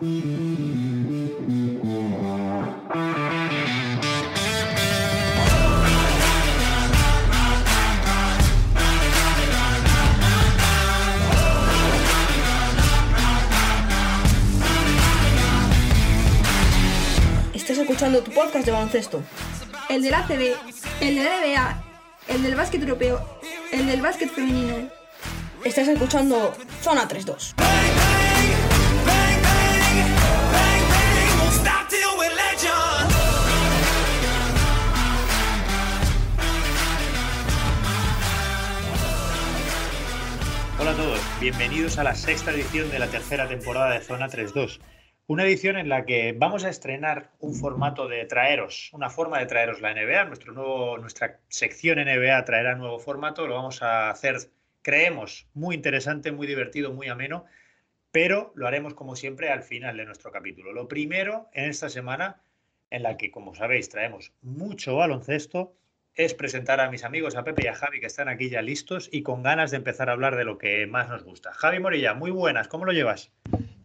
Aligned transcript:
Estás 0.00 0.08
escuchando 17.76 18.22
tu 18.22 18.30
podcast 18.30 18.64
de 18.64 18.72
baloncesto. 18.72 19.22
El 19.90 20.00
del 20.00 20.14
ACB, 20.14 20.54
el 21.02 21.14
de 21.14 21.24
la 21.24 21.40
NBA, 21.40 21.84
el 22.28 22.42
del 22.42 22.54
básquet 22.54 22.80
europeo, 22.80 23.20
el 23.70 23.86
del 23.86 24.00
básquet 24.00 24.30
femenino. 24.30 24.88
Estás 25.62 25.88
escuchando 25.88 26.54
Zona 26.80 27.06
3-2. 27.06 27.99
Hola 40.80 40.92
a 40.92 40.96
todos, 40.96 41.20
bienvenidos 41.42 41.98
a 41.98 42.04
la 42.04 42.14
sexta 42.14 42.52
edición 42.52 42.90
de 42.90 42.98
la 42.98 43.06
tercera 43.06 43.46
temporada 43.46 43.92
de 43.92 44.00
Zona 44.00 44.30
3-2. 44.30 44.80
Una 45.26 45.44
edición 45.44 45.76
en 45.76 45.90
la 45.90 46.06
que 46.06 46.32
vamos 46.32 46.64
a 46.64 46.70
estrenar 46.70 47.32
un 47.38 47.54
formato 47.54 48.08
de 48.08 48.24
traeros, 48.24 48.88
una 48.94 49.10
forma 49.10 49.40
de 49.40 49.44
traeros 49.44 49.82
la 49.82 49.92
NBA. 49.92 50.24
Nuestro 50.24 50.54
nuevo, 50.54 50.96
nuestra 50.96 51.38
sección 51.48 51.98
NBA 51.98 52.46
traerá 52.46 52.76
nuevo 52.76 52.98
formato. 52.98 53.46
Lo 53.46 53.56
vamos 53.56 53.82
a 53.82 54.08
hacer, 54.08 54.38
creemos, 54.80 55.46
muy 55.52 55.74
interesante, 55.74 56.32
muy 56.32 56.46
divertido, 56.46 56.94
muy 56.94 57.08
ameno, 57.08 57.44
pero 58.10 58.50
lo 58.54 58.66
haremos 58.66 58.94
como 58.94 59.16
siempre 59.16 59.50
al 59.50 59.62
final 59.62 59.98
de 59.98 60.06
nuestro 60.06 60.32
capítulo. 60.32 60.72
Lo 60.72 60.88
primero 60.88 61.50
en 61.52 61.68
esta 61.68 61.90
semana, 61.90 62.40
en 62.88 63.02
la 63.02 63.18
que, 63.18 63.30
como 63.30 63.54
sabéis, 63.54 63.90
traemos 63.90 64.32
mucho 64.40 64.96
baloncesto, 64.96 65.74
es 66.14 66.34
presentar 66.34 66.80
a 66.80 66.90
mis 66.90 67.04
amigos, 67.04 67.36
a 67.36 67.44
Pepe 67.44 67.62
y 67.64 67.68
a 67.68 67.74
Javi, 67.74 68.00
que 68.00 68.06
están 68.06 68.28
aquí 68.28 68.50
ya 68.50 68.62
listos 68.62 69.08
y 69.12 69.22
con 69.22 69.42
ganas 69.42 69.70
de 69.70 69.78
empezar 69.78 70.08
a 70.08 70.12
hablar 70.12 70.36
de 70.36 70.44
lo 70.44 70.58
que 70.58 70.86
más 70.86 71.08
nos 71.08 71.22
gusta. 71.22 71.52
Javi 71.52 71.80
Morilla, 71.80 72.14
muy 72.14 72.30
buenas, 72.30 72.68
¿cómo 72.68 72.84
lo 72.84 72.92
llevas? 72.92 73.32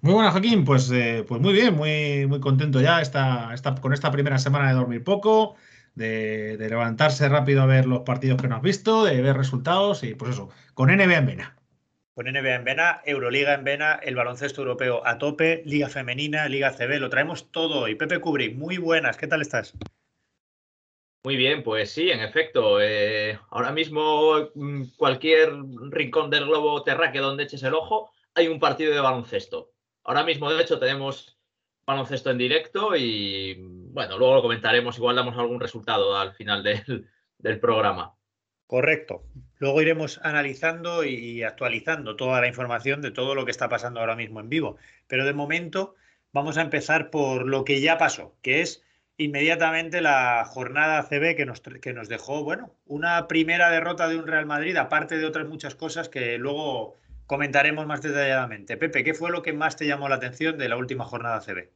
Muy 0.01 0.13
buenas, 0.13 0.33
Joaquín. 0.33 0.65
Pues, 0.65 0.91
eh, 0.91 1.25
pues 1.27 1.41
muy 1.41 1.53
bien, 1.53 1.73
muy, 1.73 2.27
muy 2.27 2.39
contento 2.39 2.81
ya 2.81 3.01
esta, 3.01 3.53
esta, 3.53 3.75
con 3.75 3.93
esta 3.93 4.11
primera 4.11 4.37
semana 4.37 4.69
de 4.69 4.75
dormir 4.75 5.03
poco, 5.03 5.55
de, 5.95 6.57
de, 6.57 6.69
levantarse 6.69 7.27
rápido 7.29 7.61
a 7.61 7.65
ver 7.65 7.85
los 7.85 8.01
partidos 8.01 8.41
que 8.41 8.47
no 8.47 8.57
has 8.57 8.61
visto, 8.61 9.05
de 9.05 9.21
ver 9.21 9.35
resultados 9.35 10.03
y 10.03 10.13
pues 10.13 10.31
eso, 10.31 10.49
con 10.73 10.89
NBA 10.95 11.17
en 11.17 11.25
vena. 11.25 11.55
Con 12.13 12.27
NBA 12.27 12.55
en 12.55 12.63
vena, 12.63 13.01
Euroliga 13.05 13.53
en 13.55 13.63
vena, 13.63 13.99
el 14.01 14.15
baloncesto 14.15 14.61
europeo 14.61 15.05
a 15.05 15.17
tope, 15.17 15.63
Liga 15.65 15.89
Femenina, 15.89 16.47
Liga 16.47 16.71
CB, 16.71 16.99
lo 16.99 17.09
traemos 17.09 17.51
todo 17.51 17.81
hoy. 17.81 17.95
Pepe 17.95 18.19
Kubrick, 18.19 18.55
muy 18.55 18.77
buenas, 18.77 19.17
¿qué 19.17 19.27
tal 19.27 19.41
estás? 19.41 19.73
Muy 21.25 21.37
bien, 21.37 21.63
pues 21.63 21.89
sí, 21.89 22.11
en 22.11 22.19
efecto. 22.19 22.79
Eh, 22.79 23.39
ahora 23.49 23.71
mismo, 23.71 24.51
mm, 24.53 24.83
cualquier 24.95 25.55
rincón 25.89 26.29
del 26.29 26.45
globo 26.45 26.83
terráqueo 26.83 27.23
donde 27.23 27.45
eches 27.45 27.63
el 27.63 27.73
ojo, 27.73 28.11
hay 28.35 28.47
un 28.47 28.59
partido 28.59 28.93
de 28.93 28.99
baloncesto. 28.99 29.71
Ahora 30.03 30.23
mismo, 30.23 30.53
de 30.53 30.61
hecho, 30.61 30.77
tenemos 30.77 31.35
baloncesto 31.83 32.29
en 32.29 32.37
directo 32.37 32.95
y, 32.95 33.55
bueno, 33.57 34.19
luego 34.19 34.35
lo 34.35 34.41
comentaremos, 34.43 34.99
igual 34.99 35.15
damos 35.15 35.35
algún 35.35 35.59
resultado 35.59 36.15
al 36.15 36.33
final 36.35 36.61
del, 36.61 37.09
del 37.39 37.59
programa. 37.59 38.13
Correcto. 38.67 39.23
Luego 39.57 39.81
iremos 39.81 40.19
analizando 40.21 41.03
y 41.03 41.41
actualizando 41.41 42.15
toda 42.15 42.39
la 42.39 42.47
información 42.47 43.01
de 43.01 43.09
todo 43.09 43.33
lo 43.33 43.45
que 43.45 43.51
está 43.51 43.67
pasando 43.67 43.99
ahora 43.99 44.15
mismo 44.15 44.41
en 44.41 44.49
vivo. 44.49 44.77
Pero 45.07 45.25
de 45.25 45.33
momento 45.33 45.95
vamos 46.31 46.59
a 46.59 46.61
empezar 46.61 47.09
por 47.09 47.47
lo 47.47 47.65
que 47.65 47.81
ya 47.81 47.97
pasó, 47.97 48.35
que 48.43 48.61
es 48.61 48.84
inmediatamente 49.17 50.01
la 50.01 50.45
jornada 50.45 51.03
CB 51.03 51.35
que 51.35 51.45
nos, 51.45 51.61
que 51.61 51.93
nos 51.93 52.09
dejó, 52.09 52.43
bueno, 52.43 52.75
una 52.85 53.27
primera 53.27 53.69
derrota 53.69 54.07
de 54.07 54.17
un 54.17 54.27
Real 54.27 54.45
Madrid, 54.45 54.75
aparte 54.77 55.17
de 55.17 55.25
otras 55.25 55.47
muchas 55.47 55.75
cosas 55.75 56.09
que 56.09 56.37
luego 56.37 56.95
comentaremos 57.25 57.85
más 57.87 58.01
detalladamente. 58.01 58.77
Pepe, 58.77 59.03
¿qué 59.03 59.13
fue 59.13 59.31
lo 59.31 59.41
que 59.41 59.53
más 59.53 59.77
te 59.77 59.87
llamó 59.87 60.09
la 60.09 60.15
atención 60.15 60.57
de 60.57 60.69
la 60.69 60.77
última 60.77 61.05
jornada 61.05 61.41
CB? 61.41 61.71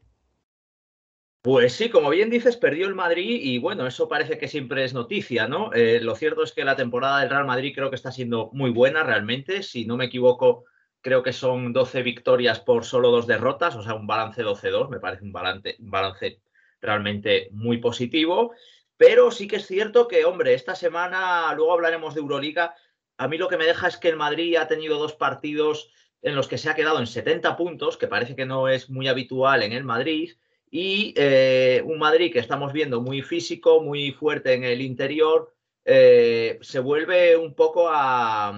Pues 1.41 1.71
sí, 1.73 1.89
como 1.89 2.09
bien 2.09 2.29
dices, 2.29 2.57
perdió 2.57 2.85
el 2.85 2.95
Madrid 2.95 3.39
y 3.41 3.59
bueno, 3.59 3.87
eso 3.87 4.09
parece 4.09 4.37
que 4.37 4.49
siempre 4.49 4.83
es 4.83 4.93
noticia, 4.93 5.47
¿no? 5.47 5.71
Eh, 5.73 6.01
lo 6.01 6.15
cierto 6.15 6.43
es 6.43 6.51
que 6.51 6.65
la 6.65 6.75
temporada 6.75 7.21
del 7.21 7.29
Real 7.29 7.45
Madrid 7.45 7.71
creo 7.73 7.89
que 7.89 7.95
está 7.95 8.11
siendo 8.11 8.49
muy 8.51 8.71
buena 8.71 9.03
realmente. 9.03 9.63
Si 9.63 9.85
no 9.85 9.95
me 9.95 10.05
equivoco, 10.05 10.65
creo 10.99 11.23
que 11.23 11.31
son 11.31 11.71
12 11.71 12.03
victorias 12.03 12.59
por 12.59 12.83
solo 12.83 13.09
dos 13.09 13.25
derrotas, 13.25 13.77
o 13.77 13.83
sea, 13.83 13.93
un 13.93 14.05
balance 14.05 14.43
12-2, 14.43 14.89
me 14.89 14.99
parece 14.99 15.23
un 15.23 15.31
balance, 15.31 15.77
un 15.79 15.89
balance 15.89 16.41
realmente 16.81 17.49
muy 17.51 17.77
positivo. 17.77 18.53
Pero 18.97 19.31
sí 19.31 19.47
que 19.47 19.57
es 19.57 19.67
cierto 19.67 20.07
que, 20.07 20.25
hombre, 20.25 20.53
esta 20.53 20.75
semana, 20.75 21.53
luego 21.55 21.73
hablaremos 21.73 22.13
de 22.13 22.19
Euroliga, 22.19 22.75
a 23.17 23.27
mí 23.27 23.37
lo 23.37 23.47
que 23.47 23.57
me 23.57 23.65
deja 23.65 23.87
es 23.87 23.97
que 23.97 24.09
el 24.09 24.15
Madrid 24.15 24.55
ha 24.55 24.67
tenido 24.67 24.97
dos 24.97 25.13
partidos 25.13 25.91
en 26.21 26.35
los 26.35 26.47
que 26.47 26.57
se 26.57 26.69
ha 26.69 26.75
quedado 26.75 26.99
en 26.99 27.07
70 27.07 27.55
puntos, 27.55 27.97
que 27.97 28.07
parece 28.07 28.35
que 28.35 28.45
no 28.45 28.67
es 28.67 28.89
muy 28.89 29.07
habitual 29.07 29.63
en 29.63 29.73
el 29.73 29.83
Madrid, 29.83 30.33
y 30.69 31.13
eh, 31.17 31.81
un 31.85 31.97
Madrid 31.99 32.31
que 32.31 32.39
estamos 32.39 32.73
viendo 32.73 33.01
muy 33.01 33.21
físico, 33.21 33.81
muy 33.81 34.11
fuerte 34.11 34.53
en 34.53 34.63
el 34.63 34.81
interior, 34.81 35.53
eh, 35.85 36.59
se 36.61 36.79
vuelve 36.79 37.35
un 37.35 37.55
poco 37.55 37.89
a, 37.89 38.49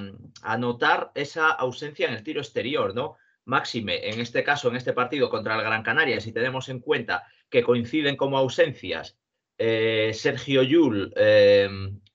a, 0.42 0.58
notar 0.58 1.12
esa 1.16 1.50
ausencia 1.50 2.08
en 2.08 2.14
el 2.14 2.24
tiro 2.24 2.42
exterior, 2.42 2.94
¿no? 2.94 3.18
Máxime, 3.46 4.10
en 4.10 4.20
este 4.20 4.44
caso, 4.44 4.70
en 4.70 4.76
este 4.76 4.94
partido 4.94 5.30
contra 5.30 5.56
el 5.56 5.62
Gran 5.62 5.84
Canaria, 5.84 6.20
si 6.20 6.34
tenemos 6.34 6.68
en 6.70 6.80
cuenta 6.80 7.26
que 7.52 7.62
coinciden 7.62 8.16
como 8.16 8.40
ausencias 8.40 9.20
eh, 9.60 10.12
Sergio 10.16 10.64
Yul, 10.64 11.14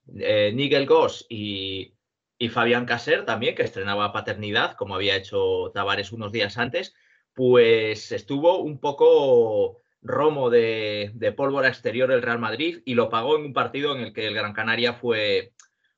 Nigel 0.05 0.85
Goss 0.85 1.25
y, 1.29 1.93
y 2.37 2.49
Fabián 2.49 2.85
Caser 2.85 3.25
también, 3.25 3.55
que 3.55 3.63
estrenaba 3.63 4.11
paternidad, 4.11 4.75
como 4.75 4.95
había 4.95 5.15
hecho 5.15 5.71
Tavares 5.73 6.11
unos 6.11 6.31
días 6.31 6.57
antes, 6.57 6.93
pues 7.33 8.11
estuvo 8.11 8.59
un 8.59 8.79
poco 8.79 9.81
romo 10.01 10.49
de, 10.49 11.11
de, 11.15 11.31
pólvora 11.31 11.67
exterior 11.67 12.11
el 12.11 12.21
Real 12.21 12.39
Madrid 12.39 12.81
y 12.85 12.93
lo 12.95 13.09
pagó 13.09 13.37
en 13.37 13.45
un 13.45 13.53
partido 13.53 13.95
en 13.95 14.01
el 14.01 14.13
que 14.13 14.27
el 14.27 14.33
Gran 14.33 14.53
Canaria 14.53 14.93
fue, 14.93 15.53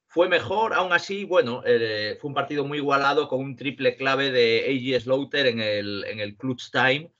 fue 0.07 0.29
mejor. 0.29 0.73
Aún 0.73 0.93
así, 0.93 1.25
bueno, 1.25 1.61
eh, 1.65 2.17
fue 2.19 2.29
un 2.29 2.33
partido 2.33 2.65
muy 2.65 2.79
igualado 2.79 3.27
con 3.27 3.39
un 3.41 3.55
triple 3.55 3.95
clave 3.95 4.31
de 4.31 4.65
A.G. 4.67 5.01
Slaughter 5.01 5.47
en 5.47 5.59
el, 5.59 6.05
en 6.05 6.19
el 6.19 6.35
clutch 6.37 6.71
time 6.71 7.11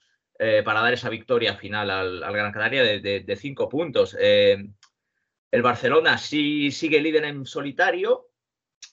eh, 0.42 0.62
para 0.64 0.80
dar 0.80 0.94
esa 0.94 1.10
victoria 1.10 1.54
final 1.54 1.90
al, 1.90 2.32
Gran 2.32 2.50
Canaria 2.50 2.82
de, 2.82 3.36
cinco 3.36 3.68
puntos. 3.68 4.16
Eh, 4.18 4.56
el 5.50 5.60
Barcelona 5.60 6.16
sí 6.16 6.70
sigue 6.70 6.98
líder 7.02 7.26
en 7.26 7.44
solitario. 7.44 8.30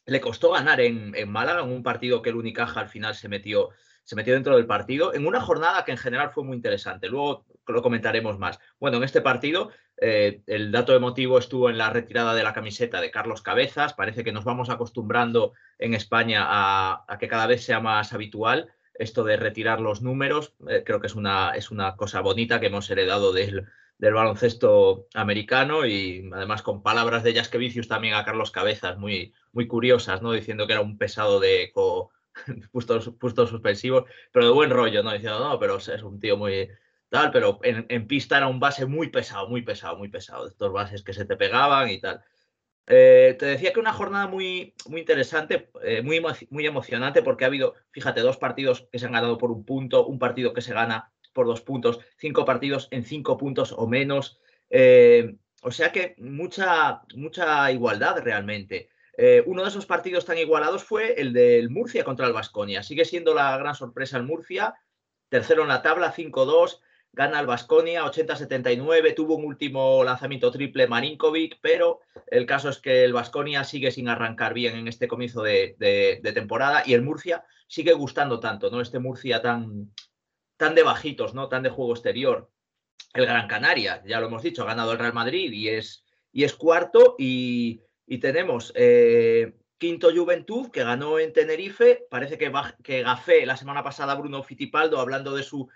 Le 0.05 0.19
costó 0.19 0.51
ganar 0.51 0.81
en, 0.81 1.15
en 1.15 1.31
Málaga 1.31 1.61
en 1.61 1.71
un 1.71 1.83
partido 1.83 2.21
que 2.21 2.31
el 2.31 2.35
Unicaja 2.35 2.81
al 2.81 2.89
final 2.89 3.15
se 3.15 3.29
metió 3.29 3.69
se 4.03 4.17
metió 4.17 4.33
dentro 4.33 4.57
del 4.57 4.65
partido 4.65 5.13
en 5.13 5.25
una 5.25 5.39
jornada 5.39 5.85
que 5.85 5.91
en 5.91 5.97
general 5.97 6.31
fue 6.31 6.43
muy 6.43 6.57
interesante. 6.57 7.07
Luego 7.07 7.45
lo 7.65 7.81
comentaremos 7.81 8.37
más. 8.37 8.59
Bueno, 8.77 8.97
en 8.97 9.03
este 9.03 9.21
partido 9.21 9.71
eh, 10.01 10.41
el 10.47 10.73
dato 10.73 10.93
emotivo 10.95 11.37
estuvo 11.37 11.69
en 11.69 11.77
la 11.77 11.91
retirada 11.91 12.33
de 12.33 12.43
la 12.43 12.53
camiseta 12.53 12.99
de 12.99 13.11
Carlos 13.11 13.41
Cabezas. 13.41 13.93
Parece 13.93 14.25
que 14.25 14.33
nos 14.33 14.43
vamos 14.43 14.69
acostumbrando 14.69 15.53
en 15.79 15.93
España 15.93 16.45
a 16.45 17.17
que 17.17 17.29
cada 17.29 17.47
vez 17.47 17.63
sea 17.63 17.79
más 17.79 18.11
habitual 18.11 18.73
esto 18.99 19.23
de 19.23 19.37
retirar 19.37 19.79
los 19.81 20.01
números. 20.01 20.53
Eh, 20.69 20.83
creo 20.85 20.99
que 20.99 21.07
es 21.07 21.15
una, 21.15 21.51
es 21.51 21.71
una 21.71 21.95
cosa 21.95 22.21
bonita 22.21 22.59
que 22.59 22.67
hemos 22.67 22.89
heredado 22.89 23.33
del, 23.33 23.67
del 23.97 24.13
baloncesto 24.13 25.07
americano 25.13 25.85
y 25.85 26.29
además 26.33 26.61
con 26.61 26.83
palabras 26.83 27.23
de 27.23 27.33
Jaskevicius 27.33 27.87
también 27.87 28.13
a 28.13 28.25
Carlos 28.25 28.51
Cabezas 28.51 28.97
muy, 28.97 29.33
muy 29.51 29.67
curiosas, 29.67 30.21
¿no? 30.21 30.31
Diciendo 30.31 30.67
que 30.67 30.73
era 30.73 30.81
un 30.81 30.97
pesado 30.97 31.39
de 31.39 31.63
eco 31.63 32.11
puestos, 32.71 33.11
puestos 33.19 33.49
suspensivos, 33.49 34.05
pero 34.31 34.45
de 34.45 34.51
buen 34.51 34.69
rollo, 34.69 35.03
¿no? 35.03 35.11
Diciendo, 35.11 35.39
no, 35.39 35.59
pero 35.59 35.77
es 35.77 36.03
un 36.03 36.19
tío 36.19 36.37
muy 36.37 36.69
tal, 37.09 37.31
pero 37.31 37.59
en, 37.63 37.85
en, 37.89 38.07
pista 38.07 38.37
era 38.37 38.47
un 38.47 38.59
base 38.59 38.85
muy 38.85 39.09
pesado, 39.09 39.47
muy 39.47 39.61
pesado, 39.61 39.97
muy 39.97 40.09
pesado, 40.09 40.47
estos 40.47 40.71
bases 40.73 41.03
que 41.03 41.13
se 41.13 41.25
te 41.25 41.37
pegaban 41.37 41.89
y 41.89 41.99
tal. 41.99 42.21
Eh, 42.87 43.35
te 43.37 43.45
decía 43.45 43.73
que 43.73 43.79
una 43.79 43.93
jornada 43.93 44.27
muy, 44.27 44.73
muy 44.87 45.01
interesante, 45.01 45.69
eh, 45.83 46.01
muy, 46.01 46.23
muy 46.49 46.65
emocionante, 46.65 47.21
porque 47.21 47.43
ha 47.43 47.47
habido, 47.47 47.75
fíjate, 47.91 48.21
dos 48.21 48.37
partidos 48.37 48.87
que 48.91 48.99
se 48.99 49.05
han 49.05 49.11
ganado 49.11 49.37
por 49.37 49.51
un 49.51 49.65
punto, 49.65 50.07
un 50.07 50.19
partido 50.19 50.53
que 50.53 50.61
se 50.61 50.73
gana 50.73 51.11
por 51.33 51.45
dos 51.45 51.61
puntos, 51.61 51.99
cinco 52.17 52.45
partidos 52.45 52.87
en 52.91 53.03
cinco 53.03 53.37
puntos 53.37 53.71
o 53.71 53.87
menos. 53.87 54.39
Eh, 54.69 55.35
o 55.61 55.71
sea 55.71 55.91
que 55.91 56.15
mucha, 56.17 57.01
mucha 57.15 57.71
igualdad 57.71 58.21
realmente. 58.23 58.89
Eh, 59.17 59.43
uno 59.47 59.63
de 59.63 59.69
esos 59.69 59.85
partidos 59.85 60.25
tan 60.25 60.37
igualados 60.37 60.83
fue 60.83 61.19
el 61.19 61.33
del 61.33 61.69
Murcia 61.69 62.03
contra 62.03 62.27
el 62.27 62.33
Vasconia. 62.33 62.83
Sigue 62.83 63.03
siendo 63.03 63.33
la 63.33 63.57
gran 63.57 63.75
sorpresa 63.75 64.17
el 64.17 64.23
Murcia, 64.23 64.75
tercero 65.29 65.63
en 65.63 65.69
la 65.69 65.81
tabla, 65.81 66.13
5-2, 66.13 66.79
gana 67.17 67.39
el 67.39 67.47
Vasconia 67.47 68.05
80-79, 68.05 69.15
tuvo 69.15 69.37
un 69.37 69.45
último 69.45 70.03
lanzamiento 70.03 70.51
triple 70.51 70.85
Marinkovic, 70.87 71.57
pero 71.61 72.01
el 72.27 72.45
caso 72.45 72.69
es 72.69 72.77
que 72.77 73.03
el 73.03 73.11
Vasconia 73.11 73.63
sigue 73.63 73.89
sin 73.89 74.07
arrancar 74.07 74.53
bien 74.53 74.75
en 74.75 74.87
este 74.87 75.07
comienzo 75.07 75.41
de, 75.41 76.21
temporada 76.35 76.83
y 76.85 76.93
el 76.93 77.01
Murcia 77.01 77.43
sigue 77.67 77.93
gustando 77.93 78.39
tanto, 78.39 78.69
¿no? 78.69 78.81
Este 78.81 78.99
Murcia 78.99 79.41
tan, 79.41 79.91
tan 80.57 80.75
de 80.75 80.83
bajitos, 80.83 81.33
¿no? 81.33 81.49
Tan 81.49 81.63
de 81.63 81.71
juego 81.71 81.93
exterior. 81.93 82.51
El 83.15 83.25
Gran 83.25 83.47
Canaria, 83.47 84.03
ya 84.05 84.19
lo 84.19 84.27
hemos 84.27 84.43
dicho, 84.43 84.61
ha 84.61 84.67
ganado 84.67 84.91
el 84.91 84.99
Real 84.99 85.13
Madrid 85.13 85.51
y 85.51 85.69
es, 85.69 86.05
y 86.31 86.43
es 86.43 86.53
cuarto. 86.53 87.15
Y, 87.17 87.81
tenemos 88.21 88.71
eh, 88.75 89.55
quinto 89.79 90.11
Juventud, 90.15 90.69
que 90.69 90.83
ganó 90.83 91.17
en 91.17 91.33
Tenerife. 91.33 92.05
Parece 92.11 92.37
que, 92.37 92.51
que 92.83 93.01
Gafé 93.01 93.47
la 93.47 93.57
semana 93.57 93.83
pasada, 93.83 94.13
Bruno 94.13 94.43
Fitipaldo, 94.43 94.99
hablando 94.99 95.35
de 95.35 95.41
su 95.41 95.67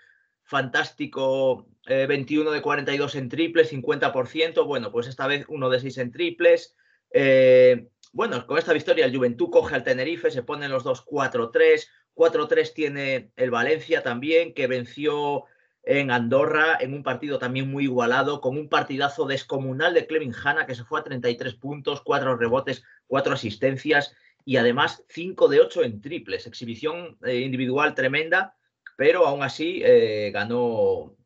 fantástico 0.52 1.66
21 1.86 2.50
de 2.50 2.60
42 2.60 3.14
en 3.14 3.30
triples, 3.30 3.72
50%. 3.72 4.66
Bueno, 4.66 4.92
pues 4.92 5.06
esta 5.06 5.26
vez 5.26 5.46
uno 5.48 5.70
de 5.70 5.80
6 5.80 5.98
en 5.98 6.12
triples. 6.12 6.76
Eh, 7.10 7.88
bueno, 8.12 8.46
con 8.46 8.58
esta 8.58 8.74
victoria 8.74 9.06
el 9.06 9.16
Juventud 9.16 9.48
coge 9.50 9.74
al 9.74 9.82
Tenerife, 9.82 10.30
se 10.30 10.42
ponen 10.42 10.70
los 10.70 10.84
dos 10.84 11.04
4-3. 11.06 11.88
4-3 12.14 12.74
tiene 12.74 13.32
el 13.36 13.50
Valencia 13.50 14.02
también, 14.02 14.52
que 14.52 14.66
venció 14.66 15.44
en 15.84 16.10
Andorra 16.10 16.76
en 16.78 16.92
un 16.92 17.02
partido 17.02 17.38
también 17.38 17.70
muy 17.70 17.84
igualado, 17.84 18.42
con 18.42 18.58
un 18.58 18.68
partidazo 18.68 19.24
descomunal 19.24 19.94
de 19.94 20.06
Clevin 20.06 20.34
Hanna, 20.34 20.66
que 20.66 20.74
se 20.74 20.84
fue 20.84 21.00
a 21.00 21.04
33 21.04 21.54
puntos, 21.54 22.02
4 22.02 22.36
rebotes, 22.36 22.84
4 23.06 23.32
asistencias 23.32 24.14
y 24.44 24.58
además 24.58 25.02
5 25.08 25.48
de 25.48 25.60
8 25.60 25.84
en 25.84 26.00
triples. 26.02 26.46
Exhibición 26.46 27.16
eh, 27.24 27.38
individual 27.38 27.94
tremenda, 27.94 28.54
pero 28.96 29.26
aún 29.26 29.42
así 29.42 29.82
eh, 29.84 30.30
ganó, 30.32 31.16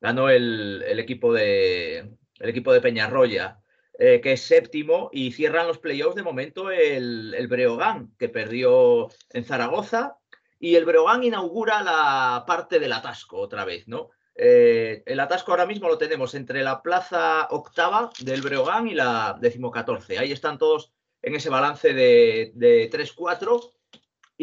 ganó 0.00 0.30
el, 0.30 0.82
equipo 0.98 1.32
de, 1.32 1.98
el 2.38 2.48
equipo 2.48 2.72
de 2.72 2.80
Peñarroya. 2.80 3.56
Eh, 4.02 4.22
que 4.22 4.32
es 4.32 4.40
séptimo, 4.40 5.10
y 5.12 5.32
cierran 5.32 5.66
los 5.66 5.76
playoffs 5.76 6.16
de 6.16 6.22
momento 6.22 6.70
el, 6.70 7.34
el 7.36 7.48
Breogán, 7.48 8.14
que 8.18 8.30
perdió 8.30 9.10
en 9.28 9.44
Zaragoza, 9.44 10.16
y 10.58 10.76
el 10.76 10.86
Breogán 10.86 11.22
inaugura 11.22 11.82
la 11.82 12.44
parte 12.46 12.78
del 12.78 12.94
atasco 12.94 13.36
otra 13.36 13.66
vez, 13.66 13.88
¿no? 13.88 14.08
Eh, 14.34 15.02
el 15.04 15.20
atasco 15.20 15.50
ahora 15.50 15.66
mismo 15.66 15.88
lo 15.88 15.98
tenemos 15.98 16.34
entre 16.34 16.62
la 16.62 16.80
plaza 16.80 17.46
octava 17.50 18.10
del 18.20 18.40
Breogán 18.40 18.88
y 18.88 18.94
la 18.94 19.36
decimocatorce. 19.38 20.18
Ahí 20.18 20.32
están 20.32 20.56
todos 20.56 20.92
en 21.20 21.34
ese 21.34 21.50
balance 21.50 21.92
de, 21.92 22.52
de 22.54 22.90
3-4. 22.90 23.70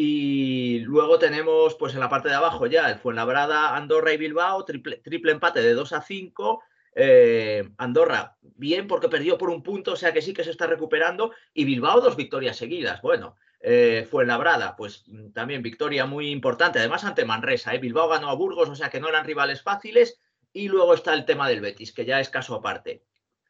Y 0.00 0.78
luego 0.84 1.18
tenemos, 1.18 1.74
pues 1.74 1.92
en 1.92 1.98
la 1.98 2.08
parte 2.08 2.28
de 2.28 2.36
abajo 2.36 2.68
ya, 2.68 2.88
el 2.88 3.00
Fuenlabrada, 3.00 3.74
Andorra 3.74 4.12
y 4.12 4.16
Bilbao, 4.16 4.64
triple, 4.64 4.98
triple 4.98 5.32
empate 5.32 5.60
de 5.60 5.74
2 5.74 5.92
a 5.92 6.02
5. 6.02 6.62
Eh, 6.94 7.68
Andorra, 7.78 8.36
bien 8.40 8.86
porque 8.86 9.08
perdió 9.08 9.36
por 9.36 9.50
un 9.50 9.60
punto, 9.60 9.94
o 9.94 9.96
sea 9.96 10.12
que 10.12 10.22
sí 10.22 10.32
que 10.32 10.44
se 10.44 10.52
está 10.52 10.68
recuperando. 10.68 11.32
Y 11.52 11.64
Bilbao, 11.64 12.00
dos 12.00 12.14
victorias 12.14 12.56
seguidas. 12.56 13.02
Bueno, 13.02 13.34
eh, 13.58 14.06
fue 14.08 14.24
Labrada, 14.24 14.76
pues 14.76 15.02
mm, 15.08 15.32
también 15.32 15.62
victoria 15.64 16.06
muy 16.06 16.30
importante. 16.30 16.78
Además, 16.78 17.02
ante 17.02 17.24
Manresa, 17.24 17.74
¿eh? 17.74 17.80
Bilbao 17.80 18.08
ganó 18.08 18.30
a 18.30 18.34
Burgos, 18.34 18.68
o 18.68 18.76
sea 18.76 18.90
que 18.90 19.00
no 19.00 19.08
eran 19.08 19.26
rivales 19.26 19.62
fáciles. 19.62 20.20
Y 20.52 20.68
luego 20.68 20.94
está 20.94 21.12
el 21.12 21.24
tema 21.24 21.48
del 21.48 21.60
Betis, 21.60 21.92
que 21.92 22.04
ya 22.04 22.20
es 22.20 22.30
caso 22.30 22.54
aparte. 22.54 23.02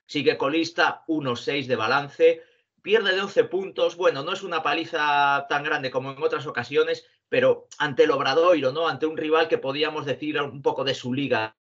Sigue 0.07 0.39
colista, 0.39 1.05
1-6 1.09 1.67
de 1.67 1.77
balance, 1.77 2.43
pierde 2.83 3.15
de 3.15 3.21
11 3.21 3.45
puntos. 3.45 3.97
Bueno, 3.97 4.23
no 4.23 4.33
es 4.33 4.43
una 4.43 4.63
paliza 4.63 5.47
tan 5.49 5.65
grande 5.65 5.91
como 5.91 6.13
en 6.13 6.23
otras 6.23 6.47
ocasiones, 6.47 7.07
pero 7.29 7.69
ante 7.79 8.05
el 8.05 8.11
Obradoiro, 8.11 8.73
¿no? 8.73 8.89
Ante 8.89 9.07
un 9.07 9.17
rival 9.17 9.49
que 9.49 9.59
podíamos 9.59 10.07
decir 10.07 10.41
un 10.41 10.63
poco 10.63 10.85
de 10.85 10.95
su 10.95 11.13
liga, 11.13 11.57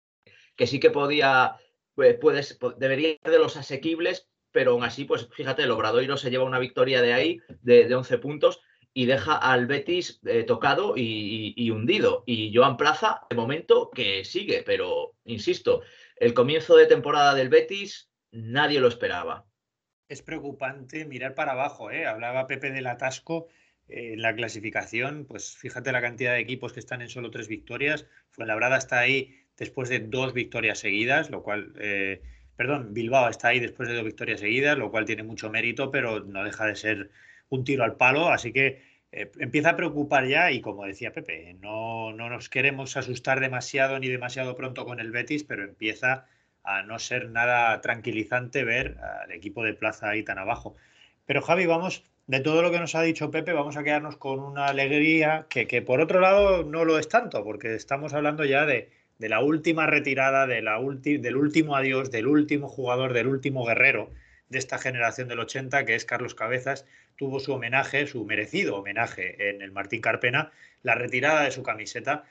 que 0.57 0.67
sí 0.67 0.81
que 0.81 0.91
podía 0.91 1.57
pues, 1.99 2.17
puedes, 2.21 2.57
debería 2.77 3.17
ser 3.21 3.33
de 3.33 3.41
los 3.41 3.57
asequibles, 3.57 4.29
pero 4.53 4.71
aún 4.71 4.85
así, 4.85 5.05
pues 5.05 5.29
fíjate, 5.33 5.65
el 5.65 5.73
Obradoiro 5.73 6.17
se 6.17 6.31
lleva 6.31 6.45
una 6.45 6.61
victoria 6.61 7.03
de 7.03 7.13
ahí, 7.13 7.41
de, 7.63 7.93
11 7.93 8.19
puntos, 8.19 8.61
y 8.95 9.07
deja 9.07 9.37
al 9.37 9.67
Betis 9.67 10.21
eh, 10.25 10.45
tocado 10.45 10.95
y, 10.97 11.71
hundido. 11.73 12.23
Y 12.25 12.55
Joan 12.55 12.77
Plaza, 12.77 13.23
de 13.29 13.35
momento, 13.35 13.91
que 13.91 14.25
sigue, 14.25 14.63
pero 14.65 15.17
insisto, 15.25 15.83
el 16.15 16.35
comienzo 16.35 16.77
de 16.77 16.87
temporada 16.87 17.35
del 17.35 17.49
Betis 17.49 18.13
nadie 18.31 18.79
lo 18.79 18.87
esperaba. 18.87 19.48
Es 20.09 20.23
preocupante 20.23 21.05
mirar 21.05 21.35
para 21.35 21.53
abajo, 21.53 21.91
¿eh? 21.91 22.07
Hablaba 22.07 22.47
Pepe 22.47 22.71
del 22.71 22.87
atasco 22.87 23.49
eh, 23.89 24.15
en 24.15 24.23
la 24.23 24.35
clasificación, 24.35 25.27
pues 25.27 25.57
fíjate 25.57 25.93
la 25.93 26.01
cantidad 26.01 26.33
de 26.33 26.41
equipos 26.41 26.73
que 26.73 26.81
están 26.81 27.03
en 27.03 27.11
solo 27.11 27.31
tres 27.31 27.47
victorias. 27.47 28.07
Fuenlabrada 28.31 28.79
está 28.79 29.01
ahí 29.01 29.37
después 29.59 29.91
de 29.91 30.01
dos 30.01 30.33
victorias 30.33 30.79
seguidas, 30.79 31.31
lo 31.31 31.43
cual, 31.43 31.75
eh, 31.79 32.23
perdón, 32.57 32.95
Bilbao 32.95 33.29
está 33.29 33.49
ahí 33.49 33.61
después 33.61 33.89
de 33.89 33.97
dos 33.97 34.05
victorias 34.05 34.41
seguidas, 34.41 34.79
lo 34.79 34.91
cual 34.91 35.05
tiene 35.05 35.25
mucho 35.25 35.51
mérito, 35.51 35.91
pero 35.91 36.21
no 36.21 36.43
deja 36.43 36.65
de 36.65 36.77
ser 36.77 37.11
un 37.51 37.65
tiro 37.65 37.85
al 37.85 37.97
palo, 37.97 38.31
así 38.31 38.53
que 38.53 38.83
eh, 39.13 39.31
empieza 39.39 39.71
a 39.71 39.77
preocupar 39.77 40.27
ya 40.27 40.51
y 40.53 40.61
como 40.63 40.87
decía 40.87 41.13
Pepe, 41.13 41.55
no, 41.61 42.13
no 42.15 42.31
nos 42.31 42.49
queremos 42.49 42.97
asustar 42.97 43.41
demasiado 43.41 43.99
ni 43.99 44.09
demasiado 44.09 44.57
pronto 44.57 44.87
con 44.87 45.01
el 45.01 45.11
Betis, 45.11 45.45
pero 45.45 45.65
empieza 45.65 46.27
a 46.69 46.83
no 46.83 46.99
ser 46.99 47.31
nada 47.31 47.81
tranquilizante 47.81 48.63
ver 48.63 48.99
al 49.23 49.33
equipo 49.33 49.65
de 49.65 49.73
plaza 49.73 50.11
ahí 50.11 50.23
tan 50.23 50.39
abajo. 50.39 50.77
Pero 51.25 51.41
Javi, 51.41 51.65
vamos, 51.65 52.05
de 52.27 52.41
todo 52.41 52.61
lo 52.61 52.71
que 52.71 52.79
nos 52.79 52.95
ha 52.95 53.03
dicho 53.03 53.31
Pepe, 53.31 53.55
vamos 53.55 53.79
a 53.79 53.85
quedarnos 53.85 54.19
con 54.19 54.41
una 54.41 54.67
alegría 54.67 55.47
que, 55.49 55.67
que 55.67 55.81
por 55.81 56.01
otro 56.01 56.21
lado 56.21 56.65
no 56.65 56.85
lo 56.85 56.99
es 56.99 57.09
tanto, 57.09 57.43
porque 57.43 57.75
estamos 57.75 58.13
hablando 58.13 58.45
ya 58.45 58.67
de, 58.67 58.91
de 59.19 59.29
la 59.31 59.41
última 59.41 59.87
retirada, 59.87 60.47
de 60.47 60.61
la 60.61 60.79
del 60.79 61.37
último 61.37 61.75
adiós, 61.75 62.11
del 62.11 62.27
último 62.27 62.69
jugador, 62.69 63.15
del 63.15 63.29
último 63.29 63.65
guerrero 63.65 64.11
de 64.51 64.59
esta 64.59 64.79
generación 64.79 65.29
del 65.29 65.41
80, 65.41 65.85
que 65.87 65.95
es 65.95 66.05
Carlos 66.05 66.35
Cabezas, 66.35 66.87
tuvo 67.17 67.41
su 67.41 67.53
homenaje, 67.53 68.07
su 68.07 68.25
merecido 68.25 68.77
homenaje 68.77 69.51
en 69.51 69.63
el 69.63 69.73
Martín 69.73 70.01
Carpena, 70.01 70.53
la 70.83 70.95
retirada 70.95 71.43
de 71.43 71.51
su 71.51 71.63
camiseta, 71.63 72.25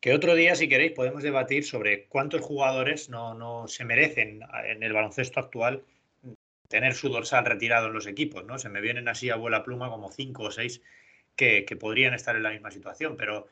que 0.00 0.12
otro 0.12 0.34
día, 0.34 0.54
si 0.54 0.68
queréis, 0.68 0.92
podemos 0.92 1.22
debatir 1.22 1.64
sobre 1.64 2.06
cuántos 2.06 2.40
jugadores 2.42 3.08
no, 3.08 3.34
no 3.34 3.66
se 3.68 3.84
merecen 3.84 4.40
en 4.64 4.82
el 4.82 4.92
baloncesto 4.92 5.40
actual 5.40 5.84
tener 6.68 6.94
su 6.94 7.08
dorsal 7.08 7.44
retirado 7.44 7.88
en 7.88 7.94
los 7.94 8.06
equipos, 8.06 8.44
¿no? 8.44 8.58
Se 8.58 8.68
me 8.68 8.80
vienen 8.80 9.08
así 9.08 9.30
a 9.30 9.36
vuela 9.36 9.64
pluma 9.64 9.90
como 9.90 10.12
cinco 10.12 10.44
o 10.44 10.50
seis 10.50 10.82
que, 11.34 11.64
que 11.64 11.76
podrían 11.76 12.14
estar 12.14 12.36
en 12.36 12.42
la 12.42 12.50
misma 12.50 12.70
situación, 12.70 13.16
pero 13.16 13.48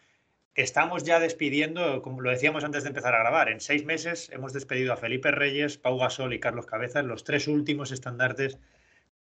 estamos 0.54 1.02
ya 1.04 1.18
despidiendo, 1.18 2.02
como 2.02 2.20
lo 2.20 2.30
decíamos 2.30 2.64
antes 2.64 2.82
de 2.82 2.88
empezar 2.90 3.14
a 3.14 3.20
grabar, 3.20 3.48
en 3.48 3.60
seis 3.60 3.84
meses 3.84 4.30
hemos 4.30 4.52
despedido 4.52 4.92
a 4.92 4.96
Felipe 4.96 5.30
Reyes, 5.30 5.78
Pau 5.78 5.98
Gasol 5.98 6.34
y 6.34 6.40
Carlos 6.40 6.66
Cabezas, 6.66 7.04
los 7.04 7.24
tres 7.24 7.48
últimos 7.48 7.90
estandartes 7.90 8.58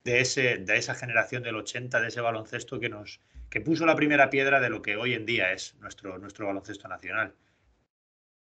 de, 0.06 0.22
ese, 0.22 0.58
de 0.60 0.78
esa 0.78 0.96
generación 0.96 1.44
del 1.44 1.56
80, 1.56 2.00
de 2.00 2.08
ese 2.08 2.22
baloncesto 2.22 2.80
que, 2.80 2.88
nos, 2.88 3.20
que 3.50 3.60
puso 3.60 3.86
la 3.86 3.96
primera 3.96 4.30
piedra 4.30 4.62
de 4.62 4.70
lo 4.70 4.82
que 4.82 4.96
hoy 4.96 5.14
en 5.14 5.26
día 5.26 5.52
es 5.52 5.76
nuestro, 5.82 6.18
nuestro 6.20 6.48
baloncesto 6.48 6.88
nacional. 6.88 7.34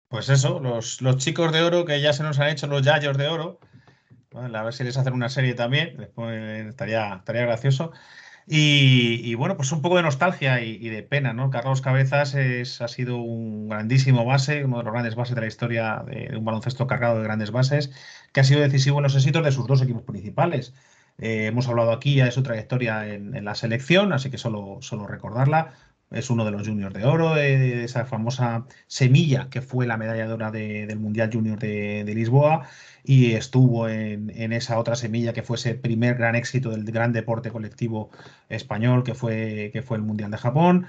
Pues 0.09 0.29
eso, 0.29 0.61
los, 0.61 1.01
los 1.01 1.17
chicos 1.19 1.53
de 1.53 1.63
oro 1.63 1.85
que 1.85 2.01
ya 2.01 2.13
se 2.13 2.23
nos 2.23 2.39
han 2.39 2.49
hecho 2.49 2.67
los 2.67 2.83
yayos 2.83 3.17
de 3.17 3.29
oro, 3.29 3.61
a 4.35 4.63
ver 4.63 4.73
si 4.73 4.83
les 4.83 4.97
hacen 4.97 5.13
una 5.13 5.29
serie 5.29 5.55
también, 5.55 5.97
después 5.97 6.35
estaría, 6.69 7.17
estaría 7.17 7.43
gracioso. 7.43 7.93
Y, 8.47 9.35
bueno, 9.37 9.57
pues 9.57 9.71
un 9.71 9.83
poco 9.83 9.97
de 9.97 10.03
nostalgia 10.03 10.61
y, 10.63 10.89
de 10.89 11.03
pena, 11.05 11.33
¿no? 11.33 11.51
Carlos 11.51 11.81
Cabezas 11.81 12.35
ha 12.81 12.89
sido 12.89 13.19
un 13.19 13.69
grandísimo 13.69 14.25
base, 14.25 14.65
uno 14.65 14.79
de 14.79 14.85
los 14.85 14.93
grandes 14.93 15.15
bases 15.15 15.37
de 15.37 15.41
la 15.43 15.47
historia 15.47 16.03
de, 16.07 16.37
un 16.37 16.45
baloncesto 16.45 16.87
cargado 16.89 17.19
de 17.19 17.25
grandes 17.25 17.53
bases, 17.53 17.93
que 18.33 18.41
ha 18.41 18.45
sido 18.45 18.61
decisivo 18.61 18.99
en 18.99 19.05
los 19.05 19.15
éxitos 19.15 19.45
de 19.45 19.53
sus 19.53 19.67
dos 19.67 19.81
equipos 19.81 20.03
principales. 20.03 20.75
Eh, 21.19 21.47
hemos 21.47 21.69
hablado 21.69 21.93
aquí 21.93 22.17
ya 22.17 22.25
de 22.27 22.33
su 22.33 22.43
trayectoria 22.43 23.07
en, 23.07 23.45
la 23.45 23.55
selección, 23.55 24.13
así 24.13 24.31
que 24.31 24.39
solo, 24.39 24.79
solo 24.81 25.07
recordarla. 25.07 25.75
Es 26.11 26.29
uno 26.29 26.45
de 26.45 26.51
los 26.51 26.69
juniors 26.69 26.95
de 26.95 27.05
oro, 27.07 27.35
de, 27.35 27.85
esa 27.85 28.05
famosa 28.05 28.67
semilla 28.87 29.49
que 29.49 29.63
fue 29.63 29.87
la 29.87 29.97
medalla 29.97 30.27
de 30.27 30.33
oro 30.33 30.51
del 30.51 30.99
Mundial 30.99 31.31
Junior 31.33 31.59
de 31.59 32.13
Lisboa 32.15 32.69
y 33.05 33.33
estuvo 33.33 33.89
en, 33.89 34.53
esa 34.53 34.79
otra 34.79 34.97
semilla 34.97 35.33
que 35.33 35.43
fue 35.43 35.57
ese 35.57 35.75
primer 35.75 36.17
gran 36.17 36.35
éxito 36.35 36.71
del 36.71 36.85
gran 36.85 37.13
deporte 37.13 37.51
colectivo 37.51 38.11
español 38.49 39.03
que 39.05 39.15
fue, 39.15 39.71
que 39.73 39.83
fue 39.83 39.97
el 39.97 40.03
Mundial 40.03 40.31
de 40.31 40.39
Japón. 40.39 40.87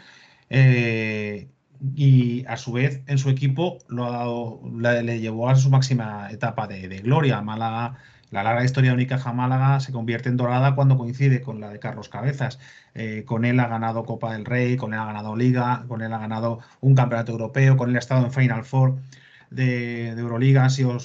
Eh, 0.49 1.49
y 1.95 2.45
a 2.45 2.57
su 2.57 2.73
vez 2.73 3.01
en 3.07 3.17
su 3.17 3.29
equipo 3.29 3.79
lo 3.87 4.05
ha 4.05 4.11
dado, 4.11 4.61
le, 4.79 5.19
llevó 5.19 5.49
a 5.49 5.55
su 5.55 5.69
máxima 5.69 6.29
etapa 6.31 6.67
de, 6.67 6.87
gloria. 6.99 7.41
Málaga, 7.41 7.97
la 8.33 8.41
larga 8.41 8.65
historia 8.65 8.89
de 8.89 8.95
Unicaja 8.95 9.31
Málaga 9.31 9.79
se 9.79 9.91
convierte 9.91 10.27
en 10.27 10.37
dorada 10.37 10.73
cuando 10.73 10.97
coincide 10.97 11.41
con 11.41 11.61
la 11.61 11.69
de 11.69 11.77
Carlos 11.77 12.09
Cabezas. 12.09 12.57
Eh, 12.95 13.23
con 13.27 13.45
él 13.45 13.59
ha 13.59 13.67
ganado 13.67 14.05
Copa 14.05 14.33
del 14.33 14.43
Rey, 14.43 14.75
con 14.75 14.95
él 14.95 14.99
ha 14.99 15.05
ganado 15.05 15.35
Liga, 15.35 15.85
con 15.87 16.01
él 16.01 16.11
ha 16.11 16.17
ganado 16.17 16.59
un 16.81 16.95
campeonato 16.95 17.31
europeo, 17.31 17.77
con 17.77 17.91
él 17.91 17.95
ha 17.95 17.99
estado 17.99 18.25
en 18.25 18.31
Final 18.31 18.65
Four 18.65 18.97
de, 19.51 20.09
Euroliga, 20.09 20.63
han 20.63 20.71
sido 20.71 20.97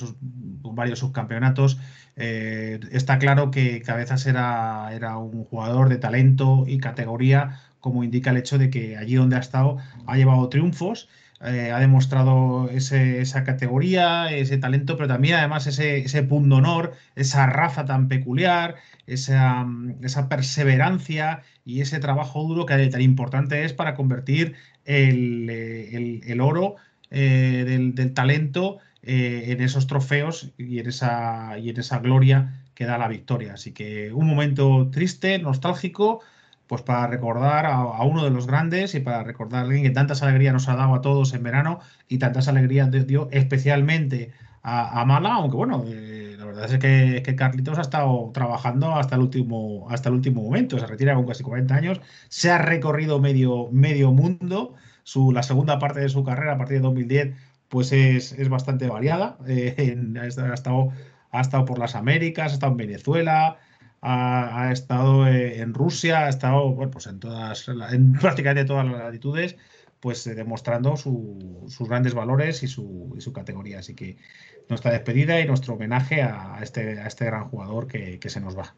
varios 0.73 1.01
subcampeonatos. 1.01 1.79
Eh, 2.17 2.81
está 2.93 3.19
claro 3.19 3.51
que 3.51 3.83
Cabezas 3.83 4.25
era, 4.25 4.89
era 4.95 5.19
un 5.19 5.45
jugador 5.45 5.91
de 5.91 5.99
talento 5.99 6.65
y 6.67 6.79
categoría, 6.79 7.61
como 7.79 8.05
indica 8.05 8.31
el 8.31 8.39
hecho 8.39 8.57
de 8.57 8.71
que 8.71 8.97
allí 8.97 9.17
donde 9.17 9.37
ha 9.37 9.41
estado 9.41 9.77
ha 10.07 10.17
llevado 10.17 10.49
triunfos. 10.49 11.11
Eh, 11.41 11.71
ha 11.71 11.79
demostrado 11.79 12.69
esa 12.71 13.45
categoría, 13.45 14.33
ese 14.33 14.59
talento, 14.59 14.97
pero 14.97 15.07
también 15.07 15.37
además 15.37 15.69
ese, 15.69 15.99
ese 15.99 16.25
punto 16.25 16.57
honor, 16.57 16.95
esa 17.15 17.47
raza 17.47 17.85
tan 17.85 18.09
peculiar, 18.09 18.75
esa, 19.07 19.65
esa, 20.03 20.29
perseverancia 20.29 21.43
y 21.65 21.81
ese 21.81 22.01
trabajo 22.01 22.43
duro 22.43 22.67
que 22.67 22.89
tan 22.89 23.03
importante 23.03 23.65
es 23.65 23.73
para 23.73 23.95
convertir 23.95 24.57
el, 24.85 25.49
el, 25.49 26.23
el 26.27 26.41
oro 26.41 26.77
eh, 27.11 27.65
del, 27.67 28.13
talento 28.15 28.79
eh, 29.03 29.45
en 29.49 29.63
esos 29.63 29.87
trofeos 29.87 30.53
y 30.59 30.79
en 30.81 30.89
esa, 30.89 31.57
y 31.59 31.71
en 31.71 31.79
esa 31.79 32.01
gloria 32.01 32.65
que 32.75 32.85
da 32.85 32.99
la 32.99 33.09
victoria. 33.09 33.55
Así 33.55 33.73
que 33.73 34.13
un 34.13 34.27
momento 34.27 34.91
triste, 34.91 35.39
nostálgico, 35.39 36.21
pues 36.69 36.83
para 36.83 37.07
recordar 37.09 37.67
a, 37.67 38.03
uno 38.05 38.23
de 38.23 38.31
los 38.31 38.47
grandes 38.47 38.95
y 38.95 39.01
para 39.01 39.25
recordar 39.25 39.61
a 39.61 39.65
alguien 39.65 39.83
que 39.83 39.91
tantas 39.91 40.23
alegrías 40.23 40.53
nos 40.53 40.69
ha 40.69 40.77
dado 40.77 40.95
a 40.95 41.01
todos 41.01 41.35
en 41.35 41.43
verano 41.43 41.81
y 42.09 42.19
tantas 42.19 42.47
alegrías 42.47 42.91
dio 43.07 43.29
especialmente 43.33 44.33
a, 44.63 45.05
Mala, 45.07 45.35
aunque 45.35 45.57
bueno, 45.57 45.83
eh, 45.87 46.35
la 46.39 46.45
verdad 46.45 46.71
es 46.71 46.79
que, 46.79 47.23
que, 47.25 47.35
Carlitos 47.35 47.79
ha 47.79 47.81
estado 47.81 48.31
trabajando 48.35 48.97
hasta 48.97 49.15
el 49.15 49.23
último, 49.23 49.87
hasta 49.89 50.11
el 50.11 50.17
último 50.17 50.43
momento, 50.43 50.79
se 50.79 50.87
retira 50.87 51.15
con 51.15 51.27
casi 51.27 51.43
40 51.43 51.75
años, 51.75 52.01
se 52.29 52.51
ha 52.51 52.59
recorrido 52.59 53.19
medio, 53.19 53.69
medio 53.73 54.13
mundo, 54.13 54.75
su, 55.05 55.33
la 55.33 55.43
segunda 55.43 55.79
parte 55.79 56.01
de 56.01 56.11
su 56.11 56.23
carrera 56.23 56.53
a 56.53 56.59
partir 56.59 56.79
de 56.79 56.83
2010 56.83 57.35
pues 57.69 57.93
es, 57.93 58.33
es 58.33 58.49
bastante 58.49 58.89
variada, 58.89 59.39
eh, 59.47 59.97
ha, 60.21 60.27
estado, 60.27 60.91
ha 61.31 61.41
estado 61.41 61.65
por 61.65 61.79
las 61.79 61.95
Américas, 61.95 62.53
ha 62.53 62.55
estado 62.55 62.73
en 62.73 62.79
Venezuela, 62.79 63.57
ha, 64.01 64.71
estado 64.73 65.27
eh, 65.27 65.61
en 65.61 65.75
Rusia, 65.75 66.27
ha 66.27 66.29
estado 66.29 66.71
bueno, 66.71 66.91
pues 66.91 67.07
en 67.07 67.21
todas, 67.21 67.69
en 67.69 68.13
prácticamente 68.21 68.65
todas 68.65 68.87
las 68.87 68.99
latitudes, 68.99 69.57
pues 70.01 70.27
eh, 70.27 70.35
demostrando 70.35 70.97
sus 70.97 71.89
grandes 71.89 72.15
valores 72.15 72.63
y 72.63 72.69
su, 72.69 73.33
categoría. 73.35 73.81
Así 73.81 73.95
que 73.95 74.17
nuestra 74.69 74.93
despedida 74.93 75.41
y 75.41 75.47
nuestro 75.47 75.75
homenaje 75.75 76.23
a 76.23 76.59
este, 76.63 77.01
este 77.07 77.25
gran 77.25 77.49
jugador 77.49 77.87
que, 77.87 78.19
que, 78.19 78.31
se 78.31 78.41
nos 78.41 78.57
va. 78.57 78.75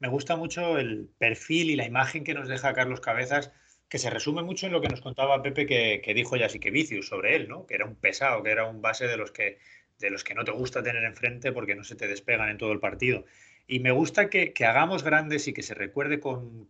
Me 0.00 0.08
gusta 0.08 0.36
mucho 0.36 0.78
el 0.78 1.08
perfil 1.18 1.70
y 1.70 1.76
la 1.76 1.86
imagen 1.86 2.24
que 2.24 2.34
nos 2.34 2.48
deja 2.48 2.72
Carlos 2.72 3.00
Cabezas, 3.00 3.52
que 3.90 3.98
se 3.98 4.08
resume 4.08 4.42
mucho 4.42 4.66
en 4.66 4.72
lo 4.72 4.80
que 4.80 4.88
nos 4.88 5.00
contaba 5.00 5.42
Pepe 5.42 5.66
que, 5.66 6.00
que 6.02 6.14
dijo 6.14 6.36
que 6.60 6.70
Vicius 6.70 7.08
sobre 7.08 7.36
él, 7.36 7.48
¿no? 7.48 7.66
que 7.66 7.74
era 7.74 7.84
un 7.84 7.96
pesado, 7.96 8.42
que 8.42 8.50
era 8.50 8.66
un 8.66 8.80
base 8.80 9.06
de 9.06 9.16
los 9.16 9.32
que, 9.32 9.58
de 9.98 10.10
los 10.10 10.24
que 10.24 10.34
no 10.34 10.44
te 10.44 10.52
gusta 10.52 10.82
tener 10.82 11.04
enfrente 11.04 11.52
porque 11.52 11.74
no 11.74 11.84
se 11.84 11.96
te 11.96 12.08
despegan 12.08 12.48
en 12.48 12.56
todo 12.56 12.72
el 12.72 12.80
partido. 12.80 13.24
Y 13.70 13.78
me 13.78 13.92
gusta 13.92 14.28
que, 14.28 14.52
hagamos 14.66 15.04
grandes 15.04 15.46
y 15.46 15.52
que 15.52 15.62
se 15.62 15.74
recuerde 15.74 16.18
con, 16.18 16.68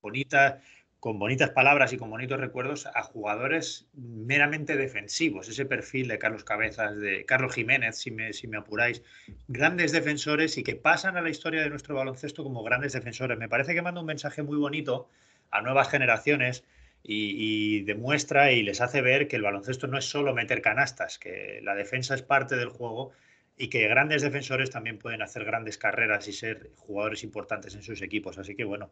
bonitas 0.00 1.50
palabras 1.54 1.92
y 1.92 1.98
con 1.98 2.08
bonitos 2.08 2.40
recuerdos 2.40 2.86
a 2.86 3.02
jugadores 3.02 3.86
meramente 3.92 4.78
defensivos. 4.78 5.50
Ese 5.50 5.66
perfil 5.66 6.08
de 6.08 6.18
Carlos 6.18 6.44
Cabezas, 6.44 6.96
de 6.96 7.26
Carlos 7.26 7.54
Jiménez, 7.54 7.98
si 7.98 8.10
me, 8.10 8.32
si 8.32 8.48
me 8.48 8.56
apuráis. 8.56 9.02
Grandes 9.48 9.92
defensores 9.92 10.56
y 10.56 10.62
que 10.62 10.76
pasan 10.76 11.18
a 11.18 11.20
la 11.20 11.28
historia 11.28 11.60
de 11.60 11.68
nuestro 11.68 11.94
baloncesto 11.94 12.42
como 12.42 12.62
grandes 12.62 12.94
defensores. 12.94 13.36
Me 13.36 13.50
parece 13.50 13.74
que 13.74 13.82
manda 13.82 14.00
un 14.00 14.06
mensaje 14.06 14.42
muy 14.42 14.56
bonito 14.56 15.10
a 15.50 15.60
nuevas 15.60 15.90
generaciones 15.90 16.64
y, 17.02 17.34
y, 17.36 17.82
demuestra 17.82 18.50
y 18.50 18.62
les 18.62 18.80
hace 18.80 19.02
ver 19.02 19.28
que 19.28 19.36
el 19.36 19.42
baloncesto 19.42 19.88
no 19.88 19.98
es 19.98 20.06
solo 20.06 20.32
meter 20.32 20.62
canastas, 20.62 21.18
que 21.18 21.60
la 21.62 21.74
defensa 21.74 22.14
es 22.14 22.22
parte 22.22 22.56
del 22.56 22.70
juego 22.70 23.12
y 23.56 23.68
que 23.68 23.86
grandes 23.86 24.22
defensores 24.22 24.70
también 24.70 24.98
pueden 24.98 25.22
hacer 25.22 25.44
grandes 25.44 25.78
carreras 25.78 26.26
y 26.28 26.32
ser 26.32 26.70
jugadores 26.76 27.22
importantes 27.22 27.74
en 27.74 27.82
sus 27.82 28.02
equipos. 28.02 28.38
Así 28.38 28.54
que 28.56 28.64
bueno, 28.64 28.90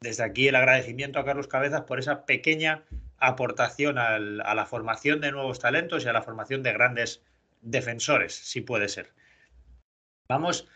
desde 0.00 0.24
aquí 0.24 0.48
el 0.48 0.54
agradecimiento 0.54 1.18
a 1.18 1.24
Carlos 1.24 1.48
Cabezas 1.48 1.82
por 1.82 1.98
esa 1.98 2.26
pequeña 2.26 2.84
aportación 3.18 3.98
a 3.98 4.18
la 4.18 4.66
formación 4.66 5.20
de 5.20 5.32
nuevos 5.32 5.60
talentos 5.60 6.04
y 6.04 6.08
a 6.08 6.12
la 6.12 6.22
formación 6.22 6.62
de 6.62 6.72
grandes 6.72 7.22
defensores, 7.62 8.34
si 8.34 8.60
puede 8.60 8.88
ser. 8.88 9.12
Vamos 10.28 10.68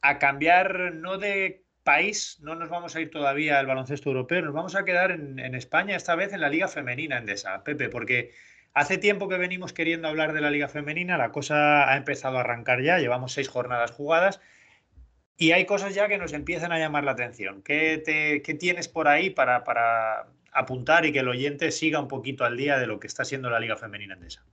a 0.00 0.18
cambiar 0.18 0.94
no 0.94 1.18
de 1.18 1.64
país, 1.82 2.38
no 2.40 2.54
nos 2.54 2.68
vamos 2.68 2.94
a 2.94 3.00
ir 3.00 3.10
todavía 3.10 3.58
al 3.58 3.66
baloncesto 3.66 4.10
europeo, 4.10 4.42
nos 4.42 4.54
vamos 4.54 4.74
a 4.74 4.84
quedar 4.84 5.10
en, 5.10 5.54
España, 5.54 5.96
esta 5.96 6.14
vez 6.14 6.32
en 6.32 6.40
la 6.40 6.48
Liga 6.48 6.68
Femenina 6.68 7.18
Endesa, 7.18 7.64
Pepe, 7.64 7.88
porque 7.88 8.32
Hace 8.72 8.98
tiempo 8.98 9.28
que 9.28 9.36
venimos 9.36 9.72
queriendo 9.72 10.06
hablar 10.06 10.32
de 10.32 10.40
la 10.40 10.50
Liga 10.50 10.68
Femenina, 10.68 11.18
la 11.18 11.32
cosa 11.32 11.90
ha 11.90 11.96
empezado 11.96 12.36
a 12.36 12.40
arrancar 12.40 12.82
ya, 12.82 12.98
llevamos 12.98 13.32
seis 13.32 13.48
jornadas 13.48 13.90
jugadas 13.90 14.40
y 15.36 15.52
hay 15.52 15.64
cosas 15.64 15.94
ya 15.94 16.06
que 16.06 16.18
nos 16.18 16.32
empiezan 16.34 16.70
a 16.70 16.78
llamar 16.78 17.02
la 17.02 17.12
atención. 17.12 17.62
¿Qué, 17.62 18.42
tienes 18.60 18.88
por 18.88 19.08
ahí 19.08 19.30
para, 19.30 19.64
apuntar 20.52 21.06
y 21.06 21.12
que 21.12 21.20
el 21.20 21.28
oyente 21.28 21.72
siga 21.72 21.98
un 21.98 22.08
poquito 22.08 22.44
al 22.44 22.56
día 22.56 22.78
de 22.78 22.86
lo 22.86 23.00
que 23.00 23.06
está 23.06 23.24
siendo 23.24 23.50
la 23.50 23.58
Liga 23.58 23.76
Femenina 23.76 24.14
Endesa? 24.14 24.44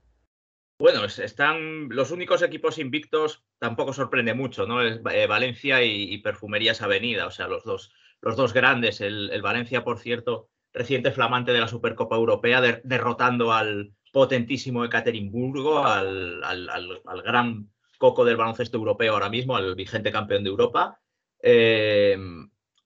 Bueno, 0.80 1.04
están 1.04 1.88
los 1.90 2.10
únicos 2.10 2.40
equipos 2.42 2.78
invictos, 2.78 3.44
tampoco 3.58 3.92
sorprende 3.92 4.32
mucho, 4.32 4.66
¿no? 4.66 4.80
Es 4.80 5.00
eh, 5.12 5.26
Valencia 5.26 5.82
y, 5.82 6.16
Perfumerías 6.18 6.82
Avenida, 6.82 7.26
o 7.26 7.30
sea, 7.30 7.48
los 7.48 7.64
dos, 7.64 7.92
los 8.20 8.36
dos 8.36 8.52
grandes. 8.52 9.00
El, 9.00 9.42
Valencia, 9.42 9.84
por 9.84 9.98
cierto, 9.98 10.48
reciente 10.72 11.12
flamante 11.12 11.52
de 11.52 11.60
la 11.60 11.68
Supercopa 11.68 12.16
Europea, 12.16 12.62
derrotando 12.82 13.52
al, 13.52 13.92
potentísimo 14.12 14.84
Ekaterimburgo, 14.84 15.84
al, 15.84 16.42
al, 16.44 17.22
gran 17.22 17.70
coco 17.98 18.24
del 18.24 18.36
baloncesto 18.36 18.78
europeo 18.78 19.12
ahora 19.12 19.28
mismo, 19.28 19.56
al 19.56 19.74
vigente 19.74 20.12
campeón 20.12 20.44
de 20.44 20.50
Europa. 20.50 21.00
Eh, 21.42 22.16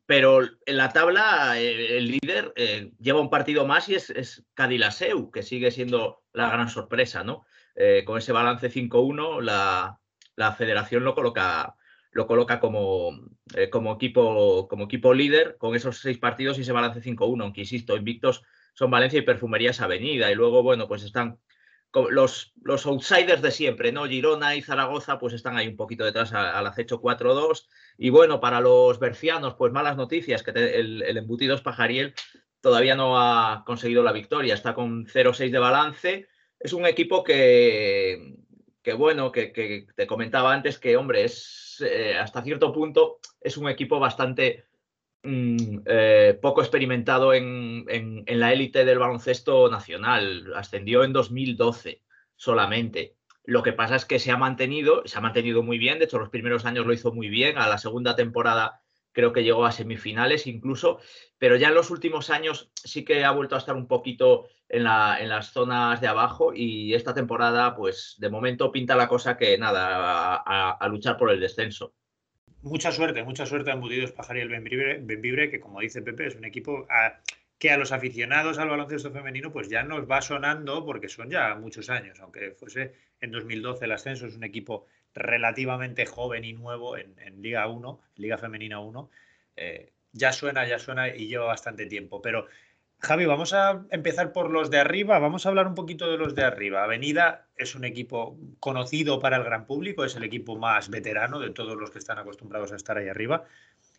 pero 0.04 0.42
en 0.42 0.76
la 0.76 0.92
tabla 0.92 1.58
eh, 1.58 1.96
el 1.96 2.08
líder 2.08 2.52
eh, 2.56 2.92
lleva 2.98 3.20
un 3.20 3.30
partido 3.30 3.66
más 3.66 3.88
y 3.88 3.94
es, 3.94 4.10
es 4.10 4.44
Cadilaseu, 4.54 5.30
que 5.30 5.42
sigue 5.42 5.70
siendo 5.70 6.22
la 6.32 6.50
gran 6.50 6.68
sorpresa, 6.68 7.24
¿no? 7.24 7.44
con 8.04 8.18
ese 8.18 8.32
balance 8.32 8.70
5-1, 8.70 9.40
la, 9.40 9.98
la, 10.36 10.52
federación 10.52 11.04
lo 11.04 11.14
coloca, 11.14 11.74
lo 12.10 12.26
coloca 12.26 12.60
como, 12.60 13.18
como, 13.70 13.94
equipo, 13.94 14.68
como 14.68 14.84
equipo 14.84 15.14
líder 15.14 15.56
con 15.56 15.74
esos 15.74 16.00
seis 16.00 16.18
partidos 16.18 16.58
y 16.58 16.60
ese 16.60 16.72
balance 16.72 17.00
5-1, 17.00 17.42
aunque 17.42 17.62
insisto, 17.62 17.96
invictos 17.96 18.42
son 18.72 18.90
Valencia 18.90 19.18
y 19.18 19.22
Perfumerías 19.22 19.80
Avenida. 19.80 20.30
Y 20.30 20.34
luego, 20.34 20.62
bueno, 20.62 20.88
pues 20.88 21.02
están 21.02 21.38
los, 22.10 22.52
los 22.62 22.86
outsiders 22.86 23.42
de 23.42 23.50
siempre, 23.50 23.92
¿no? 23.92 24.06
Girona 24.06 24.56
y 24.56 24.62
Zaragoza, 24.62 25.18
pues 25.18 25.34
están 25.34 25.56
ahí 25.56 25.68
un 25.68 25.76
poquito 25.76 26.04
detrás 26.04 26.32
al 26.32 26.66
acecho 26.66 27.00
4-2. 27.00 27.68
Y 27.98 28.10
bueno, 28.10 28.40
para 28.40 28.60
los 28.60 28.98
bercianos, 28.98 29.54
pues 29.54 29.72
malas 29.72 29.96
noticias, 29.96 30.42
que 30.42 30.50
el, 30.50 31.02
embutidos 31.16 31.60
Pajariel 31.60 32.14
todavía 32.60 32.94
no 32.94 33.20
ha 33.20 33.64
conseguido 33.66 34.02
la 34.02 34.12
victoria, 34.12 34.54
está 34.54 34.74
con 34.74 35.06
0-6 35.06 35.50
de 35.50 35.58
balance. 35.58 36.28
Es 36.58 36.72
un 36.72 36.86
equipo 36.86 37.24
que, 37.24 38.36
que 38.82 38.92
bueno, 38.94 39.32
que, 39.32 39.52
que, 39.52 39.86
te 39.94 40.06
comentaba 40.06 40.52
antes 40.54 40.78
que, 40.78 40.96
hombre, 40.96 41.24
es 41.24 41.62
eh, 41.84 42.16
hasta 42.18 42.42
cierto 42.42 42.72
punto 42.72 43.18
es 43.40 43.56
un 43.56 43.68
equipo 43.68 43.98
bastante 43.98 44.64
Mm, 45.24 45.82
eh, 45.86 46.36
poco 46.42 46.62
experimentado 46.62 47.32
en, 47.32 47.84
la 48.26 48.52
élite 48.52 48.84
del 48.84 48.98
baloncesto 48.98 49.68
nacional. 49.70 50.52
Ascendió 50.56 51.04
en 51.04 51.12
2012 51.12 52.02
solamente. 52.36 53.16
Lo 53.44 53.62
que 53.62 53.72
pasa 53.72 53.96
es 53.96 54.04
que 54.04 54.18
se 54.18 54.30
ha 54.32 54.36
mantenido, 54.36 55.02
se 55.06 55.18
ha 55.18 55.20
mantenido 55.20 55.62
muy 55.62 55.78
bien. 55.78 55.98
De 55.98 56.06
hecho, 56.06 56.18
los 56.18 56.30
primeros 56.30 56.64
años 56.64 56.86
lo 56.86 56.92
hizo 56.92 57.12
muy 57.12 57.28
bien. 57.28 57.58
A 57.58 57.68
la 57.68 57.78
segunda 57.78 58.16
temporada 58.16 58.82
creo 59.12 59.32
que 59.32 59.44
llegó 59.44 59.64
a 59.66 59.72
semifinales 59.72 60.46
incluso, 60.46 60.98
pero 61.38 61.56
ya 61.56 61.68
en 61.68 61.74
los 61.74 61.90
últimos 61.90 62.30
años 62.30 62.70
sí 62.74 63.04
que 63.04 63.24
ha 63.24 63.30
vuelto 63.30 63.54
a 63.54 63.58
estar 63.58 63.76
un 63.76 63.86
poquito 63.86 64.48
en, 64.68 64.84
la, 64.84 65.18
en 65.20 65.28
las 65.28 65.52
zonas 65.52 66.00
de 66.00 66.08
abajo 66.08 66.52
y 66.54 66.94
esta 66.94 67.12
temporada, 67.14 67.76
pues 67.76 68.16
de 68.18 68.30
momento 68.30 68.72
pinta 68.72 68.96
la 68.96 69.08
cosa 69.08 69.36
que 69.36 69.58
nada, 69.58 70.36
a 70.36 70.88
luchar 70.88 71.18
por 71.18 71.30
el 71.30 71.40
descenso 71.40 71.94
mucha 72.62 72.92
suerte, 72.92 73.22
mucha 73.22 73.46
suerte 73.46 73.70
a 73.70 73.74
Embutidos 73.74 74.12
Pajar 74.12 74.36
y 74.36 74.40
el 74.40 74.48
Benvibre, 74.48 75.50
que 75.50 75.60
como 75.60 75.80
dice 75.80 76.02
Pepe, 76.02 76.26
es 76.26 76.36
un 76.36 76.44
equipo 76.44 76.86
que 77.58 77.70
a 77.70 77.76
los 77.76 77.92
aficionados 77.92 78.58
al 78.58 78.68
baloncesto 78.68 79.12
femenino 79.12 79.52
pues 79.52 79.68
ya 79.68 79.82
nos 79.82 80.10
va 80.10 80.20
sonando 80.20 80.84
porque 80.84 81.08
son 81.08 81.30
ya 81.30 81.54
muchos 81.54 81.90
años, 81.90 82.18
aunque 82.20 82.52
fuese 82.52 82.94
en 83.20 83.30
2012 83.30 83.84
el 83.84 83.92
ascenso, 83.92 84.26
es 84.26 84.34
un 84.34 84.44
equipo 84.44 84.86
relativamente 85.14 86.06
joven 86.06 86.44
y 86.44 86.54
nuevo 86.54 86.96
en, 86.96 87.14
Liga 87.40 87.66
1, 87.68 88.00
Liga 88.16 88.38
Femenina 88.38 88.80
1, 88.80 89.10
eh, 89.56 89.92
ya 90.12 90.32
suena, 90.32 90.66
ya 90.66 90.78
suena 90.78 91.08
y 91.14 91.28
lleva 91.28 91.46
bastante 91.46 91.86
tiempo, 91.86 92.20
pero 92.20 92.46
Javi, 93.04 93.26
vamos 93.26 93.52
a 93.52 93.84
empezar 93.90 94.32
por 94.32 94.48
los 94.48 94.70
de 94.70 94.78
arriba. 94.78 95.18
Vamos 95.18 95.44
a 95.44 95.48
hablar 95.48 95.66
un 95.66 95.74
poquito 95.74 96.08
de 96.08 96.16
los 96.16 96.36
de 96.36 96.44
arriba. 96.44 96.84
Avenida 96.84 97.48
es 97.56 97.74
un 97.74 97.84
equipo 97.84 98.38
conocido 98.60 99.18
para 99.18 99.38
el 99.38 99.42
gran 99.42 99.66
público, 99.66 100.04
es 100.04 100.14
el 100.14 100.22
equipo 100.22 100.56
más 100.56 100.88
veterano 100.88 101.40
de 101.40 101.50
todos 101.50 101.76
los 101.76 101.90
que 101.90 101.98
están 101.98 102.18
acostumbrados 102.18 102.70
a 102.70 102.76
estar 102.76 102.96
ahí 102.96 103.08
arriba. 103.08 103.42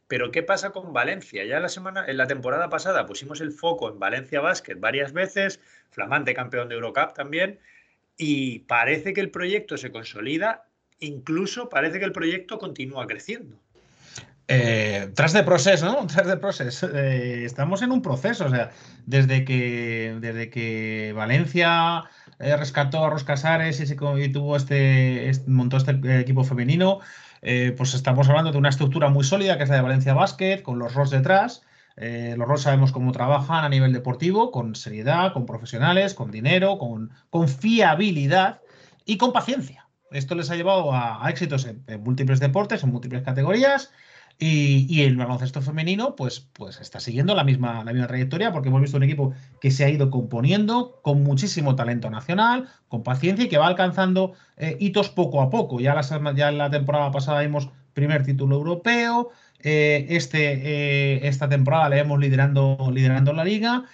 Pero 0.08 0.32
¿qué 0.32 0.42
pasa 0.42 0.70
con 0.70 0.94
Valencia? 0.94 1.44
Ya 1.44 1.60
la 1.60 1.68
semana, 1.68 2.06
en 2.08 2.16
la 2.16 2.28
temporada 2.28 2.70
pasada 2.70 3.06
pusimos 3.06 3.42
el 3.42 3.52
foco 3.52 3.90
en 3.90 4.00
Valencia 4.00 4.40
Basket 4.40 4.76
varias 4.80 5.12
veces, 5.12 5.60
flamante 5.90 6.34
campeón 6.34 6.70
de 6.70 6.76
Eurocup 6.76 7.14
también, 7.14 7.60
y 8.16 8.60
parece 8.60 9.12
que 9.12 9.22
el 9.22 9.32
proyecto 9.32 9.76
se 9.76 9.92
consolida, 9.92 10.66
incluso 11.00 11.68
parece 11.68 12.00
que 12.00 12.06
el 12.06 12.14
proyecto 12.14 12.58
continúa 12.58 13.06
creciendo. 13.06 13.63
Eh, 14.48 15.10
tras 15.16 15.34
de 15.34 15.44
proceso, 15.44 15.86
¿no? 15.86 16.06
Tras 16.08 16.28
de 16.28 16.38
proceso. 16.38 16.90
Eh, 16.94 17.46
estamos 17.46 17.82
en 17.82 17.92
un 17.92 18.02
proceso, 18.02 18.46
o 18.46 18.50
sea, 18.50 18.72
desde 19.06 19.46
que, 19.46 20.18
desde 20.20 20.50
que 20.50 21.14
Valencia 21.16 22.04
eh, 22.40 22.56
rescató 22.58 23.06
a 23.06 23.10
Ros 23.10 23.24
Casares 23.24 23.80
y, 23.80 23.96
tuvo 23.96 24.58
este, 24.58 25.32
montó 25.48 25.78
este 25.78 26.20
equipo 26.20 26.44
femenino, 26.44 27.00
pues 27.78 27.94
estamos 27.94 28.30
hablando 28.30 28.54
de 28.54 28.58
una 28.58 28.70
estructura 28.70 29.10
muy 29.10 29.26
sólida 29.26 29.58
que 29.58 29.64
es 29.64 29.70
la 29.70 29.76
de 29.76 29.82
Valencia 29.82 30.14
Basket, 30.14 30.62
con 30.62 30.80
los 30.80 30.94
Ross 30.94 31.10
detrás. 31.10 31.64
Los 31.98 32.48
Rojos 32.48 32.62
sabemos 32.62 32.94
cómo 32.94 33.12
trabajan 33.12 33.66
a 33.66 33.70
nivel 33.70 33.92
deportivo, 33.92 34.50
con 34.50 34.76
seriedad, 34.76 35.34
con 35.34 35.46
profesionales, 35.46 36.14
con 36.14 36.32
dinero, 36.32 36.78
con, 36.78 37.12
con 37.30 37.50
fiabilidad 37.50 38.62
y 39.06 39.18
con 39.18 39.34
paciencia. 39.34 39.84
Esto 40.14 40.36
les 40.36 40.50
ha 40.52 40.56
llevado 40.56 40.94
a, 40.94 41.28
éxitos 41.30 41.66
en, 41.66 41.84
múltiples 42.04 42.40
deportes, 42.40 42.84
en 42.84 42.92
múltiples 42.92 43.24
categorías. 43.24 43.92
Y, 44.40 45.02
el 45.04 45.16
baloncesto 45.16 45.62
femenino, 45.62 46.16
pues, 46.16 46.48
pues 46.54 46.82
está 46.82 47.00
siguiendo 47.00 47.34
la 47.34 47.44
misma, 47.46 47.84
la 47.84 47.94
misma 47.94 48.08
trayectoria, 48.08 48.52
porque 48.52 48.68
hemos 48.68 48.82
visto 48.82 48.98
un 48.98 49.04
equipo 49.04 49.34
que 49.62 49.72
se 49.72 49.86
ha 49.86 49.90
ido 49.90 50.10
componiendo 50.10 51.00
con 51.02 51.24
muchísimo 51.24 51.76
talento 51.76 52.10
nacional, 52.10 52.68
con 52.90 53.04
paciencia 53.04 53.46
y 53.46 53.48
que 53.48 53.58
va 53.58 53.68
alcanzando 53.68 54.34
eh, 54.58 54.76
hitos 54.80 55.10
poco 55.10 55.42
a 55.42 55.50
poco. 55.50 55.80
Ya, 55.80 56.00
ya 56.36 56.50
en 56.50 56.58
la 56.58 56.70
temporada 56.70 57.12
pasada 57.12 57.42
vimos 57.42 57.70
primer 57.94 58.24
título 58.24 58.58
europeo, 58.58 59.30
eh, 59.60 60.08
este, 60.10 60.54
eh, 60.54 61.28
esta 61.28 61.48
temporada 61.48 61.88
le 61.88 61.98
vemos 61.98 62.20
liderando, 62.20 62.90
liderando 62.92 63.32
la 63.32 63.46
liga 63.46 63.86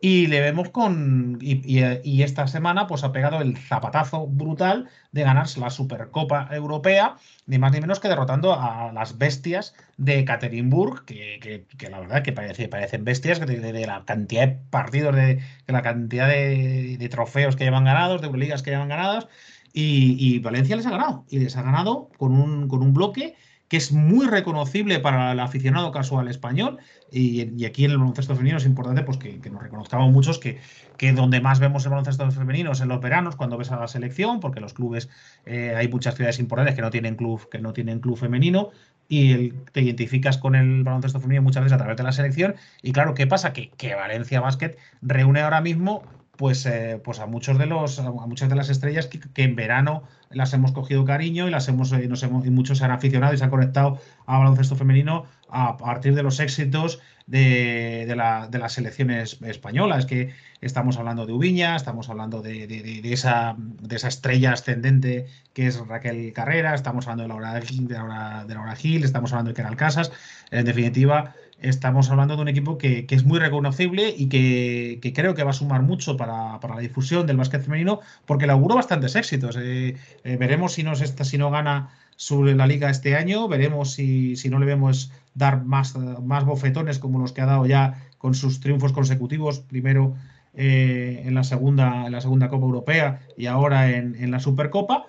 y 0.00 0.26
le 0.26 0.40
vemos 0.40 0.68
con. 0.70 1.38
Y, 1.40 2.22
esta 2.22 2.46
semana, 2.46 2.86
pues 2.86 3.04
ha 3.04 3.12
pegado 3.12 3.40
el 3.40 3.56
zapatazo 3.56 4.26
brutal 4.26 4.88
de 5.12 5.22
ganarse 5.22 5.60
la 5.60 5.70
Supercopa 5.70 6.48
Europea, 6.52 7.16
ni 7.46 7.58
más 7.58 7.72
ni 7.72 7.80
menos 7.80 8.00
que 8.00 8.08
derrotando 8.08 8.52
a 8.52 8.92
las 8.92 9.16
bestias 9.18 9.74
de 9.96 10.24
Katerinburg, 10.24 11.04
que, 11.06 11.66
la 11.90 12.00
verdad 12.00 12.22
que 12.22 12.32
parece, 12.32 12.68
parecen 12.68 13.04
bestias 13.04 13.40
de, 13.40 13.86
la 13.86 14.04
cantidad 14.04 14.48
de 14.48 14.58
partidos, 14.70 15.14
de, 15.14 15.40
la 15.66 15.82
cantidad 15.82 16.28
de, 16.28 17.08
trofeos 17.10 17.56
que 17.56 17.64
llevan 17.64 17.84
ganados, 17.84 18.20
de 18.20 18.30
ligas 18.36 18.62
que 18.62 18.70
llevan 18.70 18.88
ganadas. 18.88 19.28
Y, 19.72 20.38
Valencia 20.40 20.76
les 20.76 20.86
ha 20.86 20.90
ganado. 20.90 21.24
Y 21.28 21.38
les 21.38 21.56
ha 21.56 21.62
ganado 21.62 22.10
con 22.18 22.32
un, 22.32 22.68
con 22.68 22.82
un 22.82 22.92
bloque 22.94 23.36
que 23.68 23.76
es 23.76 23.92
muy 23.92 24.26
reconocible 24.26 25.00
para 25.00 25.32
el 25.32 25.40
aficionado 25.40 25.90
casual 25.90 26.28
español. 26.28 26.78
Y, 27.10 27.64
aquí 27.64 27.84
en 27.84 27.92
el 27.92 27.98
baloncesto 27.98 28.34
femenino 28.34 28.58
es 28.58 28.66
importante 28.66 29.02
pues, 29.02 29.18
que, 29.18 29.38
nos 29.50 29.62
reconozcamos 29.62 30.12
muchos 30.12 30.38
que, 30.38 30.60
que, 30.96 31.12
donde 31.12 31.40
más 31.40 31.58
vemos 31.58 31.84
el 31.84 31.90
baloncesto 31.90 32.30
femenino 32.30 32.72
es 32.72 32.80
en 32.80 32.88
los 32.88 33.00
veranos, 33.00 33.36
cuando 33.36 33.56
ves 33.56 33.70
a 33.72 33.76
la 33.78 33.88
selección, 33.88 34.40
porque 34.40 34.60
los 34.60 34.74
clubes, 34.74 35.08
eh, 35.44 35.74
hay 35.76 35.88
muchas 35.88 36.14
ciudades 36.14 36.38
importantes 36.38 36.74
que 36.74 36.82
no 36.82 36.90
tienen 36.90 37.16
club, 37.16 37.48
que 37.48 37.58
no 37.58 37.72
tienen 37.72 38.00
club 38.00 38.16
femenino, 38.16 38.70
y 39.08 39.50
te 39.72 39.82
identificas 39.82 40.38
con 40.38 40.56
el 40.56 40.82
baloncesto 40.82 41.20
femenino 41.20 41.42
muchas 41.42 41.62
veces 41.62 41.74
a 41.74 41.78
través 41.78 41.96
de 41.96 42.02
la 42.02 42.12
selección. 42.12 42.56
Y 42.82 42.92
claro, 42.92 43.14
¿qué 43.14 43.26
pasa? 43.26 43.52
Que, 43.52 43.70
que 43.70 43.94
Valencia 43.94 44.40
Basket 44.40 44.76
reúne 45.00 45.40
ahora 45.40 45.60
mismo 45.60 46.02
pues, 46.36 46.66
eh, 46.66 47.00
pues 47.02 47.18
a 47.20 47.26
muchos 47.26 47.58
de 47.58 47.66
los 47.66 47.98
a 47.98 48.10
muchas 48.10 48.48
de 48.48 48.56
las 48.56 48.68
estrellas 48.68 49.06
que, 49.06 49.42
en 49.42 49.56
verano 49.56 50.02
las 50.30 50.52
hemos 50.52 50.72
cogido 50.72 51.04
cariño 51.04 51.46
y 51.46 51.50
las 51.50 51.68
hemos, 51.68 51.92
eh, 51.92 52.08
nos 52.08 52.22
hemos 52.22 52.46
y 52.46 52.50
muchos 52.50 52.78
se 52.78 52.84
han 52.84 52.90
aficionado 52.90 53.34
y 53.34 53.38
se 53.38 53.44
han 53.44 53.50
conectado 53.50 53.98
a 54.26 54.38
baloncesto 54.38 54.76
femenino 54.76 55.24
a 55.48 55.76
partir 55.76 56.14
de 56.14 56.22
los 56.22 56.40
éxitos 56.40 57.00
de, 57.26 58.04
de, 58.06 58.16
la, 58.16 58.48
de 58.48 58.58
las 58.58 58.72
selecciones 58.74 59.40
españolas 59.42 60.06
que 60.06 60.34
estamos 60.60 60.98
hablando 60.98 61.26
de 61.26 61.32
Ubiña 61.32 61.76
estamos 61.76 62.08
hablando 62.08 62.42
de, 62.42 62.66
de, 62.66 63.12
esa, 63.12 63.54
de 63.58 63.96
esa 63.96 64.08
estrella 64.08 64.52
ascendente 64.52 65.26
que 65.52 65.66
es 65.66 65.78
Raquel 65.86 66.32
Carrera 66.32 66.74
estamos 66.74 67.06
hablando 67.06 67.22
de 67.22 67.28
Laura, 67.28 67.54
de 67.54 67.94
Laura, 67.94 68.44
de 68.46 68.76
Gil 68.76 69.04
estamos 69.04 69.32
hablando 69.32 69.50
de 69.50 69.54
Keral 69.54 69.76
Casas. 69.76 70.12
En 70.50 70.64
definitiva 70.64 71.34
estamos 71.60 72.10
hablando 72.10 72.36
de 72.36 72.42
un 72.42 72.48
equipo 72.48 72.78
que, 72.78 73.06
es 73.08 73.24
muy 73.24 73.38
reconocible 73.38 74.14
y 74.16 74.28
que, 74.28 75.12
creo 75.14 75.34
que 75.34 75.42
va 75.42 75.50
a 75.50 75.54
sumar 75.54 75.82
mucho 75.82 76.16
para, 76.16 76.58
la 76.60 76.78
difusión 76.78 77.26
del 77.26 77.36
básquet 77.36 77.62
femenino, 77.62 78.00
porque 78.26 78.46
le 78.46 78.52
auguro 78.52 78.74
bastantes 78.74 79.16
éxitos. 79.16 79.56
Eh, 79.58 79.96
eh, 80.24 80.36
veremos 80.36 80.74
si 80.74 80.82
no, 80.82 80.94
si 80.96 81.38
no 81.38 81.50
gana 81.50 81.90
sobre 82.16 82.54
la 82.54 82.66
liga 82.66 82.90
este 82.90 83.16
año, 83.16 83.48
veremos 83.48 83.92
si, 83.92 84.36
si 84.36 84.48
no 84.48 84.58
le 84.58 84.66
vemos 84.66 85.12
dar 85.34 85.64
más, 85.64 85.96
más 85.96 86.44
bofetones 86.44 86.98
como 86.98 87.18
los 87.18 87.32
que 87.32 87.42
ha 87.42 87.46
dado 87.46 87.66
ya 87.66 88.02
con 88.18 88.34
sus 88.34 88.60
triunfos 88.60 88.92
consecutivos, 88.92 89.60
primero 89.60 90.14
eh, 90.54 91.22
en, 91.26 91.34
la 91.34 91.44
segunda, 91.44 92.06
en 92.06 92.12
la 92.12 92.20
segunda 92.20 92.48
Copa 92.48 92.64
Europea 92.64 93.20
y 93.36 93.46
ahora 93.46 93.90
en, 93.90 94.30
la 94.30 94.40
Supercopa. 94.40 95.06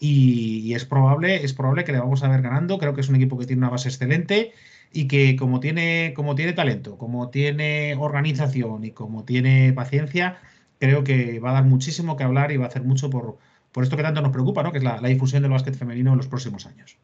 y, 0.00 0.60
y, 0.64 0.74
es 0.74 0.84
probable, 0.84 1.44
es 1.44 1.52
probable 1.52 1.84
que 1.84 1.92
le 1.92 1.98
vamos 1.98 2.22
a 2.22 2.28
ver 2.28 2.42
ganando. 2.42 2.78
Creo 2.78 2.94
que 2.94 3.00
es 3.00 3.08
un 3.08 3.16
equipo 3.16 3.36
que 3.36 3.46
tiene 3.46 3.60
una 3.60 3.70
base 3.70 3.88
excelente 3.88 4.52
y 4.94 5.08
que 5.08 5.34
como 5.34 5.58
tiene, 5.58 6.14
como 6.14 6.36
tiene 6.36 6.52
talento, 6.52 6.96
como 6.96 7.28
tiene 7.28 7.96
organización 7.98 8.84
y 8.84 8.92
como 8.92 9.24
tiene 9.24 9.72
paciencia, 9.72 10.38
creo 10.78 11.02
que 11.02 11.40
va 11.40 11.50
a 11.50 11.54
dar 11.54 11.64
muchísimo 11.64 12.16
que 12.16 12.22
hablar 12.22 12.52
y 12.52 12.56
va 12.56 12.66
a 12.66 12.68
hacer 12.68 12.84
mucho 12.84 13.10
por, 13.10 13.38
por 13.72 13.82
esto 13.82 13.96
que 13.96 14.04
tanto 14.04 14.22
nos 14.22 14.30
preocupa, 14.30 14.62
¿no? 14.62 14.70
que 14.70 14.78
es 14.78 14.84
la, 14.84 15.00
difusión 15.00 15.42
del 15.42 15.50
básquet 15.50 15.74
femenino 15.74 16.12
en 16.12 16.16
los 16.16 16.28
próximos 16.28 16.64
años. 16.66 16.96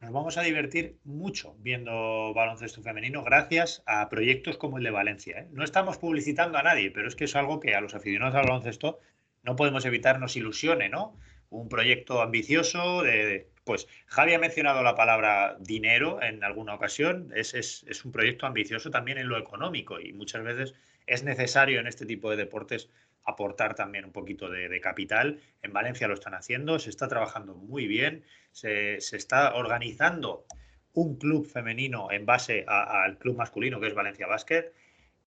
Nos 0.00 0.12
vamos 0.12 0.38
a 0.38 0.42
divertir 0.42 0.98
mucho 1.02 1.56
viendo 1.58 2.32
baloncesto 2.32 2.80
femenino 2.80 3.24
gracias 3.24 3.82
a 3.86 4.08
proyectos 4.08 4.56
como 4.56 4.78
el 4.78 4.84
de 4.84 4.90
Valencia. 4.90 5.40
¿eh? 5.40 5.48
No 5.50 5.64
estamos 5.64 5.98
publicitando 5.98 6.58
a 6.58 6.62
nadie, 6.62 6.92
pero 6.92 7.08
es 7.08 7.16
que 7.16 7.24
es 7.24 7.34
algo 7.34 7.58
que 7.58 7.74
a 7.74 7.80
los 7.80 7.96
aficionados 7.96 8.36
al 8.36 8.46
baloncesto 8.46 9.00
no 9.42 9.56
podemos 9.56 9.84
evitar 9.84 10.20
nos 10.20 10.36
ilusione, 10.36 10.88
¿no? 10.88 11.16
Un 11.50 11.68
proyecto 11.68 12.22
ambicioso 12.22 13.02
de, 13.02 13.51
pues 13.64 13.86
Javi 14.06 14.34
ha 14.34 14.38
mencionado 14.38 14.82
la 14.82 14.94
palabra 14.94 15.56
dinero 15.60 16.22
en 16.22 16.42
alguna 16.42 16.74
ocasión. 16.74 17.30
Es, 17.34 17.54
es, 17.54 18.04
un 18.04 18.12
proyecto 18.12 18.46
ambicioso 18.46 18.90
también 18.90 19.18
en 19.18 19.28
lo 19.28 19.38
económico 19.38 20.00
y 20.00 20.12
muchas 20.12 20.42
veces 20.42 20.74
es 21.06 21.22
necesario 21.22 21.80
en 21.80 21.86
este 21.86 22.06
tipo 22.06 22.30
de 22.30 22.36
deportes 22.36 22.90
aportar 23.24 23.74
también 23.74 24.04
un 24.04 24.12
poquito 24.12 24.50
de, 24.50 24.80
capital. 24.80 25.40
En 25.62 25.72
Valencia 25.72 26.08
lo 26.08 26.14
están 26.14 26.34
haciendo, 26.34 26.78
se 26.78 26.90
está 26.90 27.06
trabajando 27.06 27.54
muy 27.54 27.86
bien, 27.86 28.24
se, 28.50 28.96
está 28.96 29.54
organizando 29.54 30.44
un 30.94 31.16
club 31.16 31.46
femenino 31.46 32.10
en 32.10 32.26
base 32.26 32.64
al 32.66 33.18
club 33.18 33.36
masculino 33.36 33.80
que 33.80 33.86
es 33.86 33.94
Valencia 33.94 34.26
Basket 34.26 34.72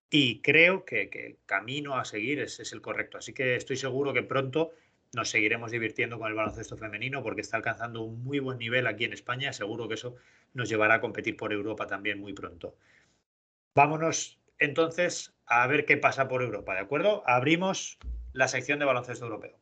y 0.10 0.42
creo 0.42 0.86
que, 0.86 1.10
el 1.12 1.38
camino 1.46 1.98
a 1.98 2.06
seguir 2.06 2.40
es, 2.40 2.60
es 2.60 2.74
el 2.74 2.82
correcto. 2.82 3.18
Así 3.18 3.34
que 3.34 3.56
estoy 3.56 3.78
seguro 3.78 4.14
que 4.14 4.24
pronto 4.24 4.72
nos 5.16 5.30
seguiremos 5.30 5.72
divirtiendo 5.72 6.20
con 6.20 6.28
el 6.28 6.36
baloncesto 6.36 6.78
femenino 6.78 7.24
porque 7.24 7.42
está 7.42 7.58
alcanzando 7.58 8.04
un 8.04 8.24
muy 8.24 8.40
buen 8.40 8.60
nivel 8.60 8.86
aquí 8.86 9.06
en 9.06 9.14
España. 9.14 9.54
Seguro 9.54 9.88
que 9.88 9.96
eso 9.96 10.16
nos 10.54 10.70
llevará 10.70 10.96
a 10.96 11.02
competir 11.02 11.38
por 11.38 11.54
Europa 11.54 11.88
también 11.88 12.20
muy 12.20 12.34
pronto. 12.34 12.76
Vámonos 13.74 14.40
entonces 14.60 15.34
a 15.46 15.66
ver 15.68 15.86
qué 15.86 15.98
pasa 15.98 16.28
por 16.28 16.44
Europa, 16.44 16.74
¿de 16.74 16.82
acuerdo? 16.82 17.24
Abrimos 17.26 17.98
la 18.34 18.48
sección 18.48 18.80
de 18.80 18.86
baloncesto 18.86 19.26
europeo. 19.26 19.58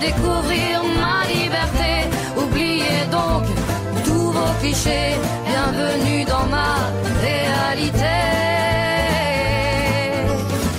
Découvrir 0.00 0.82
ma 1.00 1.24
liberté. 1.26 2.08
Oubliez 2.36 3.06
donc 3.10 3.44
tous 4.04 4.32
vos 4.32 4.52
clichés. 4.60 5.16
Bienvenue 5.46 6.24
dans 6.24 6.46
ma 6.46 6.90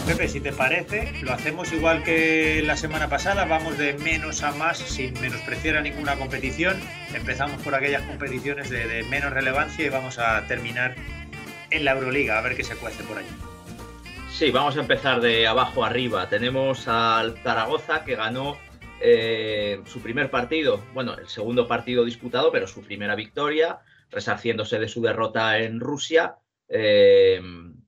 Pepe, 0.05 0.27
si 0.27 0.41
te 0.41 0.51
parece, 0.51 1.13
lo 1.21 1.33
hacemos 1.33 1.71
igual 1.71 2.03
que 2.03 2.61
la 2.65 2.75
semana 2.75 3.07
pasada, 3.07 3.45
vamos 3.45 3.77
de 3.77 3.93
menos 3.93 4.43
a 4.43 4.51
más 4.51 4.77
sin 4.77 5.13
menospreciar 5.21 5.77
a 5.77 5.81
ninguna 5.81 6.15
competición. 6.15 6.77
Empezamos 7.13 7.61
por 7.61 7.75
aquellas 7.75 8.01
competiciones 8.03 8.69
de, 8.69 8.87
de 8.87 9.03
menos 9.03 9.31
relevancia 9.31 9.85
y 9.85 9.89
vamos 9.89 10.19
a 10.19 10.45
terminar 10.47 10.95
en 11.69 11.85
la 11.85 11.91
Euroliga, 11.91 12.37
a 12.37 12.41
ver 12.41 12.57
qué 12.57 12.63
se 12.63 12.75
cuece 12.75 13.03
por 13.03 13.19
allí. 13.19 13.29
Sí, 14.31 14.51
vamos 14.51 14.75
a 14.75 14.81
empezar 14.81 15.21
de 15.21 15.47
abajo 15.47 15.85
arriba. 15.85 16.27
Tenemos 16.27 16.87
al 16.87 17.37
Zaragoza 17.43 18.03
que 18.03 18.15
ganó 18.15 18.57
eh, 19.03 19.81
su 19.85 19.99
primer 20.01 20.29
partido, 20.29 20.83
bueno, 20.93 21.15
el 21.17 21.27
segundo 21.27 21.67
partido 21.67 22.05
disputado, 22.05 22.51
pero 22.51 22.67
su 22.67 22.83
primera 22.83 23.15
victoria, 23.15 23.79
resarciéndose 24.11 24.77
de 24.77 24.87
su 24.87 25.01
derrota 25.01 25.57
en 25.57 25.79
Rusia, 25.79 26.35
eh, 26.67 27.41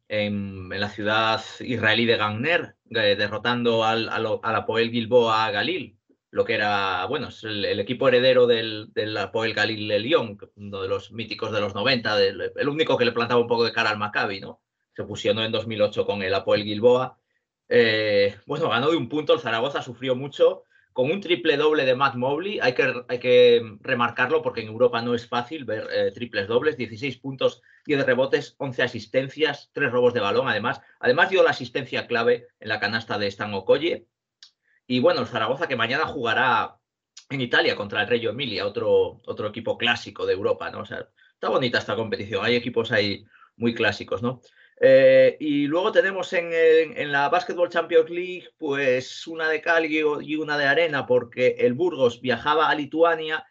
en, 0.08 0.70
la 0.70 0.90
ciudad 0.90 1.44
israelí 1.60 2.06
de 2.06 2.18
Gangner, 2.18 2.76
eh, 2.90 3.16
derrotando 3.16 3.84
al, 3.84 4.10
Apoel 4.42 4.90
Gilboa 4.90 5.52
Galil, 5.52 6.00
lo 6.32 6.46
que 6.46 6.56
era, 6.56 7.06
bueno, 7.06 7.28
es 7.28 7.44
el, 7.44 7.80
equipo 7.80 8.08
heredero 8.08 8.48
del, 8.48 8.88
del, 8.94 9.16
Apoel 9.16 9.54
Galil 9.54 9.88
de 9.88 10.00
Lyon, 10.00 10.40
uno 10.56 10.82
de 10.82 10.88
los 10.88 11.12
míticos 11.12 11.52
de 11.52 11.62
los 11.62 11.76
90, 11.76 12.24
el 12.24 12.70
único 12.70 12.98
que 12.98 13.06
le 13.06 13.12
plantaba 13.12 13.40
un 13.40 13.48
poco 13.48 13.66
de 13.66 13.72
cara 13.72 13.92
al 13.92 14.00
Maccabi, 14.00 14.40
¿no? 14.40 14.62
Se 14.96 15.04
fusionó 15.04 15.44
en 15.44 15.52
2008 15.52 16.08
con 16.08 16.24
el 16.24 16.34
Apoel 16.34 16.64
Gilboa. 16.64 17.20
bueno, 18.48 18.70
ganó 18.70 18.90
de 18.90 18.98
un 18.98 19.10
punto, 19.10 19.36
el 19.36 19.42
Zaragoza 19.42 19.84
sufrió 19.84 20.16
mucho, 20.16 20.64
con 20.94 21.12
un 21.12 21.20
triple 21.22 21.58
doble 21.58 21.86
de 21.86 21.96
Matt 21.96 22.16
Mobley. 22.16 22.60
Hay 22.62 22.74
que, 22.74 23.04
hay 23.08 23.20
que 23.20 23.78
remarcarlo 23.82 24.42
porque 24.42 24.62
en 24.62 24.68
Europa 24.68 25.02
no 25.02 25.16
es 25.16 25.28
fácil 25.28 25.66
ver 25.66 25.88
eh, 25.92 26.12
triples 26.12 26.48
dobles, 26.48 26.78
16 26.78 27.18
puntos, 27.18 27.62
10 27.86 28.06
rebotes, 28.06 28.56
11 28.58 28.84
asistencias, 28.84 29.70
3 29.74 29.92
robos 29.92 30.14
de 30.14 30.22
balón 30.22 30.48
además. 30.48 30.82
Además 31.00 31.30
dio 31.30 31.44
la 31.44 31.50
asistencia 31.50 32.08
clave 32.08 32.48
en 32.60 32.70
la 32.70 32.80
canasta 32.80 33.18
de 33.18 33.28
Stan 33.28 33.54
Okoye. 33.54 34.08
Y 34.88 35.00
bueno, 35.00 35.26
Zaragoza 35.26 35.68
que 35.68 35.76
mañana 35.76 36.06
jugará 36.06 36.78
en 37.30 37.42
Italia 37.42 37.76
contra 37.76 38.02
el 38.02 38.08
Reggio 38.08 38.30
Emilia, 38.30 38.66
otro, 38.66 39.22
otro 39.26 39.48
equipo 39.48 39.78
clásico 39.78 40.26
de 40.26 40.34
Europa, 40.34 40.70
¿no? 40.70 40.82
O 40.82 40.86
sea, 40.86 41.10
está 41.34 41.50
bonita 41.50 41.80
esta 41.80 41.96
competición. 41.96 42.46
Hay 42.46 42.56
equipos 42.56 42.92
ahí 42.92 43.26
muy 43.56 43.74
clásicos, 43.74 44.22
¿no? 44.22 44.42
Eh, 44.82 45.38
y 45.40 45.68
luego 45.68 45.92
tenemos 45.92 46.34
en, 46.34 46.50
en, 46.52 47.12
la 47.12 47.30
Basketball 47.30 47.70
Champions 47.70 48.10
League, 48.10 48.50
pues 48.58 49.28
una 49.28 49.48
de 49.50 49.62
cal 49.62 49.86
y 49.86 50.36
una 50.36 50.58
de 50.58 50.66
arena, 50.66 51.06
porque 51.06 51.56
el 51.60 51.74
Burgos 51.74 52.22
viajaba 52.22 52.70
a 52.70 52.76
Lituania 52.76 53.46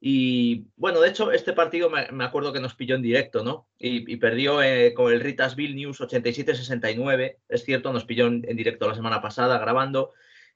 y 0.00 0.66
bueno, 0.76 1.00
de 1.00 1.08
hecho, 1.08 1.32
este 1.32 1.52
partido 1.52 1.90
me, 1.90 2.24
acuerdo 2.24 2.52
que 2.52 2.60
nos 2.60 2.74
pilló 2.74 2.94
en 2.94 3.02
directo, 3.02 3.42
¿no? 3.42 3.68
Y, 3.78 4.16
perdió 4.16 4.62
eh, 4.62 4.94
con 4.94 5.12
el 5.12 5.20
Ritas 5.20 5.56
Vilnius 5.56 6.00
87-69. 6.00 7.38
Es 7.48 7.64
cierto, 7.64 7.92
nos 7.92 8.04
pilló 8.04 8.26
en, 8.28 8.42
directo 8.42 8.86
la 8.88 8.94
semana 8.94 9.20
pasada 9.20 9.58
grabando. 9.58 10.12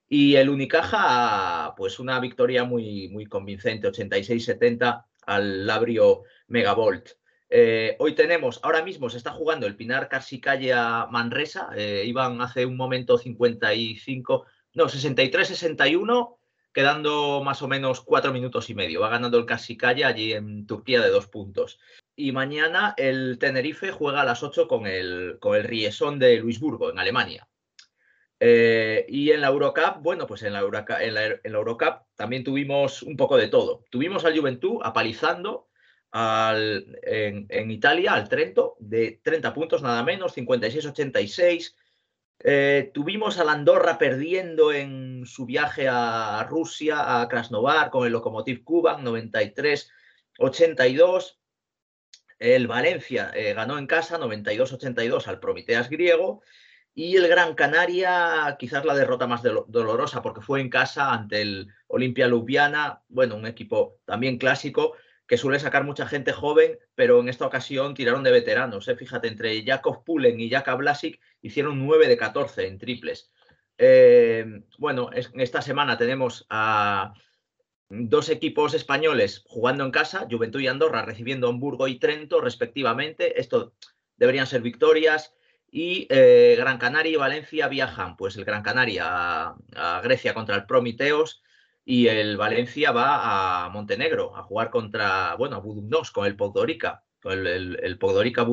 Y 0.07 0.35
el 0.35 0.49
Unicaja, 0.49 1.73
pues 1.75 1.99
una 1.99 2.19
victoria 2.19 2.63
muy, 2.63 3.09
muy 3.09 3.25
convincente, 3.25 3.89
86-70 3.89 5.05
al 5.25 5.65
Labrio 5.67 6.23
Megavolt. 6.47 7.09
Eh, 7.55 7.95
hoy 7.99 8.15
tenemos, 8.15 8.59
ahora 8.63 8.83
mismo 8.83 9.11
se 9.11 9.17
está 9.17 9.29
jugando 9.29 9.67
el 9.67 9.75
Pinar 9.75 10.09
Carsicaya 10.09 11.05
Manresa. 11.05 11.69
Eh, 11.75 12.03
iban 12.07 12.41
hace 12.41 12.65
un 12.65 12.75
momento 12.75 13.19
55, 13.19 14.45
no, 14.73 14.85
63-61 14.85 16.37
quedando 16.73 17.43
más 17.43 17.61
o 17.61 17.67
menos 17.67 18.01
cuatro 18.01 18.33
minutos 18.33 18.71
y 18.71 18.73
medio. 18.73 19.01
Va 19.01 19.09
ganando 19.09 19.37
el 19.37 19.45
Casicaya 19.45 20.07
allí 20.07 20.33
en 20.33 20.65
Turquía 20.65 20.99
de 20.99 21.11
dos 21.11 21.27
puntos. 21.27 21.79
Y 22.15 22.31
mañana 22.31 22.95
el 22.97 23.37
Tenerife 23.37 23.91
juega 23.91 24.21
a 24.21 24.25
las 24.25 24.41
ocho 24.41 24.67
con 24.67 24.87
el, 24.87 25.37
con 25.39 25.55
el 25.55 25.63
Riesón 25.63 26.17
de 26.17 26.37
Luisburgo, 26.37 26.89
en 26.89 26.97
Alemania. 26.97 27.47
Eh, 28.39 29.05
y 29.07 29.29
en 29.29 29.41
la 29.41 29.49
Eurocup, 29.49 30.01
bueno, 30.01 30.25
pues 30.25 30.41
en 30.41 30.53
la, 30.53 30.59
Eurocup, 30.61 30.97
en, 30.99 31.13
la, 31.13 31.25
Eurocup 31.43 32.01
también 32.15 32.43
tuvimos 32.43 33.03
un 33.03 33.15
poco 33.15 33.37
de 33.37 33.47
todo. 33.47 33.85
Tuvimos 33.91 34.25
al 34.25 34.35
Juventud 34.35 34.79
apalizando 34.83 35.67
al, 36.13 36.97
en, 37.01 37.47
en, 37.49 37.71
Italia 37.71 38.13
al 38.13 38.29
Trento 38.29 38.77
de 38.79 39.19
30 39.23 39.51
puntos 39.51 39.81
nada 39.81 40.03
menos, 40.03 40.37
56-86. 40.37 41.73
Eh, 42.39 42.91
tuvimos 42.93 43.39
a 43.39 43.51
Andorra 43.51 43.97
perdiendo 43.97 44.71
en 44.71 45.25
su 45.25 45.47
viaje 45.47 45.87
a 45.89 46.45
Rusia, 46.47 47.19
a 47.19 47.27
Krasnovar, 47.27 47.89
con 47.89 48.05
el 48.05 48.11
Lokomotiv 48.11 48.63
Kuban, 48.63 49.03
93-82. 49.03 51.39
El 52.37 52.67
Valencia 52.67 53.31
eh, 53.33 53.55
ganó 53.55 53.79
en 53.79 53.87
casa 53.87 54.19
92-82 54.19 55.27
al 55.27 55.39
Prometeas 55.39 55.89
griego. 55.89 56.43
Y 56.93 57.15
el 57.15 57.27
Gran 57.27 57.55
Canaria, 57.55 58.55
quizás 58.59 58.85
la 58.85 58.93
derrota 58.93 59.25
más 59.25 59.41
dolorosa, 59.41 60.21
porque 60.21 60.41
fue 60.41 60.61
en 60.61 60.69
casa 60.69 61.11
ante 61.11 61.41
el 61.41 61.69
Olimpia 61.87 62.27
Ljubljana, 62.27 63.01
bueno, 63.07 63.35
un 63.35 63.47
equipo 63.47 63.97
también 64.05 64.37
clásico, 64.37 64.95
que 65.27 65.37
suele 65.37 65.59
sacar 65.59 65.83
mucha 65.83 66.07
gente 66.07 66.33
joven, 66.33 66.77
pero 66.95 67.19
en 67.19 67.29
esta 67.29 67.45
ocasión 67.45 67.93
tiraron 67.93 68.23
de 68.23 68.31
veteranos. 68.31 68.87
¿eh? 68.87 68.95
Fíjate, 68.95 69.27
entre 69.27 69.63
Jakov 69.63 70.03
Pulen 70.03 70.39
y 70.39 70.49
Jaka 70.49 70.75
Blasic 70.75 71.19
hicieron 71.41 71.85
9 71.85 72.07
de 72.07 72.17
14 72.17 72.67
en 72.67 72.77
triples. 72.77 73.31
Eh, 73.77 74.45
bueno, 74.77 75.09
en 75.13 75.39
esta 75.39 75.61
semana 75.61 75.97
tenemos 75.97 76.45
a 76.49 77.13
dos 77.89 78.29
equipos 78.29 78.73
españoles 78.73 79.43
jugando 79.47 79.85
en 79.85 79.91
casa, 79.91 80.27
Juventud 80.29 80.59
y 80.59 80.67
Andorra 80.67 81.03
recibiendo 81.03 81.49
Hamburgo 81.49 81.87
y 81.87 81.99
Trento 81.99 82.41
respectivamente. 82.41 83.39
Esto 83.39 83.73
deberían 84.17 84.47
ser 84.47 84.61
victorias. 84.61 85.33
Y 85.75 86.05
eh, 86.11 86.53
Gran 86.55 86.77
Canaria 86.77 87.13
y 87.13 87.15
Valencia 87.15 87.67
viajan, 87.67 88.15
pues 88.15 88.35
el 88.35 88.45
Gran 88.45 88.61
Canaria 88.61 89.05
a, 89.07 89.55
a 89.75 90.01
Grecia 90.01 90.35
contra 90.35 90.55
el 90.55 90.67
Promiteos 90.67 91.41
y 91.85 92.07
el 92.07 92.37
Valencia 92.37 92.91
va 92.91 93.65
a 93.65 93.69
Montenegro 93.69 94.35
a 94.35 94.43
jugar 94.43 94.69
contra, 94.69 95.35
bueno, 95.35 95.57
a 95.57 96.11
con 96.13 96.25
el 96.25 96.35
Podgorica, 96.35 97.03
con 97.21 97.33
el, 97.33 97.47
el, 97.47 97.79
el 97.83 97.97
Podgorica. 97.97 98.45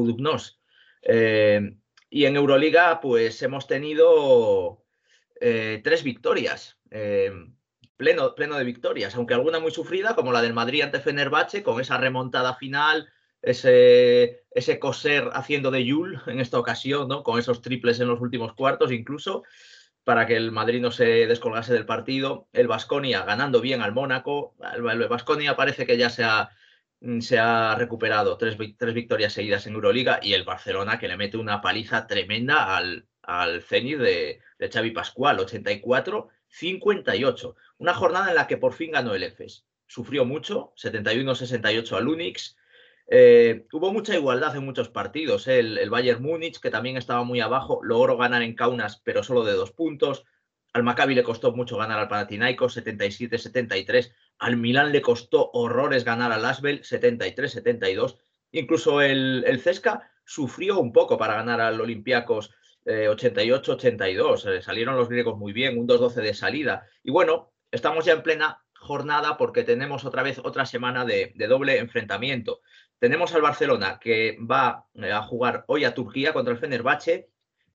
Eh, 1.03 1.77
y 2.11 2.25
en 2.25 2.37
Euroliga, 2.37 3.01
pues 3.01 3.41
hemos 3.43 3.67
tenido 3.67 4.85
eh, 5.41 5.81
tres 5.85 6.03
victorias, 6.03 6.79
eh, 6.91 7.33
pleno, 7.97 8.35
pleno 8.35 8.57
de 8.57 8.65
victorias, 8.65 9.15
aunque 9.15 9.35
alguna 9.35 9.61
muy 9.61 9.71
sufrida, 9.71 10.17
como 10.17 10.33
la 10.33 10.43
del 10.43 10.53
Madrid 10.53 10.83
ante 10.83 11.01
Fenerbahce, 11.01 11.63
con 11.63 11.81
esa 11.81 11.99
remontada 11.99 12.57
final, 12.57 13.09
ese, 13.43 14.43
ese 14.51 14.79
coser 14.81 15.31
haciendo 15.33 15.71
de 15.71 15.85
Yul 15.85 16.21
en 16.27 16.41
esta 16.41 16.59
ocasión, 16.59 17.09
¿no? 17.09 17.23
con 17.23 17.39
esos 17.39 17.63
triples 17.63 18.01
en 18.01 18.09
los 18.09 18.21
últimos 18.21 18.55
cuartos 18.55 18.93
incluso 18.93 19.45
para 20.05 20.27
que 20.27 20.37
el 20.37 20.53
Madrid 20.53 20.81
no 20.81 20.91
se 20.91 21.27
descolgase 21.27 21.73
del 21.73 21.87
partido. 21.87 22.49
El 22.53 22.69
Vasconia 22.69 23.25
ganando 23.25 23.61
bien 23.61 23.83
al 23.83 23.93
Mónaco. 23.93 24.55
El 24.75 25.09
Vasconia 25.09 25.57
parece 25.57 25.87
que 25.87 25.97
ya 25.97 26.11
se 26.11 26.25
ha, 26.25 26.51
mm, 27.01 27.21
se 27.21 27.39
ha 27.39 27.75
recuperado 27.77 28.37
tres, 28.37 28.57
tres, 28.79 28.95
victorias 28.95 29.33
seguidas 29.33 29.67
en 29.67 29.75
Euroliga 29.75 30.21
y 30.23 30.35
el 30.35 30.45
Barcelona 30.45 30.99
que 30.99 31.09
le 31.09 31.17
mete 31.17 31.37
una 31.37 31.61
paliza 31.61 32.07
tremenda 32.07 32.77
al, 32.77 33.07
al 33.23 33.63
Zenit 33.63 33.99
de, 33.99 34.41
de 34.59 34.71
Xavi 34.71 34.91
Pascual, 34.93 35.39
84-58. 35.39 37.55
Una 37.79 37.95
jornada 37.95 38.31
en 38.31 38.37
la 38.37 38.47
que 38.47 38.57
por 38.57 38.73
fin 38.73 38.93
ganó 38.93 39.15
el 39.15 39.23
EFES. 39.23 39.67
Sufrió 39.87 40.25
mucho, 40.25 40.73
71-68 40.77 41.97
al 41.97 42.09
Unix, 42.09 42.57
eh, 43.13 43.67
hubo 43.73 43.93
mucha 43.93 44.15
igualdad 44.15 44.55
en 44.55 44.65
muchos 44.65 44.89
partidos. 44.89 45.49
¿eh? 45.49 45.59
El, 45.59 45.91
Bayern 45.91 46.23
Múnich, 46.23 46.61
que 46.61 46.71
también 46.71 46.97
estaba 46.97 47.25
muy 47.25 47.41
abajo, 47.41 47.81
logró 47.83 48.17
ganar 48.17 48.43
en 48.43 48.55
Kaunas, 48.55 49.03
pero 49.05 49.25
solo 49.25 49.45
de 49.45 49.53
dos 49.53 49.73
puntos. 49.73 50.25
Al 50.73 50.85
Maccabi 50.85 51.17
le 51.17 51.25
costó 51.25 51.51
mucho 51.51 51.77
ganar 51.77 51.99
al 51.99 52.07
Panathinaikos, 52.07 52.77
77-73. 52.77 54.13
Al 54.39 54.57
Milán 54.57 54.93
le 54.93 55.03
costó 55.03 55.51
horrores 55.53 56.05
ganar 56.05 56.31
al 56.31 56.45
Asbel, 56.45 56.83
73-72. 56.83 58.17
Incluso 58.53 59.01
el, 59.01 59.43
el, 59.45 59.61
Cesca 59.61 60.09
sufrió 60.25 60.79
un 60.79 60.93
poco 60.93 61.19
para 61.19 61.35
ganar 61.35 61.61
al 61.61 61.81
Olympiacos, 61.81 62.55
88-82. 62.87 64.47
Eh, 64.47 64.63
salieron 64.63 64.97
los 64.97 65.09
griegos 65.09 65.37
muy 65.37 65.53
bien, 65.53 65.77
un 65.79 65.89
2-12 65.89 66.15
de 66.15 66.35
salida. 66.35 66.87
Y 67.03 67.11
bueno, 67.11 67.53
estamos 67.73 68.05
ya 68.05 68.13
en 68.13 68.23
plena 68.23 68.63
jornada 68.73 69.37
porque 69.37 69.65
tenemos 69.65 70.05
otra 70.05 70.23
vez 70.23 70.39
otra 70.39 70.65
semana 70.65 71.05
de 71.05 71.35
doble 71.49 71.79
enfrentamiento. 71.79 72.61
Tenemos 73.01 73.35
al 73.35 73.41
Barcelona 73.41 73.99
que 73.99 74.37
va 74.39 74.87
eh, 74.95 75.11
a 75.11 75.23
jugar 75.23 75.65
hoy 75.69 75.85
a 75.85 75.95
Turquía 75.95 76.35
contra 76.35 76.53
el 76.53 76.61
Fenerbahce 76.61 77.31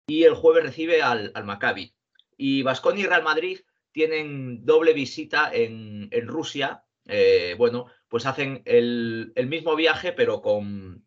y 0.06 0.24
el 0.24 0.36
jueves 0.36 0.64
recibe 0.64 1.02
al, 1.02 1.32
al 1.34 1.46
Maccabi. 1.46 1.96
Y 2.38 2.62
Vasconi 2.62 3.02
y 3.02 3.08
Real 3.08 3.24
Madrid 3.24 3.60
tienen 3.92 4.64
doble 4.66 4.94
visita 4.94 5.50
en, 5.52 6.10
en 6.12 6.28
Rusia. 6.28 6.84
Eh, 7.08 7.56
bueno, 7.58 7.88
pues 8.08 8.28
hacen 8.28 8.62
el, 8.66 9.34
el, 9.36 9.48
mismo 9.48 9.76
viaje, 9.76 10.12
pero 10.12 10.42
con. 10.42 11.04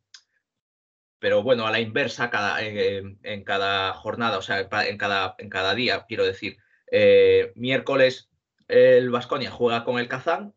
Pero 1.20 1.44
bueno, 1.44 1.66
a 1.66 1.70
la 1.70 1.80
inversa 1.80 2.28
cada, 2.28 2.60
en, 2.62 3.44
cada 3.44 3.92
jornada, 3.94 4.38
o 4.38 4.42
sea, 4.42 4.60
en 4.60 4.98
cada, 4.98 5.36
en 5.38 5.48
cada 5.48 5.74
día, 5.74 6.06
quiero 6.08 6.24
decir. 6.24 6.58
Eh, 6.90 7.52
miércoles 7.54 8.30
el 8.68 9.10
Vasconia 9.10 9.50
juega 9.50 9.84
con 9.84 9.98
el 9.98 10.08
Kazán 10.08 10.54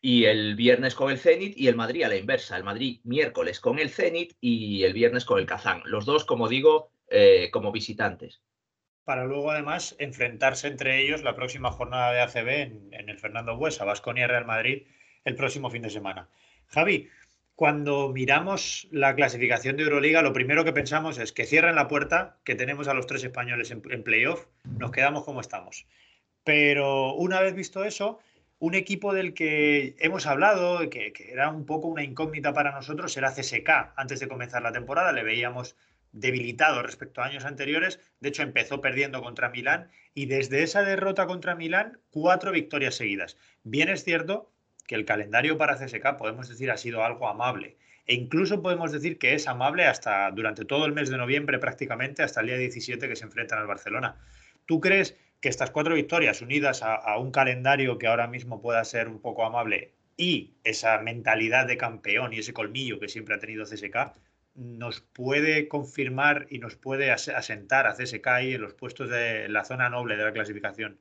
y 0.00 0.24
el 0.26 0.54
viernes 0.54 0.94
con 0.94 1.10
el 1.10 1.18
Zenit 1.18 1.56
y 1.56 1.68
el 1.68 1.76
Madrid 1.76 2.04
a 2.04 2.08
la 2.08 2.16
inversa. 2.16 2.56
El 2.56 2.64
Madrid 2.64 3.00
miércoles 3.04 3.60
con 3.60 3.78
el 3.78 3.90
Zenit 3.90 4.34
y 4.40 4.84
el 4.84 4.92
viernes 4.92 5.24
con 5.24 5.38
el 5.38 5.46
Kazán. 5.46 5.82
Los 5.84 6.04
dos, 6.04 6.24
como 6.24 6.48
digo, 6.48 6.90
eh, 7.08 7.50
como 7.52 7.72
visitantes. 7.72 8.40
Para 9.04 9.24
luego, 9.24 9.50
además, 9.50 9.96
enfrentarse 9.98 10.68
entre 10.68 11.02
ellos 11.02 11.22
la 11.22 11.34
próxima 11.34 11.70
jornada 11.70 12.12
de 12.12 12.20
ACB 12.20 12.48
en, 12.48 12.88
en 12.92 13.08
el 13.08 13.18
Fernando 13.18 13.56
Buesa, 13.56 13.84
Vasconia 13.84 14.26
Real 14.26 14.44
Madrid, 14.44 14.86
el 15.24 15.34
próximo 15.34 15.70
fin 15.70 15.82
de 15.82 15.90
semana. 15.90 16.28
Javi, 16.66 17.08
cuando 17.54 18.10
miramos 18.10 18.86
la 18.92 19.16
clasificación 19.16 19.76
de 19.76 19.82
Euroliga, 19.82 20.22
lo 20.22 20.32
primero 20.32 20.64
que 20.64 20.72
pensamos 20.72 21.18
es 21.18 21.32
que 21.32 21.46
cierren 21.46 21.74
la 21.74 21.88
puerta, 21.88 22.38
que 22.44 22.54
tenemos 22.54 22.86
a 22.86 22.94
los 22.94 23.06
tres 23.06 23.24
españoles 23.24 23.72
en, 23.72 23.82
en 23.90 24.04
playoff, 24.04 24.46
nos 24.64 24.92
quedamos 24.92 25.24
como 25.24 25.40
estamos. 25.40 25.86
Pero 26.44 27.14
una 27.14 27.40
vez 27.40 27.54
visto 27.54 27.82
eso, 27.82 28.20
un 28.60 28.74
equipo 28.74 29.14
del 29.14 29.34
que 29.34 29.94
hemos 29.98 30.26
hablado, 30.26 30.90
que, 30.90 31.12
que, 31.12 31.32
era 31.32 31.50
un 31.50 31.64
poco 31.64 31.88
una 31.88 32.02
incógnita 32.02 32.52
para 32.52 32.72
nosotros, 32.72 33.16
era 33.16 33.32
CSK. 33.32 33.92
Antes 33.96 34.20
de 34.20 34.28
comenzar 34.28 34.62
la 34.62 34.72
temporada 34.72 35.12
le 35.12 35.22
veíamos 35.22 35.76
debilitado 36.12 36.82
respecto 36.82 37.20
a 37.20 37.26
años 37.26 37.44
anteriores. 37.44 38.00
De 38.20 38.30
hecho, 38.30 38.42
empezó 38.42 38.80
perdiendo 38.80 39.22
contra 39.22 39.50
Milán 39.50 39.90
y 40.14 40.26
desde 40.26 40.62
esa 40.62 40.82
derrota 40.82 41.26
contra 41.26 41.54
Milán, 41.54 41.98
cuatro 42.10 42.52
victorias 42.52 42.96
seguidas. 42.96 43.36
Bien 43.62 43.88
es 43.88 44.04
cierto 44.04 44.50
que 44.86 44.94
el 44.94 45.04
calendario 45.04 45.58
para 45.58 45.76
CSK, 45.76 46.16
podemos 46.16 46.48
decir, 46.48 46.70
ha 46.70 46.76
sido 46.76 47.04
algo 47.04 47.28
amable. 47.28 47.76
E 48.06 48.14
incluso 48.14 48.62
podemos 48.62 48.90
decir 48.90 49.18
que 49.18 49.34
es 49.34 49.46
amable 49.46 49.84
hasta 49.84 50.30
durante 50.30 50.64
todo 50.64 50.86
el 50.86 50.92
mes 50.92 51.10
de 51.10 51.18
noviembre 51.18 51.58
prácticamente, 51.58 52.22
hasta 52.22 52.40
el 52.40 52.46
día 52.46 52.56
17 52.56 53.06
que 53.06 53.16
se 53.16 53.24
enfrentan 53.24 53.58
al 53.58 53.66
Barcelona. 53.66 54.16
¿Tú 54.64 54.80
crees 54.80 55.14
que 55.40 55.48
estas 55.48 55.70
cuatro 55.70 55.94
victorias 55.94 56.42
unidas 56.42 56.82
a, 56.82 57.16
un 57.18 57.30
calendario 57.30 57.98
que 57.98 58.06
ahora 58.06 58.26
mismo 58.26 58.60
pueda 58.60 58.84
ser 58.84 59.08
un 59.08 59.20
poco 59.20 59.44
amable 59.44 59.92
y 60.16 60.54
esa 60.64 60.98
mentalidad 60.98 61.66
de 61.66 61.76
campeón 61.76 62.32
y 62.32 62.38
ese 62.38 62.52
colmillo 62.52 62.98
que 62.98 63.08
siempre 63.08 63.36
ha 63.36 63.38
tenido 63.38 63.64
CSK 63.64 64.12
nos 64.54 65.00
puede 65.00 65.68
confirmar 65.68 66.48
y 66.50 66.58
nos 66.58 66.74
puede 66.74 67.12
asentar 67.12 67.86
a 67.86 67.94
CSK 67.94 68.26
ahí 68.26 68.54
en 68.54 68.62
los 68.62 68.74
puestos 68.74 69.08
de 69.08 69.48
la 69.48 69.64
zona 69.64 69.88
noble 69.88 70.16
de 70.16 70.24
la 70.24 70.32
clasificación. 70.32 70.98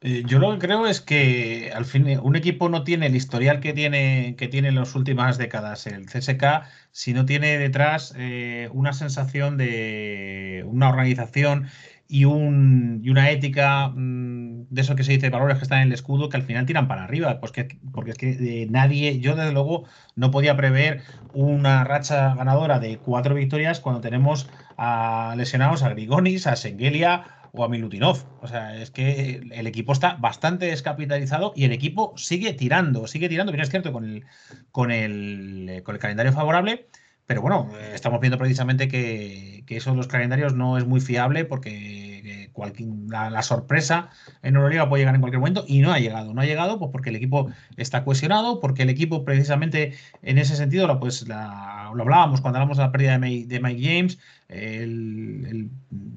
Eh, 0.00 0.22
yo 0.26 0.38
lo 0.38 0.52
que 0.52 0.66
creo 0.66 0.86
es 0.86 1.00
que 1.00 1.70
al 1.74 1.86
fin 1.86 2.18
un 2.22 2.36
equipo 2.36 2.68
no 2.68 2.84
tiene 2.84 3.06
el 3.06 3.16
historial 3.16 3.60
que 3.60 3.72
tiene, 3.72 4.34
que 4.36 4.48
tiene 4.48 4.68
en 4.68 4.74
las 4.74 4.94
últimas 4.94 5.38
décadas 5.38 5.86
el 5.86 6.06
CSK 6.06 6.64
si 6.90 7.14
no 7.14 7.24
tiene 7.24 7.58
detrás 7.58 8.14
eh, 8.18 8.68
una 8.72 8.92
sensación 8.92 9.56
de 9.56 10.62
una 10.66 10.90
organización 10.90 11.68
y, 12.14 12.26
un, 12.26 13.00
y 13.02 13.10
una 13.10 13.28
ética 13.30 13.88
mm, 13.88 14.68
de 14.70 14.80
eso 14.80 14.94
que 14.94 15.02
se 15.02 15.10
dice, 15.10 15.30
valores 15.30 15.56
que 15.58 15.64
están 15.64 15.80
en 15.80 15.88
el 15.88 15.94
escudo, 15.94 16.28
que 16.28 16.36
al 16.36 16.44
final 16.44 16.64
tiran 16.64 16.86
para 16.86 17.02
arriba, 17.02 17.40
pues 17.40 17.52
porque 17.92 18.12
es 18.12 18.16
que 18.16 18.30
eh, 18.30 18.66
nadie, 18.70 19.18
yo 19.18 19.34
desde 19.34 19.52
luego 19.52 19.82
no 20.14 20.30
podía 20.30 20.56
prever 20.56 21.02
una 21.32 21.82
racha 21.82 22.36
ganadora 22.36 22.78
de 22.78 22.98
cuatro 22.98 23.34
victorias 23.34 23.80
cuando 23.80 24.00
tenemos 24.00 24.48
a 24.76 25.34
lesionados 25.36 25.82
a 25.82 25.88
Grigonis, 25.88 26.46
a 26.46 26.54
Sengelia 26.54 27.24
o 27.50 27.64
a 27.64 27.68
Milutinov. 27.68 28.18
O 28.42 28.46
sea, 28.46 28.76
es 28.80 28.92
que 28.92 29.42
el 29.50 29.66
equipo 29.66 29.92
está 29.92 30.14
bastante 30.14 30.66
descapitalizado 30.66 31.52
y 31.56 31.64
el 31.64 31.72
equipo 31.72 32.12
sigue 32.16 32.52
tirando, 32.52 33.08
sigue 33.08 33.28
tirando. 33.28 33.50
Bien, 33.50 33.62
es 33.62 33.70
cierto, 33.70 33.92
con 33.92 34.04
el, 34.04 34.24
con 34.70 34.92
el, 34.92 35.82
con 35.84 35.96
el 35.96 36.00
calendario 36.00 36.32
favorable, 36.32 36.86
pero 37.26 37.42
bueno, 37.42 37.70
estamos 37.94 38.20
viendo 38.20 38.38
precisamente 38.38 38.88
que, 38.88 39.64
que 39.66 39.76
eso 39.76 39.90
de 39.90 39.96
los 39.96 40.08
calendarios 40.08 40.54
no 40.54 40.78
es 40.78 40.86
muy 40.86 41.00
fiable 41.00 41.44
porque 41.44 42.14
cualquier, 42.54 42.88
la, 43.08 43.42
sorpresa 43.42 44.08
en 44.42 44.56
Euroliga 44.56 44.88
puede 44.88 45.02
llegar 45.02 45.14
en 45.14 45.20
cualquier 45.20 45.40
momento 45.40 45.64
y 45.68 45.80
no 45.80 45.92
ha 45.92 45.98
llegado. 45.98 46.32
No 46.32 46.40
ha 46.40 46.46
llegado 46.46 46.78
pues 46.78 46.90
porque 46.90 47.10
el 47.10 47.16
equipo 47.16 47.50
está 47.76 48.04
cohesionado, 48.04 48.60
porque 48.60 48.82
el 48.82 48.90
equipo 48.90 49.24
precisamente 49.24 49.92
en 50.22 50.38
ese 50.38 50.56
sentido 50.56 50.86
lo, 50.86 50.98
pues, 50.98 51.28
lo 51.28 51.34
hablábamos 51.34 52.40
cuando 52.40 52.58
hablamos 52.58 52.78
de 52.78 52.84
la 52.84 52.92
pérdida 52.92 53.18
de, 53.18 53.60
Mike 53.60 53.82
James, 53.82 54.18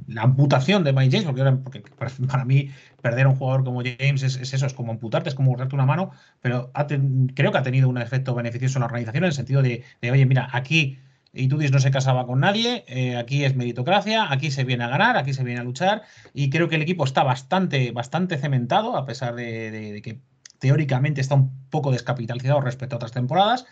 la 0.07 0.21
amputación 0.21 0.83
de 0.83 0.93
Mike 0.93 1.21
James, 1.21 1.61
porque, 1.63 1.81
para 2.27 2.45
mí 2.45 2.69
perder 3.01 3.25
a 3.25 3.29
un 3.29 3.35
jugador 3.35 3.63
como 3.63 3.81
James 3.81 4.23
es, 4.23 4.35
eso, 4.37 4.65
es 4.65 4.73
como 4.73 4.91
amputarte, 4.91 5.29
es 5.29 5.35
como 5.35 5.51
borrarte 5.51 5.75
una 5.75 5.85
mano, 5.85 6.11
pero 6.41 6.71
creo 7.33 7.51
que 7.51 7.57
ha 7.57 7.63
tenido 7.63 7.89
un 7.89 7.97
efecto 7.97 8.35
beneficioso 8.35 8.77
en 8.77 8.81
la 8.81 8.85
organización 8.87 9.23
en 9.23 9.27
el 9.27 9.33
sentido 9.33 9.61
de, 9.61 9.83
oye, 10.03 10.25
mira, 10.25 10.49
aquí 10.51 10.99
Itudis 11.33 11.71
no 11.71 11.79
se 11.79 11.91
casaba 11.91 12.25
con 12.25 12.39
nadie, 12.39 12.83
eh, 12.87 13.17
aquí 13.17 13.43
es 13.43 13.55
meritocracia, 13.55 14.31
aquí 14.31 14.51
se 14.51 14.63
viene 14.63 14.83
a 14.83 14.89
ganar, 14.89 15.17
aquí 15.17 15.33
se 15.33 15.43
viene 15.43 15.59
a 15.59 15.63
luchar 15.63 16.03
y 16.33 16.49
creo 16.49 16.69
que 16.69 16.75
el 16.75 16.81
equipo 16.81 17.03
está 17.03 17.23
bastante, 17.23 17.91
bastante 17.91 18.37
cementado, 18.37 18.97
a 18.97 19.05
pesar 19.05 19.35
de 19.35 20.01
que 20.03 20.19
teóricamente 20.59 21.21
está 21.21 21.35
un 21.35 21.69
poco 21.69 21.91
descapitalizado 21.91 22.61
respecto 22.61 22.95
a 22.95 22.97
otras 22.97 23.11
temporadas 23.11 23.65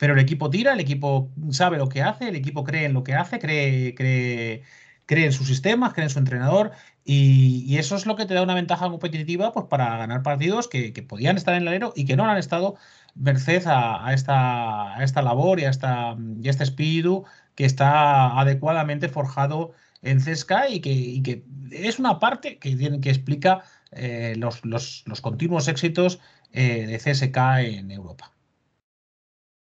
pero 0.00 0.14
el 0.14 0.18
equipo 0.20 0.48
tira, 0.48 0.72
el 0.72 0.80
equipo 0.80 1.30
sabe 1.50 1.76
lo 1.76 1.90
que 1.90 2.00
hace, 2.00 2.28
el 2.30 2.36
equipo 2.36 2.64
cree 2.64 2.86
en 2.86 2.94
lo 2.94 3.04
que 3.04 3.14
hace, 3.14 3.38
cree, 3.38 3.94
cree, 3.94 4.62
cree 5.04 5.26
en 5.26 5.32
sus 5.32 5.46
sistemas, 5.46 5.92
cree 5.92 6.04
en 6.04 6.10
su 6.10 6.18
entrenador 6.18 6.72
y, 7.04 7.76
eso 7.76 7.96
es 7.96 8.06
lo 8.06 8.16
que 8.16 8.24
te 8.24 8.32
da 8.32 8.42
una 8.42 8.54
ventaja 8.54 8.88
competitiva 8.88 9.52
pues, 9.52 9.66
para 9.66 9.98
ganar 9.98 10.22
partidos 10.22 10.68
que, 10.68 10.90
podían 11.06 11.36
estar 11.36 11.54
en 11.54 11.62
el 11.62 11.68
alero 11.68 11.92
y 11.94 12.06
que 12.06 12.16
no 12.16 12.24
han 12.24 12.38
estado 12.38 12.76
merced 13.14 13.62
a, 13.66 14.14
esta, 14.14 14.96
a 14.96 15.04
esta 15.04 15.20
labor 15.20 15.60
y 15.60 15.64
a, 15.64 15.70
esta, 15.70 16.16
y 16.42 16.48
este 16.48 16.64
espíritu 16.64 17.24
que 17.54 17.66
está 17.66 18.40
adecuadamente 18.40 19.10
forjado 19.10 19.72
en 20.00 20.20
CESCA 20.22 20.70
y 20.70 20.80
que, 20.80 21.22
que 21.22 21.44
es 21.72 21.98
una 21.98 22.18
parte 22.20 22.58
que, 22.58 22.74
tiene, 22.74 23.00
que 23.02 23.10
explica 23.10 23.64
eh, 23.92 24.34
los, 24.38 24.64
los, 24.64 25.04
los, 25.06 25.20
continuos 25.20 25.68
éxitos 25.68 26.20
eh, 26.52 26.86
de 26.86 26.96
CSK 26.98 27.36
en 27.78 27.90
Europa. 27.90 28.32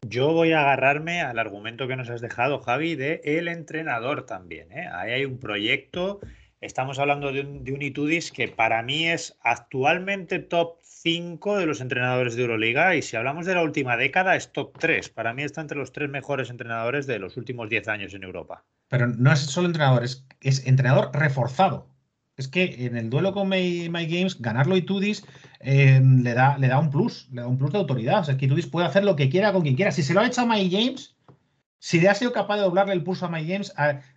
Yo 0.06 0.32
voy 0.32 0.52
a 0.52 0.62
agarrarme 0.62 1.20
al 1.20 1.38
argumento 1.38 1.86
que 1.86 1.94
nos 1.94 2.08
has 2.08 2.22
dejado, 2.22 2.60
Javi, 2.60 2.94
de 2.94 3.20
el 3.22 3.48
entrenador 3.48 4.24
también. 4.24 4.72
¿eh? 4.72 4.88
Ahí 4.92 5.12
hay 5.12 5.24
un 5.26 5.38
proyecto. 5.38 6.20
Estamos 6.62 6.98
hablando 6.98 7.32
de 7.32 7.42
un, 7.42 7.64
de 7.64 7.84
Itudis 7.84 8.32
que 8.32 8.48
para 8.48 8.82
mí 8.82 9.08
es 9.08 9.36
actualmente 9.42 10.38
top 10.38 10.78
5 10.82 11.58
de 11.58 11.66
los 11.66 11.82
entrenadores 11.82 12.34
de 12.34 12.42
Euroliga 12.42 12.96
y 12.96 13.02
si 13.02 13.16
hablamos 13.16 13.44
de 13.44 13.54
la 13.54 13.62
última 13.62 13.98
década 13.98 14.36
es 14.36 14.52
top 14.52 14.78
3. 14.78 15.10
Para 15.10 15.34
mí 15.34 15.42
está 15.42 15.60
entre 15.60 15.78
los 15.78 15.92
tres 15.92 16.08
mejores 16.08 16.48
entrenadores 16.48 17.06
de 17.06 17.18
los 17.18 17.36
últimos 17.36 17.68
10 17.68 17.88
años 17.88 18.14
en 18.14 18.24
Europa. 18.24 18.64
Pero 18.88 19.06
no 19.06 19.30
es 19.30 19.40
solo 19.40 19.66
entrenador, 19.66 20.02
es, 20.02 20.26
entrenador 20.66 21.10
reforzado. 21.12 21.88
Es 22.36 22.48
que 22.48 22.86
en 22.86 22.96
el 22.96 23.10
duelo 23.10 23.32
con 23.32 23.50
My, 23.50 23.88
Games, 23.88 24.40
ganarlo 24.40 24.78
Itudis 24.78 25.26
le, 25.61 26.35
da, 26.35 26.57
le 26.59 26.68
da 26.68 26.79
un 26.79 26.90
plus, 26.90 27.29
le 27.33 27.42
da 27.42 27.49
un 27.49 27.59
plus 27.59 27.73
de 27.73 27.79
autoridad. 27.79 28.20
O 28.20 28.25
sea, 28.25 28.37
que 28.37 28.46
Itudis 28.46 28.66
puede 28.66 28.87
hacer 28.87 29.05
lo 29.05 29.16
que 29.16 29.29
quiera 29.29 29.53
con 29.53 29.62
quien 29.62 29.77
quiera. 29.77 29.92
Si 29.92 30.03
se 30.03 30.14
lo 30.14 30.20
ha 30.20 30.27
hecho 30.27 30.42
a 30.42 30.46
My 30.46 30.70
James, 30.70 31.14
si 31.79 32.01
le 32.01 32.09
ha 32.09 32.14
sido 32.14 32.33
capaz 32.33 32.57
de 32.57 32.62
doblarle 32.62 32.92
el 32.92 33.03
pulso 33.03 33.27
a 33.27 33.31
My 33.31 33.46
James, 33.46 33.73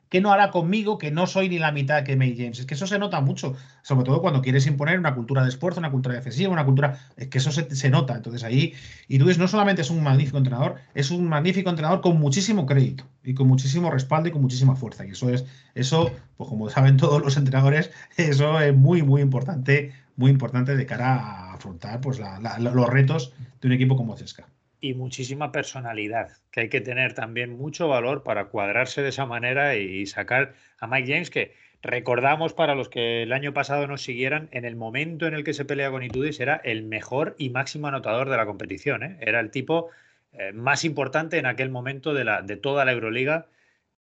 ¿qué 0.10 0.22
no 0.22 0.32
hará 0.32 0.52
conmigo 0.52 0.98
que 0.98 1.12
no 1.12 1.28
soy 1.28 1.50
ni 1.50 1.60
la 1.60 1.72
mitad 1.72 2.04
que 2.04 2.16
May 2.16 2.36
James? 2.38 2.60
Es 2.60 2.66
que 2.66 2.74
eso 2.76 2.88
se 2.88 3.00
nota 3.00 3.22
mucho, 3.22 3.56
sobre 3.82 4.04
todo 4.04 4.22
cuando 4.22 4.42
quieres 4.42 4.68
imponer 4.68 5.00
una 5.00 5.16
cultura 5.16 5.44
de 5.44 5.50
esfuerzo, 5.50 5.80
una 5.80 5.90
cultura 5.90 6.14
defensiva, 6.14 6.52
una 6.52 6.66
cultura. 6.66 7.00
Es 7.16 7.30
que 7.30 7.38
eso 7.38 7.52
se, 7.52 7.90
nota. 7.90 8.16
Entonces 8.16 8.44
ahí, 8.44 8.74
Itudis 9.08 9.38
no 9.38 9.48
solamente 9.48 9.82
es 9.82 9.90
un 9.90 10.04
magnífico 10.04 10.38
entrenador, 10.38 10.76
es 10.94 11.10
un 11.10 11.28
magnífico 11.28 11.70
entrenador 11.70 12.02
con 12.02 12.20
muchísimo 12.20 12.66
crédito 12.66 13.06
y 13.24 13.34
con 13.34 13.48
muchísimo 13.48 13.90
respaldo 13.90 14.28
y 14.28 14.32
con 14.32 14.42
muchísima 14.42 14.76
fuerza. 14.76 15.06
Y 15.06 15.12
eso 15.12 15.30
es, 15.30 15.46
eso, 15.74 16.12
pues 16.36 16.50
como 16.50 16.70
saben 16.70 16.98
todos 16.98 17.22
los 17.22 17.38
entrenadores, 17.38 17.92
eso 18.18 18.60
es 18.60 18.76
muy, 18.76 19.04
muy 19.04 19.22
importante 19.22 19.94
muy 20.16 20.32
importante 20.32 20.76
de 20.76 20.86
cara 20.86 21.16
a 21.16 21.54
afrontar 21.54 22.02
pues, 22.02 22.22
los 22.60 22.90
retos 22.90 23.34
de 23.62 23.68
un 23.68 23.74
equipo 23.74 23.96
como 23.96 24.16
Cesca. 24.16 24.48
Y 24.80 24.94
muchísima 24.94 25.52
personalidad, 25.52 26.32
que 26.52 26.62
hay 26.62 26.70
que 26.70 26.82
tener 26.82 27.14
también 27.14 27.58
mucho 27.58 27.88
valor 27.88 28.24
para 28.24 28.50
cuadrarse 28.50 29.02
de 29.02 29.10
esa 29.10 29.26
manera 29.26 29.78
y 29.78 30.06
sacar 30.06 30.56
a 30.80 30.88
Mike 30.88 31.12
James, 31.12 31.30
que 31.30 31.54
recordamos 31.82 32.54
para 32.54 32.76
los 32.76 32.90
que 32.90 33.24
el 33.24 33.32
año 33.32 33.54
pasado 33.54 33.88
nos 33.88 34.02
siguieran, 34.02 34.50
en 34.52 34.66
el 34.66 34.76
momento 34.76 35.26
en 35.26 35.36
el 35.36 35.44
que 35.44 35.54
se 35.54 35.66
pelea 35.66 35.92
con 35.92 36.04
Itudis 36.04 36.40
era 36.40 36.56
el 36.64 36.84
mejor 36.84 37.36
y 37.38 37.50
máximo 37.50 37.88
anotador 37.88 38.30
de 38.30 38.38
la 38.38 38.46
competición. 38.46 39.04
¿eh? 39.04 39.18
Era 39.22 39.40
el 39.40 39.52
tipo 39.52 39.90
eh, 40.34 40.52
más 40.54 40.84
importante 40.86 41.38
en 41.38 41.46
aquel 41.46 41.70
momento 41.70 42.14
de, 42.14 42.24
la, 42.24 42.42
de 42.42 42.58
toda 42.58 42.86
la 42.86 42.92
Euroliga. 42.92 43.48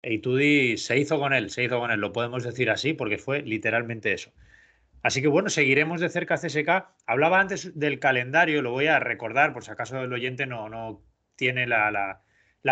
E 0.01 0.13
Itudis 0.13 0.85
se 0.85 0.97
hizo 0.97 1.19
con 1.19 1.33
él, 1.33 1.49
se 1.49 1.63
hizo 1.63 1.79
con 1.79 1.91
él, 1.91 1.99
lo 1.99 2.13
podemos 2.13 2.43
decir 2.43 2.69
así, 2.69 2.93
porque 2.93 3.17
fue 3.17 3.41
literalmente 3.41 4.13
eso. 4.13 4.31
Así 5.01 5.21
que 5.21 5.27
bueno, 5.27 5.49
seguiremos 5.49 6.01
de 6.01 6.09
cerca 6.09 6.35
CSK. 6.35 6.88
Hablaba 7.05 7.39
antes 7.39 7.77
del 7.77 7.99
calendario, 7.99 8.62
lo 8.62 8.71
voy 8.71 8.88
a 8.88 8.99
recordar 8.99 9.53
por 9.53 9.63
si 9.63 9.71
acaso 9.71 10.01
el 10.01 10.12
oyente 10.12 10.45
no, 10.45 10.69
no 10.69 11.01
tiene 11.35 11.67
la, 11.67 12.21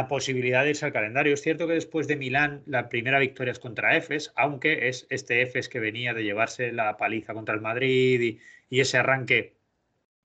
posibilidad 0.10 0.63
de 0.63 0.72
irse 0.72 0.86
al 0.86 0.92
calendario. 0.92 1.34
Es 1.34 1.42
cierto 1.42 1.68
que 1.68 1.74
después 1.74 2.08
de 2.08 2.18
Milán 2.18 2.63
la 2.66 2.90
primera 2.90 3.20
victoria 3.20 3.52
es 3.52 3.60
contra 3.60 3.96
EFES, 3.96 4.34
aunque 4.36 4.90
es 4.90 5.08
este 5.10 5.42
EFES 5.42 5.70
que 5.70 5.80
venía 5.80 6.13
de 6.13 6.24
llevarse 6.24 6.74
la 6.74 6.98
paliza 6.98 7.34
contra 7.34 7.56
el 7.56 7.62
Madrid 7.62 8.40
y, 8.70 8.80
ese 8.82 8.98
arranque 8.98 9.56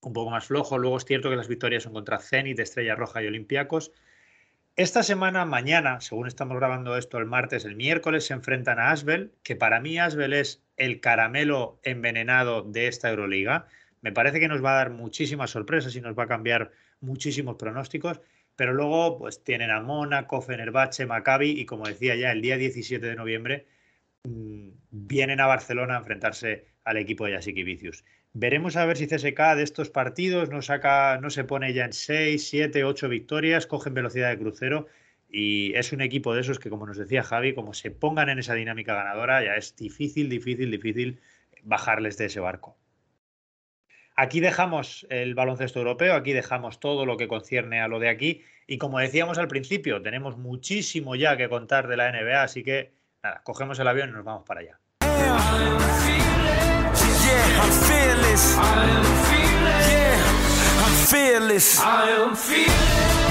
un 0.01 0.12
poco 0.12 0.31
más 0.31 0.47
flojo. 0.47 0.79
Luego 0.79 0.97
es 0.97 1.05
cierto 1.05 1.31
que 1.31 1.37
las 1.37 1.47
victorias 1.47 1.85
son 1.85 1.93
contra 1.93 2.19
Zenit, 2.19 2.59
Estrella 2.59 2.97
Roja 2.97 3.23
y 3.23 3.29
Olympiacos. 3.29 3.93
Esta 4.75 5.05
semana, 5.05 5.45
mañana, 5.45 6.01
según 6.01 6.27
estamos 6.27 6.57
grabando 6.57 6.97
esto 6.97 7.19
el 7.19 7.27
martes, 7.27 7.65
el 7.65 7.77
miércoles 7.77 8.27
se 8.27 8.33
enfrentan 8.33 8.81
a 8.81 8.91
Asbel, 8.91 9.33
que 9.45 9.55
para 9.55 9.81
mí 9.81 9.99
Asbel 9.99 10.33
es 10.33 10.62
el 10.77 11.01
caramelo 11.01 11.81
envenenado 11.83 12.63
de 12.63 12.89
esta 12.89 13.11
Euroliga. 13.11 13.67
Me 14.01 14.13
parece 14.13 14.41
que 14.41 14.49
nos 14.49 14.65
va 14.65 14.73
a 14.73 14.77
dar 14.77 14.91
muchísimas 14.91 15.51
sorpresas 15.51 15.95
y 15.97 16.01
nos 16.01 16.19
va 16.19 16.25
a 16.25 16.29
cambiar 16.29 16.73
muchísimos 17.01 17.57
pronósticos. 17.57 18.21
Pero 18.57 18.75
luego, 18.75 19.19
pues 19.19 19.43
tienen 19.45 19.71
a 19.71 19.81
Mónaco, 19.81 20.43
Fenerbahce, 20.43 21.07
Maccabi 21.07 21.51
y 21.51 21.67
como 21.67 21.87
decía 21.87 22.15
ya, 22.17 22.33
el 22.33 22.43
día 22.43 22.57
17 22.57 23.05
de 23.05 23.17
noviembre 23.17 23.67
mm, 24.25 24.69
vienen 24.91 25.41
a 25.41 25.47
Barcelona 25.47 25.97
a 25.97 25.99
enfrentarse 26.01 26.67
al 26.85 26.97
equipo 26.97 27.25
de 27.25 27.33
Yasiki 27.33 27.63
Vicius. 27.63 28.05
Veremos 28.35 28.77
a 28.77 28.87
ver 28.87 28.97
si 28.97 29.07
CSK 29.07 29.57
de 29.57 29.63
estos 29.63 29.91
partidos 29.91 30.49
no, 30.49 30.63
saca, 30.63 31.19
no 31.21 31.31
se 31.31 31.45
pone 31.45 31.73
ya 31.73 31.85
en 31.85 31.93
6, 31.93 32.49
7, 32.49 32.85
8 32.85 33.09
victorias, 33.09 33.67
cogen 33.67 33.95
velocidad 33.95 34.31
de 34.31 34.39
crucero 34.39 34.87
y 35.33 35.75
es 35.75 35.92
un 35.92 36.03
equipo 36.03 36.35
de 36.35 36.42
esos 36.42 36.59
que, 36.59 36.68
como 36.68 36.87
nos 36.87 36.99
decía 36.99 37.23
Javi, 37.23 37.55
como 37.55 37.73
se 37.73 37.90
pongan 37.90 38.29
en 38.29 38.38
esa 38.38 38.53
dinámica 38.53 38.95
ganadora, 38.95 39.42
ya 39.42 39.55
es 39.55 39.75
difícil, 39.75 40.29
difícil, 40.29 40.71
difícil 40.71 41.23
bajarles 41.62 42.18
de 42.18 42.27
ese 42.27 42.38
barco. 42.38 42.77
Aquí 44.14 44.40
dejamos 44.40 45.07
el 45.09 45.35
baloncesto 45.35 45.79
europeo, 45.79 46.14
aquí 46.14 46.35
dejamos 46.35 46.81
todo 46.81 47.07
lo 47.07 47.16
que 47.16 47.29
concierne 47.29 47.81
a 47.81 47.88
lo 47.88 47.99
de 47.99 48.11
aquí 48.11 48.42
y 48.66 48.77
como 48.77 48.99
decíamos 48.99 49.38
al 49.38 49.49
principio, 49.49 50.03
tenemos 50.03 50.37
muchísimo 50.37 51.16
ya 51.16 51.38
que 51.38 51.49
contar 51.49 51.88
de 51.88 51.97
la 51.97 52.12
NBA, 52.12 52.42
así 52.42 52.62
que 52.62 52.92
nada, 53.23 53.40
cogemos 53.42 53.79
el 53.79 53.88
avión 53.88 54.11
y 54.11 54.12
nos 54.12 54.25
vamos 54.25 54.45
para 54.47 54.61
allá. 54.61 54.79
Yeah, 57.25 57.62
I'm 62.37 63.22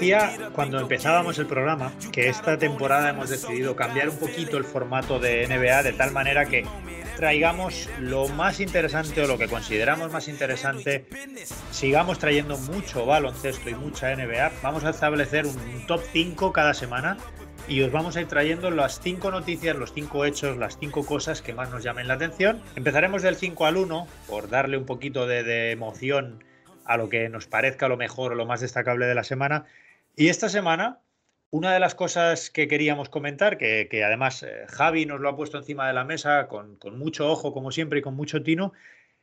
decía 0.00 0.50
cuando 0.54 0.80
empezábamos 0.80 1.38
el 1.38 1.46
programa 1.46 1.92
que 2.10 2.30
esta 2.30 2.56
temporada 2.56 3.10
hemos 3.10 3.28
decidido 3.28 3.76
cambiar 3.76 4.08
un 4.08 4.16
poquito 4.16 4.56
el 4.56 4.64
formato 4.64 5.18
de 5.18 5.46
NBA 5.46 5.82
de 5.82 5.92
tal 5.92 6.10
manera 6.10 6.46
que 6.46 6.64
traigamos 7.16 7.86
lo 7.98 8.26
más 8.28 8.60
interesante 8.60 9.20
o 9.20 9.26
lo 9.26 9.36
que 9.36 9.46
consideramos 9.46 10.10
más 10.10 10.28
interesante, 10.28 11.04
sigamos 11.70 12.18
trayendo 12.18 12.56
mucho 12.56 13.04
baloncesto 13.04 13.68
y 13.68 13.74
mucha 13.74 14.16
NBA. 14.16 14.52
Vamos 14.62 14.84
a 14.84 14.90
establecer 14.90 15.44
un 15.44 15.86
top 15.86 16.00
5 16.12 16.50
cada 16.50 16.72
semana 16.72 17.18
y 17.68 17.82
os 17.82 17.92
vamos 17.92 18.16
a 18.16 18.22
ir 18.22 18.26
trayendo 18.26 18.70
las 18.70 19.00
5 19.00 19.30
noticias, 19.30 19.76
los 19.76 19.92
5 19.92 20.24
hechos, 20.24 20.56
las 20.56 20.78
5 20.78 21.04
cosas 21.04 21.42
que 21.42 21.52
más 21.52 21.68
nos 21.68 21.84
llamen 21.84 22.08
la 22.08 22.14
atención. 22.14 22.62
Empezaremos 22.74 23.20
del 23.20 23.36
5 23.36 23.66
al 23.66 23.76
1 23.76 24.06
por 24.26 24.48
darle 24.48 24.78
un 24.78 24.86
poquito 24.86 25.26
de, 25.26 25.42
de 25.42 25.72
emoción 25.72 26.42
a 26.86 26.96
lo 26.96 27.08
que 27.08 27.28
nos 27.28 27.46
parezca 27.46 27.86
lo 27.86 27.96
mejor 27.96 28.32
o 28.32 28.34
lo 28.34 28.46
más 28.46 28.60
destacable 28.60 29.06
de 29.06 29.14
la 29.14 29.24
semana. 29.24 29.66
Y 30.20 30.28
esta 30.28 30.50
semana, 30.50 31.00
una 31.48 31.72
de 31.72 31.80
las 31.80 31.94
cosas 31.94 32.50
que 32.50 32.68
queríamos 32.68 33.08
comentar, 33.08 33.56
que, 33.56 34.04
además 34.04 34.42
eh, 34.42 34.66
Javi 34.68 35.06
nos 35.06 35.18
lo 35.18 35.30
ha 35.30 35.34
puesto 35.34 35.56
encima 35.56 35.86
de 35.86 35.94
la 35.94 36.04
mesa 36.04 36.46
con, 36.46 36.78
mucho 36.98 37.26
ojo, 37.30 37.54
como 37.54 37.72
siempre, 37.72 38.00
y 38.00 38.02
con 38.02 38.16
mucho 38.16 38.42
tino, 38.42 38.74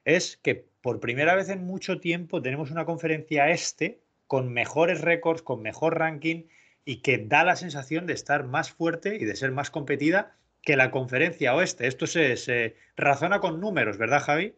es 0.06 0.38
que 0.38 0.66
por 0.82 1.00
primera 1.00 1.36
vez 1.36 1.50
en 1.50 1.68
mucho 1.68 2.00
tiempo 2.00 2.42
tenemos 2.42 2.72
una 2.72 2.86
conferencia 2.86 3.52
este 3.52 4.02
con 4.26 4.52
mejores 4.52 5.02
récords, 5.02 5.44
con 5.44 5.62
mejor 5.62 6.00
ranking 6.00 6.46
y 6.84 7.04
que 7.04 7.20
da 7.20 7.44
la 7.44 7.58
sensación 7.58 8.08
de 8.08 8.14
estar 8.14 8.46
más 8.46 8.72
fuerte 8.72 9.18
y 9.18 9.26
de 9.26 9.36
ser 9.36 9.52
más 9.52 9.70
competida 9.70 10.36
que 10.64 10.78
la 10.78 10.90
conferencia 10.90 11.54
oeste. 11.54 11.86
Esto 11.86 12.08
se, 12.08 12.38
se 12.38 12.76
razona 12.96 13.40
con 13.40 13.62
números, 13.62 14.00
¿verdad, 14.00 14.24
Javi? 14.24 14.56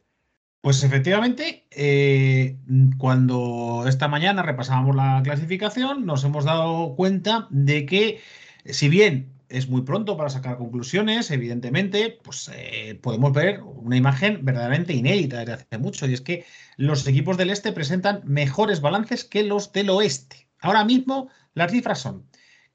Pues 0.62 0.84
efectivamente, 0.84 1.66
eh, 1.72 2.58
cuando 2.98 3.86
esta 3.88 4.10
mañana 4.10 4.44
repasábamos 4.44 4.96
la 4.96 5.22
clasificación, 5.24 6.06
nos 6.06 6.24
hemos 6.26 6.44
dado 6.44 6.96
cuenta 6.96 7.48
de 7.50 7.86
que, 7.86 8.20
si 8.66 8.90
bien 8.90 9.32
es 9.48 9.70
muy 9.70 9.84
pronto 9.84 10.18
para 10.18 10.30
sacar 10.30 10.58
conclusiones, 10.58 11.32
evidentemente, 11.32 12.20
pues 12.24 12.52
eh, 12.54 13.00
podemos 13.02 13.32
ver 13.32 13.62
una 13.62 13.96
imagen 13.96 14.44
verdaderamente 14.44 14.94
inédita 14.94 15.40
desde 15.40 15.54
hace 15.54 15.78
mucho, 15.78 16.08
y 16.08 16.14
es 16.14 16.22
que 16.22 16.46
los 16.76 17.08
equipos 17.08 17.38
del 17.38 17.52
este 17.52 17.72
presentan 17.72 18.22
mejores 18.26 18.82
balances 18.82 19.24
que 19.24 19.44
los 19.44 19.72
del 19.72 19.90
oeste. 19.90 20.50
Ahora 20.60 20.84
mismo 20.84 21.30
las 21.54 21.72
cifras 21.72 22.00
son 22.00 22.26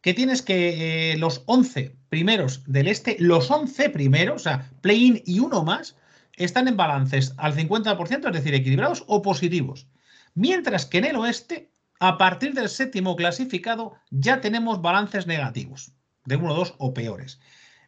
que 0.01 0.13
tienes 0.13 0.43
que 0.43 1.13
eh, 1.13 1.17
los 1.17 1.45
11 1.47 1.97
primeros 2.11 2.63
del 2.67 2.89
este, 2.89 3.17
los 3.19 3.51
11 3.51 3.89
primeros, 3.89 4.37
o 4.37 4.45
sea, 4.45 4.71
play-in 4.83 5.23
y 5.25 5.41
uno 5.41 5.65
más, 5.65 5.97
están 6.37 6.69
en 6.69 6.77
balances 6.77 7.35
al 7.37 7.55
50%, 7.55 8.27
es 8.27 8.33
decir, 8.33 8.55
equilibrados 8.55 9.05
o 9.07 9.23
positivos. 9.23 9.89
Mientras 10.35 10.87
que 10.87 10.99
en 10.99 11.05
el 11.05 11.17
oeste, 11.17 11.71
a 12.01 12.19
partir 12.19 12.55
del 12.55 12.69
séptimo 12.69 13.17
clasificado, 13.17 13.95
ya 14.11 14.41
tenemos 14.41 14.83
balances 14.83 15.27
negativos, 15.27 15.93
de 16.25 16.37
1, 16.37 16.55
2 16.55 16.75
o 16.79 16.95
peores. 16.95 17.41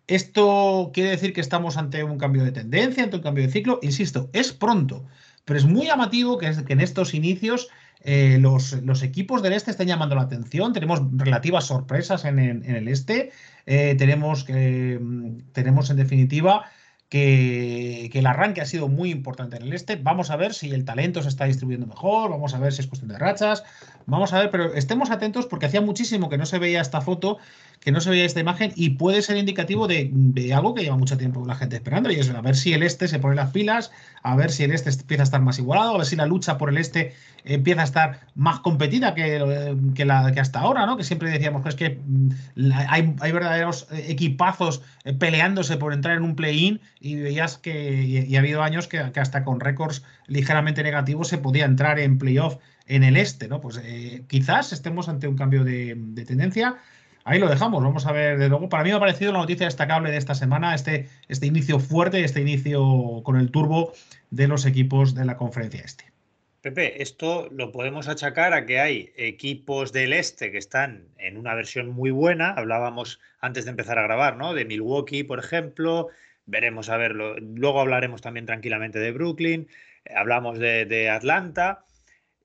Esto 0.07 0.93
quiere 0.95 1.11
decir 1.11 1.33
que 1.33 1.41
estamos 1.41 1.77
ante 1.77 2.05
un 2.05 2.19
cambio 2.19 2.45
de 2.45 2.53
tendencia, 2.53 3.03
ante 3.03 3.17
un 3.17 3.23
cambio 3.23 3.45
de 3.45 3.53
ciclo. 3.53 3.81
Insisto, 3.83 4.31
es 4.33 4.53
pronto, 4.53 5.05
pero 5.45 5.59
es 5.59 5.65
muy 5.65 5.87
llamativo 5.87 6.39
que, 6.39 6.47
en 6.47 6.81
estos 6.81 7.13
inicios 7.13 7.69
eh, 8.03 8.39
los, 8.41 9.03
equipos 9.03 9.43
del 9.43 9.55
este 9.55 9.73
estén 9.73 9.89
llamando 9.89 10.15
la 10.15 10.23
atención. 10.23 10.73
Tenemos 10.73 11.01
relativas 11.13 11.65
sorpresas 11.65 12.25
en, 12.25 12.39
el 12.39 12.87
este. 12.87 13.33
Eh, 13.67 13.97
tenemos, 13.99 14.47
mm, 14.49 15.39
tenemos, 15.53 15.91
en 15.91 15.97
definitiva, 15.97 16.71
que, 17.09 18.11
el 18.13 18.27
arranque 18.27 18.61
ha 18.61 18.67
sido 18.67 18.89
muy 18.89 19.11
importante 19.11 19.57
en 19.57 19.63
el 19.63 19.73
este. 19.73 19.97
Vamos 19.97 20.31
a 20.31 20.37
ver 20.37 20.55
si 20.55 20.71
el 20.71 20.85
talento 20.85 21.23
se 21.23 21.29
está 21.29 21.45
distribuyendo 21.45 21.87
mejor, 21.87 22.31
vamos 22.31 22.55
a 22.55 22.59
ver 22.59 22.73
si 22.73 22.81
es 22.81 22.87
cuestión 22.87 23.11
de 23.11 23.19
rachas, 23.19 23.65
vamos 24.07 24.33
a 24.33 24.41
ver, 24.41 24.51
pero 24.51 24.75
estemos 24.75 25.11
atentos 25.11 25.47
porque 25.47 25.67
hacía 25.67 25.81
muchísimo 25.81 26.29
que 26.29 26.39
no 26.39 26.47
se 26.47 26.59
veía 26.59 26.81
esta 26.81 27.01
foto 27.01 27.39
que 27.87 27.93
no 27.93 28.01
se 28.01 28.11
veía 28.11 28.25
esta 28.25 28.41
imagen 28.41 28.73
y 28.75 28.91
puede 28.91 29.23
ser 29.23 29.37
indicativo 29.37 29.87
de, 29.87 30.11
algo 30.53 30.75
que 30.75 30.83
lleva 30.83 30.97
mucho 30.97 31.17
tiempo 31.17 31.47
la 31.47 31.55
gente 31.55 31.77
esperando 31.77 32.11
y 32.11 32.17
es 32.17 32.29
a 32.29 32.41
ver 32.41 32.57
si 32.57 32.73
el 32.73 32.83
este 32.83 33.07
se 33.07 33.21
pone 33.21 33.37
las 33.37 33.53
pilas, 33.53 33.93
a 34.25 34.35
ver 34.35 34.51
si 34.51 34.65
el 34.65 34.73
este 34.73 34.91
empieza 34.91 35.23
a 35.23 35.27
estar 35.27 35.41
más 35.41 35.61
igualado, 35.61 35.95
a 35.95 35.99
ver 35.99 36.07
si 36.07 36.17
la 36.17 36.27
lucha 36.27 36.59
por 36.59 36.71
el 36.71 36.79
este 36.79 37.15
empieza 37.45 37.83
a 37.83 37.85
estar 37.85 38.21
más 38.35 38.59
competida 38.59 39.15
que, 39.15 39.77
que, 39.95 40.05
la, 40.05 40.33
que 40.33 40.41
hasta 40.41 40.59
ahora, 40.59 40.85
¿no? 40.85 40.97
Que 40.97 41.05
siempre 41.05 41.31
decíamos 41.31 41.63
que 41.63 41.69
es 41.69 41.75
que 41.77 42.01
mm, 42.05 42.73
hay, 42.89 43.15
hay 43.21 43.31
verdaderos 43.31 43.87
eh, 43.93 44.07
equipazos 44.09 44.83
eh, 45.05 45.13
peleándose 45.13 45.77
por 45.77 45.93
entrar 45.93 46.17
en 46.17 46.25
un 46.25 46.35
play-in 46.35 46.81
y 46.99 47.15
veías 47.15 47.57
que 47.57 48.03
y, 48.03 48.35
ha 48.35 48.41
habido 48.41 48.65
años 48.65 48.89
que, 48.89 48.99
hasta 48.99 49.45
con 49.45 49.61
récords 49.61 50.03
ligeramente 50.27 50.83
negativos 50.83 51.29
se 51.29 51.39
podía 51.39 51.65
entrar 51.67 52.01
en 52.01 52.19
playoff 52.19 52.57
en 52.89 53.05
el 53.05 53.17
este, 53.17 53.47
¿no? 53.47 53.61
Pues 53.61 53.81
eh, 53.85 54.25
quizás 54.27 54.73
estemos 54.73 55.09
ante 55.09 55.29
un 55.29 55.37
cambio 55.37 55.63
de 55.63 56.25
tendencia 56.27 56.79
ahí 57.27 57.39
lo 57.39 57.49
dejamos. 57.49 57.83
Vamos 57.83 58.07
a 58.07 58.13
ver, 58.13 58.39
de 58.39 58.49
luego, 58.49 58.69
para 58.71 58.83
mí 58.85 58.91
me 58.91 58.97
ha 58.97 59.01
parecido 59.01 59.33
la 59.33 59.41
noticia 59.41 59.67
destacable 59.67 60.11
de 60.11 60.17
esta 60.17 60.35
semana, 60.35 60.75
este, 60.75 61.09
este 61.29 61.47
inicio 61.47 61.79
fuerte, 61.79 62.25
este 62.25 62.41
inicio 62.41 63.21
con 63.23 63.37
el 63.37 63.51
turbo 63.51 63.93
de 64.31 64.49
los 64.49 64.65
equipos 64.65 65.15
de 65.15 65.25
la 65.27 65.37
conferencia 65.37 65.83
este. 65.85 66.17
Pepe, 66.63 67.01
esto 67.01 67.49
lo 67.53 67.71
podemos 67.71 68.09
achacar 68.09 68.53
a 68.53 68.67
que 68.67 68.81
hay 68.81 69.13
equipos 69.17 69.93
del 69.93 70.13
este 70.13 70.51
que 70.51 70.59
están 70.59 71.05
en 71.17 71.37
una 71.37 71.55
versión 71.55 71.91
muy 71.91 72.11
buena. 72.11 72.51
Hablábamos 72.51 73.21
antes 73.41 73.67
de 73.67 73.71
empezar 73.71 74.01
a 74.01 74.03
grabar, 74.03 74.37
¿no? 74.37 74.53
De 74.53 74.65
Milwaukee, 74.65 75.23
por 75.23 75.39
ejemplo. 75.39 76.09
Veremos 76.45 76.89
a 76.89 76.97
verlo. 76.97 77.37
Luego 77.39 77.81
hablaremos 77.81 78.21
también 78.21 78.47
tranquilamente 78.47 78.99
de 78.99 79.13
Brooklyn. 79.13 79.69
Hablamos 80.15 80.59
de, 80.59 81.09
Atlanta. 81.09 81.85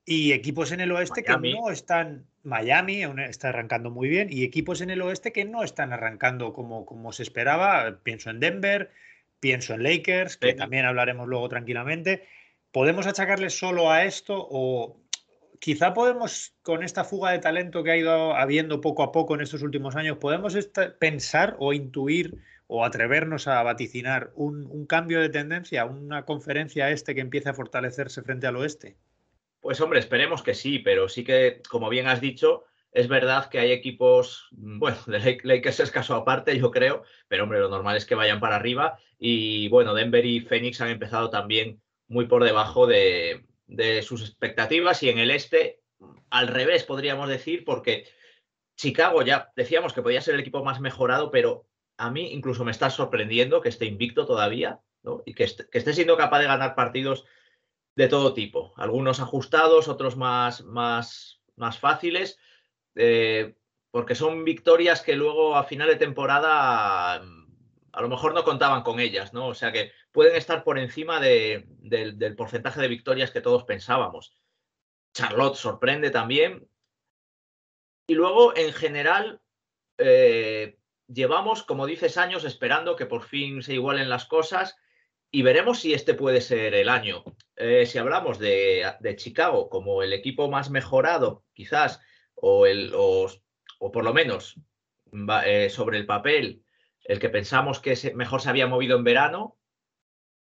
Y 0.05 0.33
equipos 0.33 0.71
en 0.71 0.79
el 0.79 0.91
oeste 0.91 1.23
que 1.23 1.37
no 1.37 1.69
están 1.69 2.25
Miami 2.43 3.03
está 3.27 3.49
arrancando 3.49 3.91
muy 3.91 4.09
bien 4.09 4.27
y 4.31 4.43
equipos 4.43 4.81
en 4.81 4.89
el 4.89 5.01
oeste 5.01 5.31
que 5.31 5.45
no 5.45 5.63
están 5.63 5.93
arrancando 5.93 6.53
como, 6.53 6.85
como 6.85 7.11
se 7.11 7.23
esperaba. 7.23 7.99
Pienso 8.03 8.29
en 8.29 8.39
Denver, 8.39 8.91
pienso 9.39 9.73
en 9.73 9.83
Lakers, 9.83 10.37
que 10.37 10.53
también 10.53 10.85
hablaremos 10.85 11.27
luego 11.27 11.47
tranquilamente. 11.49 12.27
¿Podemos 12.71 13.05
achacarles 13.05 13.57
solo 13.57 13.91
a 13.91 14.05
esto 14.05 14.47
o 14.49 15.01
quizá 15.59 15.93
podemos, 15.93 16.55
con 16.63 16.83
esta 16.83 17.03
fuga 17.03 17.31
de 17.31 17.39
talento 17.39 17.83
que 17.83 17.91
ha 17.91 17.97
ido 17.97 18.35
habiendo 18.35 18.81
poco 18.81 19.03
a 19.03 19.11
poco 19.11 19.35
en 19.35 19.41
estos 19.41 19.61
últimos 19.61 19.95
años, 19.95 20.17
podemos 20.17 20.57
pensar 20.99 21.55
o 21.59 21.73
intuir 21.73 22.37
o 22.65 22.85
atrevernos 22.85 23.47
a 23.47 23.61
vaticinar 23.61 24.31
un, 24.33 24.65
un 24.65 24.87
cambio 24.87 25.19
de 25.19 25.29
tendencia, 25.29 25.85
una 25.85 26.25
conferencia 26.25 26.89
este 26.89 27.13
que 27.13 27.21
empiece 27.21 27.49
a 27.49 27.53
fortalecerse 27.53 28.23
frente 28.23 28.47
al 28.47 28.55
oeste? 28.55 28.95
Pues 29.61 29.79
hombre, 29.79 29.99
esperemos 29.99 30.41
que 30.41 30.55
sí, 30.55 30.79
pero 30.79 31.07
sí 31.07 31.23
que, 31.23 31.61
como 31.69 31.89
bien 31.89 32.07
has 32.07 32.19
dicho, 32.19 32.65
es 32.91 33.07
verdad 33.07 33.47
que 33.49 33.59
hay 33.59 33.71
equipos, 33.71 34.47
mm, 34.51 34.79
bueno, 34.79 34.97
de 35.07 35.39
Lakers 35.43 35.79
es 35.79 35.91
caso 35.91 36.15
aparte, 36.15 36.57
yo 36.57 36.71
creo, 36.71 37.03
pero 37.27 37.43
hombre, 37.43 37.59
lo 37.59 37.69
normal 37.69 37.95
es 37.95 38.05
que 38.05 38.15
vayan 38.15 38.39
para 38.39 38.55
arriba. 38.55 38.99
Y 39.19 39.69
bueno, 39.69 39.93
Denver 39.93 40.25
y 40.25 40.41
Phoenix 40.41 40.81
han 40.81 40.89
empezado 40.89 41.29
también 41.29 41.81
muy 42.07 42.25
por 42.25 42.43
debajo 42.43 42.87
de, 42.87 43.45
sus 44.03 44.21
expectativas 44.21 45.01
y 45.03 45.09
en 45.09 45.19
el 45.19 45.31
este, 45.31 45.79
al 46.29 46.47
revés, 46.47 46.83
podríamos 46.83 47.29
decir, 47.29 47.63
porque 47.63 48.05
Chicago 48.75 49.21
ya 49.21 49.51
decíamos 49.55 49.93
que 49.93 50.01
podía 50.01 50.21
ser 50.21 50.33
el 50.33 50.41
equipo 50.41 50.63
más 50.63 50.81
mejorado, 50.81 51.31
pero 51.31 51.67
a 51.97 52.09
mí 52.09 52.33
incluso 52.33 52.65
me 52.65 52.71
está 52.71 52.89
sorprendiendo 52.89 53.61
que 53.61 53.69
esté 53.69 53.85
invicto 53.85 54.25
todavía 54.25 54.81
¿no? 55.03 55.23
y 55.25 55.35
que 55.35 55.45
que 55.71 55.77
esté 55.77 55.93
siendo 55.93 56.17
capaz 56.17 56.39
de 56.39 56.47
ganar 56.47 56.75
partidos 56.75 57.25
de 57.95 58.07
todo 58.07 58.33
tipo, 58.33 58.73
algunos 58.77 59.19
ajustados, 59.19 59.87
otros 59.87 60.15
más, 60.15 60.63
más, 60.63 61.41
más 61.55 61.77
fáciles, 61.79 62.39
eh, 62.95 63.55
porque 63.91 64.15
son 64.15 64.43
victorias 64.43 65.01
que 65.01 65.15
luego 65.15 65.55
a 65.55 65.63
final 65.63 65.89
de 65.89 65.97
temporada 65.97 67.21
mm, 67.21 67.41
a 67.91 68.01
lo 68.01 68.09
mejor 68.09 68.33
no 68.33 68.43
contaban 68.43 68.83
con 68.83 68.99
ellas, 68.99 69.33
¿no? 69.33 69.47
O 69.47 69.53
sea 69.53 69.71
que 69.71 69.91
pueden 70.11 70.35
estar 70.35 70.63
por 70.63 70.79
encima 70.79 71.19
del 71.19 72.35
porcentaje 72.37 72.81
de 72.81 72.87
victorias 72.87 73.31
que 73.31 73.41
todos 73.41 73.65
pensábamos. 73.65 74.33
Charlotte 75.13 75.55
sorprende 75.55 76.09
también. 76.09 76.67
Y 78.07 78.15
luego, 78.15 78.55
en 78.55 78.73
general, 78.73 79.41
eh, 79.97 80.77
llevamos, 81.07 81.63
como 81.63 81.85
dices, 81.85 82.17
años 82.17 82.45
esperando 82.45 82.95
que 82.95 83.05
por 83.05 83.23
fin 83.23 83.61
se 83.61 83.73
igualen 83.73 84.09
las 84.09 84.25
cosas 84.25 84.77
y 85.31 85.41
veremos 85.43 85.79
si 85.79 85.93
este 85.93 86.13
puede 86.13 86.41
ser 86.41 86.73
el 86.73 86.89
año. 86.89 87.23
Eh, 87.63 87.85
si 87.85 87.99
hablamos 87.99 88.39
de, 88.39 88.97
Chicago 89.17 89.69
como 89.69 90.01
el 90.01 90.13
equipo 90.13 90.49
más 90.49 90.71
mejorado, 90.71 91.45
quizás, 91.53 92.01
o, 92.33 92.65
el, 92.65 92.91
o, 92.95 93.29
por 93.93 94.03
lo 94.03 94.15
menos 94.15 94.59
eh, 95.45 95.69
sobre 95.69 95.99
el 95.99 96.07
papel, 96.07 96.63
el 97.03 97.19
que 97.19 97.29
pensamos 97.29 97.79
que 97.79 97.95
mejor 98.15 98.41
se 98.41 98.49
había 98.49 98.65
movido 98.65 98.97
en 98.97 99.03
verano, 99.03 99.59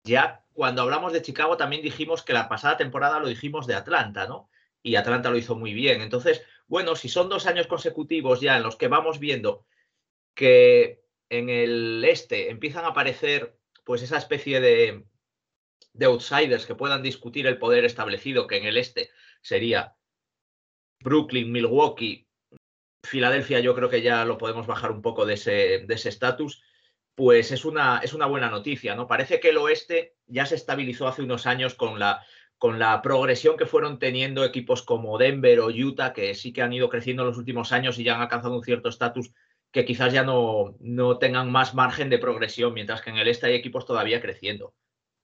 ya 0.03 0.43
cuando 0.51 0.81
hablamos 0.81 1.13
de 1.13 1.21
Chicago 1.21 1.55
también 1.55 1.81
dijimos 1.81 2.23
que 2.23 2.33
la 2.33 2.49
pasada 2.49 2.75
temporada 2.75 3.19
lo 3.19 3.27
dijimos 3.27 3.67
de 3.67 3.75
Atlanta, 3.75 4.27
¿no? 4.27 4.49
Y 4.83 4.95
Atlanta 4.95 5.29
lo 5.29 5.37
hizo 5.37 5.55
muy 5.55 5.73
bien. 5.73 6.01
Entonces, 6.01 6.43
bueno, 6.67 6.97
si 6.97 7.07
son 7.07 7.29
dos 7.29 7.45
años 7.47 7.67
consecutivos 7.67 8.41
ya 8.41 8.57
en 8.57 8.63
los 8.63 8.75
que 8.75 8.89
vamos 8.89 9.19
viendo 9.19 9.65
que 10.33 11.03
en 11.29 11.49
el 11.49 12.03
este 12.03 12.49
empiezan 12.51 12.83
a 12.83 12.89
aparecer 12.89 13.57
pues 13.85 14.01
esa 14.01 14.17
especie 14.17 14.59
de, 14.59 15.05
outsiders 16.01 16.65
que 16.65 16.75
puedan 16.75 17.01
discutir 17.01 17.47
el 17.47 17.57
poder 17.57 17.85
establecido, 17.85 18.47
que 18.47 18.57
en 18.57 18.65
el 18.65 18.77
este 18.77 19.09
sería 19.41 19.95
Brooklyn, 20.99 21.51
Milwaukee, 21.51 22.27
Filadelfia 23.03 23.59
yo 23.59 23.75
creo 23.75 23.89
que 23.89 24.01
ya 24.01 24.25
lo 24.25 24.37
podemos 24.37 24.67
bajar 24.67 24.91
un 24.91 25.01
poco 25.01 25.25
de 25.25 25.35
ese 25.35 25.85
estatus, 25.87 26.63
pues 27.15 27.51
es 27.51 27.65
una, 27.65 27.99
es 28.03 28.13
una 28.13 28.27
buena 28.27 28.49
noticia, 28.49 28.95
¿no? 28.95 29.07
Parece 29.07 29.39
que 29.39 29.49
el 29.49 29.57
oeste 29.57 30.15
ya 30.27 30.45
se 30.45 30.55
estabilizó 30.55 31.07
hace 31.07 31.23
unos 31.23 31.47
años 31.47 31.73
con 31.73 31.97
la, 31.97 32.23
con 32.57 32.77
la 32.79 33.01
progresión 33.01 33.57
que 33.57 33.65
fueron 33.65 33.97
teniendo 33.97 34.43
equipos 34.45 34.83
como 34.83 35.17
Denver 35.17 35.59
o 35.61 35.67
Utah, 35.67 36.13
que 36.13 36.35
sí 36.35 36.53
que 36.53 36.61
han 36.61 36.73
ido 36.73 36.89
creciendo 36.89 37.23
en 37.23 37.29
los 37.29 37.37
últimos 37.37 37.71
años 37.71 37.97
y 37.97 38.03
ya 38.03 38.15
han 38.15 38.21
alcanzado 38.21 38.55
un 38.55 38.63
cierto 38.63 38.89
estatus 38.89 39.31
que 39.71 39.85
quizás 39.85 40.13
ya 40.13 40.23
no, 40.23 40.75
no 40.79 41.17
tengan 41.17 41.51
más 41.51 41.73
margen 41.73 42.09
de 42.09 42.19
progresión, 42.19 42.73
mientras 42.73 43.01
que 43.01 43.09
en 43.09 43.17
el 43.17 43.27
este 43.27 43.47
hay 43.47 43.55
equipos 43.55 43.85
todavía 43.85 44.21
creciendo. 44.21 44.73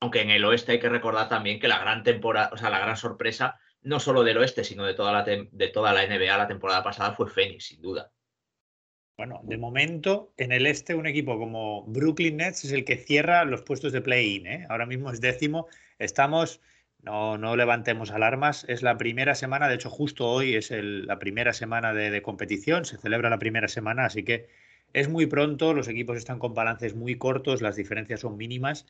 Aunque 0.03 0.19
en 0.19 0.31
el 0.31 0.43
oeste 0.43 0.73
hay 0.73 0.79
que 0.79 0.89
recordar 0.89 1.29
también 1.29 1.61
que 1.61 1.69
la 1.69 1.79
gran 1.79 2.03
temporada, 2.03 2.49
o 2.51 2.57
sea, 2.57 2.69
la 2.69 2.79
gran 2.79 2.97
sorpresa, 2.97 3.57
no 3.83 4.01
solo 4.01 4.21
del 4.21 4.37
oeste, 4.37 4.65
sino 4.65 4.83
de 4.85 4.93
toda 4.95 5.13
la, 5.13 5.23
de 5.23 5.67
toda 5.69 5.93
la 5.93 6.05
NBA 6.05 6.37
la 6.37 6.45
temporada 6.45 6.83
pasada 6.83 7.13
fue 7.13 7.29
Phoenix, 7.29 7.67
sin 7.67 7.81
duda. 7.81 8.11
Bueno, 9.15 9.39
de 9.43 9.57
momento, 9.57 10.33
en 10.35 10.51
el 10.51 10.67
este, 10.67 10.93
un 10.93 11.07
equipo 11.07 11.39
como 11.39 11.85
Brooklyn 11.85 12.35
Nets 12.35 12.65
es 12.65 12.73
el 12.73 12.83
que 12.83 12.97
cierra 12.97 13.45
los 13.45 13.61
puestos 13.61 13.93
de 13.93 14.01
play-in. 14.01 14.45
¿eh? 14.45 14.67
Ahora 14.69 14.85
mismo 14.85 15.09
es 15.09 15.21
décimo. 15.21 15.67
Estamos, 15.99 16.59
no, 17.01 17.37
no 17.37 17.55
levantemos 17.55 18.11
alarmas, 18.11 18.65
es 18.67 18.83
la 18.83 18.97
primera 18.97 19.35
semana, 19.35 19.69
de 19.69 19.75
hecho, 19.75 19.89
justo 19.89 20.27
hoy 20.27 20.55
es 20.55 20.69
la 20.69 21.17
primera 21.17 21.53
semana 21.53 21.93
de, 21.93 22.21
competición, 22.21 22.83
se 22.83 22.97
celebra 22.97 23.29
la 23.29 23.39
primera 23.39 23.69
semana, 23.69 24.03
así 24.03 24.23
que 24.23 24.49
es 24.91 25.07
muy 25.07 25.27
pronto, 25.27 25.73
los 25.73 25.87
equipos 25.87 26.17
están 26.17 26.39
con 26.39 26.53
balances 26.53 26.93
muy 26.93 27.17
cortos, 27.17 27.61
las 27.61 27.77
diferencias 27.77 28.19
son 28.19 28.35
mínimas, 28.35 28.85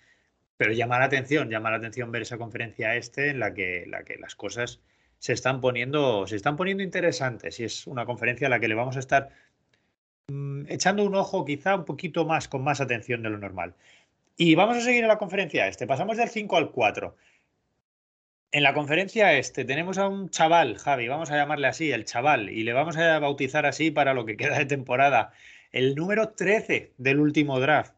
pero 0.57 0.71
llama 0.71 0.99
la 0.99 1.05
atención, 1.05 1.49
llama 1.49 1.71
la 1.71 1.77
atención 1.77 2.11
ver 2.11 2.21
esa 2.23 2.37
conferencia 2.37 2.95
este 2.95 3.29
en 3.29 3.39
la 3.39 3.53
que, 3.53 3.85
la 3.87 4.03
que 4.03 4.17
las 4.17 4.35
cosas 4.35 4.81
se 5.19 5.33
están 5.33 5.61
poniendo, 5.61 6.27
se 6.27 6.35
están 6.35 6.57
poniendo 6.57 6.83
interesantes 6.83 7.59
y 7.59 7.63
es 7.63 7.87
una 7.87 8.05
conferencia 8.05 8.47
a 8.47 8.49
la 8.49 8.59
que 8.59 8.67
le 8.67 8.75
vamos 8.75 8.97
a 8.97 8.99
estar 8.99 9.29
mm, 10.27 10.65
echando 10.67 11.05
un 11.05 11.15
ojo 11.15 11.45
quizá 11.45 11.75
un 11.75 11.85
poquito 11.85 12.25
más, 12.25 12.47
con 12.47 12.63
más 12.63 12.81
atención 12.81 13.23
de 13.23 13.29
lo 13.29 13.37
normal. 13.37 13.75
Y 14.35 14.55
vamos 14.55 14.77
a 14.77 14.81
seguir 14.81 15.03
en 15.03 15.07
la 15.07 15.17
conferencia 15.17 15.67
este, 15.67 15.87
pasamos 15.87 16.17
del 16.17 16.29
5 16.29 16.57
al 16.57 16.71
4. 16.71 17.15
En 18.51 18.63
la 18.63 18.73
conferencia 18.73 19.33
este 19.33 19.65
tenemos 19.65 19.97
a 19.97 20.07
un 20.07 20.29
chaval, 20.29 20.77
Javi, 20.77 21.07
vamos 21.07 21.31
a 21.31 21.37
llamarle 21.37 21.67
así, 21.67 21.91
el 21.91 22.05
chaval, 22.05 22.49
y 22.49 22.63
le 22.63 22.73
vamos 22.73 22.97
a 22.97 23.17
bautizar 23.19 23.65
así 23.65 23.91
para 23.91 24.13
lo 24.13 24.25
que 24.25 24.37
queda 24.37 24.59
de 24.59 24.65
temporada, 24.65 25.31
el 25.71 25.95
número 25.95 26.29
13 26.33 26.93
del 26.97 27.19
último 27.19 27.59
draft. 27.59 27.95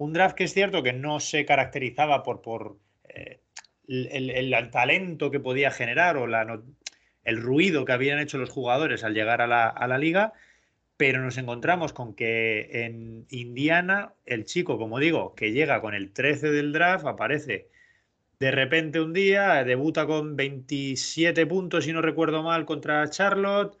Un 0.00 0.14
draft 0.14 0.34
que 0.34 0.44
es 0.44 0.54
cierto 0.54 0.82
que 0.82 0.94
no 0.94 1.20
se 1.20 1.44
caracterizaba 1.44 2.22
por, 2.22 2.40
por 2.40 2.78
eh, 3.10 3.40
el, 3.86 4.70
talento 4.70 5.30
que 5.30 5.40
podía 5.40 5.70
generar 5.70 6.16
o 6.16 6.26
el 7.24 7.42
ruido 7.42 7.84
que 7.84 7.92
habían 7.92 8.18
hecho 8.18 8.38
los 8.38 8.48
jugadores 8.48 9.04
al 9.04 9.12
llegar 9.12 9.42
a 9.42 9.46
la, 9.46 9.68
a 9.68 9.86
la 9.86 9.98
liga, 9.98 10.32
pero 10.96 11.20
nos 11.20 11.36
encontramos 11.36 11.92
con 11.92 12.14
que 12.14 12.70
en 12.86 13.26
Indiana 13.28 14.14
el 14.24 14.46
chico, 14.46 14.78
como 14.78 14.98
digo, 14.98 15.34
que 15.34 15.52
llega 15.52 15.82
con 15.82 15.92
el 15.92 16.14
13 16.14 16.50
del 16.50 16.72
draft, 16.72 17.04
aparece 17.04 17.68
de 18.38 18.52
repente 18.52 19.02
un 19.02 19.12
día, 19.12 19.64
debuta 19.64 20.06
con 20.06 20.34
27 20.34 21.44
puntos, 21.44 21.84
si 21.84 21.92
no 21.92 22.00
recuerdo 22.00 22.42
mal, 22.42 22.64
contra 22.64 23.06
Charlotte, 23.10 23.76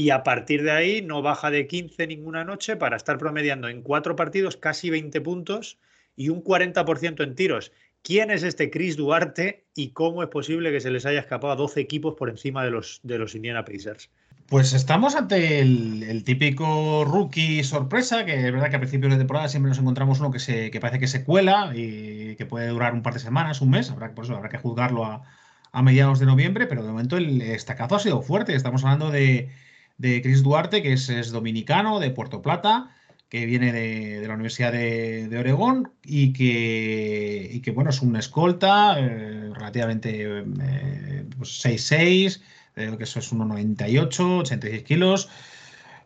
y 0.00 0.08
a 0.08 0.22
partir 0.22 0.62
de 0.62 0.70
ahí 0.70 1.02
no 1.02 1.20
baja 1.20 1.50
de 1.50 1.66
15 1.66 2.06
ninguna 2.06 2.42
noche 2.42 2.74
para 2.74 2.96
estar 2.96 3.18
promediando 3.18 3.68
en 3.68 3.82
cuatro 3.82 4.16
partidos 4.16 4.56
casi 4.56 4.88
20 4.88 5.20
puntos 5.20 5.78
y 6.16 6.30
un 6.30 6.42
40% 6.42 7.22
en 7.22 7.34
tiros. 7.34 7.70
¿Quién 8.02 8.30
es 8.30 8.42
este 8.42 8.70
Chris 8.70 8.96
Duarte 8.96 9.66
y 9.74 9.90
cómo 9.90 10.22
es 10.22 10.30
posible 10.30 10.72
que 10.72 10.80
se 10.80 10.90
les 10.90 11.04
haya 11.04 11.20
escapado 11.20 11.52
a 11.52 11.56
12 11.56 11.80
equipos 11.80 12.14
por 12.14 12.30
encima 12.30 12.64
de 12.64 12.70
los, 12.70 13.00
de 13.02 13.18
los 13.18 13.34
Indiana 13.34 13.66
Pacers? 13.66 14.08
Pues 14.46 14.72
estamos 14.72 15.14
ante 15.16 15.60
el, 15.60 16.24
típico 16.24 17.04
rookie 17.04 17.62
sorpresa, 17.62 18.24
que 18.24 18.34
es 18.34 18.52
verdad 18.52 18.70
que 18.70 18.76
a 18.76 18.80
principios 18.80 19.12
de 19.12 19.18
temporada 19.18 19.48
siempre 19.48 19.68
nos 19.68 19.78
encontramos 19.78 20.18
uno 20.18 20.30
que, 20.30 20.38
se, 20.38 20.70
que 20.70 20.80
parece 20.80 20.98
que 20.98 21.08
se 21.08 21.24
cuela 21.26 21.72
y 21.74 22.36
que 22.36 22.46
puede 22.46 22.68
durar 22.68 22.94
un 22.94 23.02
par 23.02 23.12
de 23.12 23.20
semanas, 23.20 23.60
un 23.60 23.68
mes, 23.68 23.90
habrá, 23.90 24.14
por 24.14 24.24
eso 24.24 24.34
habrá 24.34 24.48
que 24.48 24.56
juzgarlo 24.56 25.04
a, 25.04 25.24
a 25.72 25.82
mediados 25.82 26.20
de 26.20 26.26
noviembre, 26.26 26.66
pero 26.66 26.82
de 26.82 26.88
momento 26.88 27.18
el 27.18 27.42
estacazo 27.42 27.96
ha 27.96 28.00
sido 28.00 28.22
fuerte. 28.22 28.54
Estamos 28.54 28.82
hablando 28.82 29.10
de, 29.10 29.50
de 30.00 30.22
Chris 30.22 30.42
Duarte, 30.42 30.82
que 30.82 30.94
es, 30.94 31.30
dominicano, 31.30 32.00
de 32.00 32.10
Puerto 32.10 32.40
Plata, 32.40 32.90
que 33.28 33.44
viene 33.44 33.70
de, 33.70 34.26
la 34.26 34.34
Universidad 34.34 34.72
de, 34.72 35.28
de, 35.28 35.38
Oregón 35.38 35.92
y 36.02 36.32
que, 36.32 37.50
y 37.52 37.60
que, 37.60 37.70
bueno, 37.70 37.90
es 37.90 38.00
un 38.00 38.16
escolta 38.16 38.98
eh, 38.98 39.50
relativamente 39.52 40.22
eh, 40.22 41.24
pues 41.36 41.62
6'6", 41.64 42.40
eh, 42.76 42.94
que 42.96 43.04
eso 43.04 43.18
es 43.18 43.32
1,98, 43.32 44.40
86 44.40 44.82
kilos, 44.84 45.28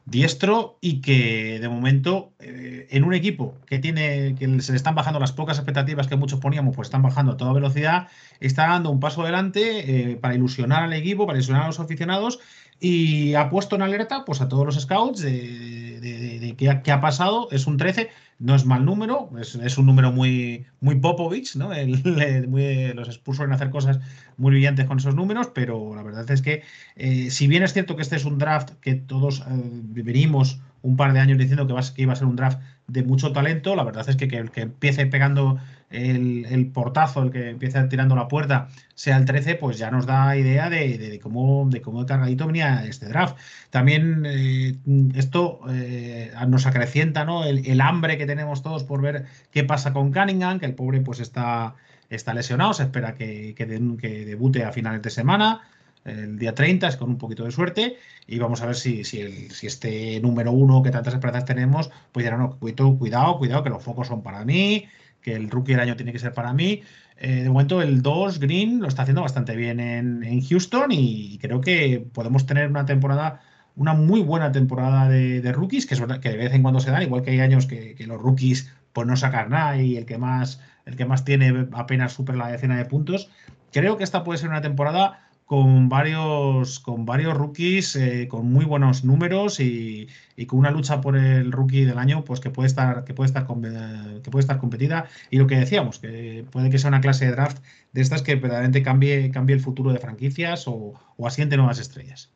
diestro 0.06 0.76
y 0.80 1.00
que 1.00 1.58
de 1.60 1.68
momento 1.68 2.32
eh, 2.38 2.86
en 2.90 3.04
un 3.04 3.14
equipo 3.14 3.54
que 3.66 3.78
tiene 3.78 4.34
que 4.38 4.60
se 4.60 4.72
le 4.72 4.76
están 4.76 4.94
bajando 4.94 5.18
las 5.18 5.32
pocas 5.32 5.56
expectativas 5.56 6.08
que 6.08 6.16
muchos 6.16 6.40
poníamos, 6.40 6.76
pues 6.76 6.88
están 6.88 7.02
bajando 7.02 7.32
a 7.32 7.36
toda 7.36 7.52
velocidad, 7.52 8.08
está 8.46 8.68
dando 8.68 8.90
un 8.90 9.00
paso 9.00 9.22
adelante 9.22 10.18
para 10.20 10.34
ilusionar 10.34 10.82
al 10.82 10.92
equipo, 10.92 11.26
para 11.26 11.38
ilusionar 11.38 11.64
a 11.64 11.66
los 11.66 11.80
aficionados 11.80 12.40
y 12.80 13.34
ha 13.34 13.48
puesto 13.48 13.76
en 13.76 13.82
alerta 13.82 14.24
pues, 14.24 14.40
a 14.40 14.48
todos 14.48 14.66
los 14.66 14.80
scouts 14.80 15.22
de, 15.22 16.54
qué, 16.58 16.92
ha, 16.92 17.00
pasado. 17.00 17.48
Es 17.50 17.66
un 17.66 17.76
13, 17.76 18.10
no 18.38 18.54
es 18.54 18.66
mal 18.66 18.84
número, 18.84 19.30
es, 19.40 19.78
un 19.78 19.86
número 19.86 20.12
muy, 20.12 20.66
muy 20.80 20.96
Popovich, 20.96 21.56
¿no? 21.56 21.70
los 21.70 23.08
Spurs 23.08 23.36
suelen 23.38 23.54
hacer 23.54 23.70
cosas 23.70 24.00
muy 24.36 24.50
brillantes 24.50 24.86
con 24.86 24.98
esos 24.98 25.14
números, 25.14 25.48
pero 25.54 25.94
la 25.94 26.02
verdad 26.02 26.30
es 26.30 26.42
que 26.42 26.62
eh, 26.96 27.30
si 27.30 27.46
bien 27.46 27.62
es 27.62 27.72
cierto 27.72 27.96
que 27.96 28.02
este 28.02 28.16
es 28.16 28.24
un 28.24 28.38
draft 28.38 28.72
que 28.80 28.94
todos 28.94 29.40
eh, 29.40 29.44
venimos 29.48 30.60
un 30.82 30.96
par 30.96 31.14
de 31.14 31.20
años 31.20 31.38
diciendo 31.38 31.66
que, 31.66 31.74
que 31.94 32.02
iba 32.02 32.12
a 32.12 32.16
ser 32.16 32.26
un 32.26 32.36
draft 32.36 32.60
de 32.86 33.02
mucho 33.02 33.32
talento, 33.32 33.74
la 33.76 33.84
verdad 33.84 34.06
es 34.08 34.16
que, 34.16 34.28
que 34.28 34.44
que 34.52 34.60
empiece 34.60 35.06
pegando 35.06 35.58
el, 35.90 36.70
portazo, 36.72 37.22
el 37.22 37.30
que 37.30 37.50
empieza 37.50 37.88
tirando 37.88 38.16
la 38.16 38.28
puerta, 38.28 38.68
sea 38.94 39.16
el 39.16 39.24
13, 39.24 39.54
pues 39.56 39.78
ya 39.78 39.90
nos 39.90 40.06
da 40.06 40.36
idea 40.36 40.70
de, 40.70 41.18
cómo, 41.22 41.68
de 41.68 41.80
cómo 41.80 42.04
cargadito 42.06 42.46
venía 42.46 42.84
este 42.84 43.06
draft. 43.06 43.36
También 43.70 44.24
eh, 44.26 44.76
esto 45.14 45.60
eh, 45.70 46.32
nos 46.48 46.66
acrecienta 46.66 47.24
¿no? 47.24 47.44
El, 47.44 47.80
hambre 47.80 48.18
que 48.18 48.26
tenemos 48.26 48.62
todos 48.62 48.84
por 48.84 49.00
ver 49.02 49.26
qué 49.50 49.64
pasa 49.64 49.92
con 49.92 50.12
Cunningham, 50.12 50.58
que 50.58 50.66
el 50.66 50.74
pobre 50.74 51.00
pues 51.00 51.20
está, 51.20 51.74
está 52.10 52.34
lesionado, 52.34 52.72
se 52.74 52.84
espera 52.84 53.14
que, 53.14 53.54
que, 53.56 53.66
debute 53.66 54.64
a 54.64 54.72
finales 54.72 55.02
de 55.02 55.10
semana 55.10 55.62
el 56.04 56.38
día 56.38 56.54
30, 56.54 56.86
es 56.88 56.96
con 56.96 57.08
un 57.08 57.18
poquito 57.18 57.44
de 57.44 57.50
suerte, 57.50 57.96
y 58.26 58.38
vamos 58.38 58.60
a 58.60 58.66
ver 58.66 58.76
si, 58.76 59.04
si, 59.04 59.20
este 59.66 60.20
número 60.20 60.52
uno 60.52 60.82
que 60.82 60.90
tantas 60.90 61.14
esperanzas 61.14 61.46
tenemos, 61.46 61.90
pues 62.12 62.26
ya 62.26 62.36
no, 62.36 62.58
cuidado, 62.58 63.38
cuidado, 63.38 63.62
que 63.62 63.70
los 63.70 63.82
focos 63.82 64.08
son 64.08 64.22
para 64.22 64.44
mí, 64.44 64.86
que 65.24 65.34
el 65.34 65.50
rookie 65.50 65.72
del 65.72 65.80
año 65.80 65.96
tiene 65.96 66.12
que 66.12 66.18
ser 66.20 66.34
para 66.34 66.52
mí. 66.52 66.82
Eh, 67.16 67.42
de 67.42 67.48
momento 67.48 67.80
el 67.80 68.02
2 68.02 68.38
Green 68.38 68.80
lo 68.80 68.88
está 68.88 69.02
haciendo 69.02 69.22
bastante 69.22 69.56
bien 69.56 69.80
en, 69.80 70.40
Houston 70.42 70.92
y 70.92 71.38
creo 71.38 71.60
que 71.60 72.06
podemos 72.12 72.44
tener 72.44 72.68
una 72.68 72.84
temporada, 72.84 73.40
una 73.74 73.94
muy 73.94 74.20
buena 74.20 74.52
temporada 74.52 75.08
de, 75.08 75.52
rookies, 75.52 75.86
que 75.86 75.94
es 75.94 76.02
que 76.20 76.28
de 76.28 76.36
vez 76.36 76.52
en 76.52 76.62
cuando 76.62 76.80
se 76.80 76.90
dan, 76.90 77.02
igual 77.02 77.22
que 77.22 77.30
hay 77.30 77.40
años 77.40 77.66
que, 77.66 77.96
los 78.06 78.20
rookies 78.20 78.70
pues 78.92 79.06
no 79.06 79.16
sacan 79.16 79.50
nada 79.50 79.80
y 79.80 79.96
el 79.96 80.04
que 80.04 80.18
más, 80.18 80.60
el 80.84 80.96
que 80.96 81.06
más 81.06 81.24
tiene 81.24 81.66
apenas 81.72 82.12
supera 82.12 82.38
la 82.38 82.48
decena 82.48 82.76
de 82.76 82.84
puntos. 82.84 83.30
Creo 83.72 83.96
que 83.96 84.04
esta 84.04 84.22
puede 84.22 84.38
ser 84.38 84.50
una 84.50 84.60
temporada 84.60 85.23
con 85.44 85.88
varios, 85.88 86.80
con 86.80 87.04
varios 87.04 87.36
rookies 87.36 87.96
eh, 87.96 88.28
con 88.28 88.50
muy 88.50 88.64
buenos 88.64 89.04
números 89.04 89.60
y, 89.60 90.08
con 90.46 90.58
una 90.58 90.70
lucha 90.70 91.00
por 91.00 91.16
el 91.16 91.52
rookie 91.52 91.84
del 91.84 91.98
año 91.98 92.24
pues 92.24 92.40
que 92.40 92.50
puede 92.50 92.66
estar 92.66 93.04
que 93.04 93.14
puede 93.14 93.28
estar 93.28 93.46
que 93.46 94.30
puede 94.30 94.40
estar 94.40 94.58
competida 94.58 95.06
y 95.30 95.38
lo 95.38 95.46
que 95.46 95.56
decíamos 95.56 95.98
que 95.98 96.44
puede 96.50 96.70
que 96.70 96.78
sea 96.78 96.88
una 96.88 97.00
clase 97.00 97.26
de 97.26 97.32
draft 97.32 97.62
de 97.92 98.02
estas 98.02 98.22
que 98.22 98.34
verdaderamente 98.34 98.82
cambie 98.82 99.30
cambie 99.30 99.54
el 99.54 99.62
futuro 99.62 99.92
de 99.92 99.98
franquicias 99.98 100.66
o, 100.66 100.94
o 101.16 101.26
asiente 101.26 101.56
nuevas 101.56 101.78
estrellas. 101.78 102.34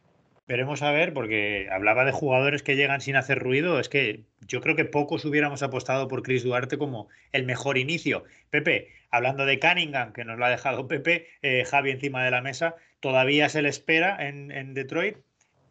Veremos 0.49 0.81
a 0.81 0.93
ver, 0.93 1.13
porque 1.13 1.69
hablaba 1.71 2.07
de 2.07 2.13
jugadores 2.13 2.63
que 2.63 2.75
llegan 2.75 3.03
sin 3.03 3.17
hacer 3.17 3.39
ruido. 3.39 3.79
Es 3.79 3.91
que 3.91 4.25
yo 4.47 4.63
creo 4.63 4.77
que 4.77 4.87
pocos 4.87 5.27
hubiéramos 5.27 5.63
apostado 5.63 6.09
por 6.09 6.23
Chris 6.23 6.43
Duarte 6.43 6.79
como 6.79 7.09
el 7.33 7.45
mejor 7.45 7.77
inicio. 7.77 8.25
Pepe, 8.49 8.89
hablando 9.11 9.45
de 9.45 9.61
Cunningham, 9.61 10.15
que 10.15 10.25
nos 10.25 10.39
lo 10.39 10.47
ha 10.47 10.49
dejado 10.49 10.89
Pepe, 10.89 11.27
eh, 11.43 11.65
Javi 11.67 11.91
encima 11.91 12.25
de 12.25 12.31
la 12.31 12.41
mesa, 12.41 12.77
todavía 13.01 13.49
se 13.49 13.63
le 13.63 13.69
espera 13.69 14.17
en, 14.21 14.75
Detroit. 14.75 15.19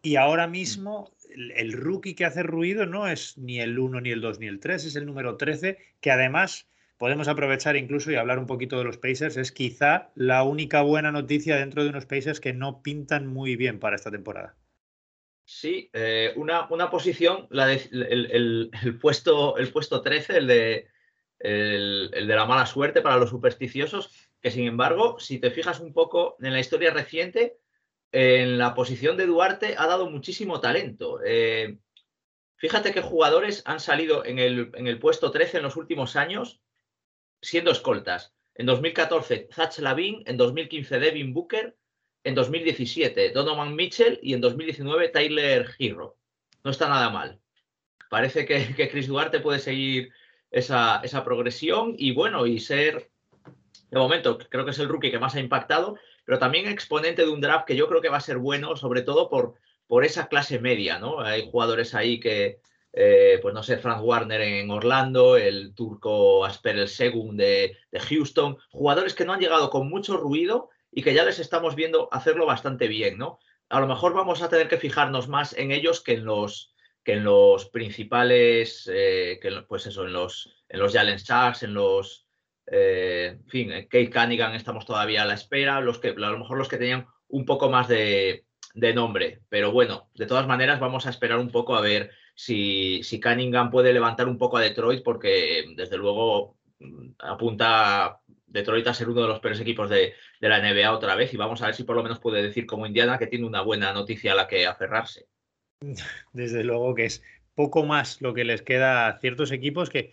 Y 0.02 0.16
ahora 0.16 0.46
mismo 0.46 1.12
el, 1.34 1.72
rookie 1.72 2.14
que 2.14 2.24
hace 2.24 2.42
ruido 2.42 2.86
no 2.86 3.08
es 3.08 3.36
ni 3.36 3.60
el 3.60 3.78
1, 3.78 4.00
ni 4.00 4.10
el 4.10 4.20
2, 4.20 4.38
ni 4.38 4.46
el 4.46 4.60
3, 4.60 4.84
es 4.84 4.96
el 4.96 5.06
número 5.06 5.36
13, 5.36 5.78
que 6.00 6.10
además 6.10 6.68
podemos 6.98 7.28
aprovechar 7.28 7.76
incluso 7.76 8.10
y 8.10 8.16
hablar 8.16 8.38
un 8.38 8.46
poquito 8.46 8.78
de 8.78 8.84
los 8.84 8.98
Pacers. 8.98 9.36
Es 9.36 9.52
quizá 9.52 10.10
la 10.14 10.42
única 10.42 10.82
buena 10.82 11.12
noticia 11.12 11.56
dentro 11.56 11.82
de 11.82 11.90
unos 11.90 12.06
Pacers 12.06 12.40
que 12.40 12.52
no 12.52 12.82
pintan 12.82 13.26
muy 13.26 13.56
bien 13.56 13.78
para 13.78 13.96
esta 13.96 14.10
temporada. 14.10 14.56
Sí, 15.44 15.88
eh, 15.94 16.34
una, 16.36 16.68
una, 16.68 16.90
posición, 16.90 17.46
la 17.48 17.72
el, 17.72 18.70
puesto, 19.00 19.56
el 19.56 19.72
puesto 19.72 20.02
13, 20.02 20.36
el 20.36 20.46
de, 20.46 20.88
el, 21.38 22.10
de 22.12 22.36
la 22.36 22.44
mala 22.44 22.66
suerte 22.66 23.00
para 23.00 23.16
los 23.16 23.30
supersticiosos, 23.30 24.27
que 24.40 24.50
sin 24.50 24.66
embargo, 24.66 25.18
si 25.18 25.38
te 25.38 25.50
fijas 25.50 25.80
un 25.80 25.92
poco 25.92 26.36
en 26.40 26.52
la 26.52 26.60
historia 26.60 26.92
reciente, 26.92 27.58
en 28.12 28.58
la 28.58 28.74
posición 28.74 29.16
de 29.16 29.26
Duarte 29.26 29.74
ha 29.76 29.86
dado 29.86 30.08
muchísimo 30.08 30.60
talento. 30.60 31.20
Eh, 31.24 31.78
fíjate 32.56 32.92
que 32.92 33.02
jugadores 33.02 33.62
han 33.66 33.80
salido 33.80 34.24
en 34.24 34.38
el, 34.38 34.70
en 34.74 34.86
el, 34.86 34.98
puesto 34.98 35.30
13 35.30 35.58
en 35.58 35.62
los 35.64 35.76
últimos 35.76 36.16
años 36.16 36.60
siendo 37.42 37.70
escoltas. 37.70 38.34
En 38.54 38.66
2014, 38.66 39.48
Zach 39.52 39.78
Lavin, 39.78 40.22
en 40.26 40.36
2015, 40.36 40.98
Devin 40.98 41.32
Booker, 41.32 41.76
en 42.24 42.34
2017, 42.34 43.30
Donovan 43.30 43.76
Mitchell 43.76 44.18
y 44.22 44.34
en 44.34 44.40
2019, 44.40 45.08
Tyler 45.10 45.70
Hero. 45.78 46.18
No 46.64 46.70
está 46.70 46.88
nada 46.88 47.10
mal. 47.10 47.40
Parece 48.10 48.46
que, 48.46 48.74
que 48.74 48.88
Chris 48.88 49.06
Duarte 49.06 49.40
puede 49.40 49.60
seguir 49.60 50.12
esa, 50.50 51.00
esa 51.04 51.24
progresión 51.24 51.94
y 51.96 52.12
bueno, 52.12 52.46
y 52.46 52.58
ser, 52.58 53.10
de 53.90 53.98
momento, 53.98 54.38
creo 54.38 54.64
que 54.64 54.72
es 54.72 54.78
el 54.78 54.88
rookie 54.88 55.10
que 55.10 55.18
más 55.18 55.34
ha 55.34 55.40
impactado, 55.40 55.96
pero 56.24 56.38
también 56.38 56.68
exponente 56.68 57.24
de 57.24 57.30
un 57.30 57.40
draft 57.40 57.66
que 57.66 57.76
yo 57.76 57.88
creo 57.88 58.00
que 58.00 58.10
va 58.10 58.18
a 58.18 58.20
ser 58.20 58.38
bueno, 58.38 58.76
sobre 58.76 59.02
todo 59.02 59.28
por, 59.28 59.54
por 59.86 60.04
esa 60.04 60.28
clase 60.28 60.58
media, 60.58 60.98
¿no? 60.98 61.20
Hay 61.20 61.50
jugadores 61.50 61.94
ahí 61.94 62.20
que, 62.20 62.60
eh, 62.92 63.38
pues 63.40 63.54
no 63.54 63.62
sé, 63.62 63.78
Frank 63.78 64.04
Warner 64.04 64.40
en 64.42 64.70
Orlando, 64.70 65.36
el 65.36 65.74
turco 65.74 66.44
Asper 66.44 66.78
el 66.78 66.88
Segun 66.88 67.36
de, 67.36 67.76
de, 67.90 68.00
Houston, 68.00 68.58
jugadores 68.70 69.14
que 69.14 69.24
no 69.24 69.32
han 69.32 69.40
llegado 69.40 69.70
con 69.70 69.88
mucho 69.88 70.18
ruido 70.18 70.68
y 70.92 71.02
que 71.02 71.14
ya 71.14 71.24
les 71.24 71.38
estamos 71.38 71.74
viendo 71.74 72.08
hacerlo 72.12 72.44
bastante 72.44 72.88
bien, 72.88 73.16
¿no? 73.16 73.38
A 73.70 73.80
lo 73.80 73.86
mejor 73.86 74.14
vamos 74.14 74.42
a 74.42 74.48
tener 74.48 74.68
que 74.68 74.78
fijarnos 74.78 75.28
más 75.28 75.56
en 75.56 75.72
ellos 75.72 76.02
que 76.02 76.12
en 76.12 76.24
los, 76.24 76.74
que 77.04 77.14
en 77.14 77.24
los 77.24 77.66
principales, 77.70 78.88
eh, 78.92 79.38
que 79.40 79.50
pues 79.66 79.86
eso, 79.86 80.04
en 80.04 80.12
los, 80.12 80.54
en 80.68 80.80
los 80.80 80.92
Jalen 80.92 81.16
Sharks, 81.16 81.62
en 81.62 81.72
los, 81.72 82.27
eh, 82.70 83.36
en 83.38 83.48
fin, 83.48 83.70
Kate 83.88 84.10
Cunningham 84.10 84.54
estamos 84.54 84.84
todavía 84.84 85.22
a 85.22 85.26
la 85.26 85.34
espera, 85.34 85.80
los 85.80 85.98
que, 85.98 86.08
a 86.08 86.12
lo 86.12 86.38
mejor 86.38 86.58
los 86.58 86.68
que 86.68 86.76
tenían 86.76 87.06
un 87.28 87.44
poco 87.44 87.70
más 87.70 87.88
de, 87.88 88.44
nombre, 88.94 89.40
pero 89.48 89.72
bueno, 89.72 90.08
de 90.14 90.26
todas 90.26 90.46
maneras 90.46 90.80
vamos 90.80 91.06
a 91.06 91.10
esperar 91.10 91.38
un 91.38 91.50
poco 91.50 91.74
a 91.74 91.80
ver 91.80 92.10
si, 92.34 93.02
si 93.02 93.20
Cunningham 93.20 93.70
puede 93.70 93.92
levantar 93.92 94.28
un 94.28 94.38
poco 94.38 94.56
a 94.56 94.62
Detroit, 94.62 95.02
porque 95.02 95.64
desde 95.74 95.96
luego 95.96 96.56
apunta 97.18 98.20
Detroit 98.46 98.86
a 98.86 98.94
ser 98.94 99.08
uno 99.08 99.22
de 99.22 99.28
los 99.28 99.40
peores 99.40 99.60
equipos 99.60 99.90
de, 99.90 100.14
de, 100.40 100.48
la 100.48 100.60
NBA 100.60 100.92
otra 100.92 101.16
vez 101.16 101.34
y 101.34 101.36
vamos 101.36 101.60
a 101.60 101.66
ver 101.66 101.74
si 101.74 101.82
por 101.82 101.96
lo 101.96 102.02
menos 102.02 102.20
puede 102.20 102.42
decir 102.42 102.66
como 102.66 102.86
Indiana 102.86 103.18
que 103.18 103.26
tiene 103.26 103.46
una 103.46 103.62
buena 103.62 103.92
noticia 103.92 104.32
a 104.32 104.36
la 104.36 104.46
que 104.46 104.66
aferrarse. 104.66 105.26
Desde 106.32 106.64
luego 106.64 106.94
que 106.94 107.06
es 107.06 107.22
poco 107.54 107.84
más 107.84 108.22
lo 108.22 108.34
que 108.34 108.44
les 108.44 108.62
queda 108.62 109.08
a 109.08 109.18
ciertos 109.18 109.50
equipos 109.50 109.90
que 109.90 110.12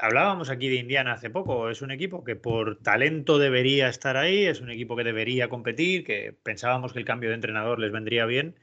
hablábamos 0.00 0.50
aquí 0.50 0.68
de 0.68 0.76
Indiana 0.76 1.12
hace 1.12 1.30
poco, 1.30 1.70
es 1.70 1.82
un 1.82 1.90
equipo 1.90 2.24
que 2.24 2.36
por 2.36 2.78
talento 2.82 3.38
debería 3.38 3.88
estar 3.88 4.16
ahí, 4.16 4.44
es 4.46 4.60
un 4.60 4.70
equipo 4.70 4.96
que 4.96 5.04
debería 5.04 5.48
competir, 5.48 6.04
que 6.04 6.36
pensábamos 6.42 6.92
que 6.92 6.98
el 6.98 7.04
cambio 7.04 7.30
de 7.30 7.36
entrenador 7.36 7.78
les 7.78 7.92
vendría 7.92 8.26
bien. 8.26 8.58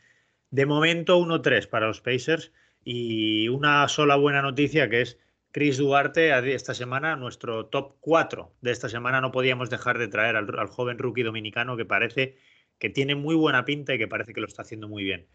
De 0.51 0.65
momento 0.65 1.19
1-3 1.19 1.67
para 1.67 1.87
los 1.87 2.01
Pacers 2.01 2.51
y 2.83 3.47
una 3.47 3.87
sola 3.87 4.15
buena 4.15 4.41
noticia 4.41 4.89
que 4.89 5.01
es 5.01 5.19
Chris 5.51 5.77
Duarte 5.77 6.53
esta 6.53 6.73
semana, 6.73 7.15
nuestro 7.15 7.67
top 7.67 7.95
4 8.01 8.55
de 8.61 8.71
esta 8.71 8.89
semana. 8.89 9.21
No 9.21 9.31
podíamos 9.31 9.69
dejar 9.69 9.97
de 9.99 10.07
traer 10.07 10.35
al, 10.35 10.59
al, 10.59 10.67
joven 10.67 10.97
rookie 10.97 11.23
dominicano 11.23 11.77
que 11.77 11.85
parece 11.85 12.37
que 12.79 12.89
tiene 12.89 13.15
muy 13.15 13.35
buena 13.35 13.65
pinta 13.65 13.93
y 13.93 13.97
que 13.97 14.07
parece 14.07 14.33
que 14.33 14.41
lo 14.41 14.47
está 14.47 14.63
haciendo 14.63 14.87
muy 14.87 15.03
bien. 15.03 15.27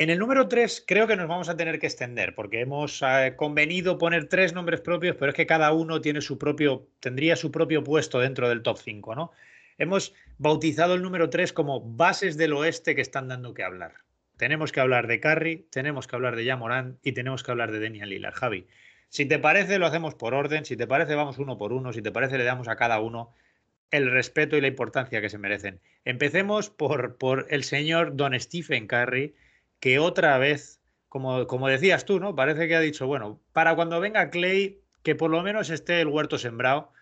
En 0.00 0.10
el 0.10 0.20
número 0.20 0.46
3 0.46 0.84
creo 0.86 1.08
que 1.08 1.16
nos 1.16 1.26
vamos 1.26 1.48
a 1.48 1.56
tener 1.56 1.80
que 1.80 1.86
extender 1.88 2.32
porque 2.36 2.60
hemos 2.60 3.02
eh, 3.02 3.34
convenido 3.34 3.98
poner 3.98 4.28
tres 4.28 4.52
nombres 4.52 4.80
propios, 4.80 5.16
pero 5.16 5.30
es 5.30 5.34
que 5.34 5.44
cada 5.44 5.72
uno 5.72 6.00
tiene 6.00 6.20
su 6.20 6.38
propio, 6.38 6.86
tendría 7.00 7.34
su 7.34 7.50
propio 7.50 7.82
puesto 7.82 8.20
dentro 8.20 8.48
del 8.48 8.62
top 8.62 8.78
5, 8.78 9.16
¿no? 9.16 9.32
Hemos 9.76 10.14
bautizado 10.38 10.94
el 10.94 11.02
número 11.02 11.30
3 11.30 11.52
como 11.52 11.80
bases 11.80 12.36
del 12.36 12.52
oeste 12.52 12.94
que 12.94 13.00
están 13.00 13.26
dando 13.26 13.54
que 13.54 13.64
hablar. 13.64 13.94
Tenemos 14.36 14.70
que 14.70 14.78
hablar 14.78 15.08
de 15.08 15.18
Curry, 15.18 15.66
tenemos 15.72 16.06
que 16.06 16.14
hablar 16.14 16.36
de 16.36 16.44
Yamorán 16.44 17.00
y 17.02 17.10
tenemos 17.10 17.42
que 17.42 17.50
hablar 17.50 17.72
de 17.72 17.80
Daniel 17.80 18.10
Lillard. 18.10 18.34
Javi, 18.34 18.68
si 19.08 19.26
te 19.26 19.40
parece, 19.40 19.80
lo 19.80 19.86
hacemos 19.86 20.14
por 20.14 20.32
orden. 20.32 20.64
Si 20.64 20.76
te 20.76 20.86
parece, 20.86 21.16
vamos 21.16 21.38
uno 21.38 21.58
por 21.58 21.72
uno. 21.72 21.92
Si 21.92 22.02
te 22.02 22.12
parece, 22.12 22.38
le 22.38 22.44
damos 22.44 22.68
a 22.68 22.76
cada 22.76 23.00
uno 23.00 23.32
el 23.90 24.08
respeto 24.12 24.56
y 24.56 24.60
la 24.60 24.68
importancia 24.68 25.20
que 25.20 25.28
se 25.28 25.38
merecen. 25.38 25.80
Empecemos 26.04 26.70
por, 26.70 27.16
por 27.16 27.46
el 27.50 27.64
señor 27.64 28.14
Don 28.14 28.38
Stephen 28.38 28.86
Curry, 28.86 29.34
que 29.80 29.98
otra 29.98 30.38
vez, 30.38 30.80
como, 31.08 31.46
como 31.46 31.68
decías 31.68 32.04
tú, 32.04 32.20
¿no? 32.20 32.34
Parece 32.34 32.68
que 32.68 32.76
ha 32.76 32.80
dicho, 32.80 33.06
bueno, 33.06 33.40
para 33.52 33.74
cuando 33.74 34.00
venga 34.00 34.30
Clay, 34.30 34.80
que 35.02 35.14
por 35.14 35.30
lo 35.30 35.42
menos 35.42 35.70
esté 35.70 36.00
el 36.00 36.08
huerto 36.08 36.38
sembrado 36.38 36.92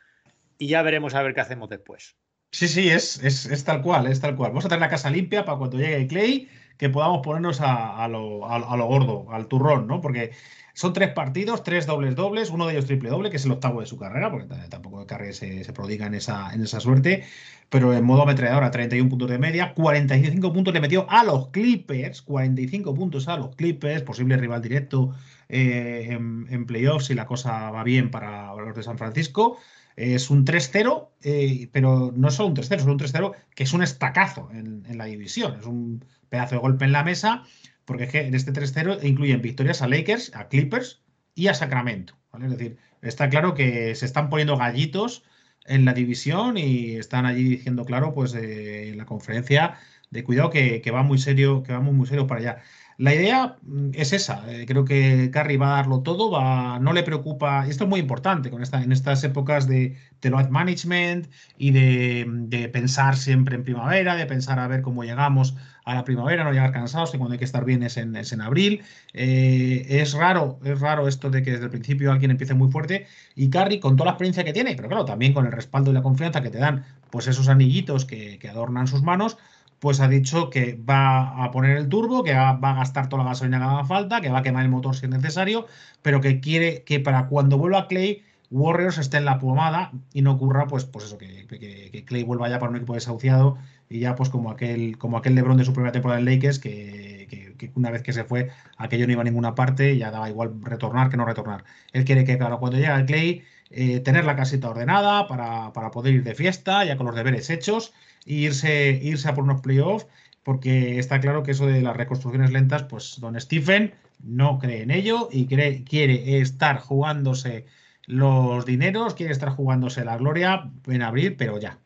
y 0.58 0.68
ya 0.68 0.82
veremos 0.82 1.14
a 1.14 1.22
ver 1.22 1.34
qué 1.34 1.40
hacemos 1.40 1.68
después. 1.68 2.16
Sí, 2.52 2.68
sí, 2.68 2.88
es, 2.88 3.22
es, 3.22 3.46
es 3.46 3.64
tal 3.64 3.82
cual, 3.82 4.06
es 4.06 4.20
tal 4.20 4.36
cual. 4.36 4.50
Vamos 4.50 4.64
a 4.64 4.68
tener 4.68 4.80
la 4.80 4.88
casa 4.88 5.10
limpia 5.10 5.44
para 5.44 5.58
cuando 5.58 5.78
llegue 5.78 6.06
Clay 6.06 6.48
que 6.76 6.88
podamos 6.88 7.20
ponernos 7.22 7.60
a, 7.60 8.06
lo, 8.08 8.40
gordo, 8.86 9.26
al 9.30 9.46
turrón, 9.46 9.86
¿no? 9.86 10.00
Porque 10.00 10.32
son 10.74 10.92
tres 10.92 11.12
partidos, 11.12 11.62
tres 11.62 11.86
dobles 11.86 12.14
dobles, 12.14 12.50
uno 12.50 12.66
de 12.66 12.74
ellos 12.74 12.86
triple 12.86 13.08
doble, 13.08 13.30
que 13.30 13.36
es 13.36 13.44
el 13.46 13.52
octavo 13.52 13.80
de 13.80 13.86
su 13.86 13.96
carrera, 13.96 14.30
porque 14.30 14.46
tampoco 14.68 15.06
Carrey 15.06 15.32
se, 15.32 15.64
se 15.64 15.72
prodiga 15.72 16.06
en 16.06 16.14
esa, 16.14 16.52
en 16.52 16.62
esa 16.62 16.80
suerte, 16.80 17.24
pero 17.70 17.94
en 17.94 18.04
modo 18.04 18.22
ametralladora, 18.22 18.70
31 18.70 19.08
puntos 19.08 19.30
de 19.30 19.38
media, 19.38 19.72
45 19.74 20.52
puntos 20.52 20.74
le 20.74 20.80
metió 20.80 21.06
a 21.08 21.24
los 21.24 21.48
Clippers, 21.48 22.20
45 22.22 22.94
puntos 22.94 23.26
a 23.28 23.38
los 23.38 23.56
Clippers, 23.56 24.02
posible 24.02 24.36
rival 24.36 24.60
directo 24.60 25.14
eh, 25.48 26.08
en, 26.10 26.46
en, 26.50 26.66
playoffs 26.66 27.06
si 27.06 27.14
la 27.14 27.26
cosa 27.26 27.70
va 27.70 27.82
bien 27.82 28.10
para 28.10 28.54
los 28.54 28.76
de 28.76 28.82
San 28.82 28.98
Francisco. 28.98 29.58
Es 29.96 30.30
un 30.30 30.44
3-0, 30.44 31.08
eh, 31.22 31.68
pero 31.72 32.12
no 32.14 32.30
solo 32.30 32.50
un 32.50 32.56
3-0, 32.56 32.76
es 32.76 32.84
un 32.84 32.98
3-0 32.98 33.32
que 33.54 33.64
es 33.64 33.72
un 33.72 33.82
estacazo 33.82 34.50
en, 34.52 34.84
en 34.86 34.98
la 34.98 35.06
división, 35.06 35.58
es 35.58 35.66
un 35.66 36.04
pedazo 36.28 36.56
de 36.56 36.60
golpe 36.60 36.84
en 36.84 36.92
la 36.92 37.02
mesa, 37.02 37.44
porque 37.86 38.04
es 38.04 38.10
que 38.10 38.26
en 38.26 38.34
este 38.34 38.52
3-0 38.52 39.02
incluyen 39.04 39.40
victorias 39.40 39.80
a 39.80 39.88
Lakers, 39.88 40.34
a 40.34 40.48
Clippers 40.48 41.02
y 41.34 41.46
a 41.48 41.54
Sacramento. 41.54 42.14
¿vale? 42.32 42.46
Es 42.46 42.50
decir, 42.52 42.76
está 43.00 43.30
claro 43.30 43.54
que 43.54 43.94
se 43.94 44.04
están 44.04 44.28
poniendo 44.28 44.56
gallitos 44.56 45.24
en 45.64 45.84
la 45.84 45.94
división 45.94 46.58
y 46.58 46.96
están 46.96 47.26
allí 47.26 47.44
diciendo 47.44 47.84
claro, 47.84 48.14
pues 48.14 48.34
eh, 48.34 48.90
en 48.90 48.98
la 48.98 49.06
conferencia 49.06 49.78
de 50.10 50.24
cuidado 50.24 50.50
que, 50.50 50.80
que, 50.80 50.90
va 50.90 51.02
muy 51.02 51.18
serio, 51.18 51.62
que 51.62 51.72
vamos 51.72 51.94
muy 51.94 52.06
serio 52.06 52.26
para 52.26 52.40
allá. 52.40 52.62
La 52.98 53.14
idea 53.14 53.58
mm, 53.62 53.90
es 53.94 54.12
esa. 54.12 54.42
Eh, 54.50 54.64
creo 54.66 54.84
que 54.84 55.30
Curry 55.30 55.56
va 55.56 55.74
a 55.74 55.76
darlo 55.76 56.02
todo, 56.02 56.30
va, 56.30 56.78
no 56.78 56.92
le 56.92 57.02
preocupa. 57.02 57.66
Esto 57.66 57.84
es 57.84 57.90
muy 57.90 58.00
importante 58.00 58.50
con 58.50 58.62
esta, 58.62 58.82
en 58.82 58.92
estas 58.92 59.22
épocas 59.24 59.66
de, 59.68 59.96
de 60.22 60.30
load 60.30 60.48
management 60.48 61.28
y 61.58 61.72
de, 61.72 62.24
de, 62.26 62.68
pensar 62.68 63.16
siempre 63.16 63.56
en 63.56 63.64
primavera, 63.64 64.16
de 64.16 64.26
pensar 64.26 64.58
a 64.58 64.66
ver 64.68 64.82
cómo 64.82 65.04
llegamos 65.04 65.56
a 65.84 65.94
la 65.94 66.04
primavera, 66.04 66.42
no 66.42 66.52
llegar 66.52 66.72
cansados, 66.72 67.12
que 67.12 67.18
cuando 67.18 67.34
hay 67.34 67.38
que 67.38 67.44
estar 67.44 67.64
bien 67.64 67.82
es 67.82 67.96
en, 67.98 68.40
abril. 68.40 68.82
Eh, 69.12 69.86
es 69.88 70.14
raro, 70.14 70.58
es 70.64 70.80
raro 70.80 71.06
esto 71.06 71.30
de 71.30 71.42
que 71.42 71.52
desde 71.52 71.64
el 71.64 71.70
principio 71.70 72.10
alguien 72.10 72.30
empiece 72.30 72.54
muy 72.54 72.70
fuerte. 72.70 73.06
Y 73.34 73.50
Curry, 73.50 73.78
con 73.78 73.96
toda 73.96 74.06
la 74.06 74.12
experiencia 74.12 74.42
que 74.42 74.52
tiene, 74.52 74.74
pero 74.74 74.88
claro, 74.88 75.04
también 75.04 75.34
con 75.34 75.46
el 75.46 75.52
respaldo 75.52 75.90
y 75.90 75.94
la 75.94 76.02
confianza 76.02 76.42
que 76.42 76.50
te 76.50 76.58
dan, 76.58 76.84
pues 77.10 77.28
esos 77.28 77.48
anillitos 77.48 78.06
que 78.06 78.40
adornan 78.50 78.86
sus 78.88 79.02
manos, 79.02 79.36
pues 79.78 80.00
ha 80.00 80.08
dicho 80.08 80.50
que 80.50 80.78
va 80.88 81.44
a 81.44 81.50
poner 81.50 81.76
el 81.76 81.88
turbo, 81.88 82.24
que 82.24 82.34
va, 82.34 82.50
a 82.50 82.74
gastar 82.74 83.08
toda 83.08 83.24
la 83.24 83.30
gasolina 83.30 83.58
que 83.58 83.64
haga 83.64 83.84
falta, 83.84 84.20
que 84.20 84.30
va 84.30 84.38
a 84.38 84.42
quemar 84.42 84.64
el 84.64 84.70
motor 84.70 84.96
si 84.96 85.06
es 85.06 85.10
necesario, 85.10 85.66
pero 86.02 86.20
que 86.20 86.40
quiere 86.40 86.82
que 86.84 87.00
para 87.00 87.26
cuando 87.28 87.58
vuelva 87.58 87.88
Clay, 87.88 88.22
Warriors 88.50 88.98
esté 88.98 89.16
en 89.18 89.24
la 89.24 89.38
pomada 89.38 89.92
y 90.12 90.22
no 90.22 90.32
ocurra, 90.32 90.66
pues, 90.66 90.84
pues 90.84 91.06
eso, 91.06 91.18
que, 91.18 91.46
que, 91.46 92.04
Clay 92.04 92.22
vuelva 92.22 92.48
ya 92.48 92.58
para 92.58 92.70
un 92.70 92.76
equipo 92.76 92.94
desahuciado 92.94 93.58
y 93.88 94.00
ya 94.00 94.14
pues 94.14 94.30
como 94.30 94.50
aquel, 94.50 94.98
como 94.98 95.16
aquel 95.18 95.34
Lebron 95.34 95.56
de 95.56 95.64
su 95.64 95.72
primera 95.72 95.92
temporada 95.92 96.20
en 96.20 96.26
Lakers, 96.26 96.58
que, 96.58 97.26
una 97.74 97.90
vez 97.90 98.02
que 98.02 98.12
se 98.12 98.24
fue, 98.24 98.50
aquello 98.76 99.06
no 99.06 99.12
iba 99.12 99.22
a 99.22 99.24
ninguna 99.24 99.54
parte 99.54 99.94
y 99.94 99.98
ya 99.98 100.10
daba 100.10 100.30
igual 100.30 100.54
retornar 100.62 101.10
que 101.10 101.16
no 101.16 101.24
retornar. 101.24 101.64
Él 101.92 102.04
quiere 102.04 102.24
que, 102.24 102.38
claro, 102.38 102.60
cuando 102.60 102.78
llega 102.78 103.04
Clay, 103.04 103.42
eh, 103.70 104.00
tener 104.00 104.24
la 104.24 104.36
casita 104.36 104.70
ordenada 104.70 105.26
para, 105.26 105.72
para 105.72 105.90
poder 105.90 106.14
ir 106.14 106.22
de 106.22 106.34
fiesta, 106.34 106.84
ya 106.84 106.96
con 106.96 107.06
los 107.06 107.16
deberes 107.16 107.50
hechos 107.50 107.92
irse, 108.26 109.00
irse 109.02 109.28
a 109.28 109.34
por 109.34 109.44
unos 109.44 109.62
playoffs, 109.62 110.06
porque 110.42 110.98
está 110.98 111.20
claro 111.20 111.42
que 111.42 111.52
eso 111.52 111.66
de 111.66 111.80
las 111.80 111.96
reconstrucciones 111.96 112.52
lentas, 112.52 112.82
pues 112.84 113.18
don 113.20 113.40
Stephen 113.40 113.94
no 114.22 114.58
cree 114.58 114.82
en 114.82 114.90
ello 114.90 115.28
y 115.32 115.46
quiere 115.46 116.40
estar 116.40 116.78
jugándose 116.78 117.66
los 118.06 118.64
dineros, 118.64 119.14
quiere 119.14 119.32
estar 119.32 119.50
jugándose 119.50 120.04
la 120.04 120.16
gloria 120.16 120.70
en 120.86 121.02
abril, 121.02 121.36
pero 121.36 121.58
ya. 121.58 121.78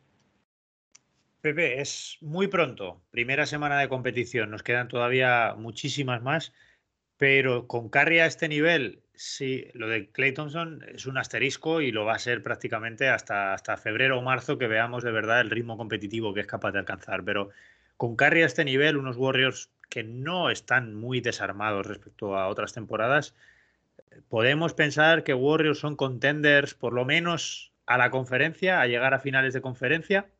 Pepe, 1.41 1.81
es 1.81 2.17
muy 2.21 2.47
pronto, 2.47 3.01
primera 3.09 3.47
semana 3.47 3.79
de 3.79 3.89
competición, 3.89 4.51
nos 4.51 4.61
quedan 4.61 4.87
todavía 4.87 5.55
muchísimas 5.57 6.21
más, 6.21 6.53
pero 7.17 7.65
con 7.65 7.89
Carry 7.89 8.19
a 8.19 8.27
este 8.27 8.47
nivel 8.47 9.00
Sí, 9.23 9.67
lo 9.73 9.87
de 9.87 10.09
Clay 10.09 10.33
Thompson 10.33 10.83
es 10.95 11.05
un 11.05 11.15
asterisco 11.19 11.79
y 11.79 11.91
lo 11.91 12.05
va 12.05 12.15
a 12.15 12.19
ser 12.19 12.41
prácticamente 12.41 13.07
hasta, 13.07 13.53
hasta 13.53 13.77
febrero 13.77 14.17
o 14.17 14.23
marzo 14.23 14.57
que 14.57 14.65
veamos 14.65 15.03
de 15.03 15.11
verdad 15.11 15.41
el 15.41 15.51
ritmo 15.51 15.77
competitivo 15.77 16.33
que 16.33 16.39
es 16.39 16.47
capaz 16.47 16.71
de 16.71 16.79
alcanzar. 16.79 17.23
Pero 17.23 17.51
con 17.97 18.15
Curry 18.15 18.41
a 18.41 18.47
este 18.47 18.65
nivel, 18.65 18.97
unos 18.97 19.17
Warriors 19.17 19.69
que 19.89 20.03
no 20.03 20.49
están 20.49 20.95
muy 20.95 21.21
desarmados 21.21 21.85
respecto 21.85 22.35
a 22.35 22.47
otras 22.47 22.73
temporadas, 22.73 23.35
podemos 24.27 24.73
pensar 24.73 25.23
que 25.23 25.35
Warriors 25.35 25.77
son 25.77 25.95
contenders 25.95 26.73
por 26.73 26.91
lo 26.91 27.05
menos 27.05 27.73
a 27.85 27.99
la 27.99 28.09
conferencia, 28.09 28.81
a 28.81 28.87
llegar 28.87 29.13
a 29.13 29.19
finales 29.19 29.53
de 29.53 29.61
conferencia. 29.61 30.31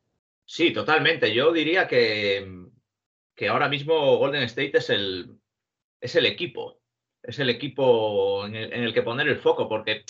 Sí, 0.45 0.73
totalmente. 0.73 1.35
Yo 1.35 1.53
diría 1.53 1.87
que, 1.87 2.65
que 3.35 3.47
ahora 3.47 3.69
mismo 3.69 4.17
Golden 4.17 4.41
State 4.41 4.79
es 4.79 4.89
el, 4.89 5.37
es 5.99 6.15
el 6.15 6.25
equipo, 6.25 6.80
es 7.23 7.39
el 7.39 7.49
equipo 7.49 8.45
en 8.45 8.55
el, 8.55 8.93
que 8.93 9.01
poner 9.01 9.27
el 9.27 9.37
foco, 9.37 9.69
porque 9.69 10.03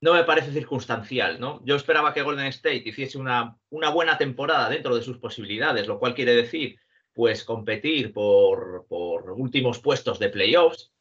no 0.00 0.14
me 0.14 0.24
parece 0.24 0.52
circunstancial, 0.52 1.40
¿no? 1.40 1.60
Yo 1.64 1.76
esperaba 1.76 2.12
que 2.12 2.22
Golden 2.22 2.46
State 2.46 2.82
hiciese 2.84 3.18
una, 3.18 3.56
una 3.70 3.90
buena 3.90 4.18
temporada 4.18 4.68
dentro 4.68 4.94
de 4.94 5.02
sus 5.02 5.18
posibilidades, 5.18 5.86
lo 5.86 5.98
cual 5.98 6.14
quiere 6.14 6.34
decir, 6.34 6.78
pues, 7.12 7.44
competir 7.44 8.12
por, 8.12 8.86
por 8.88 9.32
últimos 9.32 9.80
puestos 9.80 10.18
de 10.18 10.28
playoffs, 10.28 10.92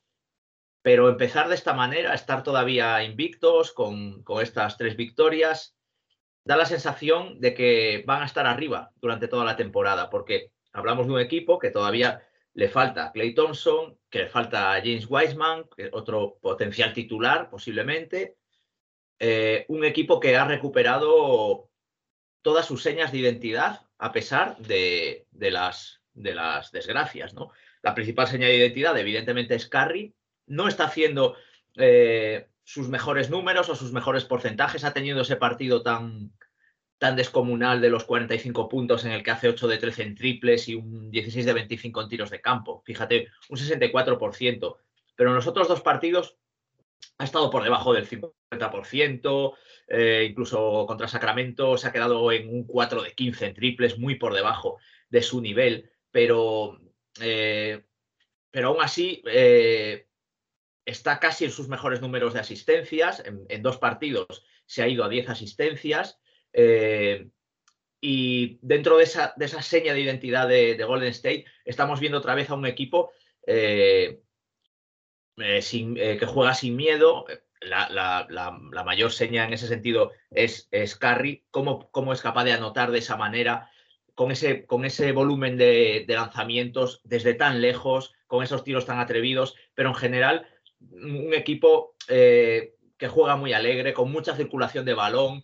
pero 0.81 1.09
empezar 1.09 1.49
de 1.49 1.55
esta 1.55 1.73
manera, 1.73 2.13
estar 2.13 2.43
todavía 2.43 3.03
invictos 3.03 3.71
con, 3.73 4.23
con 4.23 4.41
estas 4.41 4.77
tres 4.77 4.95
victorias, 4.95 5.75
da 6.43 6.55
la 6.55 6.65
sensación 6.65 7.39
de 7.41 7.53
que 7.53 8.03
van 8.07 8.21
a 8.21 8.25
estar 8.25 8.47
arriba 8.47 8.91
durante 8.95 9.27
toda 9.27 9.43
la 9.43 9.57
temporada, 9.57 10.09
porque 10.09 10.53
hablamos 10.71 11.05
de 11.05 11.13
un 11.13 11.19
equipo 11.19 11.59
que 11.59 11.71
todavía 11.71 12.26
le 12.57 12.69
falta 12.69 13.11
Clay 13.11 13.35
Thompson, 13.35 13.99
que 14.09 14.23
le 14.23 14.29
falta 14.29 14.81
James 14.83 15.05
Wiseman, 15.07 15.65
otro 15.91 16.39
potencial 16.41 16.91
titular 16.91 17.51
posiblemente, 17.51 18.37
eh, 19.19 19.65
un 19.67 19.85
equipo 19.85 20.19
que 20.19 20.35
ha 20.35 20.43
recuperado 20.43 21.69
todas 22.41 22.65
sus 22.65 22.81
señas 22.81 23.11
de 23.11 23.19
identidad 23.19 23.81
a 23.99 24.11
pesar 24.11 24.57
de, 24.57 25.27
las, 25.39 26.01
de 26.15 26.33
las, 26.33 26.71
desgracias. 26.71 27.35
¿no? 27.35 27.51
La 27.83 27.93
principal 27.93 28.27
seña 28.27 28.47
de 28.47 28.55
identidad 28.55 28.97
evidentemente 28.97 29.53
es 29.53 29.67
Curry, 29.67 30.15
no 30.47 30.67
está 30.67 30.85
haciendo 30.85 31.35
eh, 31.75 32.47
sus 32.63 32.89
mejores 32.89 33.29
números 33.29 33.69
o 33.69 33.75
sus 33.75 33.91
mejores 33.91 34.25
porcentajes, 34.25 34.83
ha 34.83 34.93
tenido 34.93 35.21
ese 35.21 35.35
partido 35.35 35.83
tan, 35.83 36.33
tan 36.97 37.15
descomunal 37.15 37.79
de 37.81 37.89
los 37.89 38.05
45 38.05 38.67
puntos 38.67 39.05
en 39.05 39.11
el 39.11 39.23
que 39.23 39.31
hace 39.31 39.49
8 39.49 39.67
de 39.67 39.77
13 39.77 40.03
en 40.03 40.15
triples 40.15 40.67
y 40.67 40.75
un 40.75 41.11
16 41.11 41.45
de 41.45 41.53
25 41.53 42.01
en 42.01 42.09
tiros 42.09 42.29
de 42.29 42.41
campo. 42.41 42.81
Fíjate, 42.85 43.27
un 43.49 43.57
64%. 43.57 44.77
Pero 45.15 45.29
en 45.29 45.35
los 45.35 45.47
otros 45.47 45.67
dos 45.67 45.81
partidos 45.81 46.37
ha 47.17 47.23
estado 47.23 47.49
por 47.49 47.63
debajo 47.63 47.93
del 47.93 48.07
50%, 48.07 49.53
eh, 49.87 50.27
incluso 50.29 50.85
contra 50.87 51.07
Sacramento 51.07 51.77
se 51.77 51.87
ha 51.87 51.91
quedado 51.91 52.31
en 52.31 52.49
un 52.49 52.65
4 52.65 53.01
de 53.01 53.13
15 53.13 53.45
en 53.47 53.53
triples, 53.53 53.97
muy 53.97 54.15
por 54.15 54.33
debajo 54.33 54.77
de 55.09 55.21
su 55.21 55.41
nivel, 55.41 55.89
pero, 56.11 56.79
eh, 57.21 57.83
pero 58.51 58.69
aún 58.69 58.81
así 58.81 59.23
eh, 59.25 60.07
está 60.85 61.19
casi 61.19 61.45
en 61.45 61.51
sus 61.51 61.67
mejores 61.67 62.01
números 62.01 62.33
de 62.33 62.39
asistencias, 62.39 63.23
en, 63.25 63.61
dos 63.61 63.77
partidos 63.77 64.45
se 64.65 64.83
ha 64.83 64.87
ido 64.87 65.03
a 65.03 65.09
10 65.09 65.29
asistencias. 65.29 66.19
Y 68.01 68.59
dentro 68.61 68.97
de 68.97 69.03
esa, 69.03 69.33
de 69.37 69.45
esa, 69.45 69.61
seña 69.61 69.93
de 69.93 70.01
identidad 70.01 70.47
de, 70.47 70.81
Golden 70.83 71.09
State, 71.09 71.45
estamos 71.65 71.99
viendo 71.99 72.19
otra 72.19 72.35
vez 72.35 72.49
a 72.49 72.55
un 72.55 72.65
equipo 72.65 73.11
eh, 73.45 74.21
eh, 75.37 76.17
que 76.19 76.25
juega 76.25 76.53
sin 76.53 76.75
miedo. 76.75 77.25
La, 77.59 78.83
mayor 78.85 79.11
seña 79.11 79.45
en 79.45 79.53
ese 79.53 79.67
sentido 79.67 80.11
es, 80.29 80.67
es 80.71 80.95
Curry, 80.95 81.43
cómo, 81.49 81.89
cómo, 81.91 82.13
es 82.13 82.21
capaz 82.21 82.43
de 82.43 82.53
anotar 82.53 82.91
de 82.91 82.99
esa 82.99 83.17
manera, 83.17 83.69
con 84.13 84.31
ese, 84.31 84.65
con 84.65 84.85
ese 84.85 85.11
volumen 85.11 85.57
de, 85.57 86.05
lanzamientos 86.07 87.01
desde 87.03 87.33
tan 87.33 87.61
lejos, 87.61 88.13
con 88.27 88.43
esos 88.43 88.63
tiros 88.63 88.85
tan 88.85 88.99
atrevidos, 88.99 89.55
pero 89.73 89.89
en 89.89 89.95
general 89.95 90.47
un 90.79 91.33
equipo 91.33 91.95
eh, 92.07 92.75
que 92.97 93.07
juega 93.07 93.35
muy 93.35 93.53
alegre, 93.53 93.93
con 93.93 94.11
mucha 94.11 94.35
circulación 94.35 94.85
de 94.85 94.93
balón, 94.93 95.43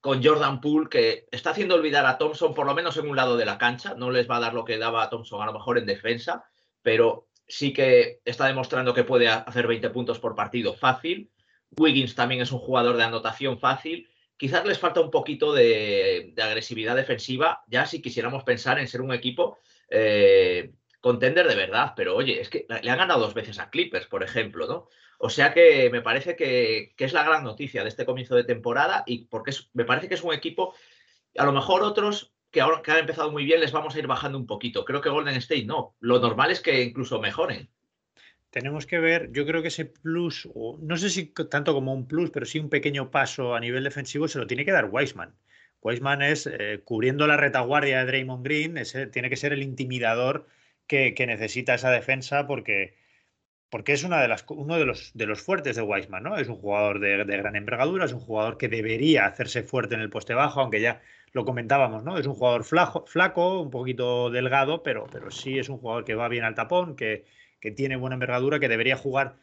con 0.00 0.22
Jordan 0.22 0.60
Poole, 0.60 0.88
que 0.90 1.26
está 1.30 1.50
haciendo 1.50 1.74
olvidar 1.74 2.04
a 2.04 2.18
Thompson, 2.18 2.52
por 2.52 2.66
lo 2.66 2.74
menos 2.74 2.96
en 2.96 3.08
un 3.08 3.16
lado 3.16 3.36
de 3.36 3.46
la 3.46 3.56
cancha, 3.56 3.94
no 3.94 4.10
les 4.10 4.30
va 4.30 4.36
a 4.36 4.40
dar 4.40 4.54
lo 4.54 4.64
que 4.64 4.78
daba 4.78 5.02
a 5.02 5.10
Thompson 5.10 5.40
a 5.40 5.46
lo 5.46 5.54
mejor 5.54 5.78
en 5.78 5.86
defensa, 5.86 6.44
pero 6.82 7.28
sí 7.46 7.72
que 7.72 8.20
está 8.24 8.46
demostrando 8.46 8.94
que 8.94 9.04
puede 9.04 9.28
hacer 9.28 9.66
20 9.66 9.90
puntos 9.90 10.18
por 10.18 10.34
partido 10.34 10.74
fácil. 10.74 11.30
Wiggins 11.76 12.14
también 12.14 12.40
es 12.42 12.52
un 12.52 12.58
jugador 12.58 12.96
de 12.96 13.04
anotación 13.04 13.58
fácil. 13.58 14.08
Quizás 14.36 14.64
les 14.66 14.78
falta 14.78 15.00
un 15.00 15.10
poquito 15.10 15.52
de, 15.52 16.34
agresividad 16.42 16.96
defensiva, 16.96 17.62
ya 17.68 17.86
si 17.86 18.02
quisiéramos 18.02 18.44
pensar 18.44 18.78
en 18.78 18.88
ser 18.88 19.00
un 19.00 19.12
equipo 19.12 19.58
eh, 19.88 20.72
contender 21.02 21.46
de 21.46 21.54
verdad. 21.54 21.92
Pero 21.94 22.16
oye, 22.16 22.40
es 22.40 22.48
que 22.48 22.64
le 22.68 22.90
han 22.90 22.98
ganado 22.98 23.20
dos 23.20 23.34
veces 23.34 23.58
a 23.58 23.68
Clippers, 23.68 24.06
por 24.06 24.22
ejemplo, 24.22 24.66
¿no? 24.66 24.88
O 25.18 25.28
sea 25.28 25.52
que 25.52 25.90
me 25.90 26.00
parece 26.00 26.34
que, 26.34 26.94
es 26.96 27.12
la 27.12 27.22
gran 27.22 27.44
noticia 27.44 27.82
de 27.82 27.88
este 27.90 28.06
comienzo 28.06 28.34
de 28.34 28.44
temporada 28.44 29.04
y 29.06 29.26
porque 29.26 29.52
me 29.74 29.84
parece 29.84 30.08
que 30.08 30.14
es 30.14 30.22
un 30.24 30.32
equipo, 30.32 30.74
a 31.36 31.44
lo 31.44 31.52
mejor 31.52 31.82
otros 31.82 32.32
que 32.50 32.60
ahora 32.60 32.82
que 32.82 32.90
han 32.90 32.98
empezado 32.98 33.30
muy 33.30 33.44
bien 33.44 33.60
les 33.60 33.72
vamos 33.72 33.94
a 33.94 33.98
ir 33.98 34.06
bajando 34.06 34.38
un 34.38 34.46
poquito. 34.46 34.84
Creo 34.84 35.00
que 35.00 35.10
Golden 35.10 35.36
State 35.36 35.64
no. 35.64 35.94
Lo 36.00 36.18
normal 36.18 36.50
es 36.50 36.60
que 36.60 36.82
incluso 36.82 37.20
mejoren. 37.20 37.68
Tenemos 38.50 38.84
que 38.84 38.98
ver, 38.98 39.30
yo 39.32 39.46
creo 39.46 39.62
que 39.62 39.68
ese 39.68 39.86
plus, 39.86 40.48
no 40.80 40.96
sé 40.96 41.08
si 41.08 41.26
tanto 41.26 41.72
como 41.72 41.94
un 41.94 42.06
plus, 42.06 42.30
pero 42.30 42.44
sí 42.44 42.58
un 42.58 42.68
pequeño 42.68 43.10
paso 43.10 43.54
a 43.54 43.60
nivel 43.60 43.84
defensivo 43.84 44.28
se 44.28 44.38
lo 44.38 44.46
tiene 44.46 44.64
que 44.64 44.72
dar 44.72 44.90
Wiseman. 44.90 45.34
Wiseman 45.80 46.22
es 46.22 46.46
eh, 46.46 46.80
cubriendo 46.84 47.26
la 47.26 47.36
retaguardia 47.36 48.00
de 48.00 48.06
Draymond 48.06 48.44
Green, 48.44 48.76
ese, 48.76 49.06
tiene 49.06 49.30
que 49.30 49.36
ser 49.36 49.52
el 49.52 49.62
intimidador 49.62 50.46
que, 50.86 51.14
necesita 51.26 51.74
esa 51.74 51.90
defensa 51.90 52.46
porque, 52.46 52.96
porque 53.70 53.92
es 53.92 54.04
una 54.04 54.20
de 54.20 54.28
las, 54.28 54.44
uno 54.48 54.78
de 54.78 54.84
los, 54.84 55.12
de 55.14 55.26
los 55.26 55.40
fuertes 55.40 55.76
de 55.76 55.82
Wiseman, 55.82 56.22
¿no? 56.22 56.36
Es 56.36 56.48
un 56.48 56.56
jugador 56.56 57.00
de, 57.00 57.24
de 57.24 57.36
gran 57.36 57.56
envergadura, 57.56 58.04
es 58.04 58.12
un 58.12 58.20
jugador 58.20 58.58
que 58.58 58.68
debería 58.68 59.26
hacerse 59.26 59.62
fuerte 59.62 59.94
en 59.94 60.00
el 60.00 60.10
poste 60.10 60.34
bajo, 60.34 60.60
aunque 60.60 60.80
ya 60.80 61.00
lo 61.32 61.44
comentábamos, 61.44 62.04
¿no? 62.04 62.18
Es 62.18 62.26
un 62.26 62.34
jugador 62.34 62.64
flaco, 62.64 63.04
flaco 63.06 63.60
un 63.60 63.70
poquito 63.70 64.30
delgado, 64.30 64.82
pero, 64.82 65.06
pero 65.10 65.30
sí 65.30 65.58
es 65.58 65.68
un 65.68 65.78
jugador 65.78 66.04
que 66.04 66.14
va 66.14 66.28
bien 66.28 66.44
al 66.44 66.54
tapón, 66.54 66.94
que, 66.94 67.24
que 67.60 67.70
tiene 67.70 67.96
buena 67.96 68.14
envergadura, 68.14 68.60
que 68.60 68.68
debería 68.68 68.96
jugar 68.96 69.36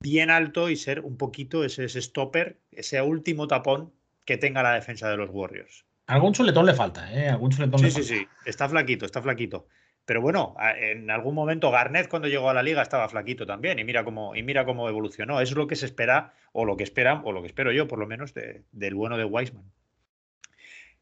bien 0.00 0.30
alto 0.30 0.70
y 0.70 0.76
ser 0.76 1.00
un 1.00 1.16
poquito 1.16 1.64
ese, 1.64 1.88
stopper, 1.88 2.58
ese 2.72 3.00
último 3.02 3.46
tapón 3.46 3.92
que 4.24 4.38
tenga 4.38 4.62
la 4.62 4.72
defensa 4.72 5.08
de 5.10 5.16
los 5.16 5.28
Warriors. 5.30 5.84
Algún 6.06 6.32
chuletón 6.32 6.66
le 6.66 6.74
falta, 6.74 7.12
¿eh? 7.12 7.28
Algún 7.28 7.50
chuletón 7.50 7.78
sí, 7.78 7.84
le 7.84 7.90
sí, 7.90 7.96
falta. 7.96 8.14
sí, 8.14 8.28
está 8.46 8.68
flaquito, 8.68 9.04
está 9.04 9.22
flaquito. 9.22 9.66
Pero 10.06 10.20
bueno, 10.20 10.54
en 10.78 11.10
algún 11.10 11.34
momento 11.34 11.70
Garnett 11.70 12.08
cuando 12.08 12.28
llegó 12.28 12.50
a 12.50 12.54
la 12.54 12.62
liga 12.62 12.82
estaba 12.82 13.08
flaquito 13.08 13.46
también 13.46 13.78
y 13.78 13.84
mira 13.84 14.04
cómo, 14.04 14.36
y 14.36 14.42
mira 14.42 14.64
cómo 14.64 14.88
evolucionó. 14.88 15.40
Es 15.40 15.52
lo 15.52 15.66
que 15.66 15.76
se 15.76 15.86
espera, 15.86 16.34
o 16.52 16.64
lo 16.64 16.76
que 16.76 16.84
espera, 16.84 17.22
o 17.24 17.32
lo 17.32 17.40
que 17.40 17.46
espero 17.46 17.72
yo 17.72 17.88
por 17.88 17.98
lo 17.98 18.06
menos, 18.06 18.34
del 18.34 18.94
bueno 18.94 19.16
de 19.16 19.24
Wiseman. 19.24 19.64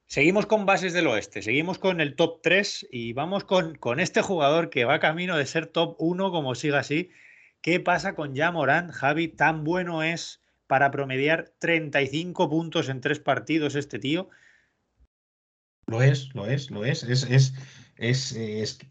Seguimos 0.06 0.46
con 0.46 0.66
bases 0.66 0.92
del 0.92 1.06
oeste, 1.06 1.42
seguimos 1.42 1.78
con 1.78 2.00
el 2.00 2.14
top 2.14 2.42
3 2.42 2.88
y 2.90 3.12
vamos 3.14 3.44
con, 3.44 3.76
con 3.76 3.98
este 3.98 4.20
jugador 4.20 4.68
que 4.68 4.84
va 4.84 5.00
camino 5.00 5.36
de 5.36 5.46
ser 5.46 5.66
top 5.66 5.96
1 5.98 6.30
como 6.30 6.54
siga 6.54 6.80
así. 6.80 7.10
¿Qué 7.62 7.80
pasa 7.80 8.14
con 8.14 8.34
Morán, 8.52 8.90
Javi, 8.90 9.28
tan 9.28 9.64
bueno 9.64 10.02
es 10.02 10.42
para 10.72 10.90
promediar 10.90 11.52
35 11.58 12.48
puntos 12.48 12.88
en 12.88 13.02
tres 13.02 13.18
partidos 13.18 13.74
este 13.74 13.98
tío. 13.98 14.30
Lo 15.86 16.00
es, 16.00 16.34
lo 16.34 16.46
es, 16.46 16.70
lo 16.70 16.86
es. 16.86 17.02
Es, 17.02 17.24
es, 17.24 17.52
es, 18.02 18.32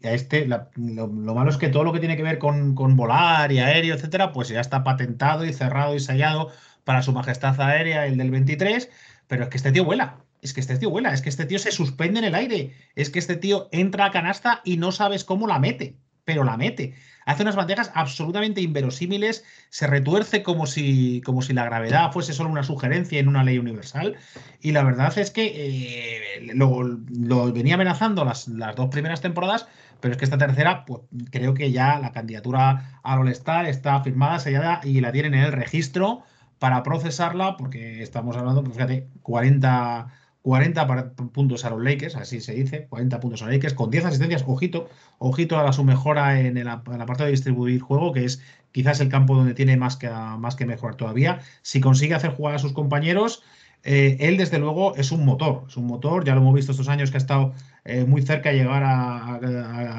este, 0.00 0.46
lo, 0.46 1.08
malo 1.08 1.50
es 1.50 1.56
que 1.56 1.68
todo 1.68 1.84
lo 1.84 1.92
que 1.92 2.00
tiene 2.00 2.16
que 2.16 2.22
ver 2.22 2.38
con, 2.38 2.74
con, 2.74 2.96
volar 2.96 3.52
y 3.52 3.58
aéreo, 3.58 3.94
etcétera, 3.94 4.32
pues 4.32 4.48
ya 4.48 4.60
está 4.60 4.84
patentado 4.84 5.44
y 5.44 5.52
cerrado 5.52 5.94
y 5.94 6.00
sellado 6.00 6.50
para 6.84 7.02
su 7.02 7.12
majestad 7.12 7.60
aérea, 7.60 8.06
el 8.06 8.16
del 8.18 8.30
23, 8.30 8.90
pero 9.28 9.44
es 9.44 9.48
que 9.50 9.56
este 9.56 9.72
tío 9.72 9.84
vuela 9.84 10.18
es 10.42 10.52
que 10.52 10.60
este 10.60 10.76
tío 10.76 10.90
vuela, 10.90 11.14
es 11.14 11.22
que 11.22 11.28
este 11.28 11.46
tío 11.46 11.58
se 11.60 11.70
suspende 11.70 12.18
en 12.18 12.24
el 12.26 12.34
aire, 12.34 12.74
es 12.96 13.10
que 13.10 13.20
este 13.20 13.36
tío 13.36 13.68
entra 13.70 14.06
a 14.06 14.10
canasta 14.10 14.60
y 14.64 14.76
no 14.76 14.90
sabes 14.90 15.24
cómo 15.24 15.46
la 15.46 15.60
mete, 15.60 15.96
pero 16.24 16.44
la 16.44 16.56
mete. 16.56 16.94
Hace 17.24 17.42
unas 17.42 17.56
bandejas 17.56 17.92
absolutamente 17.94 18.60
inverosímiles, 18.60 19.44
se 19.70 19.86
retuerce 19.86 20.42
como 20.42 20.66
si, 20.66 21.20
como 21.24 21.42
si 21.42 21.52
la 21.52 21.64
gravedad 21.64 22.10
fuese 22.12 22.32
solo 22.32 22.50
una 22.50 22.64
sugerencia 22.64 23.20
en 23.20 23.28
una 23.28 23.44
ley 23.44 23.58
universal. 23.58 24.16
Y 24.60 24.72
la 24.72 24.82
verdad 24.82 25.16
es 25.16 25.30
que 25.30 25.52
eh, 25.54 26.52
lo, 26.54 27.52
venía 27.52 27.74
amenazando 27.74 28.24
las, 28.24 28.48
las, 28.48 28.74
dos 28.74 28.88
primeras 28.88 29.20
temporadas, 29.20 29.68
pero 30.00 30.12
es 30.12 30.18
que 30.18 30.24
esta 30.24 30.38
tercera, 30.38 30.84
pues 30.84 31.02
creo 31.30 31.54
que 31.54 31.70
ya 31.70 31.98
la 31.98 32.12
candidatura 32.12 33.00
al 33.04 33.20
All-Star 33.20 33.66
está 33.66 34.00
firmada, 34.02 34.40
sellada 34.40 34.80
y 34.82 35.00
la 35.00 35.12
tienen 35.12 35.34
en 35.34 35.44
el 35.44 35.52
registro 35.52 36.24
para 36.58 36.82
procesarla, 36.82 37.56
porque 37.56 38.02
estamos 38.02 38.36
hablando, 38.36 38.62
pues 38.62 38.74
fíjate, 38.74 39.08
40 39.22 40.12
40 40.42 41.14
puntos 41.32 41.64
a 41.64 41.70
los 41.70 41.82
Lakers, 41.82 42.16
así 42.16 42.40
se 42.40 42.52
dice, 42.54 42.86
40 42.88 43.20
puntos 43.20 43.42
a 43.42 43.46
los 43.46 43.54
Lakers, 43.54 43.74
con 43.74 43.90
10 43.90 44.06
asistencias, 44.06 44.44
ojito, 44.46 44.88
ojito 45.18 45.58
a 45.58 45.72
su 45.72 45.84
mejora 45.84 46.40
en, 46.40 46.56
el, 46.56 46.66
parte 46.66 47.24
de 47.24 47.30
distribuir 47.30 47.80
juego, 47.80 48.12
que 48.12 48.24
es 48.24 48.42
quizás 48.72 49.00
el 49.00 49.08
campo 49.08 49.36
donde 49.36 49.54
tiene 49.54 49.76
más 49.76 49.96
que, 49.96 50.10
más 50.10 50.56
que 50.56 50.66
mejorar 50.66 50.96
todavía. 50.96 51.40
Si 51.62 51.80
consigue 51.80 52.14
hacer 52.14 52.32
jugar 52.32 52.56
a 52.56 52.58
sus 52.58 52.72
compañeros, 52.72 53.42
eh, 53.84 54.16
él 54.20 54.36
desde 54.36 54.58
luego 54.58 54.94
es 54.96 55.10
un 55.12 55.24
motor, 55.24 55.64
es 55.68 55.76
un 55.76 55.86
motor, 55.86 56.24
ya 56.24 56.34
lo 56.34 56.40
hemos 56.40 56.54
visto 56.54 56.72
estos 56.72 56.88
años 56.88 57.10
que 57.10 57.16
ha 57.16 57.18
estado 57.18 57.52
eh, 57.84 58.04
muy 58.04 58.22
cerca 58.22 58.50
de 58.50 58.56
llegar 58.56 58.82
a, 58.84 59.38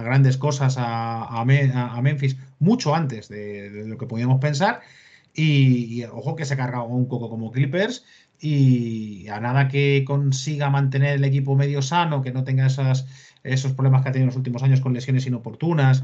grandes 0.03 0.37
cosas 0.37 0.75
a, 0.77 1.43
Memphis 1.45 2.37
mucho 2.59 2.95
antes 2.95 3.27
de, 3.27 3.83
lo 3.85 3.97
que 3.97 4.07
podíamos 4.07 4.39
pensar. 4.39 4.81
Y, 5.35 6.03
ojo 6.05 6.35
que 6.35 6.45
se 6.45 6.55
carga 6.55 6.83
un 6.83 7.07
coco 7.07 7.29
como 7.29 7.51
Clippers 7.51 8.05
y 8.43 9.27
a 9.29 9.39
nada 9.39 9.69
que 9.69 10.03
consiga 10.05 10.69
mantener 10.69 11.15
el 11.15 11.23
equipo 11.23 11.55
medio 11.55 11.81
sano, 11.81 12.21
que 12.21 12.33
no 12.33 12.43
tenga 12.43 12.67
esas, 12.67 13.07
esos 13.43 13.71
problemas 13.71 14.01
que 14.01 14.09
ha 14.09 14.11
tenido 14.11 14.25
en 14.25 14.29
los 14.31 14.35
últimos 14.35 14.63
años 14.63 14.81
con 14.81 14.93
lesiones 14.93 15.25
inoportunas 15.25 16.03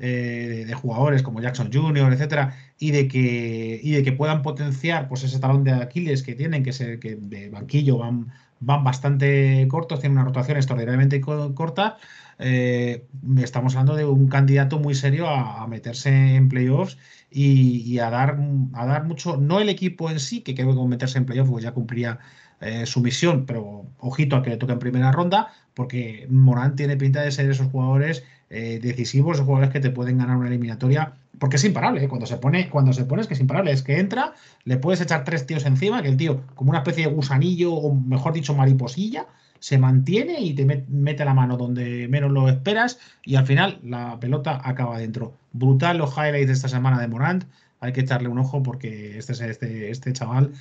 eh, 0.00 0.64
de 0.66 0.74
jugadores 0.74 1.22
como 1.22 1.40
Jackson 1.40 1.70
Jr., 1.72 2.12
etcétera, 2.12 2.56
y 2.78 2.90
de 2.90 3.06
que, 3.06 3.80
y 3.82 3.92
de 3.92 4.02
que 4.02 4.12
puedan 4.12 4.42
potenciar 4.42 5.08
pues, 5.08 5.22
ese 5.22 5.38
talón 5.38 5.62
de 5.62 5.72
Aquiles 5.72 6.24
que 6.24 6.34
tienen, 6.34 6.64
que, 6.64 6.72
se, 6.72 6.98
que 6.98 7.14
de 7.14 7.50
banquillo 7.50 7.98
van, 7.98 8.32
van 8.58 8.82
bastante 8.82 9.66
cortos, 9.68 10.00
tienen 10.00 10.18
una 10.18 10.26
rotación 10.26 10.56
extraordinariamente 10.56 11.20
corta. 11.20 11.98
Eh, 12.38 13.06
estamos 13.38 13.74
hablando 13.74 13.94
de 13.94 14.04
un 14.04 14.28
candidato 14.28 14.78
muy 14.78 14.94
serio 14.94 15.28
a, 15.28 15.66
meterse 15.66 16.34
en 16.34 16.48
playoffs 16.48 16.98
y, 17.30 17.98
a, 17.98 18.10
dar, 18.10 18.38
a 18.72 18.86
dar 18.86 19.04
mucho, 19.04 19.36
no 19.36 19.60
el 19.60 19.68
equipo 19.68 20.10
en 20.10 20.20
sí, 20.20 20.40
que 20.40 20.54
creo 20.54 20.74
que 20.74 20.88
meterse 20.88 21.18
en 21.18 21.26
playoffs 21.26 21.50
pues 21.50 21.64
ya 21.64 21.72
cumplía 21.72 22.18
eh, 22.60 22.86
su 22.86 23.00
misión, 23.00 23.44
pero 23.46 23.86
ojito 23.98 24.36
a 24.36 24.42
que 24.42 24.50
le 24.50 24.56
toque 24.56 24.72
en 24.72 24.78
primera 24.78 25.12
ronda, 25.12 25.52
porque 25.74 26.26
Morán 26.30 26.76
tiene 26.76 26.96
pinta 26.96 27.20
de 27.22 27.30
ser 27.32 27.50
esos 27.50 27.68
jugadores 27.68 28.24
eh, 28.48 28.78
decisivos, 28.80 29.36
esos 29.36 29.46
jugadores 29.46 29.72
que 29.72 29.80
te 29.80 29.90
pueden 29.90 30.18
ganar 30.18 30.36
una 30.36 30.48
eliminatoria, 30.48 31.14
porque 31.38 31.56
es 31.56 31.64
imparable, 31.64 32.08
cuando 32.08 32.26
se 32.26 32.38
pone, 32.38 32.70
cuando 32.70 32.92
se 32.92 33.04
pone 33.04 33.22
es 33.22 33.28
que 33.28 33.34
es 33.34 33.40
imparable, 33.40 33.72
es 33.72 33.82
que 33.82 33.98
entra, 33.98 34.32
le 34.64 34.78
puedes 34.78 35.00
echar 35.00 35.24
tres 35.24 35.46
tíos 35.46 35.66
encima, 35.66 36.02
que 36.02 36.08
el 36.08 36.16
tío, 36.16 36.42
como 36.54 36.70
una 36.70 36.78
especie 36.78 37.06
de 37.06 37.12
gusanillo, 37.12 37.74
o 37.74 37.94
mejor 37.94 38.32
dicho, 38.32 38.54
mariposilla, 38.54 39.26
se 39.58 39.78
mantiene 39.78 40.40
y 40.40 40.54
te 40.54 40.64
mete 40.64 41.24
la 41.24 41.34
mano 41.34 41.56
donde 41.56 42.08
menos 42.08 42.30
lo 42.30 42.48
esperas 42.48 42.98
y 43.24 43.36
al 43.36 43.46
final 43.46 43.80
la 43.82 44.18
pelota 44.20 44.60
acaba 44.62 44.98
dentro. 44.98 45.36
Brutal 45.52 45.98
los 45.98 46.16
highlights 46.16 46.48
de 46.48 46.52
esta 46.52 46.68
semana 46.68 47.00
de 47.00 47.08
Morant. 47.08 47.44
Hay 47.80 47.92
que 47.92 48.00
echarle 48.00 48.28
un 48.28 48.38
ojo 48.38 48.62
porque 48.62 49.18
este, 49.18 49.32
este, 49.32 49.90
este 49.90 50.12
chaval 50.12 50.52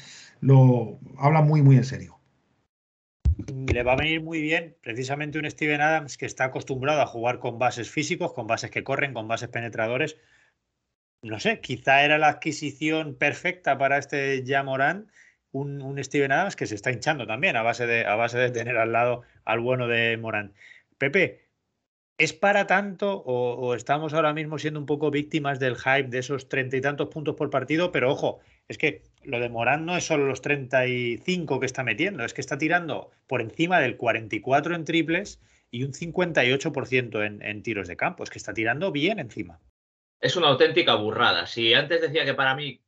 lo 0.41 0.99
habla 1.17 1.41
muy, 1.41 1.61
muy 1.61 1.77
en 1.77 1.85
serio. 1.85 2.19
Le 3.73 3.83
va 3.83 3.93
a 3.93 3.97
venir 3.97 4.21
muy 4.21 4.41
bien 4.41 4.77
precisamente 4.81 5.37
un 5.37 5.49
Steven 5.49 5.81
Adams 5.81 6.17
que 6.17 6.25
está 6.25 6.45
acostumbrado 6.45 7.01
a 7.01 7.07
jugar 7.07 7.39
con 7.39 7.59
bases 7.59 7.89
físicos, 7.89 8.33
con 8.33 8.47
bases 8.47 8.71
que 8.71 8.83
corren, 8.83 9.13
con 9.13 9.27
bases 9.27 9.49
penetradores. 9.49 10.17
No 11.21 11.39
sé, 11.39 11.59
quizá 11.59 12.03
era 12.03 12.17
la 12.17 12.29
adquisición 12.29 13.15
perfecta 13.15 13.77
para 13.77 13.97
este 13.97 14.43
Morant 14.63 15.09
un, 15.55 16.03
Steven 16.03 16.31
Adams 16.31 16.55
que 16.55 16.67
se 16.67 16.75
está 16.75 16.91
hinchando 16.91 17.25
también 17.25 17.55
a 17.55 17.61
base, 17.63 17.87
de, 17.87 18.05
a 18.05 18.15
base 18.15 18.37
de 18.37 18.51
tener 18.51 18.77
al 18.77 18.91
lado 18.91 19.23
al 19.45 19.59
bueno 19.59 19.87
de 19.87 20.17
Morán. 20.17 20.53
Pepe, 20.97 21.47
¿es 22.17 22.33
para 22.33 22.67
tanto 22.67 23.23
o, 23.25 23.73
estamos 23.73 24.13
ahora 24.13 24.33
mismo 24.33 24.59
siendo 24.59 24.79
un 24.79 24.85
poco 24.85 25.11
víctimas 25.11 25.59
del 25.59 25.77
hype 25.77 26.09
de 26.09 26.19
esos 26.19 26.49
treinta 26.49 26.75
y 26.75 26.81
tantos 26.81 27.07
puntos 27.07 27.35
por 27.35 27.49
partido? 27.49 27.91
Pero 27.93 28.11
ojo, 28.11 28.39
es 28.67 28.77
que 28.77 29.03
lo 29.23 29.39
de 29.39 29.49
Morán 29.49 29.85
no 29.85 29.95
es 29.95 30.05
solo 30.05 30.25
los 30.27 30.41
35 30.41 31.59
que 31.59 31.65
está 31.65 31.83
metiendo, 31.83 32.25
es 32.25 32.33
que 32.33 32.41
está 32.41 32.57
tirando 32.57 33.11
por 33.27 33.41
encima 33.41 33.79
del 33.79 33.95
44 33.95 34.75
en 34.75 34.83
triples 34.83 35.41
y 35.71 35.83
un 35.83 35.93
58% 35.93 37.25
en, 37.25 37.41
en 37.41 37.63
tiros 37.63 37.87
de 37.87 37.95
campo. 37.95 38.23
Es 38.23 38.29
que 38.29 38.39
está 38.39 38.53
tirando 38.53 38.91
bien 38.91 39.19
encima. 39.19 39.59
Es 40.19 40.35
una 40.35 40.47
auténtica 40.47 40.95
burrada. 40.95 41.45
Si 41.47 41.73
antes 41.73 42.01
decía 42.01 42.25
que 42.25 42.33
para 42.33 42.55
mí 42.55 42.81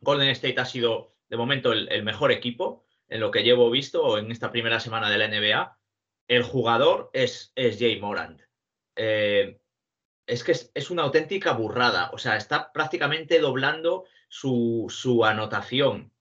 Golden 0.00 0.28
State 0.30 0.60
ha 0.60 0.64
sido 0.64 1.15
de 1.28 1.36
momento 1.36 1.72
el, 1.72 2.02
mejor 2.02 2.32
equipo 2.32 2.84
en 3.08 3.20
lo 3.20 3.30
que 3.30 3.42
llevo 3.42 3.70
visto 3.70 4.18
en 4.18 4.30
esta 4.30 4.50
primera 4.50 4.80
semana 4.80 5.10
de 5.10 5.18
la 5.18 5.28
NBA. 5.28 5.78
El 6.28 6.42
jugador 6.42 7.10
es, 7.12 7.52
Jay 7.56 8.00
Morant. 8.00 8.40
Eh, 8.96 9.58
es 10.26 10.42
que 10.42 10.52
es, 10.52 10.90
una 10.90 11.02
auténtica 11.02 11.52
burrada. 11.52 12.10
O 12.12 12.18
sea, 12.18 12.36
está 12.36 12.72
prácticamente 12.72 13.38
doblando 13.38 14.04
su, 14.28 14.86
su 14.88 15.24
anotación 15.24 16.12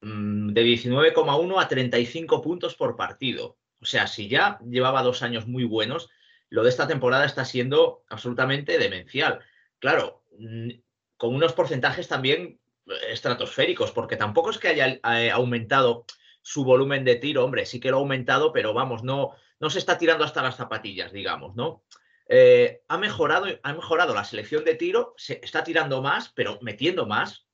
mm, 0.00 0.52
de 0.52 0.64
19,1 0.64 1.60
a 1.62 1.68
35 1.68 2.42
puntos 2.42 2.74
por 2.76 2.96
partido. 2.96 3.58
O 3.80 3.84
sea, 3.84 4.06
si 4.06 4.28
ya 4.28 4.58
llevaba 4.68 5.02
dos 5.02 5.22
años 5.22 5.46
muy 5.46 5.64
buenos, 5.64 6.08
lo 6.50 6.62
de 6.62 6.70
esta 6.70 6.88
temporada 6.88 7.24
está 7.24 7.44
siendo 7.44 8.04
absolutamente 8.08 8.78
demencial. 8.78 9.40
Claro, 9.78 10.24
mm, 10.38 10.70
con 11.16 11.34
unos 11.34 11.52
porcentajes 11.52 12.08
también 12.08 12.60
estratosféricos, 13.08 13.92
porque 13.92 14.16
tampoco 14.16 14.50
es 14.50 14.58
que 14.58 14.68
haya 14.68 15.00
eh, 15.02 15.30
aumentado 15.30 16.04
su 16.42 16.64
volumen 16.64 17.04
de 17.04 17.16
tiro, 17.16 17.44
hombre, 17.44 17.66
sí 17.66 17.80
que 17.80 17.90
lo 17.90 17.98
ha 17.98 18.00
aumentado, 18.00 18.52
pero 18.52 18.72
vamos, 18.72 19.02
no, 19.02 19.32
no 19.60 19.70
se 19.70 19.78
está 19.78 19.98
tirando 19.98 20.24
hasta 20.24 20.42
las 20.42 20.56
zapatillas, 20.56 21.12
digamos, 21.12 21.54
¿no? 21.56 21.84
Eh, 22.28 22.82
ha, 22.88 22.98
mejorado, 22.98 23.46
ha 23.62 23.72
mejorado 23.72 24.14
la 24.14 24.24
selección 24.24 24.64
de 24.64 24.74
tiro, 24.74 25.14
se 25.16 25.40
está 25.42 25.64
tirando 25.64 26.02
más, 26.02 26.30
pero 26.34 26.58
metiendo 26.62 27.06
más, 27.06 27.46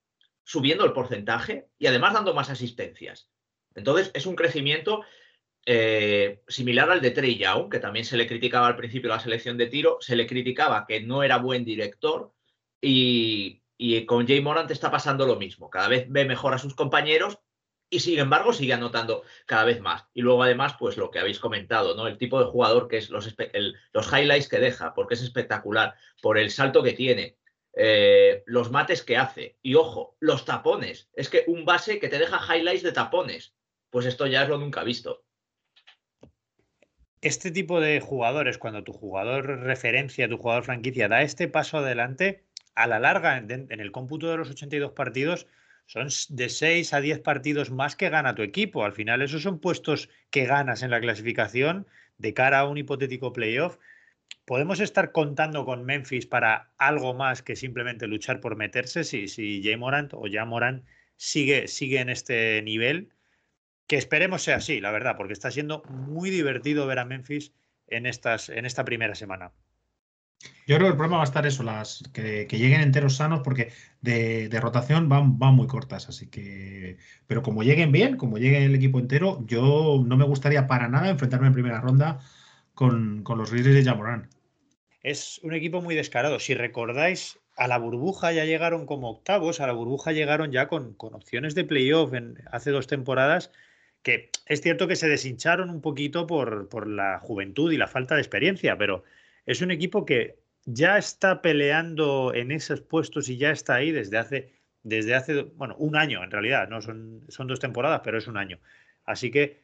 subiendo 0.42 0.84
el 0.84 0.92
porcentaje 0.92 1.68
y 1.78 1.86
además 1.86 2.14
dando 2.14 2.34
más 2.34 2.50
asistencias. 2.50 3.30
Entonces, 3.74 4.10
es 4.14 4.26
un 4.26 4.36
crecimiento 4.36 5.02
eh, 5.66 6.42
similar 6.48 6.90
al 6.90 7.00
de 7.00 7.10
Trey 7.12 7.38
Young, 7.38 7.70
que 7.70 7.78
también 7.78 8.04
se 8.04 8.16
le 8.16 8.26
criticaba 8.26 8.66
al 8.66 8.76
principio 8.76 9.08
la 9.08 9.20
selección 9.20 9.56
de 9.56 9.66
tiro, 9.66 9.98
se 10.00 10.16
le 10.16 10.26
criticaba 10.26 10.84
que 10.86 11.00
no 11.00 11.22
era 11.22 11.38
buen 11.38 11.64
director 11.64 12.32
y, 12.80 13.63
y 13.76 14.06
con 14.06 14.26
Jay 14.26 14.40
Morant 14.40 14.70
está 14.70 14.90
pasando 14.90 15.26
lo 15.26 15.36
mismo. 15.36 15.70
Cada 15.70 15.88
vez 15.88 16.06
ve 16.08 16.24
mejor 16.24 16.54
a 16.54 16.58
sus 16.58 16.74
compañeros 16.74 17.38
y 17.90 18.00
sin 18.00 18.18
embargo 18.18 18.52
sigue 18.52 18.72
anotando 18.72 19.22
cada 19.46 19.64
vez 19.64 19.80
más. 19.80 20.06
Y 20.14 20.22
luego 20.22 20.42
además, 20.42 20.74
pues 20.78 20.96
lo 20.96 21.10
que 21.10 21.18
habéis 21.18 21.38
comentado, 21.38 21.94
¿no? 21.94 22.06
El 22.06 22.18
tipo 22.18 22.40
de 22.40 22.46
jugador 22.46 22.88
que 22.88 22.98
es 22.98 23.10
los, 23.10 23.34
los 23.92 24.12
highlights 24.12 24.48
que 24.48 24.58
deja, 24.58 24.94
porque 24.94 25.14
es 25.14 25.22
espectacular, 25.22 25.94
por 26.22 26.38
el 26.38 26.50
salto 26.50 26.82
que 26.82 26.92
tiene, 26.92 27.36
eh, 27.76 28.42
los 28.46 28.70
mates 28.70 29.02
que 29.02 29.16
hace. 29.16 29.58
Y 29.62 29.74
ojo, 29.74 30.16
los 30.20 30.44
tapones. 30.44 31.08
Es 31.14 31.28
que 31.28 31.44
un 31.46 31.64
base 31.64 31.98
que 31.98 32.08
te 32.08 32.18
deja 32.18 32.40
highlights 32.54 32.82
de 32.82 32.92
tapones. 32.92 33.54
Pues 33.90 34.06
esto 34.06 34.26
ya 34.26 34.42
es 34.42 34.48
lo 34.48 34.58
nunca 34.58 34.82
visto. 34.82 35.24
Este 37.20 37.50
tipo 37.50 37.80
de 37.80 38.00
jugadores, 38.00 38.58
cuando 38.58 38.84
tu 38.84 38.92
jugador 38.92 39.46
referencia, 39.60 40.28
tu 40.28 40.36
jugador 40.36 40.64
franquicia, 40.64 41.08
da 41.08 41.22
este 41.22 41.48
paso 41.48 41.78
adelante, 41.78 42.44
a 42.74 42.86
la 42.86 42.98
larga, 42.98 43.36
en, 43.38 43.66
el 43.68 43.92
cómputo 43.92 44.30
de 44.30 44.36
los 44.36 44.50
82 44.50 44.92
partidos, 44.92 45.46
son 45.86 46.08
de 46.30 46.48
6 46.48 46.94
a 46.94 47.00
10 47.00 47.20
partidos 47.20 47.70
más 47.70 47.96
que 47.96 48.08
gana 48.08 48.34
tu 48.34 48.42
equipo. 48.42 48.84
Al 48.84 48.92
final, 48.92 49.22
esos 49.22 49.42
son 49.42 49.60
puestos 49.60 50.08
que 50.30 50.46
ganas 50.46 50.82
en 50.82 50.90
la 50.90 51.00
clasificación 51.00 51.86
de 52.18 52.34
cara 52.34 52.60
a 52.60 52.68
un 52.68 52.78
hipotético 52.78 53.32
playoff. 53.32 53.78
¿Podemos 54.44 54.80
estar 54.80 55.12
contando 55.12 55.64
con 55.64 55.84
Memphis 55.84 56.26
para 56.26 56.72
algo 56.78 57.14
más 57.14 57.42
que 57.42 57.56
simplemente 57.56 58.06
luchar 58.06 58.40
por 58.40 58.56
meterse 58.56 59.04
si, 59.04 59.28
si 59.28 59.62
Jay 59.62 59.76
Morant 59.76 60.12
o 60.14 60.26
ya 60.26 60.44
Morant 60.44 60.84
sigue, 61.16 61.68
sigue 61.68 62.00
en 62.00 62.08
este 62.08 62.60
nivel? 62.62 63.10
Que 63.86 63.96
esperemos 63.96 64.42
sea 64.42 64.56
así, 64.56 64.80
la 64.80 64.90
verdad, 64.90 65.16
porque 65.16 65.34
está 65.34 65.50
siendo 65.50 65.82
muy 65.84 66.30
divertido 66.30 66.86
ver 66.86 66.98
a 66.98 67.04
Memphis 67.04 67.52
en, 67.86 68.06
estas, 68.06 68.48
en 68.48 68.64
esta 68.64 68.84
primera 68.84 69.14
semana. 69.14 69.52
Yo 70.66 70.76
creo 70.76 70.88
que 70.88 70.92
el 70.92 70.96
problema 70.96 71.18
va 71.18 71.22
a 71.22 71.26
estar 71.26 71.46
eso, 71.46 71.62
las 71.62 72.02
que, 72.12 72.46
lleguen 72.50 72.80
enteros 72.80 73.16
sanos, 73.16 73.40
porque 73.44 73.72
de, 74.00 74.48
rotación 74.60 75.08
van, 75.08 75.36
muy 75.38 75.66
cortas. 75.66 76.08
Así 76.08 76.28
que. 76.28 76.96
Pero 77.26 77.42
como 77.42 77.62
lleguen 77.62 77.92
bien, 77.92 78.16
como 78.16 78.38
llegue 78.38 78.64
el 78.64 78.74
equipo 78.74 78.98
entero, 78.98 79.44
yo 79.46 80.02
no 80.06 80.16
me 80.16 80.24
gustaría 80.24 80.66
para 80.66 80.88
nada 80.88 81.10
enfrentarme 81.10 81.48
en 81.48 81.52
primera 81.52 81.80
ronda 81.80 82.20
con, 82.74 83.22
los 83.24 83.50
Grizzlies 83.50 83.76
de 83.76 83.84
Jamorán. 83.84 84.28
Es 85.02 85.38
un 85.42 85.52
equipo 85.52 85.82
muy 85.82 85.94
descarado. 85.94 86.40
Si 86.40 86.54
recordáis, 86.54 87.38
a 87.56 87.68
la 87.68 87.78
burbuja 87.78 88.32
ya 88.32 88.44
llegaron 88.46 88.86
como 88.86 89.10
octavos, 89.10 89.60
a 89.60 89.66
la 89.66 89.74
burbuja 89.74 90.12
llegaron 90.12 90.50
ya 90.50 90.68
con, 90.68 90.94
con 90.94 91.14
opciones 91.14 91.54
de 91.54 91.64
playoff 91.64 92.14
en, 92.14 92.42
hace 92.50 92.70
dos 92.70 92.86
temporadas 92.86 93.50
que 94.04 94.30
es 94.46 94.60
cierto 94.60 94.86
que 94.86 94.96
se 94.96 95.08
deshincharon 95.08 95.70
un 95.70 95.80
poquito 95.80 96.26
por, 96.26 96.68
por 96.68 96.86
la 96.86 97.18
juventud 97.20 97.72
y 97.72 97.78
la 97.78 97.88
falta 97.88 98.14
de 98.14 98.20
experiencia, 98.20 98.76
pero 98.76 99.02
es 99.46 99.60
un 99.60 99.70
equipo 99.70 100.04
que 100.04 100.38
ya 100.64 100.96
está 100.98 101.42
peleando 101.42 102.32
en 102.34 102.50
esos 102.50 102.80
puestos 102.80 103.28
y 103.28 103.36
ya 103.36 103.50
está 103.50 103.74
ahí 103.74 103.90
desde 103.92 104.18
hace, 104.18 104.52
desde 104.82 105.14
hace 105.14 105.42
bueno, 105.42 105.76
un 105.78 105.96
año 105.96 106.22
en 106.24 106.30
realidad, 106.30 106.68
no 106.68 106.80
son, 106.80 107.22
son 107.28 107.46
dos 107.46 107.60
temporadas, 107.60 108.00
pero 108.02 108.18
es 108.18 108.26
un 108.26 108.36
año. 108.36 108.58
Así 109.04 109.30
que 109.30 109.62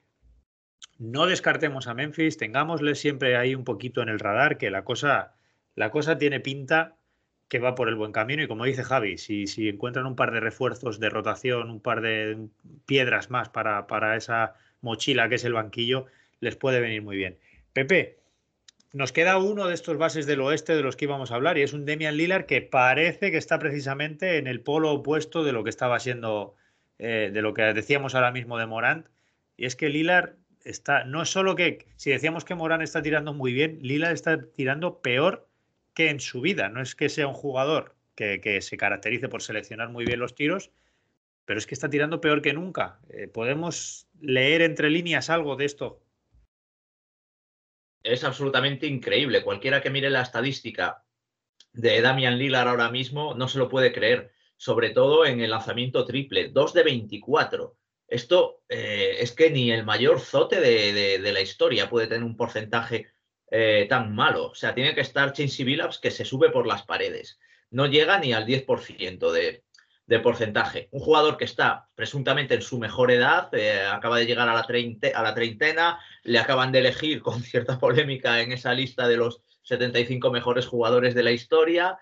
no 0.98 1.26
descartemos 1.26 1.86
a 1.86 1.94
Memphis, 1.94 2.36
tengámosle 2.36 2.94
siempre 2.94 3.36
ahí 3.36 3.54
un 3.54 3.64
poquito 3.64 4.02
en 4.02 4.10
el 4.10 4.18
radar, 4.18 4.58
que 4.58 4.70
la 4.70 4.84
cosa, 4.84 5.34
la 5.74 5.90
cosa 5.90 6.18
tiene 6.18 6.40
pinta 6.40 6.96
que 7.48 7.58
va 7.58 7.74
por 7.74 7.88
el 7.88 7.96
buen 7.96 8.12
camino 8.12 8.42
y 8.42 8.46
como 8.46 8.64
dice 8.64 8.84
Javi, 8.84 9.18
si, 9.18 9.46
si 9.46 9.68
encuentran 9.68 10.06
un 10.06 10.14
par 10.14 10.30
de 10.30 10.40
refuerzos 10.40 11.00
de 11.00 11.10
rotación, 11.10 11.70
un 11.70 11.80
par 11.80 12.00
de 12.00 12.46
piedras 12.86 13.30
más 13.30 13.48
para, 13.48 13.86
para 13.86 14.16
esa 14.16 14.54
mochila 14.82 15.28
que 15.28 15.34
es 15.34 15.44
el 15.44 15.54
banquillo, 15.54 16.06
les 16.38 16.54
puede 16.54 16.80
venir 16.80 17.02
muy 17.02 17.16
bien. 17.16 17.38
Pepe, 17.72 18.19
nos 18.92 19.12
queda 19.12 19.38
uno 19.38 19.68
de 19.68 19.74
estos 19.74 19.96
bases 19.96 20.26
del 20.26 20.40
oeste 20.40 20.74
de 20.74 20.82
los 20.82 20.96
que 20.96 21.04
íbamos 21.04 21.30
a 21.30 21.36
hablar 21.36 21.58
y 21.58 21.62
es 21.62 21.72
un 21.72 21.84
Demian 21.84 22.16
Lillard 22.16 22.46
que 22.46 22.60
parece 22.60 23.30
que 23.30 23.36
está 23.36 23.58
precisamente 23.58 24.38
en 24.38 24.46
el 24.46 24.60
polo 24.60 24.92
opuesto 24.92 25.44
de 25.44 25.52
lo 25.52 25.62
que 25.62 25.70
estaba 25.70 26.00
siendo, 26.00 26.56
eh, 26.98 27.30
de 27.32 27.42
lo 27.42 27.54
que 27.54 27.62
decíamos 27.62 28.14
ahora 28.14 28.32
mismo 28.32 28.58
de 28.58 28.66
Morant. 28.66 29.06
Y 29.56 29.66
es 29.66 29.76
que 29.76 29.88
Lillard 29.88 30.34
está, 30.64 31.04
no 31.04 31.22
es 31.22 31.28
solo 31.28 31.54
que, 31.54 31.86
si 31.96 32.10
decíamos 32.10 32.44
que 32.44 32.54
Morant 32.54 32.82
está 32.82 33.00
tirando 33.00 33.32
muy 33.32 33.52
bien, 33.52 33.78
Lillard 33.80 34.12
está 34.12 34.42
tirando 34.42 35.00
peor 35.00 35.48
que 35.94 36.10
en 36.10 36.18
su 36.18 36.40
vida. 36.40 36.68
No 36.68 36.82
es 36.82 36.96
que 36.96 37.08
sea 37.08 37.28
un 37.28 37.34
jugador 37.34 37.94
que, 38.16 38.40
que 38.40 38.60
se 38.60 38.76
caracterice 38.76 39.28
por 39.28 39.42
seleccionar 39.42 39.90
muy 39.90 40.04
bien 40.04 40.18
los 40.18 40.34
tiros, 40.34 40.72
pero 41.44 41.58
es 41.58 41.66
que 41.66 41.74
está 41.74 41.88
tirando 41.88 42.20
peor 42.20 42.42
que 42.42 42.52
nunca. 42.52 42.98
Eh, 43.10 43.28
¿Podemos 43.28 44.08
leer 44.20 44.62
entre 44.62 44.90
líneas 44.90 45.30
algo 45.30 45.54
de 45.54 45.64
esto? 45.64 46.00
Es 48.02 48.24
absolutamente 48.24 48.86
increíble. 48.86 49.42
Cualquiera 49.42 49.80
que 49.82 49.90
mire 49.90 50.10
la 50.10 50.22
estadística 50.22 51.04
de 51.72 52.00
Damian 52.00 52.38
Lillard 52.38 52.68
ahora 52.68 52.90
mismo 52.90 53.34
no 53.34 53.48
se 53.48 53.58
lo 53.58 53.68
puede 53.68 53.92
creer, 53.92 54.32
sobre 54.56 54.90
todo 54.90 55.24
en 55.24 55.40
el 55.40 55.50
lanzamiento 55.50 56.04
triple, 56.04 56.48
2 56.48 56.72
de 56.72 56.82
24. 56.82 57.76
Esto 58.08 58.62
eh, 58.68 59.16
es 59.20 59.32
que 59.32 59.50
ni 59.50 59.70
el 59.70 59.84
mayor 59.84 60.20
zote 60.20 60.60
de, 60.60 61.18
la 61.32 61.40
historia 61.40 61.88
puede 61.88 62.08
tener 62.08 62.24
un 62.24 62.36
porcentaje 62.36 63.12
eh, 63.50 63.86
tan 63.88 64.14
malo. 64.14 64.48
O 64.48 64.54
sea, 64.54 64.74
tiene 64.74 64.94
que 64.94 65.00
estar 65.00 65.32
Chainsy 65.32 65.64
Billups 65.64 65.98
que 65.98 66.10
se 66.10 66.24
sube 66.24 66.50
por 66.50 66.66
las 66.66 66.82
paredes. 66.82 67.38
No 67.70 67.86
llega 67.86 68.18
ni 68.18 68.32
al 68.32 68.46
10% 68.46 69.30
de, 69.30 69.62
de 70.10 70.18
porcentaje. 70.18 70.88
Un 70.90 70.98
jugador 70.98 71.36
que 71.36 71.44
está 71.44 71.88
presuntamente 71.94 72.54
en 72.54 72.62
su 72.62 72.80
mejor 72.80 73.12
edad, 73.12 73.48
eh, 73.54 73.86
acaba 73.86 74.18
de 74.18 74.26
llegar 74.26 74.48
a 74.48 74.54
la, 74.54 74.66
a 74.66 75.22
la 75.22 75.34
treintena, 75.34 76.00
le 76.24 76.40
acaban 76.40 76.72
de 76.72 76.80
elegir 76.80 77.22
con 77.22 77.40
cierta 77.44 77.78
polémica 77.78 78.40
en 78.40 78.50
esa 78.50 78.74
lista 78.74 79.06
de 79.06 79.16
los 79.16 79.40
75 79.62 80.32
mejores 80.32 80.66
jugadores 80.66 81.14
de 81.14 81.22
la 81.22 81.30
historia. 81.30 81.96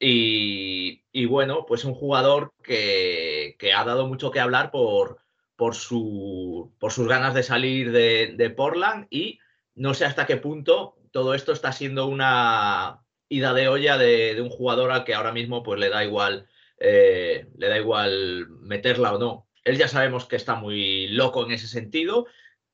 Y, 0.00 1.24
bueno, 1.26 1.64
pues 1.64 1.84
un 1.84 1.94
jugador 1.94 2.52
que, 2.64 3.56
ha 3.72 3.84
dado 3.84 4.08
mucho 4.08 4.32
que 4.32 4.40
hablar 4.40 4.72
por, 4.72 5.18
por, 5.54 5.76
su, 5.76 6.72
por 6.80 6.90
sus 6.90 7.06
ganas 7.06 7.32
de 7.32 7.44
salir 7.44 7.92
de, 7.92 8.54
Portland 8.56 9.06
y 9.08 9.38
no 9.76 9.94
sé 9.94 10.04
hasta 10.04 10.26
qué 10.26 10.36
punto 10.36 10.96
todo 11.12 11.34
esto 11.34 11.52
está 11.52 11.70
siendo 11.70 12.08
una 12.08 13.04
ida 13.28 13.54
de 13.54 13.68
olla 13.68 13.98
de, 13.98 14.34
de 14.34 14.42
un 14.42 14.50
jugador 14.50 14.90
al 14.90 15.04
que 15.04 15.14
ahora 15.14 15.30
mismo 15.30 15.62
pues 15.62 15.78
le 15.78 15.88
da 15.88 16.04
igual 16.04 16.48
eh, 16.84 17.46
le 17.56 17.68
da 17.68 17.78
igual 17.78 18.48
meterla 18.48 19.14
o 19.14 19.18
no. 19.18 19.48
Él 19.64 19.78
ya 19.78 19.86
sabemos 19.86 20.26
que 20.26 20.34
está 20.36 20.56
muy 20.56 21.06
loco 21.08 21.44
en 21.44 21.52
ese 21.52 21.68
sentido, 21.68 22.26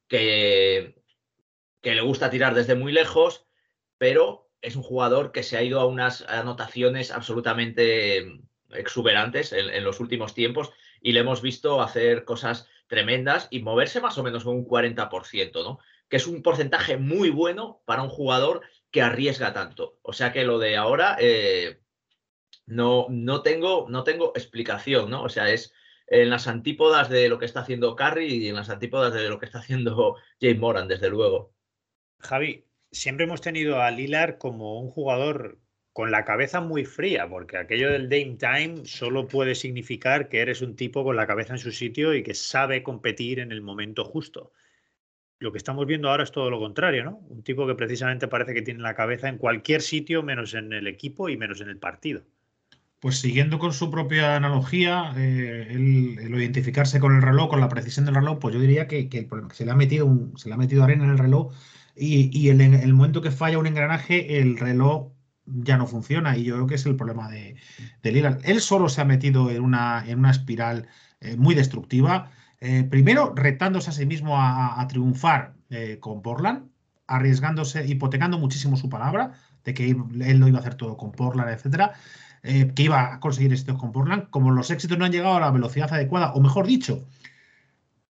que, 0.08 0.96
que 1.82 1.94
le 1.94 2.00
gusta 2.00 2.30
tirar 2.30 2.54
desde 2.54 2.74
muy 2.74 2.92
lejos, 2.92 3.46
pero 3.98 4.48
es 4.62 4.76
un 4.76 4.82
jugador 4.82 5.30
que 5.30 5.42
se 5.42 5.58
ha 5.58 5.62
ido 5.62 5.78
a 5.78 5.86
unas 5.86 6.22
anotaciones 6.22 7.10
absolutamente 7.10 8.40
exuberantes 8.70 9.52
en, 9.52 9.84
los 9.84 10.00
últimos 10.00 10.34
tiempos 10.34 10.70
y 11.00 11.12
le 11.12 11.20
hemos 11.20 11.42
visto 11.42 11.80
hacer 11.80 12.24
cosas 12.24 12.66
tremendas 12.86 13.48
y 13.50 13.60
moverse 13.60 14.00
más 14.00 14.16
o 14.16 14.22
menos 14.22 14.44
con 14.44 14.56
un 14.56 14.66
40%, 14.66 15.52
¿no? 15.62 15.78
Que 16.08 16.16
es 16.16 16.26
un 16.26 16.42
porcentaje 16.42 16.96
muy 16.96 17.28
bueno 17.28 17.82
para 17.84 18.02
un 18.02 18.08
jugador 18.08 18.62
que 18.90 19.02
arriesga 19.02 19.52
tanto. 19.52 19.98
O 20.02 20.14
sea 20.14 20.32
que 20.32 20.44
lo 20.44 20.58
de 20.58 20.76
ahora 20.76 21.16
eh, 21.20 21.80
no, 22.68 23.06
no, 23.08 23.42
tengo, 23.42 23.86
no 23.88 24.04
tengo 24.04 24.32
explicación, 24.34 25.10
¿no? 25.10 25.22
O 25.22 25.28
sea, 25.28 25.50
es 25.50 25.72
en 26.06 26.30
las 26.30 26.46
antípodas 26.46 27.08
de 27.08 27.28
lo 27.28 27.38
que 27.38 27.46
está 27.46 27.60
haciendo 27.60 27.96
Carry 27.96 28.26
y 28.26 28.48
en 28.48 28.56
las 28.56 28.68
antípodas 28.70 29.14
de 29.14 29.28
lo 29.28 29.38
que 29.38 29.46
está 29.46 29.60
haciendo 29.60 30.16
James 30.40 30.58
Moran, 30.58 30.88
desde 30.88 31.10
luego. 31.10 31.54
Javi, 32.20 32.66
siempre 32.90 33.24
hemos 33.24 33.40
tenido 33.40 33.80
a 33.80 33.90
Lilar 33.90 34.38
como 34.38 34.80
un 34.80 34.90
jugador 34.90 35.58
con 35.92 36.10
la 36.10 36.24
cabeza 36.24 36.60
muy 36.60 36.84
fría, 36.84 37.28
porque 37.28 37.56
aquello 37.56 37.90
del 37.90 38.08
Dame 38.08 38.36
Time 38.38 38.84
solo 38.84 39.26
puede 39.26 39.54
significar 39.54 40.28
que 40.28 40.40
eres 40.40 40.62
un 40.62 40.76
tipo 40.76 41.02
con 41.02 41.16
la 41.16 41.26
cabeza 41.26 41.54
en 41.54 41.58
su 41.58 41.72
sitio 41.72 42.14
y 42.14 42.22
que 42.22 42.34
sabe 42.34 42.82
competir 42.82 43.40
en 43.40 43.50
el 43.50 43.62
momento 43.62 44.04
justo. 44.04 44.52
Lo 45.40 45.52
que 45.52 45.58
estamos 45.58 45.86
viendo 45.86 46.10
ahora 46.10 46.24
es 46.24 46.32
todo 46.32 46.50
lo 46.50 46.58
contrario, 46.58 47.04
¿no? 47.04 47.18
Un 47.28 47.42
tipo 47.42 47.66
que 47.66 47.74
precisamente 47.74 48.28
parece 48.28 48.54
que 48.54 48.62
tiene 48.62 48.80
la 48.80 48.94
cabeza 48.94 49.28
en 49.28 49.38
cualquier 49.38 49.80
sitio 49.82 50.22
menos 50.22 50.54
en 50.54 50.72
el 50.72 50.86
equipo 50.86 51.28
y 51.28 51.36
menos 51.36 51.60
en 51.60 51.68
el 51.68 51.78
partido. 51.78 52.24
Pues 53.00 53.20
siguiendo 53.20 53.60
con 53.60 53.72
su 53.72 53.90
propia 53.92 54.34
analogía, 54.34 55.12
eh, 55.16 55.68
el, 55.70 56.18
identificarse 56.34 56.98
con 56.98 57.14
el 57.14 57.22
reloj, 57.22 57.48
con 57.50 57.60
la 57.60 57.68
precisión 57.68 58.04
del 58.06 58.16
reloj, 58.16 58.40
pues 58.40 58.54
yo 58.54 58.60
diría 58.60 58.88
que, 58.88 59.08
que, 59.08 59.28
se 59.52 59.64
le 59.64 59.70
ha 59.70 59.76
metido 59.76 60.04
un, 60.06 60.36
se 60.36 60.48
le 60.48 60.54
ha 60.54 60.58
metido 60.58 60.82
arena 60.82 61.04
en 61.04 61.10
el 61.10 61.18
reloj 61.18 61.52
y, 61.94 62.28
y 62.36 62.48
el, 62.48 62.94
momento 62.94 63.22
que 63.22 63.30
falla 63.30 63.58
un 63.58 63.68
engranaje, 63.68 64.40
el 64.40 64.58
reloj 64.58 65.12
ya 65.46 65.76
no 65.78 65.86
funciona 65.86 66.36
y 66.36 66.44
yo 66.44 66.54
creo 66.56 66.66
que 66.66 66.74
es 66.74 66.86
el 66.86 66.96
problema 66.96 67.30
de, 67.30 67.56
de 68.02 68.38
Él 68.44 68.60
solo 68.60 68.88
se 68.88 69.00
ha 69.00 69.04
metido 69.04 69.50
en 69.50 69.62
una, 69.62 70.04
en 70.06 70.18
una 70.18 70.32
espiral 70.32 70.88
eh, 71.20 71.36
muy 71.36 71.54
destructiva. 71.54 72.32
Eh, 72.60 72.82
primero, 72.82 73.32
retándose 73.36 73.90
a 73.90 73.92
sí 73.92 74.06
mismo 74.06 74.36
a, 74.40 74.80
a 74.80 74.88
triunfar 74.88 75.54
con 76.00 76.22
Portland, 76.22 76.70
arriesgándose, 77.06 77.86
hipotecando 77.86 78.38
muchísimo 78.38 78.76
su 78.76 78.88
palabra 78.88 79.34
de 79.64 79.74
que 79.74 79.90
él 79.90 80.38
lo 80.38 80.48
iba 80.48 80.58
a 80.58 80.60
hacer 80.60 80.76
todo 80.76 80.96
con 80.96 81.12
Portland, 81.12 81.50
etcétera. 81.50 81.94
Eh, 82.42 82.72
que 82.74 82.84
iba 82.84 83.14
a 83.14 83.20
conseguir 83.20 83.52
éxitos 83.52 83.78
con 83.78 83.92
Portland, 83.92 84.30
como 84.30 84.52
los 84.52 84.70
éxitos 84.70 84.96
no 84.96 85.04
han 85.04 85.12
llegado 85.12 85.36
a 85.36 85.40
la 85.40 85.50
velocidad 85.50 85.92
adecuada, 85.92 86.32
o 86.34 86.40
mejor 86.40 86.66
dicho, 86.66 87.04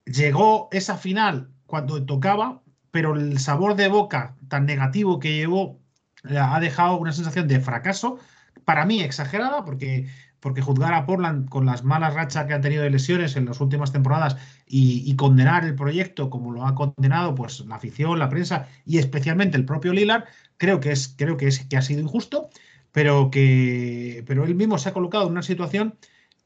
llegó 0.06 0.70
esa 0.72 0.98
final 0.98 1.50
cuando 1.66 2.06
tocaba, 2.06 2.62
pero 2.92 3.16
el 3.16 3.40
sabor 3.40 3.76
de 3.76 3.90
boca 3.90 4.36
tan 4.48 4.66
negativo 4.66 5.20
que 5.20 5.36
llevó 5.36 5.82
eh, 6.30 6.38
ha 6.38 6.60
dejado 6.60 6.98
una 6.98 7.12
sensación 7.12 7.48
de 7.48 7.60
fracaso, 7.60 8.18
para 8.66 8.86
mí 8.86 9.02
exagerada, 9.02 9.66
porque, 9.66 10.08
porque 10.40 10.62
juzgar 10.62 10.94
a 10.94 11.06
Portland 11.06 11.50
con 11.50 11.66
las 11.66 11.84
malas 11.84 12.14
rachas 12.14 12.46
que 12.46 12.54
han 12.54 12.62
tenido 12.62 12.84
de 12.84 12.92
lesiones 12.92 13.36
en 13.36 13.46
las 13.46 13.60
últimas 13.60 13.92
temporadas 13.92 14.38
y, 14.66 15.14
condenar 15.18 15.66
el 15.66 15.76
proyecto 15.76 16.30
como 16.30 16.52
lo 16.52 16.66
ha 16.66 16.76
condenado 16.76 17.36
pues 17.36 17.60
la 17.62 17.76
afición, 17.76 18.20
la 18.20 18.30
prensa 18.30 18.68
y 18.86 19.00
especialmente 19.00 19.58
el 19.58 19.66
propio 19.66 19.92
Lillard, 19.92 20.24
creo 20.58 20.80
que 20.80 20.92
es, 20.92 21.14
creo 21.18 21.36
que 21.36 21.48
es 21.48 21.66
que 21.66 21.78
ha 21.78 21.82
sido 21.82 22.02
injusto 22.02 22.50
pero 22.94 23.30
que 23.30 24.24
pero 24.26 24.46
él 24.46 24.56
mismo 24.56 24.78
se 24.78 24.90
ha 24.90 24.94
colocado 24.94 25.26
en 25.26 25.32
una 25.34 25.44
situación 25.44 25.96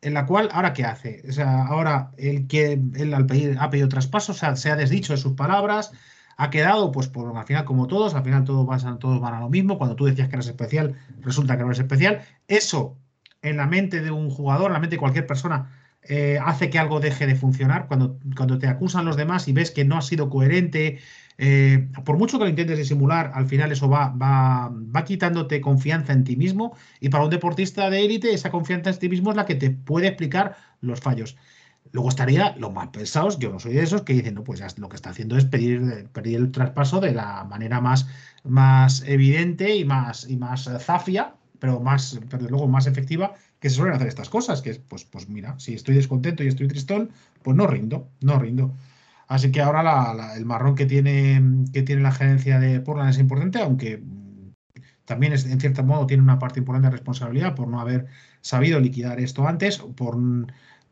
en 0.02 0.14
la 0.14 0.26
cual, 0.26 0.50
¿ahora 0.52 0.74
qué 0.74 0.86
hace? 0.86 1.24
O 1.28 1.32
sea, 1.32 1.64
ahora 1.68 2.12
él, 2.18 2.48
que, 2.48 2.80
él 2.96 3.14
al 3.14 3.26
pedir, 3.26 3.58
ha 3.60 3.70
pedido 3.70 3.90
traspaso, 3.90 4.32
o 4.32 4.36
sea, 4.36 4.56
se 4.56 4.72
ha 4.72 4.76
desdicho 4.76 5.14
de 5.14 5.18
sus 5.18 5.34
palabras, 5.34 5.92
ha 6.38 6.50
quedado, 6.50 6.92
pues, 6.92 7.08
por, 7.08 7.36
al 7.36 7.46
final, 7.46 7.66
como 7.66 7.88
todos, 7.88 8.14
al 8.14 8.24
final 8.24 8.44
todos 8.44 8.66
van, 8.66 9.00
todos 9.00 9.20
van 9.20 9.34
a 9.34 9.40
lo 9.40 9.50
mismo. 9.50 9.78
Cuando 9.78 9.96
tú 9.96 10.06
decías 10.06 10.30
que 10.30 10.36
eras 10.36 10.48
especial, 10.48 10.96
resulta 11.22 11.58
que 11.58 11.64
no 11.64 11.70
eres 11.70 11.80
especial. 11.80 12.22
Eso, 12.48 12.98
en 13.42 13.58
la 13.58 13.66
mente 13.68 14.02
de 14.02 14.12
un 14.12 14.30
jugador, 14.30 14.68
en 14.68 14.74
la 14.74 14.80
mente 14.80 14.98
de 14.98 15.00
cualquier 15.00 15.26
persona, 15.26 15.77
eh, 16.10 16.40
hace 16.44 16.70
que 16.70 16.80
algo 16.80 17.00
deje 17.00 17.28
de 17.28 17.36
funcionar. 17.36 17.88
Cuando, 17.88 18.20
cuando 18.36 18.58
te 18.60 18.68
acusan 18.68 19.06
los 19.06 19.18
demás 19.18 19.48
y 19.48 19.54
ves 19.54 19.72
que 19.72 19.86
no 19.86 19.98
has 19.98 20.08
sido 20.08 20.30
coherente, 20.30 21.00
eh, 21.38 21.90
por 22.04 22.18
mucho 22.18 22.38
que 22.38 22.46
lo 22.46 22.50
intentes 22.50 22.78
disimular, 22.78 23.32
al 23.36 23.48
final 23.48 23.72
eso 23.72 23.90
va, 23.90 24.10
va, 24.10 24.70
va, 24.70 25.04
quitándote 25.04 25.62
confianza 25.62 26.14
en 26.14 26.24
ti 26.24 26.36
mismo 26.36 26.76
y 27.00 27.10
para 27.10 27.24
un 27.24 27.30
deportista 27.30 27.90
de 27.90 28.06
élite 28.06 28.34
esa 28.34 28.50
confianza 28.50 28.90
en 28.90 28.98
ti 28.98 29.10
mismo 29.10 29.30
es 29.32 29.38
la 29.38 29.46
que 29.46 29.56
te 29.56 29.70
puede 29.70 30.08
explicar 30.08 30.58
los 30.82 31.00
fallos. 31.00 31.38
Luego 31.92 32.10
estaría 32.10 32.56
los 32.58 32.74
más 32.74 32.88
pensados, 32.90 33.40
yo 33.40 33.52
no 33.52 33.60
soy 33.60 33.74
de 33.74 33.84
esos, 33.84 34.02
que 34.02 34.14
dicen, 34.14 34.36
no, 34.36 34.44
pues 34.44 34.62
lo 34.78 34.90
que 34.90 34.96
está 34.96 35.12
haciendo 35.12 35.38
es 35.38 35.46
pedir, 35.46 36.10
pedir 36.12 36.38
el 36.38 36.52
traspaso 36.52 37.00
de 37.00 37.14
la 37.14 37.44
manera 37.46 37.80
más, 37.82 38.08
más 38.44 39.04
evidente 39.08 39.76
y 39.76 39.86
más, 39.86 40.30
y 40.30 40.38
más 40.38 40.70
zafia, 40.80 41.36
pero 41.60 41.80
más, 41.80 42.20
pero 42.30 42.48
luego 42.50 42.68
más 42.68 42.88
efectiva, 42.88 43.34
que 43.60 43.70
se 43.70 43.76
suelen 43.76 43.96
hacer 43.96 44.08
estas 44.08 44.30
cosas, 44.30 44.62
que 44.62 44.72
es, 44.72 44.80
pues, 44.80 45.06
pues 45.06 45.30
mira, 45.30 45.58
si 45.60 45.74
estoy 45.74 45.96
descontento 45.96 46.44
y 46.44 46.48
estoy 46.48 46.68
tristón, 46.68 47.12
pues 47.44 47.56
no 47.56 47.68
rindo, 47.68 48.10
no 48.22 48.40
rindo. 48.40 48.76
Así 49.28 49.52
que 49.52 49.62
ahora 49.62 50.14
el 50.36 50.46
marrón 50.46 50.76
que 50.76 50.86
tiene, 50.86 51.42
que 51.74 51.82
tiene 51.82 52.02
la 52.02 52.12
gerencia 52.12 52.60
de 52.60 52.80
Portland 52.80 53.10
es 53.10 53.20
importante, 53.20 53.60
aunque 53.60 54.02
también 55.06 55.34
es, 55.34 55.46
en 55.46 55.60
cierto 55.60 55.84
modo 55.84 56.06
tiene 56.06 56.24
una 56.24 56.40
parte 56.40 56.60
importante 56.60 56.88
de 56.88 56.92
responsabilidad 56.92 57.56
por 57.56 57.68
no 57.68 57.80
haber 57.80 58.08
sabido 58.42 58.80
liquidar 58.80 59.20
esto 59.20 59.48
antes. 59.48 59.80
Por, 59.80 60.18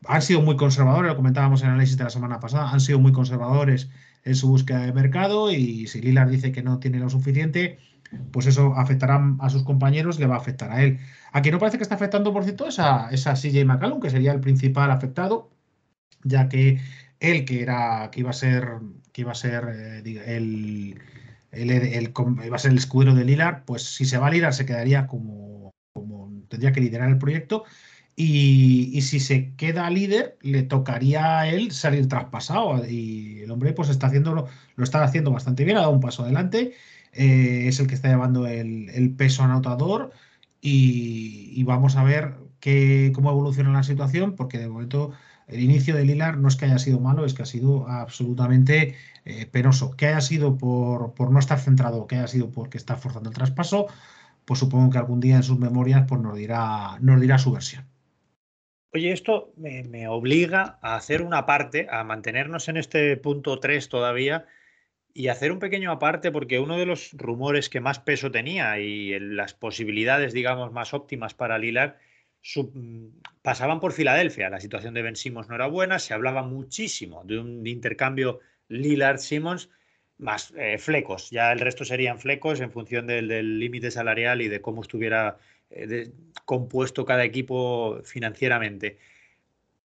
han 0.06 0.22
sido 0.22 0.42
muy 0.42 0.56
conservadores, 0.56 1.10
lo 1.10 1.16
comentábamos 1.16 1.62
en 1.62 1.68
el 1.68 1.74
análisis 1.74 1.96
de 1.96 2.04
la 2.04 2.10
semana 2.10 2.40
pasada, 2.40 2.70
han 2.70 2.80
sido 2.80 2.98
muy 2.98 3.12
conservadores 3.12 3.90
en 4.24 4.34
su 4.34 4.48
búsqueda 4.48 4.80
de 4.80 4.92
mercado 4.92 5.50
y 5.50 5.86
si 5.86 6.00
Lillard 6.00 6.30
dice 6.30 6.52
que 6.52 6.62
no 6.62 6.78
tiene 6.78 6.98
lo 6.98 7.08
suficiente, 7.08 7.78
pues 8.32 8.46
eso 8.46 8.74
afectará 8.74 9.34
a 9.38 9.50
sus 9.50 9.62
compañeros, 9.62 10.18
le 10.18 10.26
va 10.26 10.36
a 10.36 10.38
afectar 10.38 10.70
a 10.72 10.82
él. 10.82 10.98
Aquí 11.36 11.50
no 11.50 11.58
parece 11.58 11.76
que 11.76 11.82
está 11.82 11.96
afectando, 11.96 12.32
por 12.32 12.44
cierto, 12.44 12.66
esa, 12.66 13.10
esa 13.10 13.34
CJ 13.34 13.66
McCallum, 13.66 14.00
que 14.00 14.08
sería 14.08 14.32
el 14.32 14.40
principal 14.40 14.90
afectado, 14.90 15.50
ya 16.24 16.48
que 16.48 16.80
él 17.20 17.44
que 17.44 17.60
era 17.60 18.10
que 18.10 18.20
iba 18.20 18.30
a 18.30 18.32
ser 18.32 18.78
que 19.12 19.20
iba 19.20 19.32
a 19.32 19.34
ser 19.34 19.64
eh, 19.70 20.02
el, 20.36 20.98
iba 22.42 22.56
a 22.56 22.58
ser 22.58 22.70
el 22.70 22.78
escudero 22.78 23.14
de 23.14 23.26
Lilar, 23.26 23.66
pues 23.66 23.82
si 23.82 24.06
se 24.06 24.16
va 24.16 24.28
a 24.28 24.30
Lilar 24.30 24.54
se 24.54 24.64
quedaría 24.64 25.06
como, 25.06 25.74
tendría 26.48 26.72
que 26.72 26.80
liderar 26.80 27.10
el 27.10 27.18
proyecto. 27.18 27.64
Y, 28.18 29.02
si 29.02 29.20
se 29.20 29.54
queda 29.56 29.90
líder 29.90 30.38
le 30.40 30.62
tocaría 30.62 31.40
a 31.40 31.48
él 31.48 31.70
salir 31.70 32.08
traspasado. 32.08 32.82
Y 32.88 33.40
el 33.40 33.50
hombre 33.50 33.74
pues 33.74 33.90
está 33.90 34.06
haciéndolo 34.06 34.46
lo 34.74 34.84
está 34.84 35.04
haciendo 35.04 35.32
bastante 35.32 35.64
bien 35.64 35.76
ha 35.76 35.80
dado 35.80 35.92
un 35.92 36.00
paso 36.00 36.22
adelante. 36.22 36.72
Eh, 37.12 37.68
es 37.68 37.78
el 37.78 37.86
que 37.88 37.94
está 37.94 38.08
llevando 38.08 38.46
el, 38.46 39.14
peso 39.18 39.42
anotador 39.42 40.12
y, 40.68 41.62
vamos 41.64 41.96
a 41.96 42.04
ver 42.04 42.34
qué, 42.60 43.12
cómo 43.14 43.30
evoluciona 43.30 43.72
la 43.72 43.82
situación 43.82 44.34
porque 44.34 44.58
de 44.58 44.68
momento 44.68 45.12
el 45.46 45.60
inicio 45.60 45.94
de 45.94 46.04
Lilar 46.04 46.38
no 46.38 46.48
es 46.48 46.56
que 46.56 46.64
haya 46.64 46.78
sido 46.78 46.98
malo, 46.98 47.24
es 47.24 47.34
que 47.34 47.42
ha 47.42 47.46
sido 47.46 47.88
absolutamente 47.88 48.96
eh, 49.24 49.46
penoso. 49.46 49.92
Que 49.96 50.06
haya 50.08 50.20
sido 50.20 50.58
por, 50.58 51.14
por, 51.14 51.30
no 51.30 51.38
estar 51.38 51.60
centrado, 51.60 52.06
que 52.06 52.16
haya 52.16 52.26
sido 52.26 52.50
porque 52.50 52.78
está 52.78 52.96
forzando 52.96 53.28
el 53.28 53.36
traspaso, 53.36 53.86
pues 54.44 54.58
supongo 54.58 54.90
que 54.90 54.98
algún 54.98 55.20
día 55.20 55.36
en 55.36 55.44
sus 55.44 55.58
memorias 55.58 56.04
pues 56.08 56.20
nos, 56.20 56.36
dirá, 56.36 56.98
nos 57.00 57.20
dirá 57.20 57.38
su 57.38 57.52
versión. 57.52 57.84
Oye, 58.92 59.12
esto 59.12 59.52
me, 59.56 60.08
obliga 60.08 60.78
a 60.82 60.96
hacer 60.96 61.22
una 61.22 61.46
parte, 61.46 61.86
a 61.90 62.02
mantenernos 62.02 62.68
en 62.68 62.76
este 62.76 63.16
punto 63.16 63.60
3 63.60 63.88
todavía 63.88 64.46
y 65.16 65.28
hacer 65.28 65.50
un 65.50 65.58
pequeño 65.58 65.90
aparte 65.90 66.30
porque 66.30 66.58
uno 66.58 66.76
de 66.76 66.84
los 66.84 67.12
rumores 67.14 67.70
que 67.70 67.80
más 67.80 67.98
peso 67.98 68.30
tenía 68.30 68.78
y 68.78 69.18
las 69.18 69.54
posibilidades, 69.54 70.34
digamos, 70.34 70.72
más 70.72 70.92
óptimas 70.92 71.32
para 71.32 71.56
Lillard 71.56 71.94
mm, 72.54 73.06
pasaban 73.40 73.80
por 73.80 73.94
Filadelfia. 73.94 74.50
La 74.50 74.60
situación 74.60 74.92
de 74.92 75.00
Ben 75.00 75.16
Simmons 75.16 75.48
no 75.48 75.54
era 75.54 75.68
buena, 75.68 75.98
se 75.98 76.12
hablaba 76.12 76.42
muchísimo 76.42 77.24
de 77.24 77.38
un 77.38 77.66
intercambio 77.66 78.40
Lillard-Simmons 78.68 79.70
más 80.18 80.52
eh, 80.54 80.76
flecos. 80.76 81.30
Ya 81.30 81.50
el 81.50 81.60
resto 81.60 81.86
serían 81.86 82.18
flecos 82.18 82.60
en 82.60 82.70
función 82.70 83.06
del 83.06 83.58
límite 83.58 83.90
salarial 83.90 84.42
y 84.42 84.48
de 84.48 84.60
cómo 84.60 84.82
estuviera 84.82 85.38
eh, 85.70 86.10
compuesto 86.44 87.06
cada 87.06 87.24
equipo 87.24 88.00
financieramente. 88.04 88.98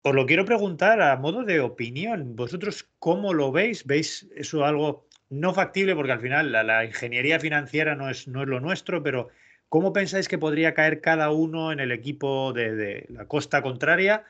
Os 0.07 0.13
lo 0.13 0.27
quiero 0.27 0.45
preguntar 0.45 1.01
a 1.01 1.17
modo 1.17 1.41
de 1.43 1.61
opinión. 1.61 2.35
¿Vosotros 2.35 2.87
cómo 2.99 3.33
lo 3.33 3.51
veis? 3.51 3.87
¿Veis 3.87 4.29
eso 4.35 4.63
algo 4.63 5.04
no 5.29 5.53
factible? 5.53 5.95
Porque 5.95 6.11
al 6.11 6.19
final 6.19 6.51
la, 6.51 6.85
ingeniería 6.85 7.39
financiera 7.39 7.95
no 7.95 8.09
es, 8.09 8.27
no 8.27 8.43
es, 8.43 8.47
lo 8.47 8.59
nuestro, 8.59 9.03
pero 9.03 9.29
¿cómo 9.69 9.93
pensáis 9.93 10.27
que 10.27 10.37
podría 10.37 10.73
caer 10.73 11.01
cada 11.01 11.31
uno 11.31 11.71
en 11.71 11.79
el 11.79 11.91
equipo 11.91 12.53
de, 12.53 13.05
la 13.09 13.25
costa 13.27 13.61
contraria? 13.61 14.23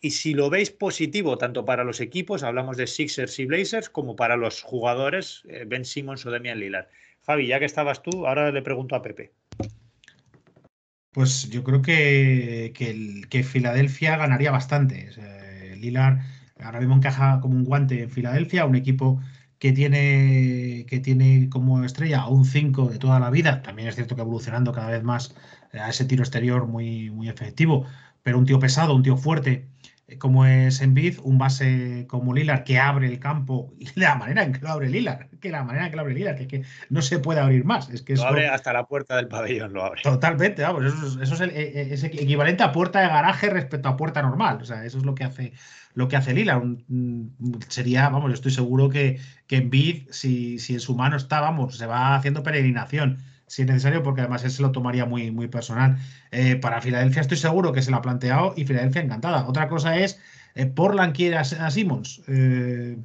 Y 0.00 0.10
si 0.10 0.34
lo 0.34 0.50
veis 0.50 0.70
positivo, 0.70 1.38
tanto 1.38 1.64
para 1.64 1.84
los 1.84 2.00
equipos, 2.00 2.42
hablamos 2.42 2.76
de 2.76 2.86
Sixers 2.86 3.38
y 3.38 3.46
Blazers, 3.46 3.88
como 3.88 4.16
para 4.16 4.36
los 4.36 4.62
jugadores, 4.62 5.42
eh, 5.48 5.64
Ben 5.66 5.84
Simmons 5.84 6.26
o 6.26 6.30
Demian 6.30 6.60
Lillard. 6.60 6.88
Javi, 7.26 7.46
ya 7.46 7.58
que 7.58 7.64
estabas 7.64 8.02
tú, 8.02 8.26
ahora 8.26 8.52
le 8.52 8.60
pregunto 8.60 8.94
a 8.96 9.02
Pepe. 9.02 9.32
Pues 11.12 11.48
yo 11.48 11.62
creo 11.62 11.80
que, 11.80 12.72
que, 12.74 13.44
Filadelfia 13.44 14.16
ganaría 14.16 14.50
bastante. 14.50 15.10
Lilar 15.76 16.18
ahora 16.58 16.80
mismo 16.80 16.96
encaja 16.96 17.40
como 17.40 17.54
un 17.54 17.64
guante 17.64 18.02
en 18.02 18.10
Filadelfia, 18.10 18.66
un 18.66 18.74
equipo 18.74 19.22
que 19.58 19.72
tiene, 19.72 20.86
que 20.88 21.00
tiene 21.00 21.48
como 21.48 21.84
estrella 21.84 22.22
a 22.22 22.28
un 22.28 22.44
5 22.44 22.88
de 22.88 22.98
toda 22.98 23.20
la 23.20 23.30
vida. 23.30 23.62
También 23.62 23.88
es 23.88 23.94
cierto 23.94 24.14
que 24.16 24.22
evolucionando 24.22 24.72
cada 24.72 24.90
vez 24.90 25.02
más 25.02 25.34
a 25.72 25.88
ese 25.90 26.04
tiro 26.04 26.22
exterior 26.22 26.66
muy, 26.66 27.10
muy 27.10 27.28
efectivo, 27.28 27.86
pero 28.22 28.38
un 28.38 28.46
tío 28.46 28.58
pesado, 28.58 28.94
un 28.94 29.02
tío 29.02 29.16
fuerte, 29.16 29.52
eh, 29.52 29.93
como 30.18 30.44
es 30.44 30.80
Envid, 30.80 31.18
un 31.22 31.38
base 31.38 32.06
como 32.08 32.34
Lilar 32.34 32.64
que 32.64 32.78
abre 32.78 33.06
el 33.06 33.18
campo 33.18 33.72
y 33.78 33.88
la 33.98 34.14
manera 34.14 34.42
en 34.42 34.52
que 34.52 34.60
lo 34.60 34.68
abre 34.68 34.88
Lilar, 34.88 35.28
que 35.40 35.50
la 35.50 35.64
manera 35.64 35.86
en 35.86 35.90
que 35.90 35.96
lo 35.96 36.02
abre 36.02 36.14
Lilar, 36.14 36.36
que, 36.36 36.46
que 36.46 36.62
no 36.90 37.02
se 37.02 37.18
puede 37.18 37.40
abrir 37.40 37.64
más. 37.64 37.88
Es 37.90 38.02
que 38.02 38.14
lo 38.14 38.24
abre 38.24 38.48
hasta 38.48 38.72
la 38.72 38.86
puerta 38.86 39.16
del 39.16 39.28
pabellón, 39.28 39.72
lo 39.72 39.84
abre. 39.84 40.02
Totalmente, 40.02 40.62
vamos, 40.62 40.84
eso, 40.84 41.34
es, 41.34 41.40
el, 41.40 41.50
e, 41.50 41.94
e, 41.94 42.06
equivalente 42.22 42.62
a 42.62 42.72
puerta 42.72 43.00
de 43.00 43.08
garaje 43.08 43.50
respecto 43.50 43.88
a 43.88 43.96
puerta 43.96 44.22
normal. 44.22 44.58
O 44.60 44.64
sea, 44.64 44.84
eso 44.84 44.98
es 44.98 45.04
lo 45.04 45.14
que 45.14 45.24
hace 45.24 45.52
lo 45.94 46.08
que 46.08 46.16
hace 46.16 46.34
Lilar. 46.34 46.60
sería, 47.68 48.08
vamos, 48.08 48.28
yo 48.28 48.34
estoy 48.34 48.50
seguro 48.50 48.88
que, 48.88 49.20
que 49.46 49.56
Envid, 49.56 50.08
si, 50.10 50.58
si 50.58 50.74
en 50.74 50.80
su 50.80 50.96
mano 50.96 51.16
está, 51.16 51.40
vamos, 51.40 51.78
se 51.78 51.86
va 51.86 52.16
haciendo 52.16 52.42
peregrinación 52.42 53.22
si 53.46 53.62
es 53.62 53.68
necesario, 53.68 54.02
porque 54.02 54.22
además 54.22 54.44
él 54.44 54.50
se 54.50 54.62
lo 54.62 54.72
tomaría 54.72 55.06
muy, 55.06 55.30
muy 55.30 55.48
personal. 55.48 55.98
Eh, 56.30 56.56
para 56.56 56.80
Filadelfia 56.80 57.22
estoy 57.22 57.36
seguro 57.36 57.72
que 57.72 57.82
se 57.82 57.90
lo 57.90 57.98
ha 57.98 58.02
planteado 58.02 58.54
y 58.56 58.64
Filadelfia 58.64 59.02
encantada. 59.02 59.46
Otra 59.46 59.68
cosa 59.68 59.96
es, 59.98 60.18
eh, 60.54 60.66
Portland 60.66 61.14
quiere 61.14 61.36
a, 61.36 61.44
Simmons. 61.44 62.22
Eh, 62.28 62.96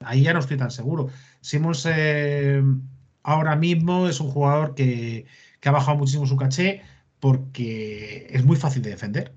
ahí 0.00 0.22
ya 0.22 0.32
no 0.32 0.40
estoy 0.40 0.56
tan 0.56 0.70
seguro. 0.70 1.08
Simmons 1.40 1.86
ahora 3.22 3.56
mismo 3.56 4.08
es 4.08 4.20
un 4.20 4.30
jugador 4.30 4.74
que, 4.74 5.26
ha 5.64 5.70
bajado 5.70 5.98
muchísimo 5.98 6.26
su 6.26 6.36
caché 6.36 6.82
porque 7.20 8.26
es 8.30 8.44
muy 8.44 8.56
fácil 8.56 8.82
de 8.82 8.90
defender. 8.90 9.34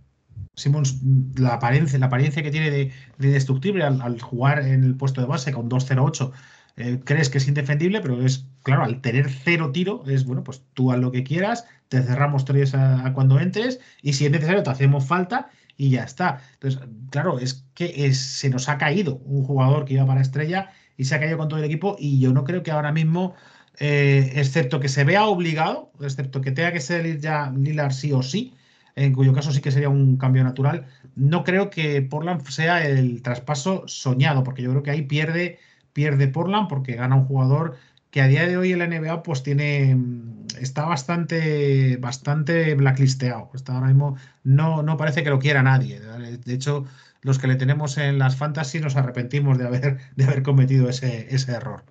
Simmons, 0.56 1.02
la 1.36 1.56
apariencia, 1.56 2.00
la 2.00 2.06
apariencia 2.06 2.42
que 2.42 2.52
tiene 2.52 2.72
de, 2.72 2.92
destructible 3.18 3.84
al, 3.84 4.02
al, 4.02 4.22
jugar 4.22 4.60
en 4.60 4.84
el 4.84 4.96
puesto 4.96 5.22
de 5.22 5.28
base 5.28 5.52
con 5.52 5.70
2-0-8 5.70 6.32
eh, 6.78 7.00
crees 7.04 7.30
que 7.30 7.38
es 7.38 7.48
indefendible, 7.48 8.02
pero 8.02 8.22
es, 8.22 8.48
claro, 8.64 8.84
al 8.84 9.02
tener 9.02 9.30
cero 9.30 9.72
tiro, 9.72 10.04
es, 10.08 10.26
bueno, 10.26 10.44
pues 10.44 10.64
tú 10.74 10.92
haz 10.92 11.00
lo 11.00 11.12
que 11.12 11.24
quieras, 11.24 11.66
te 11.88 12.02
cerramos 12.02 12.44
tres 12.46 12.76
a, 12.76 13.14
cuando 13.14 13.40
entres 13.40 13.80
y 14.02 14.14
si 14.14 14.26
es 14.26 14.32
necesario 14.32 14.64
te 14.64 14.70
hacemos 14.70 15.06
falta 15.06 15.50
y 15.78 15.92
ya 15.92 16.04
está. 16.04 16.42
Entonces, 16.54 16.82
claro, 17.12 17.40
es 17.40 17.66
que 17.76 18.14
se 18.14 18.50
nos 18.50 18.68
ha 18.70 18.78
caído 18.78 19.18
un 19.26 19.44
jugador 19.44 19.86
que 19.86 19.94
iba 19.94 20.06
para 20.06 20.22
estrella 20.22 20.72
y 20.98 21.06
se 21.06 21.16
ha 21.16 21.20
caído 21.20 21.38
con 21.38 21.48
todo 21.48 21.60
el 21.60 21.66
equipo 21.66 21.96
y 22.00 22.20
yo 22.20 22.34
no 22.34 22.44
creo 22.44 22.64
que 22.64 22.72
ahora 22.72 22.92
mismo, 22.92 23.36
eh, 23.80 24.34
excepto 24.36 24.80
que 24.80 24.90
se 24.90 25.04
vea 25.06 25.26
obligado, 25.26 25.92
excepto 26.02 26.42
que 26.42 26.52
tenga 26.52 26.74
que 26.74 26.82
ser 26.82 27.20
ya 27.20 27.52
Lilar 27.52 27.94
sí 27.94 28.12
o 28.12 28.22
sí, 28.22 28.54
en 28.96 29.14
cuyo 29.14 29.34
caso 29.34 29.52
sí 29.52 29.62
que 29.62 29.72
sería 29.72 29.90
un 29.90 30.18
cambio 30.18 30.44
natural, 30.44 30.86
no 31.16 31.44
creo 31.44 31.70
que 31.70 32.02
Portland 32.02 32.46
sea 32.48 32.86
el 32.88 33.22
traspaso 33.22 33.84
soñado, 33.88 34.44
porque 34.44 34.62
yo 34.62 34.70
creo 34.72 34.84
que 34.84 34.92
ahí 34.92 35.02
pierde 35.04 35.60
pierde 35.96 36.28
Portland 36.28 36.68
porque 36.68 36.96
gana 36.96 37.16
un 37.16 37.26
jugador 37.26 37.78
que 38.12 38.22
a 38.22 38.28
día 38.28 38.46
de 38.46 38.58
hoy 38.58 38.74
en 38.74 38.80
la 38.80 38.88
NBA 38.88 39.24
pues 39.24 39.44
tiene 39.44 39.96
mm, 39.96 40.48
está 40.60 40.86
bastante 40.86 41.96
bastante 41.98 42.76
blacklisteado. 42.76 43.50
Está 43.56 43.74
ahora 43.74 43.88
mismo 43.88 44.18
no, 44.44 44.84
no 44.84 44.98
parece 44.98 45.24
que 45.24 45.30
lo 45.30 45.40
quiera 45.40 45.64
nadie. 45.64 46.02
De 46.02 46.54
hecho, 46.54 46.86
los 47.22 47.40
que 47.40 47.48
le 47.48 47.56
tenemos 47.56 47.98
en 47.98 48.20
las 48.20 48.36
fantasy 48.36 48.82
nos 48.82 48.98
arrepentimos 48.98 49.58
de 49.58 49.68
haber, 49.68 49.98
de 50.18 50.26
haber 50.26 50.44
cometido 50.44 50.90
ese, 50.90 51.34
ese 51.34 51.54
error. 51.54 51.86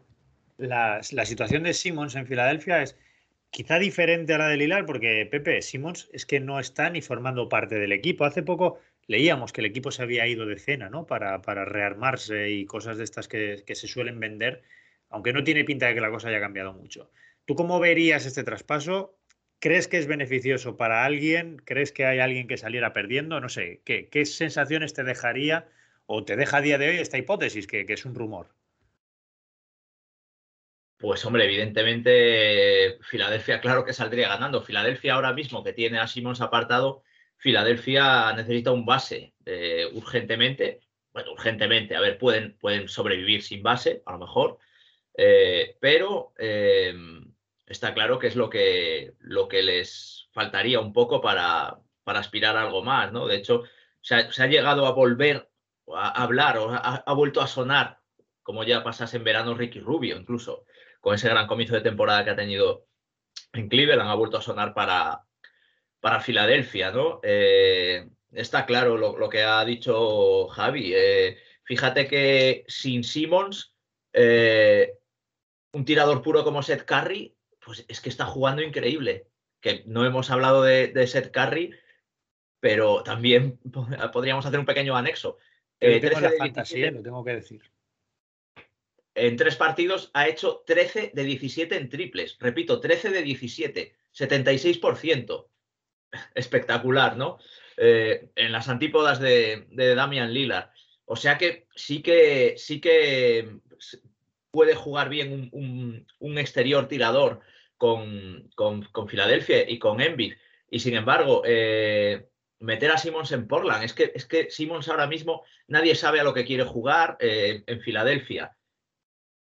La, 0.59 1.01
la, 1.11 1.25
situación 1.25 1.63
de 1.63 1.73
Simmons 1.73 2.15
en 2.15 2.27
Filadelfia 2.27 2.83
es 2.83 2.97
quizá 3.51 3.79
diferente 3.79 4.35
a 4.35 4.39
la 4.39 4.49
de 4.49 4.59
Lilar 4.59 4.85
porque 4.85 5.27
Pepe 5.31 5.63
Simmons 5.63 6.11
es 6.13 6.27
que 6.27 6.41
no 6.41 6.61
está 6.61 6.91
ni 6.91 7.01
formando 7.01 7.49
parte 7.49 7.77
del 7.77 7.93
equipo. 7.93 8.27
Hace 8.27 8.43
poco 8.43 8.79
leíamos 9.07 9.53
que 9.53 9.61
el 9.61 9.67
equipo 9.67 9.91
se 9.91 10.03
había 10.03 10.27
ido 10.27 10.47
de 10.47 10.59
cena, 10.59 10.89
¿no? 10.89 11.07
Para, 11.07 11.43
para 11.43 11.65
rearmarse 11.65 12.51
y 12.51 12.67
cosas 12.67 12.99
de 12.99 13.05
estas 13.05 13.29
que, 13.29 13.63
se 13.67 13.89
suelen 13.89 14.21
vender, 14.21 14.63
aunque 15.09 15.33
no 15.33 15.45
tiene 15.45 15.65
pinta 15.65 15.87
de 15.87 15.95
que 15.95 16.01
la 16.01 16.11
cosa 16.11 16.29
haya 16.29 16.41
cambiado 16.41 16.73
mucho. 16.73 17.11
¿Tú 17.45 17.55
cómo 17.55 17.81
verías 17.81 18.27
este 18.27 18.45
traspaso? 18.45 19.19
¿Crees 19.59 19.89
que 19.89 19.99
es 19.99 20.07
beneficioso 20.07 20.77
para 20.77 21.05
alguien? 21.05 21.57
¿Crees 21.65 21.93
que 21.93 22.07
hay 22.07 22.19
alguien 22.19 22.49
que 22.49 22.57
saliera 22.57 22.93
perdiendo? 22.93 23.41
No 23.41 23.49
sé, 23.49 23.81
¿qué, 23.85 24.09
qué 24.09 24.25
sensaciones 24.27 24.95
te 24.95 25.05
dejaría 25.05 25.69
o 26.07 26.25
te 26.25 26.37
deja 26.37 26.59
a 26.59 26.61
día 26.61 26.79
de 26.79 26.89
hoy 26.89 26.97
esta 26.97 27.19
hipótesis, 27.19 27.67
que, 27.67 27.87
que 27.87 27.95
es 27.95 28.05
un 28.05 28.15
rumor? 28.15 28.49
Pues 31.05 31.25
hombre, 31.27 31.45
evidentemente 31.45 32.99
Filadelfia 33.03 33.61
claro 33.61 33.85
que 33.85 33.93
saldría 33.93 34.29
ganando. 34.29 34.63
Filadelfia 34.63 35.15
ahora 35.15 35.33
mismo 35.33 35.63
que 35.63 35.75
tiene 35.75 35.99
a 35.99 36.07
Simons 36.07 36.41
apartado, 36.41 37.03
Filadelfia 37.45 38.33
necesita 38.33 38.73
un 38.73 38.87
base 38.87 39.35
eh, 39.45 39.87
urgentemente. 39.93 40.81
Bueno, 41.13 41.33
urgentemente, 41.33 41.95
a 41.95 42.01
ver, 42.01 42.17
pueden, 42.17 42.57
pueden 42.57 42.89
sobrevivir 42.89 43.43
sin 43.43 43.63
base, 43.63 44.03
a 44.07 44.13
lo 44.13 44.19
mejor, 44.21 44.59
eh, 45.15 45.77
pero 45.79 46.33
eh, 46.39 46.95
está 47.67 47.93
claro 47.93 48.19
que 48.19 48.29
es 48.29 48.35
lo 48.35 48.49
que, 48.49 49.13
lo 49.19 49.47
que 49.47 49.63
les 49.63 50.31
faltaría 50.33 50.81
un 50.81 50.95
poco 50.95 51.21
para, 51.21 51.79
para 52.03 52.21
aspirar 52.21 52.57
a 52.57 52.63
algo 52.63 52.83
más, 52.83 53.13
¿no? 53.13 53.27
De 53.27 53.37
hecho, 53.37 53.65
se 54.01 54.15
ha, 54.15 54.47
llegado 54.47 54.87
a 54.87 54.93
volver 54.93 55.51
a 55.95 56.23
hablar 56.23 56.57
o 56.57 56.71
ha, 56.73 57.13
vuelto 57.13 57.43
a 57.43 57.47
sonar, 57.47 58.01
como 58.43 58.65
ya 58.65 58.83
pasase 58.83 59.19
en 59.19 59.25
verano 59.25 59.53
Ricky 59.53 59.81
Rubio, 59.81 60.17
incluso, 60.17 60.65
con 60.99 61.15
ese 61.15 61.29
gran 61.29 61.47
comienzo 61.47 61.75
de 61.75 61.83
temporada 61.83 62.25
que 62.25 62.31
ha 62.31 62.37
tenido 62.37 62.87
en 63.53 63.69
Cleveland, 63.69 64.11
ha 64.11 64.15
vuelto 64.15 64.39
a 64.39 64.43
sonar 64.43 64.73
para, 64.73 65.27
para 66.05 66.21
Filadelfia, 66.21 66.91
¿no? 66.91 67.21
Eh, 67.23 68.07
está 68.31 68.67
claro 68.67 68.99
lo, 68.99 69.29
que 69.31 69.43
ha 69.43 69.65
dicho 69.65 70.49
Javi. 70.49 70.93
Eh, 70.95 71.39
fíjate 71.63 72.07
que 72.07 72.67
sin 72.69 73.05
Simmons, 73.05 73.75
eh, 74.13 74.99
un 75.73 75.87
tirador 75.87 76.21
puro 76.21 76.45
como 76.45 76.63
Seth 76.63 76.85
Curry, 76.85 77.35
pues 77.59 77.87
es 77.89 78.03
que 78.03 78.11
está 78.11 78.27
jugando 78.27 78.61
increíble. 78.61 79.29
Que 79.63 79.83
no 79.87 80.05
hemos 80.05 80.31
hablado 80.31 80.63
de, 80.63 81.07
Seth 81.07 81.31
Curry, 81.31 81.75
pero 82.61 83.03
también 83.03 83.59
podríamos 84.13 84.45
hacer 84.45 84.59
un 84.61 84.67
pequeño 84.67 84.95
anexo. 84.95 85.39
tengo 85.79 86.21
la 86.21 86.33
fantasía, 86.33 86.91
lo 86.91 87.03
tengo 87.03 87.25
que 87.25 87.37
decir. 87.37 87.63
En 89.15 89.37
tres 89.39 89.57
partidos 89.57 90.11
ha 90.13 90.29
hecho 90.29 90.65
13 90.67 91.13
de 91.15 91.25
17 91.25 91.75
en 91.75 91.89
triples. 91.89 92.37
Repito, 92.39 92.79
13 92.79 93.09
de 93.09 93.23
17, 93.23 93.95
76% 94.15 95.47
espectacular, 96.35 97.17
¿no? 97.17 97.39
Eh, 97.77 98.31
en 98.37 98.53
las 98.53 98.69
antípodas 98.69 99.21
de, 99.21 99.67
Damian 99.71 100.33
Lillard. 100.33 100.71
O 101.07 101.17
sea 101.17 101.37
que 101.37 101.67
sí 101.75 102.03
que 102.03 102.55
sí 102.57 102.81
que 102.81 103.59
puede 104.51 104.75
jugar 104.75 105.09
bien 105.09 105.51
un, 105.53 106.39
exterior 106.39 106.87
tirador 106.87 107.41
con, 107.77 108.49
con, 108.55 109.09
Filadelfia 109.09 109.69
y 109.69 109.79
con 109.79 110.01
Embiid. 110.01 110.35
Y 110.71 110.81
sin 110.81 110.95
embargo, 110.95 111.43
eh, 111.45 112.29
meter 112.61 112.91
a 112.93 112.99
Simmons 112.99 113.33
en 113.33 113.47
Portland. 113.49 113.85
Es 113.85 113.93
que, 113.93 114.13
es 114.15 114.25
que 114.27 114.51
Simmons 114.51 114.89
ahora 114.89 115.07
mismo 115.07 115.45
nadie 115.67 115.95
sabe 115.95 116.21
a 116.21 116.25
lo 116.25 116.33
que 116.33 116.45
quiere 116.45 116.65
jugar 116.65 117.17
eh, 117.21 117.65
en 117.67 117.81
Filadelfia. 117.81 118.57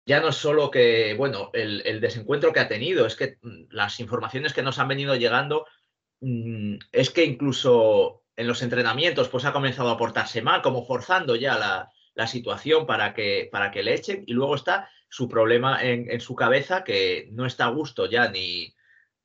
Ya 0.05 0.19
no 0.19 0.29
es 0.29 0.35
solo 0.35 0.71
que, 0.71 1.13
bueno, 1.15 1.51
el, 1.53 1.83
el, 1.85 1.99
desencuentro 1.99 2.53
que 2.53 2.61
ha 2.61 2.67
tenido, 2.69 3.05
es 3.05 3.15
que 3.15 3.37
las 3.69 3.99
informaciones 3.99 4.53
que 4.53 4.63
nos 4.63 4.79
han 4.79 4.87
venido 4.87 5.15
llegando 5.15 5.65
es 6.19 7.09
que 7.09 7.23
incluso 7.23 8.23
en 8.35 8.47
los 8.47 8.61
entrenamientos 8.61 9.29
pues 9.29 9.45
ha 9.45 9.53
comenzado 9.53 9.89
a 9.89 9.97
portarse 9.97 10.41
mal, 10.41 10.61
como 10.61 10.85
forzando 10.85 11.35
ya 11.35 11.57
la, 11.57 11.91
la 12.13 12.27
situación 12.27 12.85
para 12.85 13.13
que, 13.13 13.49
para 13.51 13.71
que 13.71 13.83
le 13.83 13.93
echen. 13.93 14.23
Y 14.27 14.33
luego 14.33 14.55
está 14.55 14.89
su 15.09 15.27
problema 15.27 15.83
en, 15.83 16.09
en, 16.09 16.19
su 16.21 16.35
cabeza, 16.35 16.83
que 16.83 17.29
no 17.31 17.45
está 17.45 17.65
a 17.65 17.71
gusto 17.71 18.09
ya 18.09 18.29
ni, 18.29 18.75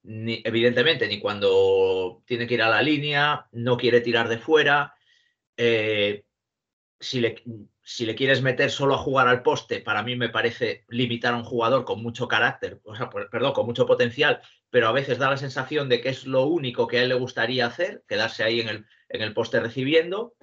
ni, 0.03 0.43
evidentemente, 0.45 1.09
ni 1.09 1.20
cuando 1.20 2.22
tiene 2.26 2.47
que 2.47 2.55
ir 2.55 2.62
a 2.62 2.70
la 2.70 2.82
línea, 2.82 3.49
no 3.53 3.76
quiere 3.76 4.01
tirar 4.01 4.28
de 4.28 4.38
fuera. 4.38 4.95
Eh, 5.57 6.24
si 6.99 7.20
le, 7.20 7.43
si 7.82 8.07
le 8.07 8.14
quieres 8.14 8.43
meter 8.43 8.70
solo 8.70 8.95
a 8.95 8.99
jugar 8.99 9.28
al 9.28 9.43
poste, 9.43 9.80
para 9.80 10.03
mí 10.03 10.16
me 10.16 10.28
parece 10.28 10.84
limitar 10.88 11.34
a 11.34 11.36
un 11.36 11.45
jugador 11.45 11.84
con 11.84 12.03
mucho 12.03 12.28
carácter, 12.28 12.80
o 12.84 12.95
sea, 12.95 13.11
perdón, 13.11 13.53
con 13.53 13.66
mucho 13.66 13.86
potencial, 13.86 14.40
pero 14.73 14.89
a 14.89 14.93
veces 14.93 15.18
da 15.18 15.29
la 15.29 15.37
sensación 15.37 15.91
de 15.91 16.01
que 16.01 16.09
es 16.09 16.27
lo 16.27 16.47
único 16.47 16.87
que 16.87 16.99
a 16.99 17.03
él 17.03 17.11
le 17.11 17.14
gustaría 17.14 17.66
hacer, 17.66 18.05
quedarse 18.09 18.43
ahí 18.43 18.59
en 18.62 18.68
el, 18.70 18.87
en 19.11 19.20
el 19.20 19.35
poste 19.35 19.61
recibiendo. 19.61 20.35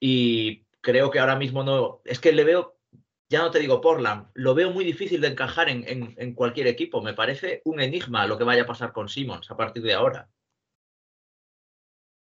Y 0.00 0.64
creo 0.80 1.12
que 1.12 1.20
ahora 1.20 1.36
mismo 1.36 1.62
no, 1.62 2.02
es 2.04 2.18
que 2.18 2.32
le 2.32 2.42
veo, 2.42 2.80
ya 3.28 3.38
no 3.38 3.52
te 3.52 3.60
digo 3.60 3.80
Portland, 3.80 4.26
lo 4.34 4.56
veo 4.56 4.72
muy 4.72 4.84
difícil 4.84 5.20
de 5.20 5.28
encajar 5.28 5.68
en, 5.68 5.84
en, 5.86 6.34
cualquier 6.34 6.66
equipo. 6.66 7.00
Me 7.00 7.14
parece 7.14 7.62
un 7.64 7.80
enigma 7.80 8.26
lo 8.26 8.36
que 8.36 8.42
vaya 8.42 8.62
a 8.62 8.66
pasar 8.66 8.92
con 8.92 9.08
Simmons 9.08 9.48
a 9.52 9.56
partir 9.56 9.84
de 9.84 9.94
ahora. 9.94 10.28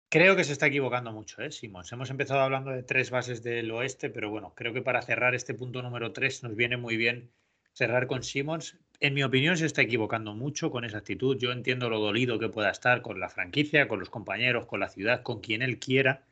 Creo 0.07 0.37
que 0.37 0.45
se 0.45 0.53
está 0.53 0.67
equivocando 0.67 1.11
mucho, 1.11 1.41
¿eh, 1.41 1.51
Simons? 1.51 1.91
Hemos 1.91 2.09
empezado 2.11 2.39
hablando 2.39 2.71
de 2.71 2.83
tres 2.83 3.11
bases 3.11 3.43
del 3.43 3.69
oeste, 3.71 4.09
pero 4.09 4.29
bueno, 4.29 4.53
creo 4.55 4.73
que 4.73 4.81
para 4.81 5.01
cerrar 5.01 5.35
este 5.35 5.53
punto 5.53 5.81
número 5.81 6.13
tres 6.13 6.43
nos 6.43 6.55
viene 6.55 6.77
muy 6.77 6.95
bien 6.95 7.33
cerrar 7.73 8.07
con 8.07 8.23
Simons. 8.23 8.79
En 8.99 9.13
mi 9.13 9.23
opinión, 9.23 9.57
se 9.57 9.65
está 9.65 9.81
equivocando 9.81 10.33
mucho 10.33 10.71
con 10.71 10.85
esa 10.85 10.99
actitud. 10.99 11.37
Yo 11.37 11.51
entiendo 11.51 11.89
lo 11.89 11.99
dolido 11.99 12.39
que 12.39 12.49
pueda 12.49 12.69
estar 12.69 13.01
con 13.01 13.19
la 13.19 13.29
franquicia, 13.29 13.87
con 13.87 13.99
los 13.99 14.09
compañeros, 14.09 14.65
con 14.65 14.79
la 14.79 14.89
ciudad, 14.89 15.21
con 15.21 15.41
quien 15.41 15.61
él 15.61 15.79
quiera, 15.79 16.23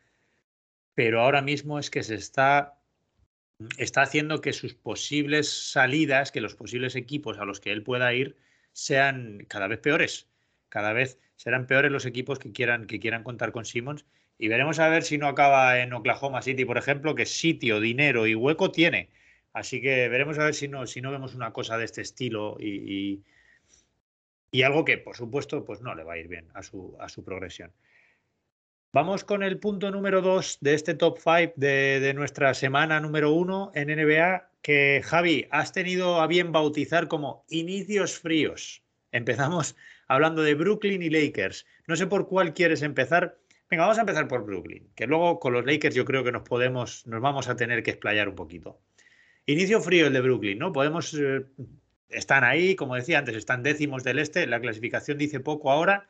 pero 0.94 1.22
ahora 1.22 1.42
mismo 1.42 1.80
es 1.80 1.90
que 1.90 2.04
se 2.04 2.16
está, 2.16 2.80
está 3.78 4.04
haciendo 4.04 4.42
que 4.42 4.54
sus 4.54 4.74
posibles 4.76 5.50
salidas, 5.50 6.32
que 6.32 6.42
los 6.42 6.56
posibles 6.56 6.96
equipos 6.96 7.38
a 7.40 7.46
los 7.46 7.60
que 7.60 7.72
él 7.72 7.84
pueda 7.84 8.14
ir, 8.14 8.38
sean 8.72 9.46
cada 9.48 9.68
vez 9.68 9.80
peores. 9.80 10.30
Cada 10.70 10.94
vez 10.94 11.20
serán 11.36 11.68
peores 11.68 11.92
los 11.92 12.06
equipos 12.06 12.40
que 12.40 12.52
quieran, 12.52 12.88
que 12.88 13.00
quieran 13.00 13.24
contar 13.24 13.52
con 13.52 13.66
Simmons. 13.66 14.06
Y 14.38 14.48
veremos 14.48 14.80
a 14.80 14.90
ver 14.90 15.04
si 15.04 15.18
no 15.18 15.28
acaba 15.28 15.80
en 15.80 15.94
Oklahoma 15.94 16.42
City, 16.42 16.66
por 16.66 16.78
ejemplo, 16.78 17.16
que 17.16 17.26
sitio, 17.26 17.80
dinero 17.80 18.28
y 18.28 18.36
hueco 18.36 18.72
tiene. 18.72 19.10
Así 19.54 19.82
que 19.82 20.10
veremos 20.10 20.40
a 20.40 20.46
ver 20.46 20.56
si 20.56 20.68
no, 20.68 20.88
si 20.88 21.00
no 21.00 21.12
vemos 21.12 21.36
una 21.36 21.54
cosa 21.54 21.78
de 21.78 21.86
este 21.86 22.02
estilo 22.02 22.58
y, 22.60 23.22
y, 24.52 24.64
algo 24.64 24.84
que, 24.84 24.98
por 24.98 25.16
supuesto, 25.16 25.64
pues 25.64 25.82
no 25.82 25.94
le 25.96 26.04
va 26.04 26.14
a 26.14 26.18
ir 26.18 26.28
bien 26.28 26.48
a 26.54 26.64
su, 26.64 26.96
a 27.00 27.08
su 27.08 27.24
progresión. 27.24 27.72
Vamos 28.92 29.24
con 29.24 29.42
el 29.44 29.60
punto 29.60 29.90
número 29.92 30.22
dos 30.22 30.58
de 30.62 30.74
este 30.74 30.94
top 30.96 31.18
5 31.18 31.54
de, 31.56 32.00
de, 32.00 32.14
nuestra 32.14 32.54
semana 32.54 33.00
número 33.00 33.32
uno 33.32 33.72
en 33.74 33.88
NBA, 33.88 34.50
que 34.62 35.02
Javi, 35.04 35.48
has 35.52 35.72
tenido 35.72 36.22
a 36.22 36.28
bien 36.28 36.52
bautizar 36.52 37.08
como 37.08 37.46
inicios 37.50 38.20
fríos. 38.20 38.84
Empezamos 39.12 39.76
hablando 40.08 40.42
de 40.42 40.56
Brooklyn 40.56 41.02
y 41.02 41.10
Lakers. 41.10 41.66
No 41.88 41.96
sé 41.96 42.08
por 42.08 42.28
cuál 42.28 42.54
quieres 42.54 42.82
empezar. 42.82 43.38
Venga, 43.70 43.84
vamos 43.84 43.98
a 43.98 44.02
empezar 44.02 44.28
por 44.28 44.46
Brooklyn, 44.46 44.88
que 44.96 45.08
luego 45.08 45.40
con 45.40 45.54
los 45.54 45.66
Lakers 45.66 45.96
yo 45.96 46.06
creo 46.06 46.24
que 46.24 46.32
nos 46.32 46.44
podemos, 46.44 47.06
nos 47.08 47.22
vamos 47.22 47.48
a 47.48 47.56
tener 47.56 47.82
que 47.84 47.92
explayar 47.92 48.30
un 48.30 48.36
poquito. 48.36 48.80
Inicio 49.46 49.82
frío 49.82 50.08
el 50.08 50.14
de 50.14 50.22
Brooklyn, 50.22 50.58
¿no? 50.58 50.72
Podemos, 50.72 51.14
eh, 51.14 51.46
están 52.10 52.44
ahí, 52.44 52.76
como 52.76 52.96
decía 52.96 53.20
antes, 53.20 53.36
están 53.36 53.64
décimos 53.64 54.04
del 54.04 54.20
este, 54.20 54.48
la 54.48 54.62
clasificación 54.62 55.18
dice 55.18 55.40
poco 55.40 55.72
ahora, 55.72 56.08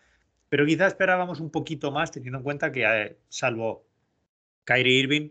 pero 0.50 0.66
quizá 0.66 0.86
esperábamos 0.86 1.40
un 1.40 1.50
poquito 1.50 1.92
más 1.92 2.12
teniendo 2.12 2.38
en 2.38 2.44
cuenta 2.44 2.72
que, 2.72 2.84
eh, 2.86 3.18
salvo 3.30 3.88
Kyrie 4.66 5.00
Irving, 5.00 5.30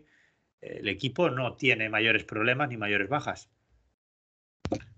el 0.59 0.87
equipo 0.87 1.29
no 1.29 1.55
tiene 1.55 1.89
mayores 1.89 2.23
problemas 2.23 2.69
ni 2.69 2.77
mayores 2.77 3.09
bajas. 3.09 3.49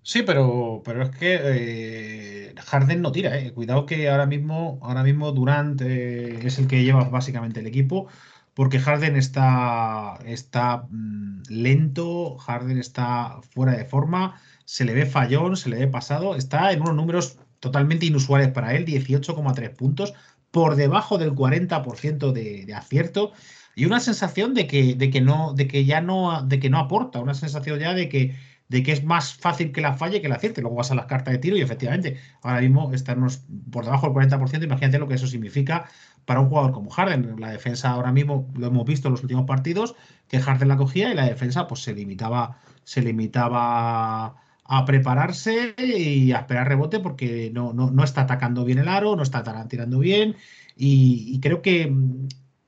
Sí, 0.02 0.22
pero, 0.22 0.82
pero 0.86 1.04
es 1.04 1.10
que 1.18 1.40
eh, 1.44 2.56
Harden 2.58 3.02
no 3.02 3.12
tira, 3.12 3.38
eh. 3.40 3.52
Cuidado 3.54 3.86
que 3.86 4.08
ahora 4.10 4.28
mismo, 4.28 4.80
ahora 4.84 5.04
mismo 5.04 5.32
Durant 5.32 5.82
es 5.82 6.60
el 6.60 6.68
que 6.68 6.84
lleva 6.84 7.10
básicamente 7.10 7.60
el 7.60 7.68
equipo, 7.68 8.08
porque 8.56 8.80
Harden 8.80 9.16
está, 9.18 10.18
está 10.26 10.88
mmm, 10.90 11.44
lento, 11.50 12.38
Harden 12.38 12.80
está 12.80 13.40
fuera 13.54 13.74
de 13.74 13.86
forma, 13.86 14.42
se 14.64 14.86
le 14.86 14.94
ve 14.94 15.06
fallón, 15.06 15.58
se 15.58 15.70
le 15.70 15.78
ve 15.78 15.88
pasado, 15.88 16.36
está 16.36 16.72
en 16.72 16.82
unos 16.82 16.96
números 16.96 17.38
totalmente 17.60 18.08
inusuales 18.08 18.50
para 18.50 18.74
él, 18.74 18.86
18,3 18.86 19.76
puntos, 19.76 20.14
por 20.52 20.76
debajo 20.76 21.18
del 21.18 21.34
40% 21.34 22.32
de, 22.32 22.66
de 22.66 22.74
acierto 22.74 23.34
y 23.76 23.86
una 23.86 24.00
sensación 24.00 24.54
de 24.54 24.68
que, 24.68 24.96
de 24.96 25.10
que 25.10 25.20
no, 25.20 25.54
de 25.54 25.68
que 25.68 25.84
ya 25.84 26.00
no, 26.00 26.42
de 26.42 26.60
que 26.60 26.70
no 26.70 26.80
aporta, 26.80 27.20
una 27.20 27.34
sensación 27.34 27.80
ya 27.80 27.94
de 27.94 28.08
que 28.10 28.36
de 28.68 28.84
que 28.84 28.92
es 28.92 29.04
más 29.04 29.36
fácil 29.36 29.72
que 29.72 29.82
la 29.82 29.94
falle 29.94 30.22
que 30.22 30.30
la 30.30 30.36
acierte. 30.36 30.62
Luego 30.62 30.78
vas 30.78 30.92
a 30.92 30.96
las 30.96 31.06
cartas 31.06 31.34
de 31.34 31.38
tiro 31.38 31.58
y 31.58 31.62
efectivamente, 31.62 32.18
ahora 32.42 32.62
mismo 32.62 32.92
estamos 32.94 33.44
por 33.72 33.86
debajo 33.86 34.08
del 34.08 34.30
40%. 34.30 34.64
Imagínate 34.64 35.00
lo 35.00 35.08
que 35.08 35.16
eso 35.16 35.28
significa 35.28 35.86
para 36.26 36.40
un 36.40 36.50
jugador 36.50 36.72
como 36.72 36.90
Harden. 36.90 37.40
La 37.40 37.52
defensa 37.52 37.92
ahora 37.92 38.12
mismo 38.12 38.52
lo 38.56 38.68
hemos 38.68 38.86
visto 38.86 39.08
en 39.08 39.14
los 39.14 39.24
últimos 39.24 39.46
partidos, 39.46 39.96
que 40.28 40.40
Harden 40.40 40.68
la 40.68 40.78
cogía 40.78 41.12
y 41.12 41.16
la 41.16 41.26
defensa 41.26 41.68
pues 41.68 41.82
se 41.82 41.94
limitaba, 41.94 42.60
se 42.84 43.02
limitaba 43.02 44.36
a 44.68 44.86
prepararse 44.86 45.76
y 45.78 46.32
a 46.32 46.40
esperar 46.40 46.68
rebote 46.68 47.00
porque 47.00 47.52
no, 47.54 47.74
no, 47.74 47.92
no 47.92 48.04
está 48.04 48.22
atacando 48.22 48.66
bien 48.66 48.80
el 48.80 48.88
aro, 48.88 49.16
no 49.16 49.24
está 49.24 49.44
tirando 49.68 50.00
bien. 50.00 50.36
Y, 50.76 51.28
y 51.36 51.40
creo 51.40 51.62
que 51.62 51.94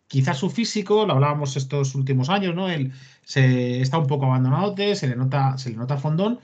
quizás 0.08 0.38
su 0.38 0.49
físico, 0.49 1.05
lo 1.05 1.14
hablábamos 1.14 1.58
estos 1.58 1.95
últimos 1.95 2.30
años, 2.30 2.55
¿no? 2.55 2.70
Él 2.70 2.93
se 3.24 3.82
está 3.82 3.97
un 3.97 4.08
poco 4.08 4.26
abandonado, 4.26 4.76
se 4.95 5.08
le 5.08 5.16
nota, 5.16 5.58
se 5.58 5.72
le 5.72 5.76
nota 5.76 5.97
fondón 5.97 6.39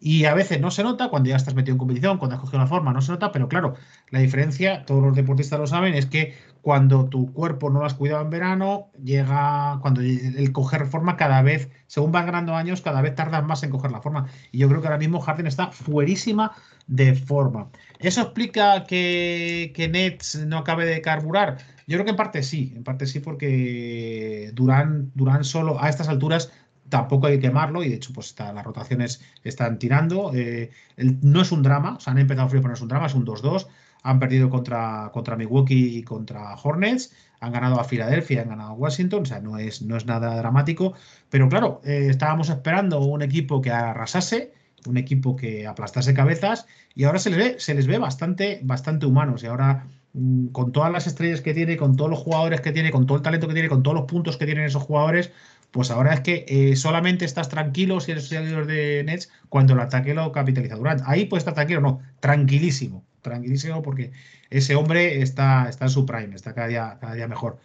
y 0.00 0.24
a 0.26 0.34
veces 0.34 0.60
no 0.60 0.70
se 0.70 0.82
nota 0.82 1.08
cuando 1.08 1.28
ya 1.28 1.36
estás 1.36 1.54
metido 1.54 1.74
en 1.74 1.78
competición, 1.78 2.18
cuando 2.18 2.36
has 2.36 2.40
cogido 2.40 2.60
la 2.60 2.66
forma, 2.66 2.92
no 2.92 3.02
se 3.02 3.12
nota, 3.12 3.32
pero 3.32 3.48
claro, 3.48 3.74
la 4.10 4.20
diferencia, 4.20 4.84
todos 4.84 5.02
los 5.02 5.16
deportistas 5.16 5.58
lo 5.58 5.66
saben, 5.66 5.94
es 5.94 6.06
que 6.06 6.34
cuando 6.62 7.06
tu 7.06 7.32
cuerpo 7.32 7.70
no 7.70 7.80
lo 7.80 7.86
has 7.86 7.94
cuidado 7.94 8.22
en 8.22 8.30
verano, 8.30 8.90
llega, 9.02 9.78
cuando 9.80 10.00
el 10.00 10.52
coger 10.52 10.86
forma 10.86 11.16
cada 11.16 11.42
vez, 11.42 11.70
según 11.86 12.12
van 12.12 12.26
ganando 12.26 12.54
años, 12.54 12.80
cada 12.80 13.00
vez 13.00 13.14
tardas 13.14 13.44
más 13.44 13.62
en 13.62 13.70
coger 13.70 13.90
la 13.90 14.02
forma. 14.02 14.26
Y 14.52 14.58
yo 14.58 14.68
creo 14.68 14.80
que 14.80 14.86
ahora 14.86 14.98
mismo 14.98 15.20
Harden 15.20 15.46
está 15.46 15.70
fuerísima 15.70 16.52
de 16.86 17.14
forma. 17.14 17.70
¿Eso 18.00 18.20
explica 18.22 18.84
que, 18.84 19.88
Nets 19.90 20.46
no 20.46 20.58
acabe 20.58 20.84
de 20.84 21.00
carburar? 21.00 21.58
Yo 21.86 21.96
creo 21.96 22.04
que 22.04 22.10
en 22.10 22.16
parte 22.16 22.42
sí, 22.42 22.72
en 22.76 22.84
parte 22.84 23.06
sí, 23.06 23.20
porque 23.20 24.50
Durán, 24.54 25.10
Durán 25.14 25.44
solo 25.44 25.82
a 25.82 25.88
estas 25.88 26.08
alturas 26.08 26.52
tampoco 26.88 27.26
hay 27.26 27.36
que 27.36 27.48
quemarlo 27.48 27.82
y 27.82 27.88
de 27.88 27.96
hecho 27.96 28.12
pues 28.12 28.28
está, 28.28 28.52
las 28.52 28.64
rotaciones 28.64 29.20
están 29.44 29.78
tirando. 29.78 30.32
Eh, 30.34 30.70
no 30.96 31.42
es 31.42 31.52
un 31.52 31.62
drama, 31.62 31.96
o 31.96 32.00
sea, 32.00 32.12
han 32.12 32.18
empezado 32.18 32.48
frío, 32.48 32.62
pero 32.62 32.74
no 32.74 32.82
un 32.82 32.88
drama, 32.88 33.06
es 33.06 33.14
un 33.14 33.26
2-2. 33.26 33.66
Han 34.02 34.20
perdido 34.20 34.48
contra, 34.48 35.10
contra 35.12 35.36
Milwaukee 35.36 35.98
y 35.98 36.02
contra 36.02 36.54
Hornets, 36.54 37.12
han 37.40 37.52
ganado 37.52 37.80
a 37.80 37.84
Filadelfia, 37.84 38.42
han 38.42 38.48
ganado 38.48 38.70
a 38.70 38.74
Washington, 38.74 39.22
o 39.22 39.26
sea, 39.26 39.40
no 39.40 39.58
es, 39.58 39.82
no 39.82 39.96
es 39.96 40.06
nada 40.06 40.36
dramático. 40.36 40.94
Pero 41.30 41.48
claro, 41.48 41.80
eh, 41.84 42.06
estábamos 42.08 42.48
esperando 42.48 43.00
un 43.00 43.22
equipo 43.22 43.60
que 43.60 43.70
arrasase, 43.70 44.52
un 44.86 44.96
equipo 44.96 45.34
que 45.34 45.66
aplastase 45.66 46.14
cabezas 46.14 46.66
y 46.94 47.04
ahora 47.04 47.18
se 47.18 47.30
les 47.30 47.38
ve, 47.38 47.56
se 47.58 47.74
les 47.74 47.86
ve 47.86 47.98
bastante, 47.98 48.60
bastante 48.62 49.06
humanos 49.06 49.42
y 49.42 49.46
ahora 49.46 49.86
Mm, 50.14 50.48
con 50.48 50.72
todas 50.72 50.90
las 50.90 51.06
estrellas 51.06 51.40
que 51.42 51.54
tiene, 51.54 51.76
con 51.76 51.96
todos 51.96 52.10
los 52.10 52.18
jugadores 52.18 52.60
que 52.60 52.72
tiene, 52.72 52.90
con 52.90 53.06
todo 53.06 53.16
el 53.18 53.22
talento 53.22 53.46
que 53.46 53.54
tiene, 53.54 53.68
con 53.68 53.82
todos 53.82 53.94
los 53.94 54.06
puntos 54.06 54.36
que 54.36 54.46
tienen 54.46 54.64
esos 54.64 54.82
jugadores, 54.82 55.30
pues 55.70 55.90
ahora 55.90 56.14
es 56.14 56.20
que 56.20 56.44
eh, 56.48 56.76
solamente 56.76 57.24
estás 57.24 57.48
tranquilo 57.48 58.00
si 58.00 58.12
eres 58.12 58.28
seguidor 58.28 58.66
de 58.66 59.02
Nets 59.04 59.30
cuando 59.48 59.74
el 59.74 59.80
ataque 59.80 60.14
lo 60.14 60.32
capitaliza 60.32 60.76
Durant. 60.76 61.02
Ahí 61.06 61.26
puede 61.26 61.38
estar 61.38 61.54
tranquilo, 61.54 61.80
no, 61.80 62.00
tranquilísimo, 62.20 63.04
tranquilísimo 63.22 63.82
porque 63.82 64.12
ese 64.50 64.74
hombre 64.74 65.22
está, 65.22 65.68
está 65.68 65.86
en 65.86 65.90
su 65.90 66.06
prime, 66.06 66.34
está 66.34 66.54
cada 66.54 66.68
día, 66.68 66.98
cada 67.00 67.14
día 67.14 67.28
mejor. 67.28 67.58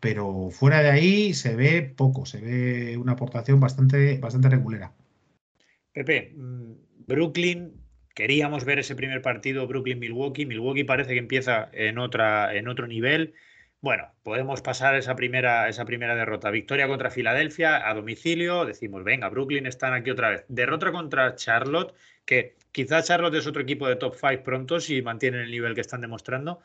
Pero 0.00 0.50
fuera 0.50 0.82
de 0.82 0.90
ahí 0.90 1.34
se 1.34 1.54
ve 1.56 1.82
poco, 1.82 2.24
se 2.26 2.40
ve 2.40 2.96
una 2.96 3.12
aportación 3.12 3.60
bastante, 3.60 4.18
bastante 4.18 4.48
regulera. 4.48 4.92
Pepe, 5.92 6.32
mm, 6.36 6.72
Brooklyn 7.06 7.80
Queríamos 8.14 8.64
ver 8.66 8.78
ese 8.78 8.94
primer 8.94 9.22
partido 9.22 9.66
Brooklyn-Milwaukee. 9.66 10.44
Milwaukee 10.44 10.84
parece 10.84 11.12
que 11.12 11.18
empieza 11.18 11.70
en, 11.72 11.96
otra, 11.96 12.54
en 12.54 12.68
otro 12.68 12.86
nivel. 12.86 13.32
Bueno, 13.82 14.12
podemos 14.22 14.60
pasar 14.60 14.94
esa 14.96 15.16
primera, 15.16 15.66
esa 15.68 15.86
primera 15.86 16.14
derrota. 16.14 16.50
Victoria 16.50 16.86
contra 16.86 17.10
Filadelfia 17.10 17.88
a 17.88 17.94
domicilio. 17.94 18.66
Decimos, 18.66 19.04
venga, 19.04 19.30
Brooklyn 19.30 19.66
están 19.66 19.94
aquí 19.94 20.10
otra 20.10 20.28
vez. 20.28 20.44
Derrota 20.48 20.92
contra 20.92 21.34
Charlotte, 21.34 21.94
que 22.26 22.56
quizás 22.72 23.06
Charlotte 23.06 23.36
es 23.36 23.46
otro 23.46 23.62
equipo 23.62 23.88
de 23.88 23.96
top 23.96 24.14
5 24.16 24.42
pronto 24.42 24.80
si 24.80 25.00
mantienen 25.00 25.40
el 25.40 25.50
nivel 25.50 25.74
que 25.74 25.80
están 25.80 26.02
demostrando. 26.02 26.60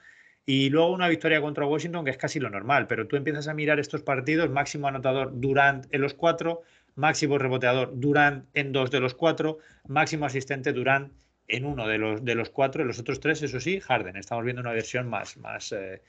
Y 0.46 0.70
luego 0.70 0.92
una 0.92 1.08
victoria 1.08 1.40
contra 1.40 1.66
Washington, 1.66 2.04
que 2.04 2.12
es 2.12 2.18
casi 2.18 2.40
lo 2.42 2.50
normal. 2.50 2.86
Pero 2.88 3.08
tú 3.08 3.16
empiezas 3.16 3.48
a 3.48 3.54
mirar 3.54 3.80
estos 3.80 4.04
partidos, 4.04 4.50
máximo 4.50 4.90
anotador 4.90 5.32
Durant 5.40 5.86
en 5.92 6.02
los 6.02 6.14
cuatro, 6.16 6.64
máximo 6.96 7.38
reboteador 7.38 7.98
Durant 7.98 8.46
en 8.54 8.74
dos 8.74 8.92
de 8.92 9.00
los 9.00 9.16
cuatro, 9.16 9.60
máximo 9.88 10.26
asistente 10.26 10.74
Durant 10.74 11.14
en 11.48 11.64
uno 11.66 11.88
de 11.88 11.98
los, 11.98 12.26
de 12.26 12.36
los 12.36 12.50
cuatro, 12.50 12.84
y 12.84 12.88
los 12.88 13.00
otros 13.00 13.22
tres, 13.22 13.42
eso 13.42 13.62
sí, 13.62 13.80
Harden. 13.80 14.18
Estamos 14.18 14.44
viendo 14.44 14.62
una 14.62 14.74
versión 14.74 15.08
más, 15.08 15.38
más, 15.38 15.72
eh, 15.72 16.02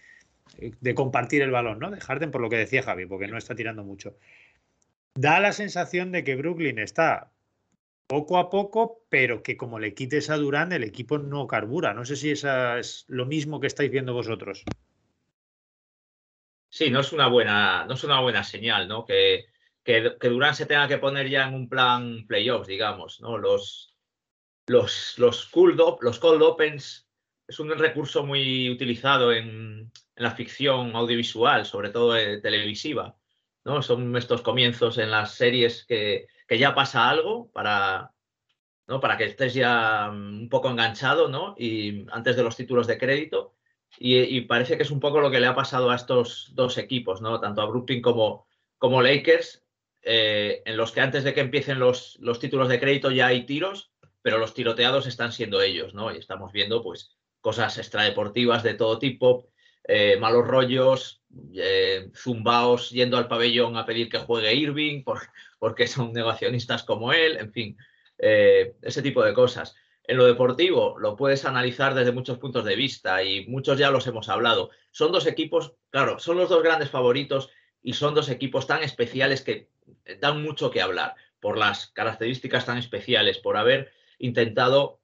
de 0.58 0.94
compartir 0.94 1.42
el 1.42 1.50
balón, 1.50 1.78
¿no? 1.78 1.90
De 1.90 2.00
Harden, 2.00 2.30
por 2.30 2.40
lo 2.40 2.48
que 2.48 2.56
decía 2.56 2.82
Javi, 2.82 3.06
porque 3.06 3.28
no 3.28 3.38
está 3.38 3.54
tirando 3.54 3.84
mucho. 3.84 4.16
Da 5.14 5.40
la 5.40 5.52
sensación 5.52 6.12
de 6.12 6.24
que 6.24 6.36
Brooklyn 6.36 6.78
está 6.78 7.32
poco 8.06 8.38
a 8.38 8.50
poco, 8.50 9.02
pero 9.08 9.42
que 9.42 9.56
como 9.56 9.78
le 9.78 9.94
quites 9.94 10.30
a 10.30 10.36
Durán, 10.36 10.72
el 10.72 10.84
equipo 10.84 11.18
no 11.18 11.46
carbura. 11.46 11.94
No 11.94 12.04
sé 12.04 12.16
si 12.16 12.30
es 12.30 13.04
lo 13.08 13.26
mismo 13.26 13.60
que 13.60 13.66
estáis 13.66 13.90
viendo 13.90 14.14
vosotros. 14.14 14.64
Sí, 16.68 16.90
no 16.90 17.00
es 17.00 17.12
una 17.12 17.28
buena, 17.28 17.86
no 17.86 17.94
es 17.94 18.04
una 18.04 18.20
buena 18.20 18.44
señal, 18.44 18.86
¿no? 18.88 19.04
Que, 19.04 19.46
que, 19.82 20.16
que 20.20 20.28
Durán 20.28 20.54
se 20.54 20.66
tenga 20.66 20.88
que 20.88 20.98
poner 20.98 21.28
ya 21.28 21.48
en 21.48 21.54
un 21.54 21.68
plan 21.68 22.26
playoffs, 22.26 22.68
digamos, 22.68 23.20
¿no? 23.20 23.38
Los, 23.38 23.96
los, 24.66 25.18
los, 25.18 25.46
cold, 25.46 25.80
los 26.00 26.18
cold 26.18 26.42
opens 26.42 27.08
es 27.48 27.60
un 27.60 27.70
recurso 27.70 28.24
muy 28.24 28.68
utilizado 28.68 29.32
en, 29.32 29.90
en 30.16 30.24
la 30.24 30.30
ficción 30.30 30.96
audiovisual, 30.96 31.66
sobre 31.66 31.90
todo 31.90 32.16
eh, 32.16 32.38
televisiva. 32.40 33.16
¿no? 33.64 33.82
Son 33.82 34.16
estos 34.16 34.42
comienzos 34.42 34.98
en 34.98 35.10
las 35.10 35.34
series 35.34 35.84
que, 35.84 36.26
que 36.48 36.58
ya 36.58 36.74
pasa 36.74 37.08
algo 37.08 37.50
para, 37.52 38.12
¿no? 38.86 39.00
para 39.00 39.16
que 39.16 39.24
estés 39.24 39.54
ya 39.54 40.10
mm, 40.10 40.42
un 40.42 40.48
poco 40.48 40.70
enganchado 40.70 41.28
¿no? 41.28 41.54
y 41.58 42.06
antes 42.10 42.36
de 42.36 42.42
los 42.42 42.56
títulos 42.56 42.86
de 42.86 42.98
crédito. 42.98 43.54
Y, 43.98 44.42
parece 44.42 44.76
que 44.76 44.82
es 44.82 44.90
un 44.90 45.00
poco 45.00 45.20
lo 45.20 45.30
que 45.30 45.40
le 45.40 45.46
ha 45.46 45.54
pasado 45.54 45.90
a 45.90 45.96
estos 45.96 46.50
dos 46.54 46.76
equipos, 46.76 47.22
¿no? 47.22 47.40
tanto 47.40 47.62
a 47.62 47.66
Brooklyn 47.66 48.02
como, 48.02 48.46
como 48.76 49.00
Lakers, 49.00 49.64
eh, 50.02 50.62
en 50.66 50.76
los 50.76 50.92
que 50.92 51.00
antes 51.00 51.24
de 51.24 51.32
que 51.32 51.40
empiecen 51.40 51.78
los, 51.78 52.18
los 52.20 52.38
títulos 52.38 52.68
de 52.68 52.78
crédito 52.78 53.10
ya 53.10 53.28
hay 53.28 53.46
tiros, 53.46 53.92
pero 54.20 54.38
los 54.38 54.54
tiroteados 54.54 55.06
están 55.06 55.32
siendo 55.32 55.60
ellos, 55.62 55.94
¿no? 55.94 56.12
Y 56.12 56.18
estamos 56.18 56.52
viendo 56.52 56.82
pues 56.82 57.16
cosas 57.40 57.78
extradeportivas 57.78 58.64
de 58.64 58.74
todo 58.74 58.98
tipo, 58.98 59.48
eh, 59.88 60.16
malos 60.18 60.46
rollos, 60.46 61.22
eh, 61.54 62.10
zumbaos 62.12 62.90
yendo 62.90 63.18
al 63.18 63.28
pabellón 63.28 63.76
a 63.76 63.86
pedir 63.86 64.08
que 64.08 64.18
juegue 64.18 64.52
Irving 64.54 65.04
porque 65.60 65.86
son 65.86 66.12
negacionistas 66.12 66.82
como 66.82 67.12
él, 67.12 67.36
en 67.36 67.52
fin, 67.52 67.78
eh, 68.18 68.74
ese 68.82 69.00
tipo 69.00 69.22
de 69.22 69.32
cosas. 69.32 69.76
En 70.02 70.16
lo 70.16 70.26
deportivo 70.26 70.98
lo 70.98 71.14
puedes 71.14 71.44
analizar 71.44 71.94
desde 71.94 72.10
muchos 72.10 72.38
puntos 72.38 72.64
de 72.64 72.74
vista 72.74 73.22
y 73.22 73.46
muchos 73.46 73.78
ya 73.78 73.92
los 73.92 74.06
hemos 74.08 74.28
hablado. 74.28 74.70
Son 74.90 75.12
dos 75.12 75.26
equipos, 75.26 75.74
claro, 75.90 76.18
son 76.18 76.36
los 76.36 76.48
dos 76.48 76.64
grandes 76.64 76.90
favoritos 76.90 77.50
y 77.80 77.92
son 77.92 78.14
dos 78.14 78.28
equipos 78.28 78.66
tan 78.66 78.82
especiales 78.82 79.42
que 79.42 79.68
dan 80.20 80.42
mucho 80.42 80.72
que 80.72 80.80
hablar 80.80 81.14
por 81.38 81.58
las 81.58 81.88
características 81.88 82.66
tan 82.66 82.78
especiales, 82.78 83.38
por 83.38 83.56
haber 83.56 83.92
intentado 84.18 85.00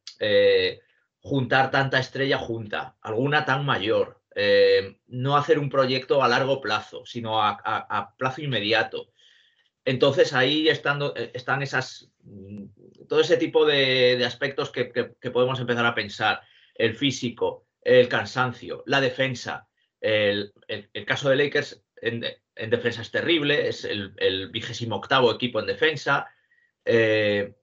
juntar 1.20 1.70
tanta 1.70 1.98
estrella 1.98 2.38
junta, 2.38 2.96
alguna 3.00 3.44
tan 3.44 3.64
mayor, 3.64 4.21
eh, 4.34 4.96
no 5.08 5.36
hacer 5.36 5.58
un 5.58 5.68
proyecto 5.68 6.22
a 6.22 6.28
largo 6.28 6.60
plazo, 6.60 7.04
sino 7.04 7.42
a, 7.42 8.14
plazo 8.16 8.42
inmediato. 8.42 9.12
Entonces 9.84 10.32
ahí 10.32 10.68
estando, 10.68 11.14
eh, 11.16 11.32
están 11.34 11.62
esas, 11.62 12.10
mm, 12.22 12.64
todo 13.08 13.20
ese 13.20 13.36
tipo 13.36 13.66
de, 13.66 14.22
aspectos 14.24 14.70
que, 14.70 14.84
podemos 15.30 15.60
empezar 15.60 15.86
a 15.86 15.94
pensar. 15.94 16.40
El 16.74 16.94
físico, 16.94 17.66
el 17.82 18.08
cansancio, 18.08 18.82
la 18.86 19.00
defensa. 19.00 19.68
El, 20.00 20.52
caso 21.06 21.28
de 21.28 21.36
Lakers 21.36 21.84
en, 21.96 22.20
defensa 22.70 23.02
es 23.02 23.10
terrible, 23.10 23.68
es 23.68 23.84
el 23.84 24.48
vigésimo 24.50 24.96
octavo 24.96 25.32
equipo 25.32 25.60
en 25.60 25.66
defensa. 25.66 26.26
Eh, 26.84 27.54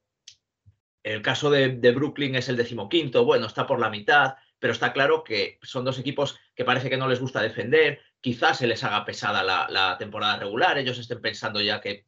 el 1.04 1.22
caso 1.22 1.50
de, 1.50 1.70
de 1.70 1.92
Brooklyn 1.92 2.36
es 2.36 2.50
el 2.50 2.58
decimoquinto, 2.58 3.26
bueno, 3.26 3.48
está 3.48 3.66
por 3.66 3.80
la 3.80 3.90
mitad 3.90 4.36
pero 4.60 4.74
está 4.74 4.94
claro 4.94 5.24
que 5.24 5.58
son 5.64 5.86
dos 5.86 5.98
equipos 5.98 6.38
que 6.54 6.66
parece 6.66 6.90
que 6.90 6.98
no 6.98 7.08
les 7.08 7.20
gusta 7.20 7.42
defender, 7.42 8.02
quizás 8.22 8.58
se 8.58 8.68
les 8.68 8.84
haga 8.84 9.06
pesada 9.06 9.44
la, 9.44 9.98
temporada 9.98 10.38
regular, 10.38 10.78
ellos 10.78 11.00
estén 11.00 11.22
pensando 11.22 11.62
ya 11.62 11.80
que, 11.82 12.04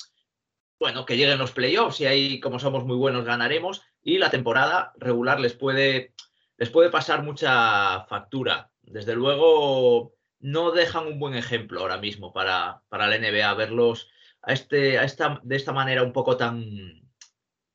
bueno, 0.80 1.06
que 1.06 1.16
lleguen 1.16 1.40
los 1.40 1.54
playoffs 1.54 2.02
y 2.02 2.06
ahí, 2.06 2.40
como 2.40 2.60
somos 2.60 2.86
muy 2.86 2.98
buenos, 2.98 3.26
ganaremos, 3.26 3.82
y 4.04 4.18
la 4.18 4.30
temporada 4.30 4.92
regular 4.98 5.40
les 5.40 5.54
puede, 5.54 6.14
les 6.58 6.70
puede 6.70 6.90
pasar 6.90 7.24
mucha 7.24 8.06
factura. 8.06 8.72
Desde 8.82 9.16
luego, 9.16 10.16
no 10.40 10.72
dejan 10.72 11.08
un 11.08 11.20
buen 11.20 11.36
ejemplo 11.36 11.82
ahora 11.82 11.98
mismo 11.98 12.34
para, 12.34 12.82
para 12.90 13.08
la 13.08 13.18
NBA 13.18 13.54
verlos 13.54 14.10
a 14.42 14.54
este, 14.54 14.98
a 14.98 15.04
esta, 15.04 15.40
de 15.44 15.56
esta 15.56 15.72
manera 15.72 16.04
un 16.04 16.14
poco 16.14 16.36
tan, 16.36 17.10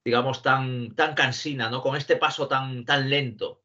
digamos, 0.05 0.43
tan, 0.43 0.95
tan 0.97 1.15
cansina, 1.15 1.71
¿no? 1.71 1.81
Con 1.81 1.97
este 1.97 2.17
paso 2.17 2.49
tan, 2.49 2.85
tan 2.85 3.09
lento 3.09 3.63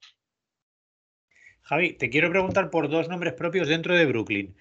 Javi, 1.72 1.94
te 1.94 2.10
quiero 2.10 2.30
preguntar 2.30 2.70
por 2.70 2.90
dos 2.90 3.08
nombres 3.08 3.32
propios 3.32 3.70
dentro 3.70 3.96
de 3.96 4.06
Brooklyn. 4.06 4.58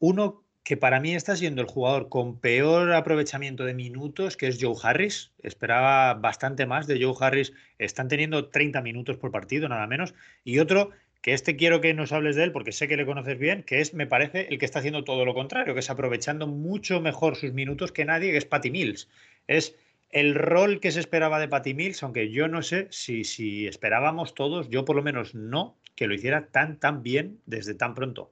Uno 0.00 0.42
que 0.64 0.76
para 0.76 0.98
mí 0.98 1.14
está 1.14 1.36
siendo 1.36 1.62
el 1.62 1.68
jugador 1.68 2.08
con 2.08 2.40
peor 2.40 2.92
aprovechamiento 2.94 3.64
de 3.64 3.74
minutos, 3.74 4.36
que 4.36 4.48
es 4.48 4.58
Joe 4.60 4.74
Harris. 4.82 5.30
Esperaba 5.40 6.14
bastante 6.14 6.66
más 6.66 6.88
de 6.88 7.00
Joe 7.00 7.14
Harris. 7.20 7.52
Están 7.78 8.08
teniendo 8.08 8.48
30 8.48 8.82
minutos 8.82 9.18
por 9.18 9.30
partido, 9.30 9.68
nada 9.68 9.86
menos. 9.86 10.16
Y 10.42 10.58
otro 10.58 10.90
que 11.22 11.32
este 11.32 11.54
quiero 11.54 11.80
que 11.80 11.94
nos 11.94 12.10
hables 12.10 12.34
de 12.34 12.42
él 12.42 12.50
porque 12.50 12.72
sé 12.72 12.88
que 12.88 12.96
le 12.96 13.06
conoces 13.06 13.38
bien, 13.38 13.62
que 13.62 13.80
es, 13.80 13.94
me 13.94 14.08
parece, 14.08 14.48
el 14.50 14.58
que 14.58 14.64
está 14.64 14.80
haciendo 14.80 15.04
todo 15.04 15.24
lo 15.24 15.34
contrario, 15.34 15.74
que 15.74 15.80
es 15.80 15.90
aprovechando 15.90 16.48
mucho 16.48 17.00
mejor 17.00 17.36
sus 17.36 17.52
minutos 17.52 17.92
que 17.92 18.04
nadie, 18.04 18.32
que 18.32 18.38
es 18.38 18.46
Patty 18.46 18.72
Mills. 18.72 19.08
Es 19.46 19.76
el 20.10 20.34
rol 20.34 20.80
que 20.80 20.90
se 20.90 21.00
esperaba 21.00 21.38
de 21.38 21.48
Patty 21.48 21.74
Mills, 21.74 22.02
aunque 22.02 22.30
yo 22.30 22.48
no 22.48 22.62
sé 22.62 22.88
si, 22.90 23.24
si 23.24 23.66
esperábamos 23.66 24.34
todos, 24.34 24.68
yo 24.70 24.84
por 24.84 24.96
lo 24.96 25.02
menos 25.02 25.34
no, 25.34 25.77
que 25.98 26.06
lo 26.06 26.14
hiciera 26.14 26.46
tan, 26.46 26.78
tan 26.78 27.02
bien 27.02 27.40
desde 27.44 27.74
tan 27.74 27.96
pronto? 27.96 28.30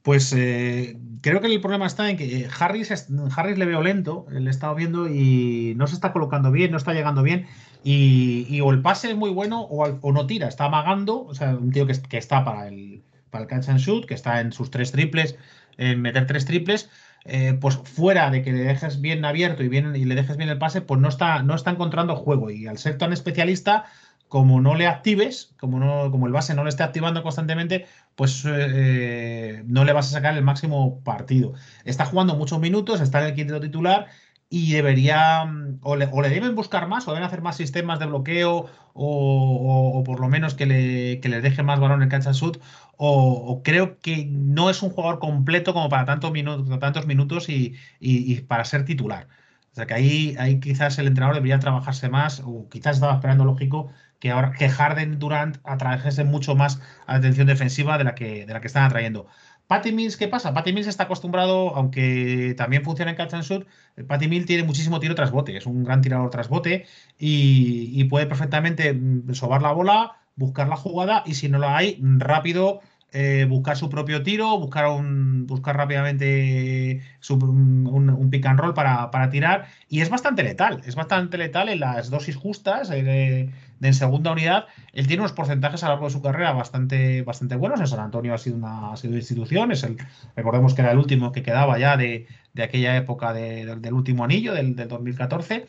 Pues 0.00 0.32
eh, 0.34 0.96
creo 1.20 1.42
que 1.42 1.48
el 1.48 1.60
problema 1.60 1.86
está 1.86 2.08
en 2.08 2.16
que 2.16 2.48
Harris, 2.58 3.06
Harris 3.36 3.58
le 3.58 3.66
veo 3.66 3.82
lento, 3.82 4.24
le 4.30 4.46
he 4.46 4.50
estado 4.50 4.74
viendo 4.74 5.10
y 5.10 5.74
no 5.76 5.86
se 5.86 5.94
está 5.94 6.10
colocando 6.10 6.50
bien, 6.50 6.70
no 6.70 6.78
está 6.78 6.94
llegando 6.94 7.22
bien. 7.22 7.46
Y, 7.84 8.60
o 8.62 8.70
el 8.70 8.80
pase 8.80 9.10
es 9.10 9.16
muy 9.16 9.30
bueno 9.30 9.60
o, 9.60 10.12
no 10.12 10.26
tira, 10.26 10.48
está 10.48 10.64
amagando. 10.64 11.26
O 11.26 11.34
sea, 11.34 11.50
un 11.50 11.70
tío 11.70 11.86
que, 11.86 11.92
está 12.16 12.46
para 12.46 12.68
el, 12.68 13.02
para 13.28 13.42
el 13.44 13.50
catch 13.50 13.68
and 13.68 13.80
shoot, 13.80 14.06
que 14.06 14.14
está 14.14 14.40
en 14.40 14.50
sus 14.52 14.70
tres 14.70 14.90
triples, 14.90 15.36
en 15.76 16.00
meter 16.00 16.26
tres 16.26 16.46
triples. 16.46 16.88
Eh, 17.26 17.58
pues 17.60 17.76
fuera 17.76 18.30
de 18.30 18.40
que 18.40 18.52
le 18.52 18.60
dejes 18.60 19.02
bien 19.02 19.22
abierto 19.26 19.62
y, 19.62 19.68
bien, 19.68 19.94
y 19.94 20.06
le 20.06 20.14
dejes 20.14 20.38
bien 20.38 20.48
el 20.48 20.56
pase, 20.56 20.80
pues 20.80 20.98
no 20.98 21.08
está, 21.08 21.42
no 21.42 21.54
está 21.54 21.72
encontrando 21.72 22.16
juego. 22.16 22.50
Y 22.50 22.66
al 22.66 22.78
ser 22.78 22.96
tan 22.96 23.12
especialista, 23.12 23.84
como 24.28 24.60
no 24.60 24.74
le 24.74 24.86
actives, 24.86 25.54
como, 25.58 25.78
no, 25.78 26.10
como 26.10 26.26
el 26.26 26.32
base 26.32 26.54
no 26.54 26.64
le 26.64 26.70
esté 26.70 26.82
activando 26.82 27.22
constantemente, 27.22 27.86
pues 28.14 28.44
eh, 28.46 29.62
no 29.66 29.84
le 29.84 29.92
vas 29.92 30.08
a 30.08 30.10
sacar 30.10 30.36
el 30.36 30.44
máximo 30.44 31.02
partido. 31.02 31.54
Está 31.84 32.04
jugando 32.06 32.36
muchos 32.36 32.60
minutos, 32.60 33.00
está 33.00 33.20
en 33.20 33.26
el 33.28 33.34
quinto 33.34 33.60
titular 33.60 34.08
y 34.50 34.72
debería, 34.72 35.44
mm, 35.44 35.80
o 35.82 35.96
le, 35.96 36.06
deben 36.30 36.54
buscar 36.54 36.88
más, 36.88 37.06
o 37.06 37.12
deben 37.12 37.24
hacer 37.26 37.42
más 37.42 37.56
sistemas 37.56 37.98
de 37.98 38.06
bloqueo, 38.06 38.66
o, 38.94 40.02
por 40.04 40.20
lo 40.20 40.28
menos 40.28 40.54
que 40.54 40.66
le, 40.66 41.20
que 41.20 41.28
deje 41.28 41.62
más 41.62 41.80
balón 41.80 42.02
en 42.02 42.04
el 42.04 42.08
catch 42.08 42.26
and 42.26 42.36
shoot, 42.36 42.60
o, 42.96 43.62
creo 43.62 43.98
que 44.00 44.26
no 44.26 44.70
es 44.70 44.82
un 44.82 44.90
jugador 44.90 45.18
completo 45.20 45.72
como 45.74 45.88
para 45.88 46.04
tantos 46.04 46.32
minutos, 46.32 46.78
tantos 46.80 47.06
minutos 47.06 47.48
y, 47.48 47.74
y 48.00 48.40
para 48.42 48.64
ser 48.64 48.84
titular. 48.84 49.28
O 49.72 49.74
sea 49.74 49.86
que 49.86 49.94
ahí, 49.94 50.34
ahí 50.38 50.58
quizás 50.60 50.98
el 50.98 51.06
entrenador 51.06 51.36
debería 51.36 51.58
trabajarse 51.60 52.08
más, 52.08 52.42
o 52.44 52.68
quizás 52.68 52.96
estaba 52.96 53.14
esperando 53.14 53.44
lógico 53.44 53.92
que 54.18 54.30
ahora 54.30 54.52
que 54.52 54.68
Harden 54.68 55.18
Durant 55.18 55.58
atrajese 55.64 56.24
mucho 56.24 56.54
más 56.56 56.80
atención 57.06 57.46
defensiva 57.46 57.98
de 57.98 58.04
la 58.04 58.14
que, 58.14 58.46
de 58.46 58.52
la 58.52 58.60
que 58.60 58.66
están 58.66 58.84
atrayendo. 58.84 59.26
Patty 59.68 59.92
Mills, 59.92 60.16
¿qué 60.16 60.28
pasa? 60.28 60.54
Patty 60.54 60.72
Mills 60.72 60.86
está 60.86 61.04
acostumbrado, 61.04 61.76
aunque 61.76 62.54
también 62.56 62.82
funciona 62.82 63.10
en 63.10 63.16
catch 63.18 63.34
and 63.34 63.44
shoot, 63.44 63.66
Patty 64.06 64.26
Mills 64.26 64.46
tiene 64.46 64.62
muchísimo 64.62 64.98
tiro 64.98 65.14
tras 65.14 65.30
bote, 65.30 65.56
es 65.56 65.66
un 65.66 65.84
gran 65.84 66.00
tirador 66.00 66.30
tras 66.30 66.48
bote 66.48 66.86
y, 67.18 68.02
puede 68.04 68.26
perfectamente 68.26 68.94
mm, 68.94 69.34
sobar 69.34 69.60
la 69.60 69.72
bola, 69.72 70.16
buscar 70.36 70.68
la 70.68 70.76
jugada 70.76 71.22
y 71.26 71.34
si 71.34 71.48
no 71.50 71.58
la 71.58 71.76
hay, 71.76 71.98
rápido 72.00 72.80
eh, 73.12 73.46
buscar 73.48 73.74
su 73.76 73.88
propio 73.88 74.22
tiro, 74.22 74.58
buscar, 74.58 74.86
un, 74.86 75.46
buscar 75.46 75.76
rápidamente 75.76 77.02
un, 77.30 78.28
pick 78.30 78.44
and 78.44 78.60
roll 78.60 78.74
para, 78.74 79.10
para, 79.10 79.30
tirar. 79.30 79.66
Y 79.88 80.00
es 80.00 80.10
bastante 80.10 80.42
letal, 80.42 80.82
es 80.84 80.94
bastante 80.94 81.38
letal 81.38 81.70
en 81.70 81.80
las 81.80 82.10
dosis 82.10 82.36
justas. 82.36 82.90
Eh, 82.92 83.50
de 83.80 83.88
en 83.88 83.94
segunda 83.94 84.32
unidad, 84.32 84.66
él 84.92 85.06
tiene 85.06 85.22
unos 85.22 85.32
porcentajes 85.32 85.82
a 85.82 85.86
lo 85.86 85.92
largo 85.92 86.06
de 86.06 86.12
su 86.12 86.22
carrera 86.22 86.52
bastante, 86.52 87.22
bastante 87.22 87.56
buenos. 87.56 87.80
En 87.80 87.86
San 87.86 88.00
Antonio 88.00 88.34
ha 88.34 88.38
sido 88.38 88.56
una, 88.56 88.92
institución, 89.02 89.72
es 89.72 89.82
el, 89.84 89.96
recordemos 90.36 90.74
que 90.74 90.82
era 90.82 90.92
el 90.92 90.98
último 90.98 91.32
que 91.32 91.42
quedaba 91.42 91.78
ya 91.78 91.96
de, 91.96 92.26
aquella 92.60 92.96
época 92.96 93.32
del 93.32 93.92
último 93.92 94.24
anillo, 94.24 94.54
del, 94.54 94.74
2014, 94.74 95.66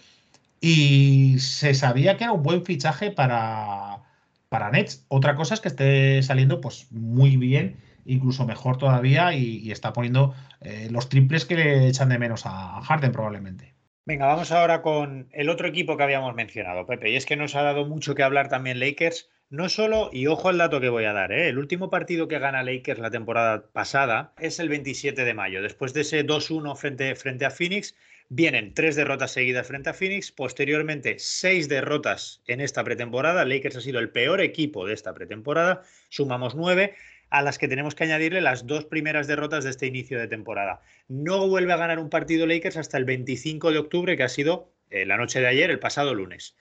y 0.62 1.38
se 1.40 1.74
sabía 1.74 2.18
que 2.18 2.26
era 2.26 2.34
un 2.34 2.44
buen 2.44 2.66
fichaje 2.66 3.12
para, 3.12 4.04
para 4.50 4.72
Nets. 4.72 5.06
Otra 5.08 5.36
cosa 5.36 5.54
es 5.54 5.62
que 5.62 5.70
esté 5.70 6.24
saliendo 6.24 6.62
pues 6.62 6.92
muy 6.92 7.38
bien, 7.38 7.78
incluso 8.06 8.46
mejor 8.46 8.78
todavía, 8.78 9.34
y, 9.36 9.72
está 9.72 9.94
poniendo 9.94 10.34
eh, 10.62 10.88
los 10.92 11.10
triples 11.10 11.46
que 11.46 11.56
le 11.56 11.88
echan 11.88 12.10
de 12.10 12.18
menos 12.18 12.46
a 12.46 12.82
Harden 12.82 13.12
probablemente. 13.12 13.79
Venga, 14.10 14.26
vamos 14.26 14.52
ahora 14.52 14.82
con 14.82 15.30
el 15.34 15.50
otro 15.50 15.68
equipo 15.68 15.96
que 15.96 16.02
habíamos 16.02 16.34
mencionado, 16.34 16.88
Pepe. 16.88 17.12
Y 17.12 17.16
es 17.16 17.28
que 17.28 17.36
nos 17.36 17.54
ha 17.54 17.62
dado 17.62 17.86
mucho 17.86 18.16
que 18.16 18.24
hablar 18.24 18.50
también 18.50 18.80
Lakers. 18.80 19.30
No 19.52 19.70
solo, 19.70 20.10
y 20.12 20.26
ojo 20.26 20.50
al 20.50 20.58
dato 20.58 20.82
que 20.82 20.90
voy 20.90 21.06
a 21.06 21.14
dar, 21.14 21.32
¿eh? 21.32 21.48
el 21.48 21.60
último 21.60 21.92
partido 21.92 22.28
que 22.28 22.40
gana 22.40 22.64
Lakers 22.64 23.00
la 23.00 23.12
temporada 23.12 23.68
pasada 23.72 24.34
es 24.40 24.58
el 24.58 24.68
27 24.68 25.24
de 25.24 25.34
mayo. 25.36 25.62
Después 25.62 25.94
de 25.94 26.02
ese 26.02 26.26
2-1 26.26 26.76
frente, 26.76 27.14
frente 27.14 27.46
a 27.46 27.52
Phoenix, 27.52 27.96
vienen 28.30 28.74
tres 28.74 28.96
derrotas 28.96 29.30
seguidas 29.30 29.68
frente 29.68 29.92
a 29.92 29.94
Phoenix, 29.94 30.32
posteriormente 30.32 31.20
seis 31.20 31.70
derrotas 31.70 32.42
en 32.48 32.62
esta 32.62 32.84
pretemporada. 32.84 33.46
Lakers 33.46 33.76
ha 33.76 33.82
sido 33.82 34.00
el 34.00 34.10
peor 34.10 34.42
equipo 34.42 34.88
de 34.88 34.96
esta 34.96 35.14
pretemporada, 35.14 35.84
sumamos 36.10 36.56
nueve 36.56 36.96
a 37.30 37.42
las 37.42 37.58
que 37.58 37.68
tenemos 37.68 37.96
que 37.96 38.06
añadirle 38.06 38.42
las 38.42 38.66
dos 38.66 38.86
primeras 38.86 39.28
derrotas 39.28 39.64
de 39.64 39.70
este 39.70 39.88
inicio 39.88 40.20
de 40.20 40.28
temporada. 40.28 40.82
No 41.08 41.48
vuelve 41.48 41.74
a 41.74 41.78
ganar 41.78 42.00
un 42.00 42.10
partido 42.10 42.48
Lakers 42.48 42.78
hasta 42.78 42.98
el 42.98 43.06
25 43.06 43.72
de 43.72 43.78
octubre, 43.78 44.18
que 44.18 44.24
ha 44.24 44.30
sido 44.30 44.72
eh, 44.90 45.06
la 45.06 45.18
noche 45.18 45.40
de 45.40 45.48
ayer, 45.48 45.70
el 45.70 45.80
pasado 45.80 46.14
lunes 46.14 46.56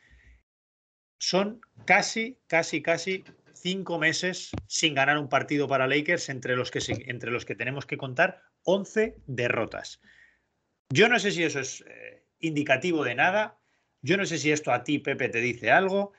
son 1.18 1.60
casi, 1.84 2.38
casi, 2.46 2.80
casi 2.80 3.24
cinco 3.52 3.98
meses 3.98 4.50
sin 4.66 4.94
ganar 4.94 5.18
un 5.18 5.28
partido 5.28 5.68
para 5.68 5.88
Lakers, 5.88 6.28
entre 6.28 6.56
los 6.56 6.70
que, 6.70 6.80
entre 7.06 7.30
los 7.30 7.44
que 7.44 7.56
tenemos 7.56 7.86
que 7.86 7.98
contar 7.98 8.42
11 8.62 9.16
derrotas. 9.26 10.00
Yo 10.90 11.08
no 11.08 11.18
sé 11.18 11.32
si 11.32 11.42
eso 11.42 11.60
es 11.60 11.84
eh, 11.86 12.24
indicativo 12.38 13.04
de 13.04 13.14
nada, 13.14 13.58
yo 14.00 14.16
no 14.16 14.24
sé 14.24 14.38
si 14.38 14.52
esto 14.52 14.72
a 14.72 14.84
ti, 14.84 15.00
Pepe, 15.00 15.28
te 15.28 15.40
dice 15.40 15.70
algo, 15.70 16.12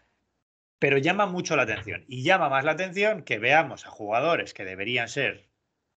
pero 0.80 0.98
llama 0.98 1.26
mucho 1.26 1.56
la 1.56 1.64
atención. 1.64 2.06
Y 2.08 2.24
llama 2.24 2.50
más 2.50 2.66
la 2.66 2.72
atención 2.72 3.24
que 3.24 3.40
veamos 3.40 3.86
a 3.86 3.90
jugadores 3.90 4.54
que 4.54 4.66
deberían 4.66 5.10
ser 5.10 5.50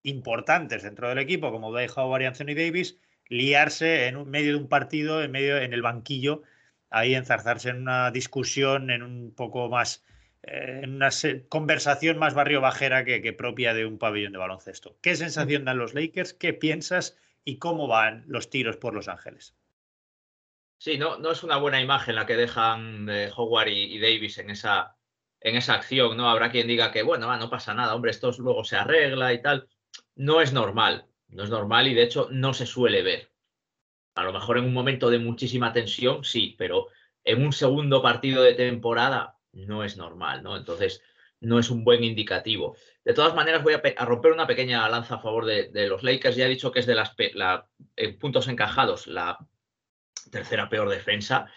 importantes 0.03 0.83
dentro 0.83 1.09
del 1.09 1.19
equipo, 1.19 1.51
como 1.51 1.71
Dwight 1.71 1.93
Howard 1.97 2.23
y 2.23 2.27
Anthony 2.27 2.55
Davis, 2.57 2.99
liarse 3.29 4.09
en 4.09 4.29
medio 4.29 4.53
de 4.53 4.59
un 4.59 4.69
partido, 4.69 5.23
en 5.23 5.31
medio 5.31 5.57
en 5.59 5.73
el 5.73 5.83
banquillo 5.83 6.43
ahí 6.93 7.15
enzarzarse 7.15 7.71
en 7.71 7.79
una 7.79 8.11
discusión, 8.11 8.91
en 8.91 9.03
un 9.03 9.35
poco 9.35 9.69
más, 9.69 10.05
eh, 10.43 10.81
en 10.83 10.95
una 10.95 11.09
conversación 11.49 12.19
más 12.19 12.35
barrio 12.35 12.61
bajera 12.61 13.05
que, 13.05 13.33
propia 13.33 13.75
de 13.75 13.87
un 13.87 13.99
pabellón 13.99 14.33
de 14.33 14.39
baloncesto. 14.39 14.99
¿Qué 15.01 15.17
sensación 15.17 15.65
dan 15.65 15.79
los 15.79 15.95
Lakers? 15.95 16.35
¿Qué 16.35 16.53
piensas? 16.53 17.17
¿Y 17.45 17.57
cómo 17.57 17.89
van 17.89 18.25
los 18.29 18.51
tiros 18.51 18.77
por 18.77 18.95
Los 18.95 19.09
Ángeles? 19.09 19.57
Sí, 20.83 20.99
no, 20.99 21.17
no 21.17 21.31
es 21.31 21.45
una 21.45 21.59
buena 21.59 21.81
imagen 21.81 22.17
la 22.17 22.27
que 22.27 22.35
dejan 22.35 23.07
de 23.07 23.31
Howard 23.37 23.69
y, 23.69 24.01
Davis 24.01 24.39
en 24.39 24.51
esa, 24.51 24.97
en 25.39 25.55
esa 25.55 25.75
acción, 25.75 26.17
¿no? 26.17 26.29
Habrá 26.29 26.51
quien 26.51 26.67
diga 26.67 26.91
que, 26.91 27.05
bueno, 27.05 27.37
no 27.37 27.49
pasa 27.49 27.73
nada, 27.73 27.95
hombre, 27.95 28.11
esto 28.11 28.33
luego 28.39 28.65
se 28.65 28.75
arregla 28.75 29.33
y 29.33 29.41
tal. 29.41 29.69
No 30.17 30.41
es 30.41 30.53
normal, 30.53 31.07
no 31.29 31.45
es 31.45 31.51
normal 31.51 31.87
y 31.87 31.95
de 31.95 32.03
hecho 32.03 32.27
no 32.33 32.53
se 32.53 32.67
suele 32.67 33.03
ver. 33.03 33.31
A 34.17 34.25
lo 34.25 34.33
mejor 34.33 34.59
en 34.59 34.65
un 34.65 34.73
momento 34.73 35.09
de 35.09 35.21
muchísima 35.21 35.73
tensión, 35.73 36.25
sí, 36.25 36.57
pero 36.59 36.89
en 37.23 37.45
un 37.45 37.53
segundo 37.53 38.03
partido 38.03 38.43
de 38.43 38.55
temporada 38.55 39.39
no 39.53 39.85
es 39.85 39.97
normal, 39.97 40.43
¿no? 40.43 40.57
Entonces, 40.57 41.01
no 41.39 41.61
es 41.61 41.71
un 41.71 41.85
buen 41.85 42.03
indicativo. 42.03 42.77
De 43.05 43.15
todas 43.15 43.37
maneras, 43.37 43.63
voy 43.63 43.75
a, 43.75 44.05
romper 44.05 44.33
una 44.33 44.49
pequeña 44.49 44.89
lanza 44.89 45.15
a 45.15 45.21
favor 45.21 45.45
de, 45.45 45.87
los 45.87 46.03
Lakers. 46.03 46.35
Ya 46.35 46.47
he 46.47 46.49
dicho 46.49 46.73
que 46.73 46.81
es 46.81 46.87
de 46.87 46.97
las 46.97 47.15
puntos 48.19 48.49
encajados 48.49 49.07
la 49.07 49.39
tercera 50.31 50.69
peor 50.69 50.89
defensa. 50.89 51.51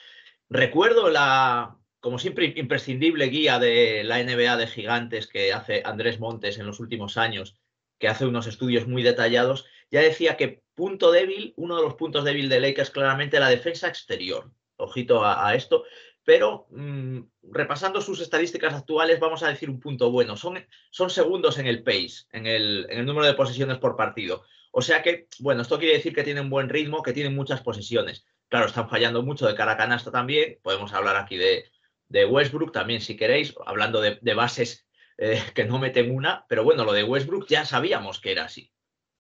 Recuerdo 0.50 1.10
la, 1.10 1.78
como 2.00 2.20
siempre, 2.20 2.54
imprescindible 2.56 3.26
guía 3.30 3.58
de 3.58 4.04
la 4.04 4.24
NBA 4.24 4.58
de 4.58 4.68
gigantes 4.68 5.28
que 5.28 5.54
hace 5.54 5.82
Andrés 5.84 6.20
Montes 6.20 6.60
en 6.60 6.68
los 6.68 6.80
últimos 6.80 7.18
años, 7.18 7.60
que 7.98 8.08
hace 8.08 8.26
unos 8.26 8.46
estudios 8.46 8.88
muy 8.88 9.02
detallados, 9.02 9.66
ya 9.90 10.02
decía 10.02 10.38
que 10.38 10.62
punto 10.76 11.12
débil, 11.12 11.54
uno 11.58 11.78
de 11.78 11.82
los 11.82 11.96
puntos 11.96 12.24
débiles 12.24 12.50
de 12.50 12.60
Lakers 12.60 12.92
claramente 12.92 13.40
la 13.40 13.50
defensa 13.50 13.88
exterior. 13.88 14.52
Ojito 14.78 15.26
a, 15.26 15.56
esto. 15.56 15.86
Pero 16.24 16.68
mm, 16.70 17.22
repasando 17.52 18.02
sus 18.02 18.20
estadísticas 18.20 18.74
actuales, 18.74 19.20
vamos 19.20 19.42
a 19.42 19.48
decir 19.48 19.70
un 19.70 19.80
punto 19.80 20.12
bueno. 20.12 20.38
Son, 20.38 20.64
son 20.92 21.10
segundos 21.10 21.58
en 21.58 21.68
el 21.68 21.82
pace, 21.84 22.26
en 22.32 22.46
el, 22.46 22.86
en 22.90 23.00
el 23.00 23.06
número 23.06 23.26
de 23.26 23.34
posesiones 23.34 23.78
por 23.78 23.96
partido. 23.96 24.44
O 24.72 24.82
sea 24.82 25.02
que, 25.02 25.28
bueno, 25.40 25.62
esto 25.62 25.80
quiere 25.80 25.96
decir 25.96 26.14
que 26.14 26.24
tienen 26.24 26.50
buen 26.50 26.68
ritmo, 26.68 27.02
que 27.02 27.14
tienen 27.14 27.34
muchas 27.34 27.62
posesiones. 27.62 28.26
Claro, 28.50 28.68
están 28.68 28.90
fallando 28.90 29.24
mucho 29.24 29.48
de 29.48 29.56
cara 29.56 29.74
a 29.74 29.78
canasta 29.78 30.12
también. 30.12 30.60
Podemos 30.62 30.94
hablar 30.94 31.16
aquí 31.16 31.38
de, 31.38 31.66
de 32.08 32.26
Westbrook 32.26 32.72
también, 32.72 33.02
si 33.02 33.16
queréis, 33.16 33.54
hablando 33.66 34.02
de, 34.02 34.34
bases 34.34 34.88
eh, 35.18 35.42
que 35.54 35.66
no 35.66 35.80
meten 35.80 36.14
una. 36.14 36.46
Pero 36.48 36.64
bueno, 36.64 36.86
lo 36.86 36.94
de 36.94 37.04
Westbrook 37.04 37.48
ya 37.48 37.66
sabíamos 37.66 38.20
que 38.20 38.32
era 38.32 38.46
así. 38.46 38.72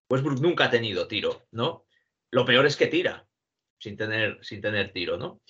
Westbrook 0.10 0.40
nunca 0.40 0.66
ha 0.66 0.70
tenido 0.70 1.08
tiro, 1.08 1.48
¿no? 1.52 1.86
Lo 2.32 2.46
peor 2.46 2.66
es 2.66 2.78
que 2.78 2.88
tira 2.88 3.28
sin 3.80 3.98
tener, 3.98 4.40
sin 4.42 4.62
tener 4.62 4.92
tiro, 4.92 5.18
¿no? 5.18 5.42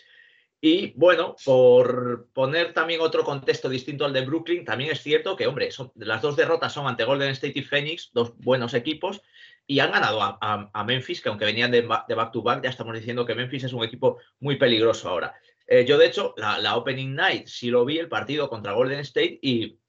Y 0.61 0.93
bueno, 0.95 1.35
por 1.45 2.29
poner 2.33 2.73
también 2.73 3.01
otro 3.01 3.23
contexto 3.23 3.69
distinto 3.69 4.05
al 4.05 4.13
de 4.13 4.25
Brooklyn, 4.25 4.65
también 4.65 4.91
es 4.91 5.01
cierto 5.01 5.35
que, 5.35 5.45
hombre, 5.45 5.69
las 5.95 6.21
dos 6.21 6.35
derrotas 6.35 6.73
son 6.73 6.87
ante 6.87 7.03
Golden 7.03 7.29
State 7.31 7.59
y 7.59 7.61
Phoenix, 7.61 8.09
dos 8.13 8.35
buenos 8.37 8.73
equipos, 8.73 9.21
y 9.67 9.79
han 9.79 9.91
ganado 9.91 10.21
a, 10.21 10.83
Memphis, 10.85 11.21
que 11.21 11.29
aunque 11.29 11.45
venían 11.45 11.71
de, 11.71 11.81
back-to-back, 11.81 12.63
ya 12.63 12.69
estamos 12.69 12.93
diciendo 12.93 13.25
que 13.25 13.35
Memphis 13.35 13.63
es 13.63 13.73
un 13.73 13.83
equipo 13.83 14.19
muy 14.39 14.57
peligroso 14.57 15.09
ahora. 15.09 15.33
Eh, 15.67 15.85
yo, 15.85 15.97
de 15.97 16.05
hecho, 16.05 16.35
la, 16.37 16.75
Opening 16.75 17.15
Night 17.15 17.47
sí 17.47 17.69
lo 17.69 17.85
vi, 17.85 17.97
el 17.97 18.07
partido 18.07 18.49
contra 18.49 18.73
Golden 18.73 18.99
State, 18.99 19.39
y, 19.41 19.79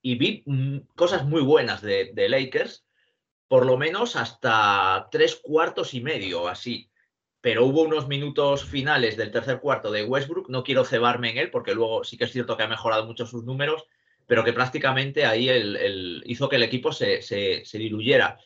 y 0.00 0.14
vi 0.14 0.42
mm, 0.46 0.78
cosas 0.94 1.24
muy 1.24 1.42
buenas 1.42 1.82
de, 1.82 2.12
Lakers, 2.28 2.84
por 3.48 3.66
lo 3.66 3.76
menos 3.76 4.14
hasta 4.14 5.08
tres 5.10 5.36
cuartos 5.36 5.94
y 5.94 6.00
medio, 6.00 6.48
así. 6.48 6.90
Pero 7.40 7.64
hubo 7.64 7.82
unos 7.82 8.08
minutos 8.08 8.64
finales 8.64 9.16
del 9.16 9.32
tercer 9.32 9.60
cuarto 9.60 9.90
de 9.90 10.04
Westbrook, 10.04 10.48
no 10.50 10.62
quiero 10.62 10.84
cebarme 10.84 11.30
en 11.30 11.38
él, 11.38 11.50
porque 11.50 11.74
luego 11.74 12.04
sí 12.04 12.16
que 12.16 12.24
es 12.24 12.32
cierto 12.32 12.56
que 12.56 12.64
ha 12.64 12.68
mejorado 12.68 13.06
mucho 13.06 13.26
sus 13.26 13.44
números, 13.44 13.86
pero 14.26 14.44
que 14.44 14.52
prácticamente 14.52 15.24
ahí 15.24 15.48
el, 15.48 16.22
hizo 16.26 16.48
que 16.48 16.56
el 16.56 16.62
equipo 16.62 16.92
se, 16.92 17.64
diluyera 17.72 18.38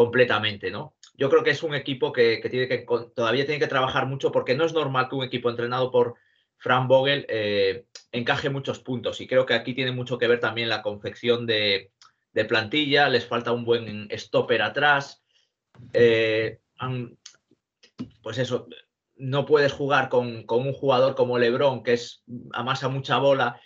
completamente, 0.00 0.70
¿no? 0.70 0.94
Yo 1.12 1.28
creo 1.28 1.44
que 1.44 1.50
es 1.50 1.62
un 1.62 1.74
equipo 1.74 2.10
que, 2.10 2.40
tiene 2.50 2.68
que 2.68 2.86
todavía 3.14 3.44
tiene 3.44 3.60
que 3.60 3.66
trabajar 3.66 4.06
mucho 4.06 4.32
porque 4.32 4.54
no 4.54 4.64
es 4.64 4.72
normal 4.72 5.10
que 5.10 5.16
un 5.16 5.24
equipo 5.24 5.50
entrenado 5.50 5.90
por 5.90 6.14
Frank 6.56 6.88
Vogel 6.88 7.26
eh, 7.28 7.84
encaje 8.10 8.48
muchos 8.48 8.78
puntos 8.78 9.20
y 9.20 9.26
creo 9.26 9.44
que 9.44 9.52
aquí 9.52 9.74
tiene 9.74 9.92
mucho 9.92 10.16
que 10.16 10.26
ver 10.26 10.40
también 10.40 10.70
la 10.70 10.80
confección 10.80 11.44
de, 11.46 11.92
plantilla, 12.48 13.10
les 13.10 13.26
falta 13.26 13.52
un 13.52 13.66
buen 13.66 14.08
stopper 14.10 14.62
atrás. 14.62 15.22
Eh, 15.92 16.60
pues 18.22 18.38
eso, 18.38 18.68
no 19.16 19.44
puedes 19.44 19.74
jugar 19.74 20.08
con, 20.08 20.46
un 20.48 20.72
jugador 20.72 21.14
como 21.14 21.38
Lebron, 21.38 21.82
que 21.82 21.92
es 21.92 22.24
amasa 22.54 22.88
mucha 22.88 23.18
bola, 23.18 23.60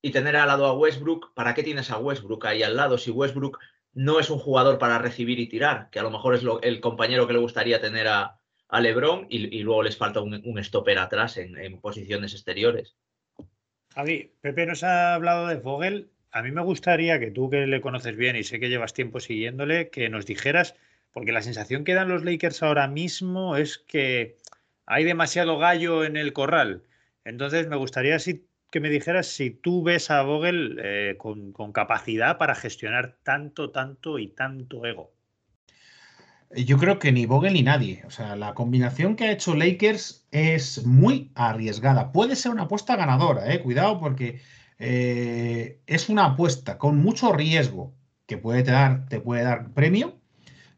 y 0.00 0.12
tener 0.12 0.34
al 0.36 0.48
lado 0.48 0.64
a 0.64 0.72
Westbrook. 0.72 1.34
¿Para 1.34 1.52
qué 1.52 1.62
tienes 1.62 1.90
a 1.90 1.98
Westbrook 1.98 2.46
ahí 2.46 2.62
al 2.62 2.74
lado? 2.74 2.96
Si 2.96 3.10
Westbrook 3.10 3.58
no 3.94 4.20
es 4.20 4.30
un 4.30 4.38
jugador 4.38 4.78
para 4.78 4.98
recibir 4.98 5.38
y 5.38 5.48
tirar, 5.48 5.88
que 5.90 5.98
a 5.98 6.02
lo 6.02 6.10
mejor 6.10 6.34
es 6.34 6.42
el 6.62 6.80
compañero 6.80 7.26
que 7.26 7.34
le 7.34 7.38
gustaría 7.38 7.80
tener 7.80 8.08
a, 8.08 8.38
Lebron, 8.80 9.26
y, 9.28 9.58
luego 9.62 9.82
les 9.82 9.98
falta 9.98 10.22
un, 10.22 10.64
stopper 10.64 10.98
atrás 10.98 11.36
en, 11.36 11.58
en 11.58 11.78
posiciones 11.78 12.32
exteriores. 12.32 12.96
Javi, 13.94 14.32
Pepe 14.40 14.64
nos 14.64 14.82
ha 14.82 15.14
hablado 15.14 15.46
de 15.48 15.56
Vogel 15.56 16.10
a 16.32 16.42
mí 16.42 16.50
me 16.50 16.62
gustaría 16.62 17.20
que 17.20 17.30
tú 17.30 17.50
que 17.50 17.66
le 17.66 17.82
conoces 17.82 18.16
bien 18.16 18.36
y 18.36 18.42
sé 18.42 18.58
que 18.58 18.70
llevas 18.70 18.94
tiempo 18.94 19.20
siguiéndole, 19.20 19.90
que 19.90 20.08
nos 20.08 20.24
dijeras, 20.24 20.74
porque 21.12 21.30
la 21.30 21.42
sensación 21.42 21.84
que 21.84 21.92
dan 21.92 22.08
los 22.08 22.24
Lakers 22.24 22.62
ahora 22.62 22.88
mismo 22.88 23.56
es 23.56 23.76
que 23.76 24.38
hay 24.86 25.04
demasiado 25.04 25.58
gallo 25.58 26.04
en 26.04 26.16
el 26.16 26.32
corral. 26.32 26.84
Entonces 27.24 27.68
me 27.68 27.76
gustaría 27.76 28.18
si, 28.18 28.46
que 28.72 28.80
me 28.80 28.88
dijeras 28.88 29.26
si 29.26 29.50
tú 29.50 29.82
ves 29.82 30.10
a 30.10 30.22
Vogel 30.22 30.80
eh, 30.82 31.16
con, 31.18 31.52
capacidad 31.72 32.38
para 32.38 32.54
gestionar 32.54 33.18
tanto, 33.22 33.70
tanto 33.70 34.18
y 34.18 34.28
tanto 34.28 34.86
ego. 34.86 35.12
Yo 36.56 36.78
creo 36.78 36.98
que 36.98 37.12
ni 37.12 37.26
Vogel 37.26 37.52
ni 37.52 37.62
nadie. 37.62 38.02
O 38.06 38.10
sea, 38.10 38.34
la 38.34 38.54
combinación 38.54 39.14
que 39.14 39.24
ha 39.24 39.32
hecho 39.32 39.54
Lakers 39.54 40.26
es 40.30 40.86
muy 40.86 41.30
arriesgada. 41.34 42.12
Puede 42.12 42.34
ser 42.34 42.50
una 42.50 42.62
apuesta 42.62 42.96
ganadora, 42.96 43.52
eh. 43.52 43.60
Cuidado, 43.60 44.00
porque 44.00 44.40
eh, 44.78 45.80
es 45.86 46.08
una 46.08 46.24
apuesta 46.24 46.78
con 46.78 46.96
mucho 46.96 47.32
riesgo 47.34 47.94
que 48.26 48.38
puede 48.38 48.62
te 48.62 48.70
dar, 48.70 49.06
te 49.10 49.20
puede 49.20 49.42
dar 49.42 49.70
premio, 49.74 50.18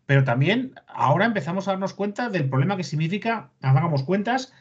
pero 0.05 0.25
también 0.25 0.75
ahora 0.89 1.27
empezamos 1.27 1.69
a 1.69 1.73
darnos 1.73 1.95
cuenta 1.95 2.29
del 2.29 2.49
problema 2.49 2.77
que 2.77 2.83
significa, 2.83 3.53
hagamos 3.63 4.03
cuentas, 4.03 4.53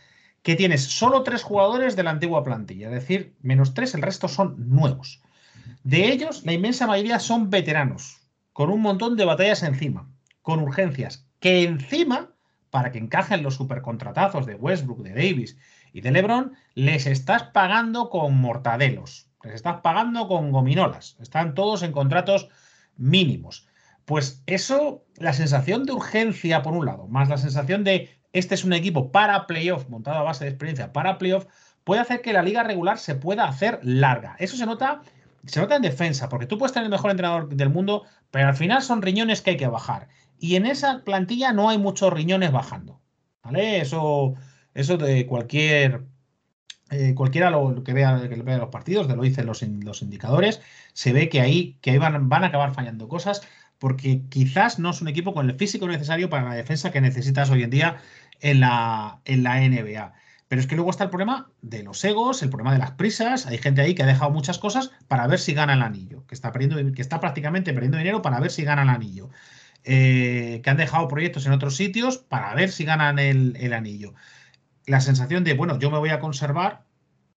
que 0.43 0.55
tienes 0.55 0.83
solo 0.83 1.23
tres 1.23 1.41
jugadores 1.41 1.95
de 1.95 2.03
la 2.03 2.11
antigua 2.11 2.43
plantilla, 2.43 2.87
es 2.87 2.93
decir, 2.93 3.35
menos 3.41 3.73
tres, 3.73 3.95
el 3.95 4.01
resto 4.01 4.27
son 4.27 4.55
nuevos. 4.69 5.21
De 5.83 6.11
ellos, 6.11 6.43
la 6.43 6.53
inmensa 6.53 6.85
mayoría 6.85 7.19
son 7.19 7.49
veteranos, 7.49 8.17
con 8.51 8.69
un 8.69 8.81
montón 8.81 9.15
de 9.15 9.25
batallas 9.25 9.63
encima, 9.63 10.09
con 10.41 10.59
urgencias, 10.59 11.25
que 11.39 11.63
encima, 11.63 12.31
para 12.69 12.91
que 12.91 12.99
encajen 12.99 13.41
los 13.41 13.55
supercontratazos 13.55 14.45
de 14.45 14.55
Westbrook, 14.55 15.01
de 15.01 15.11
Davis 15.13 15.57
y 15.93 16.01
de 16.01 16.11
LeBron, 16.11 16.53
les 16.75 17.05
estás 17.05 17.43
pagando 17.43 18.09
con 18.09 18.35
mortadelos. 18.35 19.29
Les 19.43 19.55
estás 19.55 19.81
pagando 19.81 20.27
con 20.27 20.51
gominolas. 20.51 21.17
Están 21.19 21.53
todos 21.53 21.83
en 21.83 21.91
contratos 21.91 22.49
mínimos. 22.95 23.67
Pues 24.05 24.41
eso, 24.45 25.05
la 25.17 25.33
sensación 25.33 25.85
de 25.85 25.93
urgencia 25.93 26.61
por 26.61 26.73
un 26.73 26.85
lado, 26.85 27.07
más 27.07 27.29
la 27.29 27.37
sensación 27.37 27.83
de 27.83 28.09
este 28.33 28.55
es 28.55 28.63
un 28.63 28.73
equipo 28.73 29.11
para 29.11 29.47
playoff, 29.47 29.87
montado 29.89 30.17
a 30.17 30.23
base 30.23 30.43
de 30.43 30.49
experiencia 30.49 30.91
para 30.91 31.17
playoff, 31.17 31.45
puede 31.83 32.01
hacer 32.01 32.21
que 32.21 32.33
la 32.33 32.41
liga 32.41 32.63
regular 32.63 32.97
se 32.97 33.15
pueda 33.15 33.45
hacer 33.45 33.79
larga. 33.83 34.35
Eso 34.39 34.57
se 34.57 34.65
nota, 34.65 35.01
se 35.45 35.61
nota 35.61 35.75
en 35.75 35.83
defensa, 35.83 36.29
porque 36.29 36.47
tú 36.47 36.57
puedes 36.57 36.73
tener 36.73 36.85
el 36.85 36.91
mejor 36.91 37.11
entrenador 37.11 37.49
del 37.49 37.69
mundo, 37.69 38.03
pero 38.31 38.47
al 38.47 38.55
final 38.55 38.81
son 38.81 39.01
riñones 39.01 39.41
que 39.41 39.51
hay 39.51 39.57
que 39.57 39.67
bajar. 39.67 40.07
Y 40.39 40.55
en 40.55 40.65
esa 40.65 41.03
plantilla 41.03 41.53
no 41.53 41.69
hay 41.69 41.77
muchos 41.77 42.11
riñones 42.11 42.51
bajando. 42.51 42.99
¿Vale? 43.43 43.81
Eso, 43.81 44.33
eso 44.73 44.97
de 44.97 45.25
cualquier. 45.25 46.03
Eh, 46.89 47.15
cualquiera 47.15 47.49
lo, 47.49 47.83
que, 47.83 47.93
vea, 47.93 48.27
que 48.29 48.35
vea 48.35 48.57
los 48.57 48.69
partidos, 48.69 49.07
de 49.07 49.15
lo 49.15 49.23
dicen 49.23 49.47
los, 49.47 49.63
los 49.63 50.01
indicadores, 50.03 50.61
se 50.93 51.11
ve 51.11 51.27
que 51.27 51.41
ahí, 51.41 51.77
que 51.81 51.97
van, 51.97 52.29
van 52.29 52.43
a 52.43 52.47
acabar 52.47 52.73
fallando 52.73 53.07
cosas 53.07 53.41
porque 53.83 54.21
quizás 54.29 54.79
no 54.79 54.91
es 54.91 55.01
un 55.01 55.09
equipo 55.09 55.33
con 55.33 55.49
el 55.49 55.57
físico 55.57 55.89
necesario 55.89 56.29
para 56.29 56.47
la 56.47 56.55
defensa 56.55 56.89
que 56.89 57.01
necesitas 57.01 57.49
hoy 57.49 57.63
en 57.63 57.69
día 57.69 57.97
en 58.43 58.59
la, 58.59 59.21
en 59.25 59.41
la 59.41 59.59
NBA. 59.59 60.13
Pero 60.47 60.61
es 60.61 60.67
que 60.67 60.75
luego 60.75 60.91
está 60.91 61.05
el 61.05 61.09
problema 61.09 61.49
de 61.61 61.81
los 61.81 62.03
egos, 62.03 62.43
el 62.43 62.49
problema 62.49 62.73
de 62.73 62.77
las 62.77 62.91
prisas. 62.91 63.47
Hay 63.47 63.57
gente 63.57 63.81
ahí 63.81 63.95
que 63.95 64.03
ha 64.03 64.05
dejado 64.05 64.29
muchas 64.29 64.59
cosas 64.59 64.91
para 65.07 65.25
ver 65.25 65.39
si 65.39 65.53
gana 65.55 65.73
el 65.73 65.81
anillo, 65.81 66.27
que 66.27 66.35
está, 66.35 66.51
perdiendo, 66.51 66.93
que 66.93 67.01
está 67.01 67.19
prácticamente 67.19 67.73
perdiendo 67.73 67.97
dinero 67.97 68.21
para 68.21 68.39
ver 68.39 68.51
si 68.51 68.63
gana 68.63 68.83
el 68.83 68.89
anillo. 68.89 69.29
Eh, 69.85 70.61
que 70.63 70.69
han 70.69 70.77
dejado 70.77 71.07
proyectos 71.07 71.45
en 71.45 71.53
otros 71.53 71.75
sitios 71.75 72.17
para 72.17 72.53
ver 72.53 72.69
si 72.69 72.85
ganan 72.85 73.17
el, 73.17 73.73
anillo. 73.73 74.13
La 74.85 75.01
sensación 75.01 75.43
de, 75.43 75.55
bueno, 75.55 75.79
yo 75.79 75.89
me 75.89 75.97
voy 75.97 76.09
a 76.09 76.19
conservar 76.19 76.85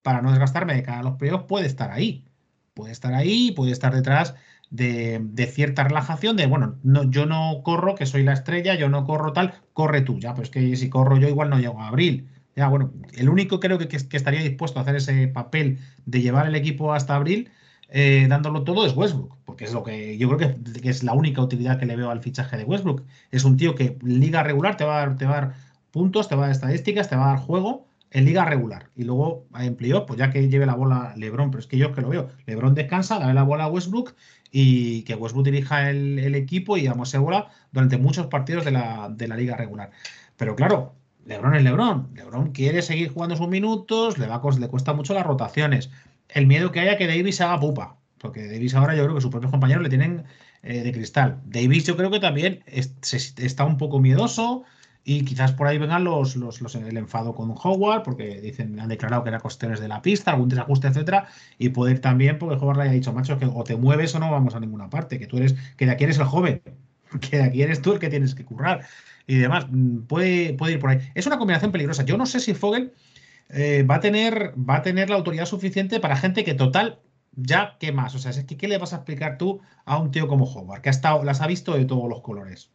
para 0.01 0.21
no 0.21 0.29
desgastarme 0.29 0.75
de 0.75 0.83
cara 0.83 0.99
a 0.99 1.03
los 1.03 1.15
playoffs 1.15 1.45
puede 1.47 1.65
estar 1.65 1.91
ahí. 1.91 2.25
Puede 2.73 2.91
estar 2.91 3.13
ahí, 3.13 3.51
puede 3.51 3.71
estar 3.71 3.95
detrás 3.95 4.35
de, 4.69 5.51
cierta 5.53 5.83
relajación, 5.85 6.37
de 6.37 6.45
bueno, 6.45 6.77
no, 6.83 7.09
yo 7.09 7.25
no 7.25 7.61
corro, 7.63 7.95
que 7.95 8.05
soy 8.05 8.23
la 8.23 8.33
estrella, 8.33 8.75
yo 8.75 8.89
no 8.89 9.05
corro 9.05 9.33
tal, 9.33 9.55
corre 9.77 10.01
tú, 10.01 10.19
ya, 10.19 10.33
pero 10.33 10.43
es 10.43 10.49
que 10.49 10.75
si 10.75 10.89
corro 10.89 11.17
yo 11.17 11.27
igual 11.27 11.51
no 11.51 11.59
llego 11.59 11.79
a 11.79 11.89
abril. 11.89 12.27
Ya, 12.55 12.67
bueno, 12.67 12.91
el 13.13 13.29
único 13.29 13.59
creo 13.59 13.77
que, 13.77 13.87
que, 13.87 14.17
estaría 14.17 14.41
dispuesto 14.41 14.79
a 14.79 14.81
hacer 14.81 14.95
ese 14.95 15.27
papel 15.27 15.77
de 16.07 16.21
llevar 16.21 16.47
el 16.47 16.55
equipo 16.55 16.93
hasta 16.93 17.15
abril, 17.15 17.51
eh, 17.89 18.25
dándolo 18.27 18.63
todo, 18.63 18.87
es 18.87 18.97
Westbrook, 18.97 19.37
porque 19.45 19.65
es 19.65 19.73
lo 19.73 19.83
que 19.83 20.17
yo 20.17 20.29
creo 20.29 20.55
que, 20.63 20.89
es 20.89 21.03
la 21.03 21.13
única 21.13 21.43
utilidad 21.43 21.77
que 21.77 21.85
le 21.85 21.95
veo 21.95 22.09
al 22.09 22.21
fichaje 22.23 22.57
de 22.57 22.63
Westbrook. 22.63 23.03
Es 23.29 23.45
un 23.45 23.55
tío 23.55 23.75
que 23.75 23.99
liga 24.01 24.41
regular 24.41 24.77
te 24.77 24.83
va 24.83 24.95
a 24.95 24.99
dar, 25.05 25.15
te 25.15 25.25
va 25.27 25.37
a 25.37 25.41
dar 25.41 25.53
puntos, 25.91 26.27
te 26.27 26.33
va 26.33 26.45
a 26.45 26.47
dar 26.47 26.55
estadísticas, 26.55 27.07
te 27.07 27.15
va 27.15 27.25
a 27.25 27.35
dar 27.35 27.39
juego 27.45 27.85
en 28.09 28.25
liga 28.25 28.45
regular. 28.45 28.89
Y 28.95 29.03
luego 29.03 29.45
en 29.59 29.75
playoff, 29.75 30.05
pues 30.07 30.17
ya 30.17 30.31
que 30.31 30.49
lleve 30.49 30.65
la 30.65 30.73
bola 30.73 31.13
Lebron, 31.17 31.51
pero 31.51 31.59
es 31.59 31.67
que 31.67 31.77
yo 31.77 31.93
que 31.93 32.01
lo 32.01 32.09
veo. 32.09 32.29
Lebron 32.47 32.73
descansa, 32.73 33.19
dale 33.19 33.35
la 33.35 33.43
bola 33.43 33.65
a 33.65 33.67
Westbrook 33.67 34.15
y 34.51 35.03
que 35.03 35.15
Westbrook 35.15 35.45
dirija 35.45 35.89
el, 35.89 36.35
equipo 36.35 36.77
y 36.77 36.89
se 37.03 37.17
bola 37.17 37.49
durante 37.71 37.97
muchos 37.97 38.27
partidos 38.27 38.65
de 38.65 38.71
la, 38.71 39.09
liga 39.37 39.55
regular. 39.55 39.91
Pero 40.37 40.55
claro, 40.55 40.95
Lebron 41.25 41.55
es 41.55 41.63
Lebron. 41.63 42.09
Lebron 42.15 42.51
quiere 42.51 42.81
seguir 42.81 43.09
jugando 43.09 43.35
sus 43.35 43.47
minutos, 43.47 44.17
le, 44.17 44.27
va, 44.27 44.41
le 44.59 44.67
cuesta 44.67 44.93
mucho 44.93 45.13
las 45.13 45.25
rotaciones. 45.25 45.89
El 46.29 46.47
miedo 46.47 46.71
que 46.71 46.79
haya 46.79 46.97
que 46.97 47.07
Davis 47.07 47.41
haga 47.41 47.59
pupa. 47.59 47.97
Porque 48.17 48.47
Davis 48.47 48.73
ahora 48.73 48.95
yo 48.95 49.03
creo 49.03 49.15
que 49.15 49.21
sus 49.21 49.31
propios 49.31 49.51
compañeros 49.51 49.83
le 49.83 49.89
tienen 49.89 50.23
eh, 50.63 50.81
de 50.81 50.91
cristal. 50.91 51.39
Davis 51.45 51.85
yo 51.85 51.95
creo 51.95 52.09
que 52.09 52.19
también 52.19 52.63
está 52.67 53.65
un 53.65 53.77
poco 53.77 53.99
miedoso. 53.99 54.63
Y 55.09 55.23
quizás 55.23 55.53
por 55.53 55.67
ahí 55.67 55.77
vengan 55.77 56.03
los, 56.03 56.35
los, 56.35 56.75
el 56.75 56.97
enfado 56.97 57.33
con 57.33 57.55
Howard, 57.63 58.03
porque 58.03 58.41
dicen, 58.41 58.77
han 58.77 58.89
declarado 58.89 59.23
que 59.23 59.29
era 59.29 59.39
cuestiones 59.39 59.79
de 59.79 59.87
la 59.87 60.01
pista, 60.01 60.31
algún 60.31 60.49
desajuste, 60.49 60.87
etcétera, 60.87 61.29
y 61.57 61.69
puede 61.69 61.93
ir 61.93 62.01
también 62.01 62.37
porque 62.37 62.57
Howard 62.57 62.75
le 62.75 62.83
haya 62.83 62.91
dicho, 62.91 63.13
macho, 63.13 63.39
que 63.39 63.45
o 63.45 63.63
te 63.63 63.77
mueves 63.77 64.13
o 64.15 64.19
no 64.19 64.29
vamos 64.29 64.53
a 64.53 64.59
ninguna 64.59 64.89
parte, 64.89 65.17
que 65.17 65.25
tú 65.25 65.37
eres, 65.37 65.55
que 65.77 65.85
de 65.85 65.93
aquí 65.93 66.03
eres 66.03 66.17
el 66.17 66.25
joven, 66.25 66.61
que 67.21 67.37
de 67.37 67.43
aquí 67.43 67.61
eres 67.61 67.81
tú 67.81 67.93
el 67.93 67.99
que 67.99 68.09
tienes 68.09 68.35
que 68.35 68.43
currar 68.43 68.85
y 69.27 69.35
demás. 69.35 69.67
Mm, 69.71 69.99
puede, 70.07 70.53
puede 70.55 70.73
ir 70.73 70.79
por 70.79 70.89
ahí. 70.89 70.99
Es 71.15 71.25
una 71.25 71.37
combinación 71.37 71.71
peligrosa. 71.71 72.03
Yo 72.03 72.17
no 72.17 72.25
sé 72.25 72.41
si 72.41 72.53
Fogel 72.53 72.91
eh, 73.47 73.83
va, 73.83 73.95
a 73.95 73.99
tener, 74.01 74.53
va 74.57 74.75
a 74.75 74.81
tener 74.81 75.09
la 75.09 75.15
autoridad 75.15 75.45
suficiente 75.45 76.01
para 76.01 76.17
gente 76.17 76.43
que 76.43 76.53
total 76.53 76.99
ya, 77.31 77.77
¿qué 77.79 77.93
más? 77.93 78.13
O 78.13 78.19
sea, 78.19 78.31
es 78.31 78.43
que 78.43 78.57
¿qué 78.57 78.67
le 78.67 78.77
vas 78.77 78.91
a 78.91 78.97
explicar 78.97 79.37
tú 79.37 79.61
a 79.85 79.99
un 79.99 80.11
tío 80.11 80.27
como 80.27 80.43
Howard, 80.43 80.81
que 80.81 80.89
ha 80.89 80.91
estado, 80.91 81.23
las 81.23 81.39
ha 81.39 81.47
visto 81.47 81.75
de 81.75 81.85
todos 81.85 82.09
los 82.09 82.19
colores? 82.19 82.71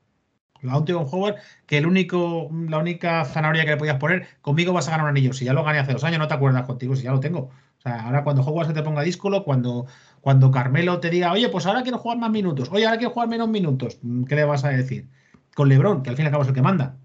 La 0.62 0.78
un 0.78 0.86
Howard, 0.88 1.36
que 1.66 1.78
el 1.78 1.86
único, 1.86 2.48
la 2.68 2.78
única 2.78 3.24
zanahoria 3.24 3.64
que 3.64 3.70
le 3.70 3.76
podías 3.76 3.96
poner, 3.96 4.26
conmigo 4.40 4.72
vas 4.72 4.86
a 4.88 4.92
ganar 4.92 5.04
un 5.04 5.10
anillo. 5.10 5.32
Si 5.32 5.44
ya 5.44 5.52
lo 5.52 5.64
gané 5.64 5.80
hace 5.80 5.92
dos 5.92 6.04
años, 6.04 6.20
no 6.20 6.28
te 6.28 6.34
acuerdas 6.34 6.64
contigo, 6.64 6.94
si 6.94 7.02
ya 7.02 7.10
lo 7.10 7.20
tengo. 7.20 7.50
O 7.78 7.80
sea, 7.82 8.06
ahora 8.06 8.22
cuando 8.22 8.42
Howard 8.42 8.68
se 8.68 8.72
te 8.72 8.82
ponga 8.82 9.02
díscolo, 9.02 9.44
cuando, 9.44 9.86
cuando 10.20 10.52
Carmelo 10.52 11.00
te 11.00 11.10
diga, 11.10 11.32
oye, 11.32 11.48
pues 11.48 11.66
ahora 11.66 11.82
quiero 11.82 11.98
jugar 11.98 12.18
más 12.18 12.30
minutos, 12.30 12.68
oye, 12.70 12.86
ahora 12.86 12.96
quiero 12.98 13.12
jugar 13.12 13.28
menos 13.28 13.48
minutos, 13.48 13.98
¿qué 14.28 14.36
le 14.36 14.44
vas 14.44 14.64
a 14.64 14.68
decir? 14.68 15.08
Con 15.54 15.68
Lebron, 15.68 16.02
que 16.02 16.10
al 16.10 16.16
fin 16.16 16.24
y 16.24 16.26
al 16.26 16.32
cabo 16.32 16.44
es 16.44 16.48
el 16.48 16.54
que 16.54 16.62
manda. 16.62 16.96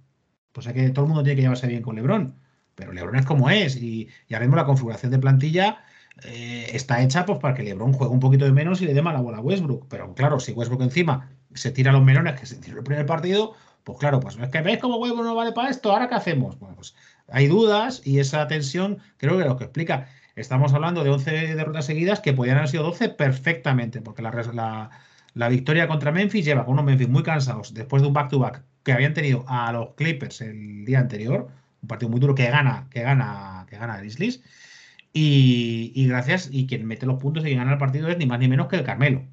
Pues 0.52 0.68
es 0.68 0.74
que 0.74 0.90
todo 0.92 1.06
el 1.06 1.10
mundo 1.10 1.24
tiene 1.24 1.36
que 1.36 1.42
llevarse 1.42 1.68
bien 1.68 1.82
con 1.82 1.96
Lebron. 1.96 2.36
Pero 2.76 2.94
Lebron 2.94 3.16
es 3.16 3.26
como 3.26 3.50
es. 3.50 3.76
Y, 3.76 4.08
y 4.28 4.34
ahora 4.34 4.46
mismo 4.46 4.56
la 4.56 4.66
configuración 4.66 5.12
de 5.12 5.20
plantilla 5.20 5.80
eh, 6.24 6.70
está 6.74 7.02
hecha 7.02 7.26
pues, 7.26 7.40
para 7.40 7.54
que 7.54 7.64
Lebron 7.64 7.94
juegue 7.94 8.14
un 8.14 8.20
poquito 8.20 8.46
de 8.46 8.52
menos 8.52 8.82
y 8.82 8.86
le 8.86 8.94
dé 8.94 9.02
mala 9.02 9.22
bola 9.22 9.38
a 9.38 9.42
Westbrook. 9.42 9.88
Pero 9.90 10.14
claro, 10.14 10.40
si 10.40 10.52
Westbrook 10.54 10.84
encima 10.84 11.30
se 11.58 11.72
tira 11.72 11.92
los 11.92 12.04
melones 12.04 12.40
que 12.40 12.46
se 12.46 12.56
tiró 12.58 12.78
el 12.78 12.84
primer 12.84 13.06
partido, 13.06 13.56
pues 13.84 14.00
claro, 14.00 14.20
pues 14.20 14.38
es 14.38 14.50
que 14.50 14.62
veis 14.62 14.80
cómo 14.80 14.98
huevo 14.98 15.24
no 15.24 15.34
vale 15.34 15.54
para 15.54 15.70
esto, 15.70 15.92
¿ahora 15.92 16.10
qué 16.10 16.16
hacemos? 16.16 16.60
Bueno, 16.60 16.76
pues 16.76 16.94
hay 17.30 17.48
dudas 17.48 18.02
y 18.04 18.20
esa 18.20 18.48
tensión 18.48 19.00
creo 19.18 19.38
que 19.38 19.46
lo 19.46 19.58
que 19.58 19.64
explica. 19.64 20.10
Estamos 20.36 20.74
hablando 20.74 21.04
de 21.04 21.10
11 21.10 21.56
derrotas 21.56 21.86
seguidas 21.86 22.20
que 22.20 22.34
podrían 22.34 22.58
haber 22.58 22.70
sido 22.70 22.84
12 22.84 23.10
perfectamente, 23.10 24.02
porque 24.02 24.22
la, 24.22 24.90
la, 25.34 25.50
victoria 25.50 25.88
contra 25.88 26.12
Memphis 26.12 26.46
lleva 26.46 26.66
con 26.66 26.74
unos 26.74 26.86
Memphis 26.86 27.10
muy 27.10 27.24
cansados 27.24 27.74
después 27.74 28.02
de 28.02 28.10
un 28.10 28.14
back-to-back 28.14 28.62
que 28.84 28.92
habían 28.92 29.14
tenido 29.14 29.46
a 29.48 29.72
los 29.72 29.96
Clippers 29.96 30.42
el 30.42 30.86
día 30.86 31.00
anterior, 31.00 31.48
un 31.82 31.88
partido 31.88 32.10
muy 32.10 32.20
duro 32.20 32.36
que 32.36 32.50
gana, 32.50 32.88
que 32.92 33.02
gana, 33.02 33.66
que 33.70 33.78
gana 33.78 33.98
Grizzlies. 33.98 34.44
Y, 35.14 35.94
y, 35.96 36.08
gracias, 36.08 36.50
y 36.52 36.68
quien 36.68 36.86
mete 36.86 37.06
los 37.06 37.20
puntos 37.20 37.44
y 37.44 37.48
quien 37.48 37.60
gana 37.60 37.72
el 37.72 37.78
partido 37.80 38.10
es 38.10 38.18
ni 38.18 38.26
más 38.26 38.40
ni 38.40 38.48
menos 38.48 38.68
que 38.68 38.76
el 38.76 38.84
Carmelo 38.84 39.24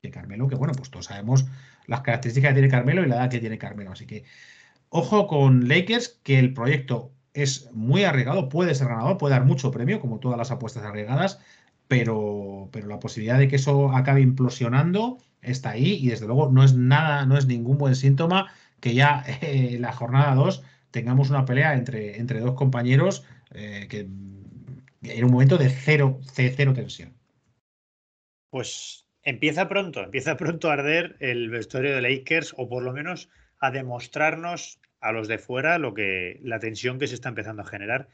que 0.00 0.10
Carmelo, 0.10 0.48
que 0.48 0.54
bueno, 0.54 0.72
pues 0.74 0.90
todos 0.90 1.06
sabemos 1.06 1.46
las 1.86 2.00
características 2.00 2.50
que 2.50 2.54
tiene 2.54 2.68
Carmelo 2.68 3.04
y 3.04 3.08
la 3.08 3.16
edad 3.16 3.30
que 3.30 3.40
tiene 3.40 3.58
Carmelo. 3.58 3.92
Así 3.92 4.06
que 4.06 4.24
ojo 4.88 5.26
con 5.26 5.68
Lakers, 5.68 6.20
que 6.22 6.38
el 6.38 6.52
proyecto 6.54 7.12
es 7.34 7.70
muy 7.72 8.04
arriesgado, 8.04 8.48
puede 8.48 8.74
ser 8.74 8.88
ganador, 8.88 9.18
puede 9.18 9.34
dar 9.34 9.44
mucho 9.44 9.70
premio, 9.70 10.00
como 10.00 10.18
todas 10.18 10.38
las 10.38 10.50
apuestas 10.50 10.84
arriesgadas, 10.84 11.40
pero, 11.88 12.68
pero 12.72 12.88
la 12.88 12.98
posibilidad 13.00 13.38
de 13.38 13.48
que 13.48 13.56
eso 13.56 13.90
acabe 13.94 14.20
implosionando 14.20 15.18
está 15.42 15.70
ahí 15.70 15.94
y 15.94 16.08
desde 16.08 16.26
luego 16.26 16.50
no 16.50 16.64
es 16.64 16.74
nada, 16.74 17.26
no 17.26 17.36
es 17.36 17.46
ningún 17.46 17.78
buen 17.78 17.96
síntoma 17.96 18.52
que 18.80 18.94
ya 18.94 19.24
en 19.42 19.82
la 19.82 19.92
jornada 19.92 20.34
2 20.34 20.62
tengamos 20.90 21.30
una 21.30 21.44
pelea 21.44 21.74
entre, 21.74 22.18
entre 22.18 22.40
dos 22.40 22.54
compañeros 22.54 23.24
eh, 23.52 23.86
que 23.88 24.08
en 25.02 25.24
un 25.24 25.30
momento 25.30 25.56
de 25.56 25.70
cero, 25.70 26.20
de 26.36 26.50
cero 26.50 26.72
tensión. 26.74 27.14
Pues 28.50 29.06
empieza 29.30 29.68
pronto, 29.68 30.02
empieza 30.02 30.36
pronto 30.36 30.70
a 30.70 30.74
arder 30.74 31.16
el 31.20 31.50
vestuario 31.50 31.94
de 31.94 32.02
Lakers 32.02 32.52
o 32.56 32.68
por 32.68 32.82
lo 32.82 32.92
menos 32.92 33.30
a 33.60 33.70
demostrarnos 33.70 34.80
a 35.00 35.12
los 35.12 35.28
de 35.28 35.38
fuera 35.38 35.78
lo 35.78 35.94
que 35.94 36.40
la 36.42 36.58
tensión 36.58 36.98
que 36.98 37.06
se 37.06 37.14
está 37.14 37.28
empezando 37.28 37.62
a 37.62 37.66
generar 37.66 38.08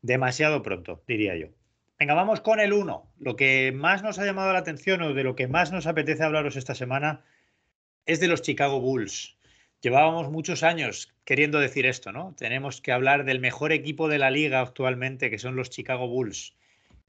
demasiado 0.00 0.62
pronto, 0.62 1.02
diría 1.06 1.36
yo. 1.36 1.48
Venga, 1.98 2.14
vamos 2.14 2.40
con 2.40 2.60
el 2.60 2.72
1. 2.72 3.12
Lo 3.18 3.36
que 3.36 3.72
más 3.72 4.02
nos 4.02 4.18
ha 4.18 4.24
llamado 4.24 4.52
la 4.52 4.58
atención 4.58 5.02
o 5.02 5.14
de 5.14 5.22
lo 5.22 5.36
que 5.36 5.48
más 5.48 5.70
nos 5.70 5.86
apetece 5.86 6.24
hablaros 6.24 6.56
esta 6.56 6.74
semana 6.74 7.22
es 8.06 8.18
de 8.20 8.28
los 8.28 8.42
Chicago 8.42 8.80
Bulls. 8.80 9.36
Llevábamos 9.80 10.30
muchos 10.30 10.62
años 10.62 11.14
queriendo 11.24 11.60
decir 11.60 11.84
esto, 11.84 12.10
¿no? 12.10 12.34
Tenemos 12.38 12.80
que 12.80 12.92
hablar 12.92 13.24
del 13.24 13.38
mejor 13.38 13.70
equipo 13.70 14.08
de 14.08 14.18
la 14.18 14.30
liga 14.30 14.60
actualmente, 14.60 15.30
que 15.30 15.38
son 15.38 15.56
los 15.56 15.68
Chicago 15.68 16.08
Bulls 16.08 16.54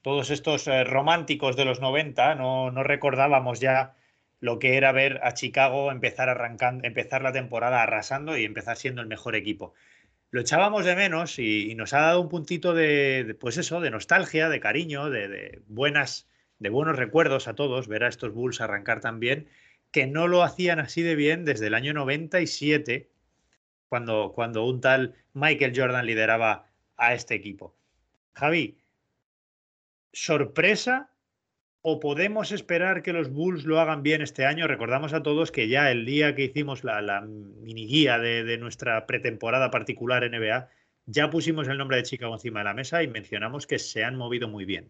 todos 0.06 0.30
estos 0.30 0.68
eh, 0.68 0.84
románticos 0.84 1.56
de 1.56 1.65
los 1.65 1.82
90, 1.82 2.36
no, 2.36 2.69
recordábamos 2.84 3.60
ya 3.60 3.95
lo 4.40 4.60
que 4.60 4.77
era 4.77 4.91
ver 4.91 5.19
a 5.23 5.34
Chicago 5.34 5.91
empezar 5.91 6.30
arrancando, 6.30 6.86
empezar 6.86 7.23
la 7.23 7.32
temporada 7.32 7.82
arrasando 7.82 8.38
y 8.38 8.45
empezar 8.45 8.77
siendo 8.77 9.02
el 9.02 9.07
mejor 9.07 9.36
equipo. 9.36 9.73
Lo 10.30 10.41
echábamos 10.41 10.86
de 10.86 10.95
menos 10.95 11.40
y, 11.40 11.73
nos 11.73 11.94
ha 11.94 12.02
dado 12.02 12.22
un 12.22 12.30
puntito 12.30 12.76
de, 12.76 13.36
pues 13.40 13.57
eso, 13.57 13.82
de 13.82 13.90
nostalgia, 13.90 14.48
de 14.48 14.60
cariño, 14.60 15.10
de, 15.10 15.64
buenas, 15.65 16.27
de 16.60 16.69
buenos 16.69 16.98
recuerdos 16.98 17.48
a 17.48 17.56
todos 17.56 17.88
ver 17.88 18.03
a 18.03 18.07
estos 18.07 18.32
Bulls 18.32 18.61
arrancar 18.61 19.02
tan 19.02 19.19
bien, 19.19 19.48
que 19.90 20.06
no 20.06 20.27
lo 20.27 20.44
hacían 20.44 20.77
así 20.77 21.02
de 21.02 21.15
bien 21.15 21.45
desde 21.45 21.65
el 21.65 21.73
año 21.73 21.95
97, 21.95 23.10
cuando, 23.90 24.34
cuando 24.36 24.65
un 24.65 24.82
tal 24.82 25.15
Michael 25.34 25.73
Jordan 25.76 26.06
lideraba 26.06 26.68
a 26.95 27.15
este 27.15 27.34
equipo. 27.34 27.73
Javi, 28.34 28.77
sorpresa 30.16 31.10
o 31.82 32.00
podemos 32.00 32.52
esperar 32.52 33.04
que 33.04 33.14
los 33.14 33.32
Bulls 33.32 33.66
lo 33.66 33.80
hagan 33.80 34.02
bien 34.02 34.22
este 34.22 34.46
año? 34.46 34.66
Recordamos 34.66 35.14
a 35.14 35.22
todos 35.22 35.52
que 35.52 35.68
ya 35.68 35.92
el 35.92 36.06
día 36.06 36.34
que 36.34 36.46
hicimos 36.46 36.84
la, 36.84 37.22
mini 37.22 37.86
guía 37.86 38.18
de, 38.18 38.58
nuestra 38.58 39.06
pretemporada 39.06 39.70
particular 39.70 40.28
NBA, 40.28 40.68
ya 41.06 41.30
pusimos 41.30 41.68
el 41.68 41.78
nombre 41.78 41.98
de 41.98 42.04
Chicago 42.04 42.34
encima 42.34 42.62
de 42.62 42.66
la 42.66 42.74
mesa 42.74 43.04
y 43.04 43.08
mencionamos 43.08 43.68
que 43.68 43.78
se 43.78 44.04
han 44.04 44.16
movido 44.16 44.48
muy 44.48 44.66
bien. 44.66 44.88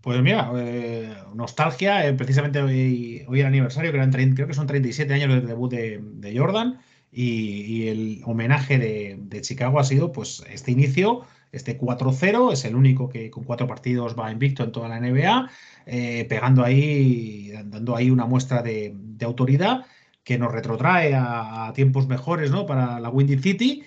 Pues 0.00 0.22
mira, 0.22 0.50
eh, 0.56 1.12
nostalgia, 1.34 2.06
eh, 2.06 2.14
precisamente 2.14 2.62
hoy, 2.62 3.24
hoy 3.26 3.40
el 3.40 3.46
aniversario, 3.46 3.90
creo 3.90 4.46
que 4.46 4.54
son 4.54 4.66
37 4.66 5.12
años 5.12 5.28
del 5.34 5.46
debut 5.46 5.70
de, 5.70 6.34
Jordan 6.34 6.78
y, 7.10 7.88
el 7.88 8.20
homenaje 8.24 8.78
de, 8.78 9.16
de, 9.18 9.40
Chicago 9.42 9.80
ha 9.80 9.84
sido 9.84 10.12
pues 10.12 10.42
este 10.48 10.70
inicio 10.70 11.26
este 11.52 11.78
4-0, 11.78 12.52
es 12.52 12.64
el 12.64 12.76
único 12.76 13.08
que 13.08 13.30
con 13.30 13.44
cuatro 13.44 13.66
partidos 13.66 14.16
va 14.18 14.30
invicto 14.30 14.64
en 14.64 14.72
toda 14.72 14.88
la 14.88 15.00
NBA, 15.00 15.50
eh, 15.86 16.26
pegando 16.28 16.64
ahí, 16.64 17.52
dando 17.64 17.96
ahí 17.96 18.10
una 18.10 18.26
muestra 18.26 18.62
de, 18.62 18.94
autoridad 19.24 19.86
que 20.22 20.38
nos 20.38 20.52
retrotrae 20.52 21.14
a, 21.14 21.72
tiempos 21.74 22.06
mejores 22.06 22.50
¿no? 22.50 22.66
para 22.66 23.00
la 23.00 23.10
Windy 23.10 23.38
City 23.38 23.82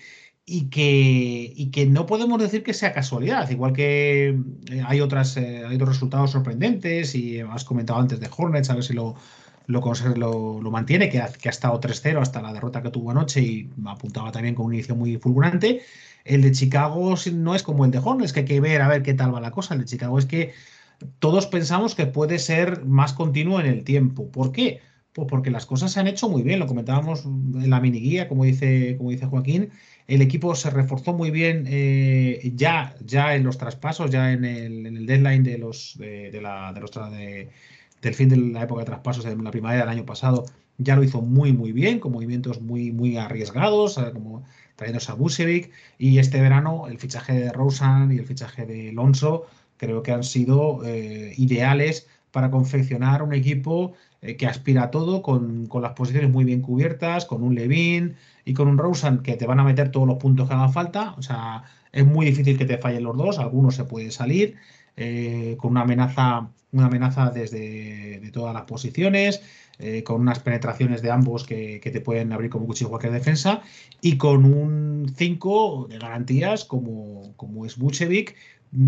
y 0.46 0.70
que, 0.70 1.54
y 1.56 1.72
que 1.72 1.86
no 1.86 2.06
podemos 2.06 2.42
decir 2.42 2.64
que 2.64 2.74
sea 2.74 2.94
casualidad, 2.94 3.50
igual 3.50 3.74
que 3.74 4.30
eh, 4.70 4.84
hay, 4.86 5.02
otras, 5.02 5.38
eh, 5.38 5.64
hay 5.66 5.76
otros 5.76 5.90
resultados 5.90 6.32
sorprendentes 6.32 7.16
y 7.16 7.40
has 7.40 7.64
comentado 7.64 8.00
antes 8.00 8.20
de 8.20 8.30
Hornets, 8.36 8.70
a 8.70 8.76
ver 8.76 8.84
si 8.84 8.94
lo, 8.94 9.16
lo, 9.68 10.62
lo, 10.62 10.72
mantiene, 10.72 11.10
que 11.10 11.22
ha, 11.22 11.32
que 11.32 11.50
ha 11.50 11.52
estado 11.52 11.80
3-0 11.80 12.22
hasta 12.22 12.42
la 12.42 12.54
derrota 12.54 12.82
que 12.82 12.90
tuvo 12.90 13.12
anoche 13.12 13.42
y 13.42 13.70
apuntaba 13.86 14.32
también 14.32 14.56
con 14.56 14.66
un 14.66 14.74
inicio 14.74 14.96
muy 14.96 15.18
fulgurante. 15.18 15.82
El 16.26 16.42
de 16.42 16.52
Chicago 16.52 17.16
no 17.34 17.56
es 17.56 17.64
como 17.64 17.86
el 17.86 17.92
de 17.92 18.00
Hornets, 18.00 18.34
que 18.34 18.42
hay 18.42 18.46
que 18.46 18.62
ver 18.62 18.82
a 18.82 18.88
ver 18.88 19.04
qué 19.04 19.14
tal 19.14 19.34
va 19.34 19.42
la 19.42 19.52
cosa. 19.52 19.74
El 19.74 19.82
de 19.82 19.86
Chicago 19.86 20.18
es 20.20 20.26
que 20.26 20.54
todos 21.20 21.48
pensamos 21.48 21.96
que 21.96 22.06
puede 22.06 22.40
ser 22.40 22.86
más 22.86 23.14
continuo 23.14 23.60
en 23.60 23.66
el 23.66 23.84
tiempo. 23.84 24.30
¿Por 24.32 24.52
qué? 24.52 24.82
Pues 25.14 25.28
porque 25.30 25.52
las 25.52 25.66
cosas 25.66 25.92
se 25.92 26.00
han 26.00 26.08
hecho 26.08 26.30
muy 26.30 26.42
bien, 26.42 26.60
lo 26.60 26.68
comentábamos 26.68 27.26
en 27.26 27.70
la 27.70 27.82
mini 27.82 28.00
guía, 28.00 28.30
como 28.30 28.46
dice, 28.46 28.96
como 28.98 29.12
dice 29.12 29.26
Joaquín. 29.26 29.70
El 30.08 30.22
equipo 30.22 30.56
se 30.56 30.70
reforzó 30.70 31.14
muy 31.14 31.32
bien 31.32 31.66
eh, 31.68 32.52
ya, 32.56 32.96
ya 33.06 33.36
en 33.36 33.44
los 33.44 33.58
traspasos, 33.58 34.10
ya 34.10 34.32
en 34.32 34.46
el, 34.46 35.06
deadline 35.06 35.44
de 35.44 35.58
los, 35.58 35.98
de, 35.98 36.40
la, 36.42 36.72
de 36.74 36.80
los 36.80 36.92
de, 36.92 37.50
del 38.02 38.14
fin 38.14 38.30
de 38.30 38.38
la 38.38 38.64
época 38.64 38.82
de 38.82 38.86
traspasos 38.86 39.24
de 39.24 39.36
la 39.36 39.52
primavera 39.52 39.82
del 39.82 39.90
año 39.90 40.06
pasado, 40.06 40.46
ya 40.78 40.96
lo 40.96 41.04
hizo 41.04 41.22
muy, 41.22 41.54
muy 41.54 41.72
bien, 41.72 42.00
con 42.00 42.12
movimientos 42.12 42.62
muy, 42.62 42.92
muy 42.92 43.18
arriesgados, 43.18 44.00
como 44.14 44.44
trayéndose 44.82 45.12
a 45.12 45.16
Busevic. 45.16 45.72
Y 46.00 46.18
este 46.18 46.42
verano, 46.42 46.88
el 46.88 46.98
fichaje 46.98 47.34
de 47.34 47.52
Rosen 47.52 48.12
y 48.12 48.18
el 48.18 48.26
fichaje 48.26 48.66
de 48.66 48.90
Alonso 48.90 49.46
creo 49.78 50.02
que 50.02 50.12
han 50.12 50.24
sido 50.24 50.82
eh, 50.84 51.34
ideales 51.38 52.08
para 52.32 52.50
confeccionar 52.50 53.22
un 53.22 53.34
equipo 53.34 53.94
eh, 54.22 54.38
que 54.38 54.48
aspira 54.48 54.84
a 54.84 54.92
todo, 54.92 55.22
con, 55.22 55.70
las 55.82 55.94
posiciones 55.94 56.32
muy 56.32 56.46
bien 56.46 56.62
cubiertas, 56.62 57.26
con 57.26 57.44
un 57.44 57.54
Levin 57.54 58.16
y 58.44 58.54
con 58.54 58.68
un 58.68 58.80
Rosen 58.80 59.20
que 59.20 59.36
te 59.36 59.46
van 59.46 59.60
a 59.60 59.64
meter 59.64 59.92
todos 59.92 60.08
los 60.08 60.18
puntos 60.18 60.48
que 60.48 60.56
hagan 60.56 60.74
falta. 60.74 61.14
O 61.18 61.22
sea, 61.22 61.64
es 61.92 62.06
muy 62.06 62.26
difícil 62.26 62.58
que 62.58 62.66
te 62.66 62.80
fallen 62.80 63.04
los 63.04 63.16
dos, 63.16 63.38
algunos 63.38 63.76
se 63.76 63.84
puede 63.84 64.10
salir. 64.10 64.56
Eh, 64.98 65.56
con 65.60 65.72
una 65.72 65.82
amenaza, 65.82 66.50
una 66.72 66.88
amenaza 66.88 67.30
desde 67.30 68.20
de 68.20 68.32
todas 68.32 68.54
las 68.54 68.64
posiciones, 68.64 69.42
eh, 69.82 70.04
con 70.04 70.22
unas 70.22 70.40
penetraciones 70.40 71.02
de 71.02 71.12
ambos 71.12 71.44
que, 71.44 71.80
te 71.82 72.02
pueden 72.02 72.32
abrir 72.32 72.50
como 72.50 72.68
cuchillo 72.68 72.90
cualquier 72.90 73.14
defensa, 73.14 73.62
y 74.02 74.18
con 74.18 74.46
un 74.46 75.12
5 75.16 75.88
de 75.90 75.98
garantías 75.98 76.66
como, 76.66 77.34
como 77.36 77.66
es 77.66 77.78
Buchevic, 77.78 78.36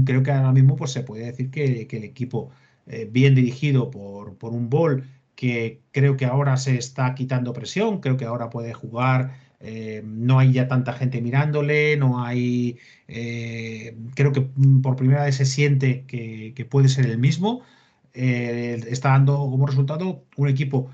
creo 0.06 0.24
que 0.24 0.32
ahora 0.32 0.52
mismo 0.52 0.76
pues, 0.76 0.91
se 0.91 1.02
puede 1.02 1.26
decir 1.26 1.49
que, 1.49 1.88
el 1.90 2.03
equipo 2.03 2.52
eh, 2.88 3.10
bien 3.11 3.36
dirigido 3.36 3.90
por, 3.91 4.36
por 4.36 4.53
un 4.53 4.70
bol 4.70 5.06
que 5.36 5.82
creo 5.91 6.15
que 6.15 6.26
ahora 6.26 6.57
se 6.57 6.78
está 6.78 7.15
quitando 7.15 7.53
presión, 7.53 7.99
creo 7.99 8.18
que 8.18 8.26
ahora 8.26 8.49
puede 8.49 8.74
jugar 8.74 9.41
eh, 9.65 10.02
no 10.06 10.40
hay 10.40 10.52
ya 10.52 10.68
tanta 10.68 10.91
gente 10.91 11.22
mirándole, 11.22 11.95
no 11.95 12.22
hay, 12.22 12.78
creo 13.07 14.34
que 14.34 14.41
por 14.82 14.98
primera 14.98 15.24
vez 15.24 15.38
se 15.38 15.45
siente 15.45 16.03
que, 16.06 16.68
puede 16.70 16.90
ser 16.90 17.06
el 17.06 17.18
mismo. 17.18 17.61
Eh, 18.14 18.84
está 18.90 19.10
dando 19.10 19.38
como 19.38 19.65
resultado 19.65 20.26
un 20.38 20.48
equipo 20.48 20.90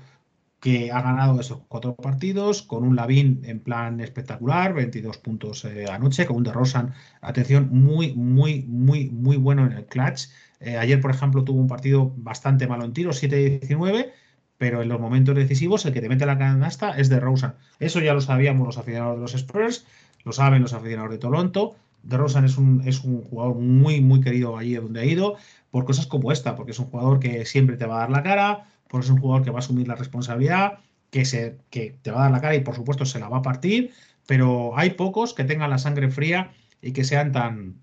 que 0.60 0.92
ha 0.92 1.00
ganado 1.00 1.40
esos 1.40 1.60
cuatro 1.68 1.94
partidos, 1.94 2.62
con 2.62 2.84
un 2.84 2.94
Lavín 2.96 3.40
en 3.44 3.60
plan 3.60 4.00
espectacular, 4.00 4.74
22 4.74 5.18
puntos 5.18 5.66
anoche, 5.90 6.26
con 6.26 6.36
un 6.36 6.44
de 6.44 6.52
Rosan, 6.52 6.92
atención, 7.22 7.68
muy, 7.72 8.14
muy, 8.14 8.62
muy, 8.68 9.08
muy 9.08 9.36
bueno 9.38 9.64
en 9.66 9.72
el 9.72 9.86
clutch. 9.86 10.28
ayer, 10.60 11.00
por 11.00 11.12
ejemplo, 11.12 11.44
tuvo 11.44 11.60
un 11.60 11.66
partido 11.66 12.12
bastante 12.16 12.66
malo 12.66 12.84
en 12.84 12.92
tiro, 12.92 13.12
7-19, 13.12 14.12
pero 14.60 14.82
en 14.82 14.90
los 14.90 15.00
momentos 15.00 15.34
decisivos 15.34 15.86
el 15.86 15.94
que 15.94 16.02
te 16.02 16.10
mete 16.10 16.26
la 16.26 16.36
canasta 16.36 16.90
es 16.90 17.08
de 17.08 17.18
Rosen. 17.18 17.54
Eso 17.78 17.98
ya 17.98 18.12
lo 18.12 18.20
sabíamos 18.20 18.66
los 18.66 18.76
aficionados 18.76 19.16
de 19.16 19.22
los 19.22 19.34
Spurs, 19.34 19.86
lo 20.22 20.32
saben 20.32 20.60
los 20.60 20.74
aficionados 20.74 21.12
de 21.12 21.16
Toronto. 21.16 21.76
De 22.02 22.16
Rosen 22.16 22.44
es 22.44 22.56
un, 22.58 22.82
es 22.86 23.04
un 23.04 23.22
jugador 23.22 23.56
muy, 23.56 24.00
muy 24.00 24.20
querido 24.20 24.56
allí 24.56 24.74
donde 24.74 25.00
ha 25.00 25.04
ido, 25.04 25.36
por 25.70 25.84
cosas 25.84 26.06
como 26.06 26.32
esta, 26.32 26.56
porque 26.56 26.72
es 26.72 26.78
un 26.78 26.86
jugador 26.86 27.20
que 27.20 27.44
siempre 27.46 27.76
te 27.76 27.86
va 27.86 27.96
a 27.96 28.00
dar 28.00 28.10
la 28.10 28.22
cara, 28.22 28.66
porque 28.88 29.06
es 29.06 29.10
un 29.10 29.20
jugador 29.20 29.44
que 29.44 29.50
va 29.50 29.58
a 29.58 29.60
asumir 29.60 29.86
la 29.86 29.94
responsabilidad, 29.96 30.78
que, 31.10 31.24
se, 31.24 31.58
que 31.70 31.96
te 32.02 32.10
va 32.10 32.20
a 32.20 32.22
dar 32.24 32.32
la 32.32 32.40
cara 32.40 32.54
y 32.54 32.60
por 32.60 32.74
supuesto 32.74 33.04
se 33.04 33.20
la 33.20 33.28
va 33.28 33.38
a 33.38 33.42
partir, 33.42 33.92
pero 34.26 34.76
hay 34.76 34.90
pocos 34.90 35.34
que 35.34 35.44
tengan 35.44 35.70
la 35.70 35.78
sangre 35.78 36.10
fría 36.10 36.52
y 36.82 36.92
que 36.92 37.04
sean 37.04 37.32
tan, 37.32 37.76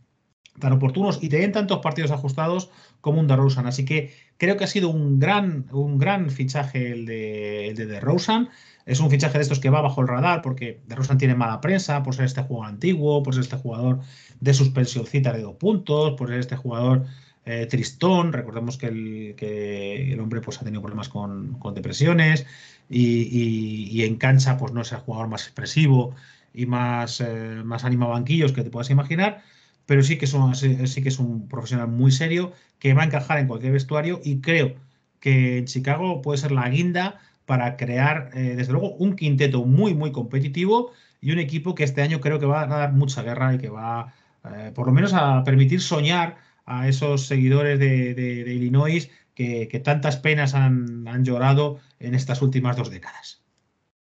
tan 0.59 0.73
oportunos 0.73 1.19
y 1.21 1.29
tienen 1.29 1.51
tantos 1.51 1.79
partidos 1.79 2.11
ajustados 2.11 2.69
como 3.01 3.19
un 3.19 3.27
DeRozan. 3.27 3.67
Así 3.67 3.85
que 3.85 4.13
creo 4.37 4.57
que 4.57 4.63
ha 4.63 4.67
sido 4.67 4.89
un 4.89 5.19
gran, 5.19 5.67
un 5.71 5.97
gran 5.97 6.29
fichaje 6.29 6.91
el 6.91 7.05
de, 7.05 7.69
el 7.69 7.75
de 7.75 7.85
DeRozan. 7.85 8.49
Es 8.87 9.01
un 9.01 9.09
fichaje 9.09 9.37
de 9.37 9.41
estos 9.41 9.59
que 9.59 9.69
va 9.69 9.81
bajo 9.81 9.99
el 10.01 10.07
radar 10.07 10.41
porque 10.41 10.79
DeRozan 10.87 11.17
tiene 11.17 11.35
mala 11.35 11.59
prensa 11.59 12.01
por 12.03 12.15
ser 12.15 12.25
este 12.25 12.41
jugador 12.41 12.69
antiguo, 12.69 13.21
por 13.21 13.33
ser 13.33 13.43
este 13.43 13.57
jugador 13.57 13.99
de 14.39 14.53
suspensioncita 14.53 15.33
de 15.33 15.41
dos 15.41 15.57
puntos, 15.57 16.13
por 16.17 16.29
ser 16.29 16.39
este 16.39 16.55
jugador 16.55 17.05
eh, 17.45 17.65
tristón. 17.65 18.31
Recordemos 18.31 18.77
que 18.77 18.87
el, 18.87 20.19
hombre 20.21 20.39
pues, 20.39 20.61
ha 20.61 20.63
tenido 20.63 20.81
problemas 20.81 21.09
con, 21.09 21.59
depresiones 21.75 22.45
y, 22.89 24.03
en 24.03 24.15
cancha 24.15 24.57
pues, 24.57 24.71
no 24.71 24.81
es 24.81 24.91
el 24.93 24.99
jugador 24.99 25.27
más 25.27 25.43
expresivo 25.43 26.15
y 26.53 26.65
más, 26.65 27.19
eh, 27.19 27.61
anima 27.83 28.07
banquillos 28.07 28.53
que 28.53 28.63
te 28.63 28.69
puedas 28.69 28.89
imaginar 28.89 29.43
pero 29.85 30.03
sí 30.03 30.17
que, 30.17 30.27
sí 30.27 31.01
que 31.01 31.09
es 31.09 31.19
un 31.19 31.47
profesional 31.47 31.87
muy 31.87 32.11
serio 32.11 32.51
que 32.77 32.93
va 32.93 33.03
a 33.03 33.05
encajar 33.05 33.39
en 33.39 33.47
cualquier 33.47 33.73
vestuario 33.73 34.19
y 34.23 34.41
creo 34.41 34.75
que 35.19 35.59
en 35.59 35.65
Chicago 35.65 36.21
puede 36.21 36.37
ser 36.37 36.51
la 36.51 36.69
guinda 36.69 37.19
para 37.47 37.77
crear, 37.77 38.29
eh, 38.33 38.55
desde 38.57 38.73
luego, 38.73 38.91
un 38.97 39.15
quinteto 39.15 39.63
muy, 39.63 39.95
muy 39.95 40.11
competitivo 40.11 40.91
y 41.21 41.31
un 41.31 41.39
equipo 41.39 41.73
que 41.73 41.85
este 41.85 42.01
año 42.01 42.19
creo 42.19 42.39
que 42.39 42.45
va 42.45 42.63
a 42.63 42.67
dar 42.67 42.91
mucha 42.91 43.23
guerra 43.23 43.55
y 43.55 43.57
que 43.57 43.69
va, 43.69 44.13
eh, 44.43 44.71
por 44.75 44.85
lo 44.85 44.91
menos, 44.93 45.13
a 45.13 45.43
permitir 45.45 45.79
soñar 45.79 46.37
a 46.65 46.89
esos 46.89 47.25
seguidores 47.25 47.79
de, 47.79 48.43
Illinois 48.53 49.09
que, 49.33 49.81
tantas 49.81 50.17
penas 50.17 50.55
han, 50.55 51.07
han 51.07 51.23
llorado 51.23 51.79
en 52.01 52.15
estas 52.15 52.41
últimas 52.41 52.75
dos 52.75 52.91
décadas. 52.91 53.41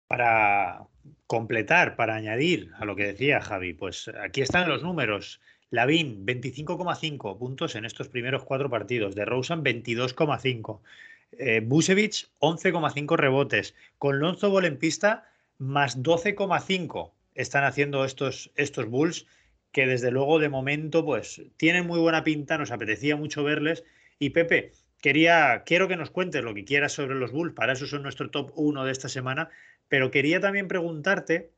Para 0.08 0.82
completar, 1.26 1.96
para 1.96 2.16
añadir 2.16 2.72
a 2.78 2.84
lo 2.84 2.98
que 2.98 3.06
decía 3.06 3.40
Javi, 3.40 3.74
pues 3.74 4.12
aquí 4.22 4.42
están 4.42 4.68
los 4.68 4.84
números. 4.84 5.40
Lavín, 5.70 6.26
25,5 6.26 7.38
puntos 7.38 7.76
en 7.76 7.86
estos 7.86 8.10
primeros 8.10 8.44
cuatro 8.44 8.70
partidos. 8.70 9.16
De 9.16 9.24
Rosen, 9.24 9.64
22,5. 9.64 10.82
Eh, 11.32 11.62
11,5 11.62 13.18
rebotes. 13.18 13.76
Con 13.98 14.20
Lonzo 14.20 14.50
Ball 14.50 14.66
en 14.66 14.78
pista, 14.78 15.32
más 15.58 16.02
12,5 16.02 17.12
están 17.36 17.64
haciendo 17.64 18.04
estos, 18.06 18.52
estos 18.56 18.88
Bulls, 18.88 19.26
que 19.72 19.86
desde 19.86 20.12
luego 20.12 20.40
de 20.40 20.50
momento 20.50 21.06
pues 21.06 21.42
tienen 21.58 21.86
muy 21.86 22.00
buena 22.00 22.24
pinta, 22.24 22.58
nos 22.58 22.72
apetecía 22.72 23.16
mucho 23.16 23.44
verles. 23.44 23.84
Y 24.18 24.32
Pepe, 24.32 24.74
quería, 25.02 25.64
quiero 25.66 25.88
que 25.88 25.96
nos 25.96 26.10
cuentes 26.12 26.44
lo 26.44 26.54
que 26.54 26.66
quieras 26.66 26.94
sobre 26.94 27.16
los 27.16 27.32
Bulls, 27.32 27.54
para 27.54 27.74
eso 27.74 27.86
son 27.86 28.04
nuestro 28.04 28.30
top 28.30 28.52
1 28.56 28.84
de 28.86 28.92
esta 28.92 29.10
semana, 29.10 29.50
pero 29.88 30.12
quería 30.12 30.40
también 30.40 30.68
preguntarte 30.68 31.52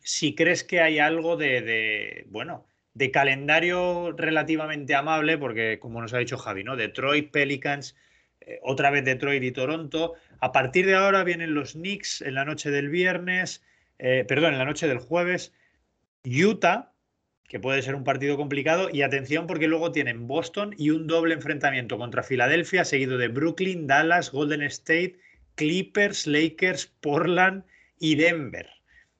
si 0.00 0.34
crees 0.34 0.64
que 0.64 0.80
hay 0.80 0.98
algo 0.98 1.36
de 1.36 2.26
bueno, 2.28 2.66
de 2.98 3.12
calendario 3.12 4.12
relativamente 4.12 4.94
amable, 4.96 5.38
porque 5.38 5.78
como 5.78 6.02
nos 6.02 6.12
ha 6.14 6.18
dicho 6.18 6.36
Javi, 6.36 6.64
¿no? 6.64 6.74
Detroit, 6.76 7.30
Pelicans, 7.30 7.94
eh, 8.48 8.60
otra 8.62 8.90
vez 8.90 9.04
Detroit 9.04 9.42
y 9.42 9.52
Toronto. 9.52 10.14
A 10.40 10.52
partir 10.52 10.86
de 10.86 10.94
ahora 10.94 11.24
vienen 11.24 11.54
los 11.54 11.72
Knicks 11.72 12.22
en 12.22 12.34
la 12.34 12.44
noche 12.44 12.70
del 12.70 12.88
viernes, 12.88 13.62
eh, 13.98 14.24
perdón, 14.26 14.54
en 14.54 14.58
la 14.58 14.64
noche 14.64 14.88
del 14.88 14.98
jueves, 14.98 15.52
Utah, 16.24 16.92
que 17.48 17.60
puede 17.60 17.82
ser 17.82 17.94
un 17.94 18.04
partido 18.04 18.36
complicado, 18.36 18.88
y 18.92 19.02
atención 19.02 19.46
porque 19.46 19.68
luego 19.68 19.92
tienen 19.92 20.26
Boston 20.26 20.74
y 20.76 20.90
un 20.90 21.06
doble 21.06 21.34
enfrentamiento 21.34 21.96
contra 21.96 22.22
Filadelfia, 22.22 22.84
seguido 22.84 23.16
de 23.18 23.28
Brooklyn, 23.28 23.86
Dallas, 23.86 24.32
Golden 24.32 24.62
State, 24.62 25.16
Clippers, 25.54 26.26
Lakers, 26.26 26.86
Portland 27.00 27.64
y 27.98 28.16
Denver 28.16 28.68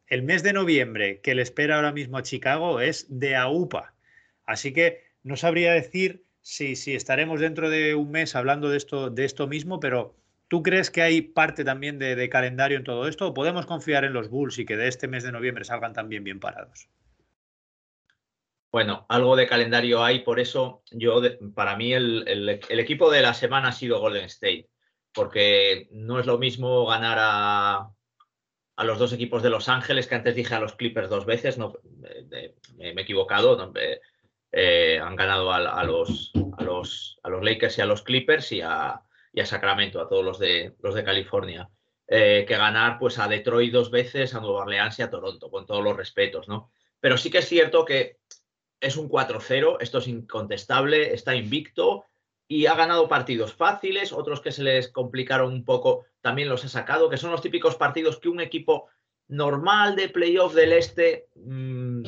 el 0.09 0.23
mes 0.23 0.43
de 0.43 0.53
noviembre 0.53 1.21
que 1.21 1.35
le 1.35 1.43
espera 1.43 1.77
ahora 1.77 1.93
mismo 1.93 2.19
a 2.19 2.23
Chicago 2.23 2.81
es 2.81 3.07
de 3.09 3.37
AUPA. 3.37 3.95
Así 4.45 4.73
que 4.73 5.05
no 5.23 5.37
sabría 5.37 5.73
decir 5.73 6.25
si, 6.49 6.77
si 6.77 6.95
estaremos 6.95 7.41
dentro 7.41 7.69
de 7.69 7.95
un 7.95 8.11
mes 8.11 8.35
hablando 8.35 8.71
de 8.71 8.79
esto, 8.79 9.11
de 9.11 9.27
esto 9.27 9.47
mismo, 9.47 9.81
pero 9.81 10.17
¿tú 10.49 10.63
crees 10.63 10.91
que 10.91 11.03
hay 11.03 11.21
parte 11.21 11.63
también 11.63 11.99
de, 11.99 12.29
calendario 12.31 12.79
en 12.79 12.85
todo 12.85 13.07
esto 13.07 13.29
o 13.29 13.35
podemos 13.35 13.67
confiar 13.67 14.05
en 14.05 14.15
los 14.15 14.31
Bulls 14.31 14.59
y 14.59 14.65
que 14.65 14.79
de 14.79 14.89
este 14.89 15.09
mes 15.09 15.25
de 15.25 15.33
noviembre 15.33 15.67
salgan 15.67 15.93
también 15.93 16.25
bien 16.25 16.41
parados? 16.41 16.89
Bueno, 18.73 19.05
algo 19.11 19.37
de 19.37 19.47
calendario 19.47 20.03
hay, 20.03 20.21
por 20.21 20.41
eso 20.41 20.83
yo, 20.91 21.21
para 21.55 21.77
mí 21.77 21.93
el, 21.93 22.49
equipo 22.71 23.11
de 23.11 23.21
la 23.21 23.35
semana 23.35 23.69
ha 23.69 23.73
sido 23.73 24.01
Golden 24.01 24.25
State, 24.25 24.71
porque 25.13 25.89
no 25.91 26.19
es 26.19 26.25
lo 26.25 26.39
mismo 26.39 26.87
ganar 26.87 27.19
a, 27.21 27.91
los 28.85 28.99
dos 28.99 29.13
equipos 29.13 29.43
de 29.43 29.51
Los 29.51 29.69
Ángeles, 29.69 30.07
que 30.07 30.15
antes 30.15 30.35
dije 30.35 30.55
a 30.55 30.61
los 30.61 30.77
Clippers 30.77 31.11
dos 31.11 31.27
veces, 31.27 31.59
no, 31.59 31.75
me, 31.99 32.55
he 32.79 33.01
equivocado. 33.01 33.71
Eh, 34.53 34.99
han 35.03 35.17
ganado 35.17 35.53
a, 35.53 35.85
los, 35.85 36.33
Lakers 37.43 37.79
y 37.79 37.81
a 37.81 37.87
los 37.87 38.03
Clippers 38.03 38.53
y 38.53 38.61
a, 38.61 39.03
y 39.33 39.41
a 39.41 39.47
Sacramento, 39.47 40.01
a 40.01 40.09
todos 40.09 40.25
los 40.25 40.39
de, 40.39 40.75
los 40.81 40.95
de 40.95 41.05
California. 41.05 41.69
Eh, 42.11 42.47
que 42.49 42.57
ganar 42.57 42.99
pues 42.99 43.19
a 43.19 43.29
Detroit 43.29 43.71
dos 43.71 43.91
veces, 43.91 44.35
a 44.35 44.41
Nueva 44.41 44.63
Orleans 44.63 44.99
y 44.99 45.03
a 45.03 45.11
Toronto, 45.11 45.51
con 45.51 45.67
todos 45.67 45.85
los 45.85 45.95
respetos, 45.95 46.49
¿no? 46.49 46.71
Pero 47.01 47.19
sí 47.19 47.31
que 47.31 47.39
es 47.39 47.49
cierto 47.49 47.85
que 47.85 48.17
es 48.81 48.97
un 48.97 49.11
4-0, 49.11 49.77
esto 49.81 49.99
es 49.99 50.09
incontestable, 50.09 51.13
está 51.13 51.35
invicto 51.35 52.07
y 52.47 52.65
ha 52.65 52.75
ganado 52.75 53.09
partidos 53.09 53.53
fáciles, 53.53 54.13
otros 54.13 54.41
que 54.41 54.53
se 54.53 54.63
les 54.63 54.89
complicaron 54.89 55.53
un 55.53 55.67
poco 55.67 56.07
también 56.23 56.49
los 56.49 56.65
ha 56.65 56.69
sacado, 56.69 57.11
que 57.11 57.19
son 57.19 57.31
los 57.31 57.43
típicos 57.43 57.77
partidos 57.77 58.19
que 58.19 58.31
un 58.31 58.41
equipo 58.41 58.89
normal 59.29 59.95
de 59.95 60.09
playoff 60.09 60.55
del 60.55 60.73
este, 60.73 61.29
mm, 61.35 62.03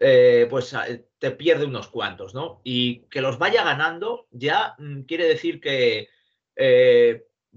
eh, 0.00 0.46
pues 0.50 0.72
eh, 0.74 1.06
te 1.18 1.30
pierde 1.32 1.64
unos 1.64 1.88
cuantos, 1.88 2.34
¿no? 2.34 2.60
Y 2.64 3.00
que 3.08 3.20
los 3.20 3.38
vaya 3.38 3.64
ganando 3.64 4.26
ya 4.30 4.74
mm, 4.78 5.02
quiere 5.02 5.26
decir 5.26 5.60
que 5.60 6.08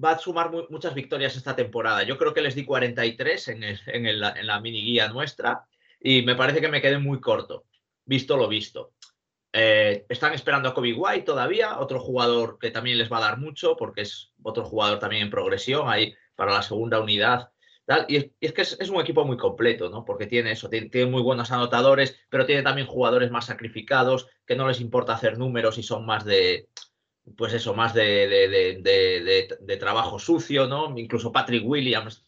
va 0.01 0.11
a 0.11 0.19
sumar 0.19 0.51
muchas 0.69 0.93
victorias 0.93 1.35
esta 1.35 1.55
temporada. 1.55 2.03
Yo 2.03 2.17
creo 2.17 2.33
que 2.33 2.41
les 2.41 2.55
di 2.55 2.65
43 2.65 3.47
en, 3.49 3.63
en, 3.63 4.19
la 4.19 4.59
mini 4.61 4.81
guía 4.81 5.07
nuestra 5.09 5.65
y 5.99 6.21
me 6.21 6.35
parece 6.35 6.61
que 6.61 6.69
me 6.69 6.81
quedé 6.81 6.97
muy 6.97 7.19
corto, 7.19 7.65
visto 8.05 8.37
lo 8.37 8.47
visto. 8.47 8.93
Eh, 9.51 10.05
están 10.09 10.33
esperando 10.33 10.69
a 10.69 10.73
Kobe 10.73 10.93
White 10.93 11.23
todavía, 11.23 11.79
otro 11.79 11.99
jugador 11.99 12.59
que 12.59 12.69
también 12.69 12.99
les 12.99 13.11
va 13.11 13.17
a 13.17 13.21
dar 13.21 13.39
mucho 13.39 13.75
porque 13.75 14.01
es 14.01 14.31
otro 14.43 14.63
jugador 14.63 14.99
también 14.99 15.23
en 15.23 15.31
progresión 15.31 15.89
ahí 15.89 16.15
para 16.35 16.53
la 16.53 16.61
segunda 16.61 16.99
unidad. 16.99 17.51
Y, 18.07 18.31
es, 18.39 18.53
que 18.53 18.61
es, 18.61 18.89
un 18.89 19.01
equipo 19.01 19.25
muy 19.25 19.37
completo, 19.37 19.89
¿no? 19.89 20.05
Porque 20.05 20.27
tiene 20.27 20.51
eso, 20.51 20.69
tiene, 20.69 21.05
muy 21.07 21.23
buenos 21.23 21.51
anotadores, 21.51 22.19
pero 22.29 22.45
tiene 22.45 22.61
también 22.61 22.85
jugadores 22.85 23.31
más 23.31 23.47
sacrificados 23.47 24.27
que 24.45 24.55
no 24.55 24.67
les 24.67 24.79
importa 24.79 25.13
hacer 25.13 25.39
números 25.39 25.79
y 25.79 25.83
son 25.83 26.05
más 26.05 26.23
de, 26.23 26.69
pues 27.35 27.53
eso, 27.53 27.73
más 27.73 27.95
de, 27.95 29.77
trabajo 29.79 30.19
sucio, 30.19 30.67
¿no? 30.67 30.95
Incluso 30.97 31.31
Patrick 31.31 31.65
Williams 31.65 32.25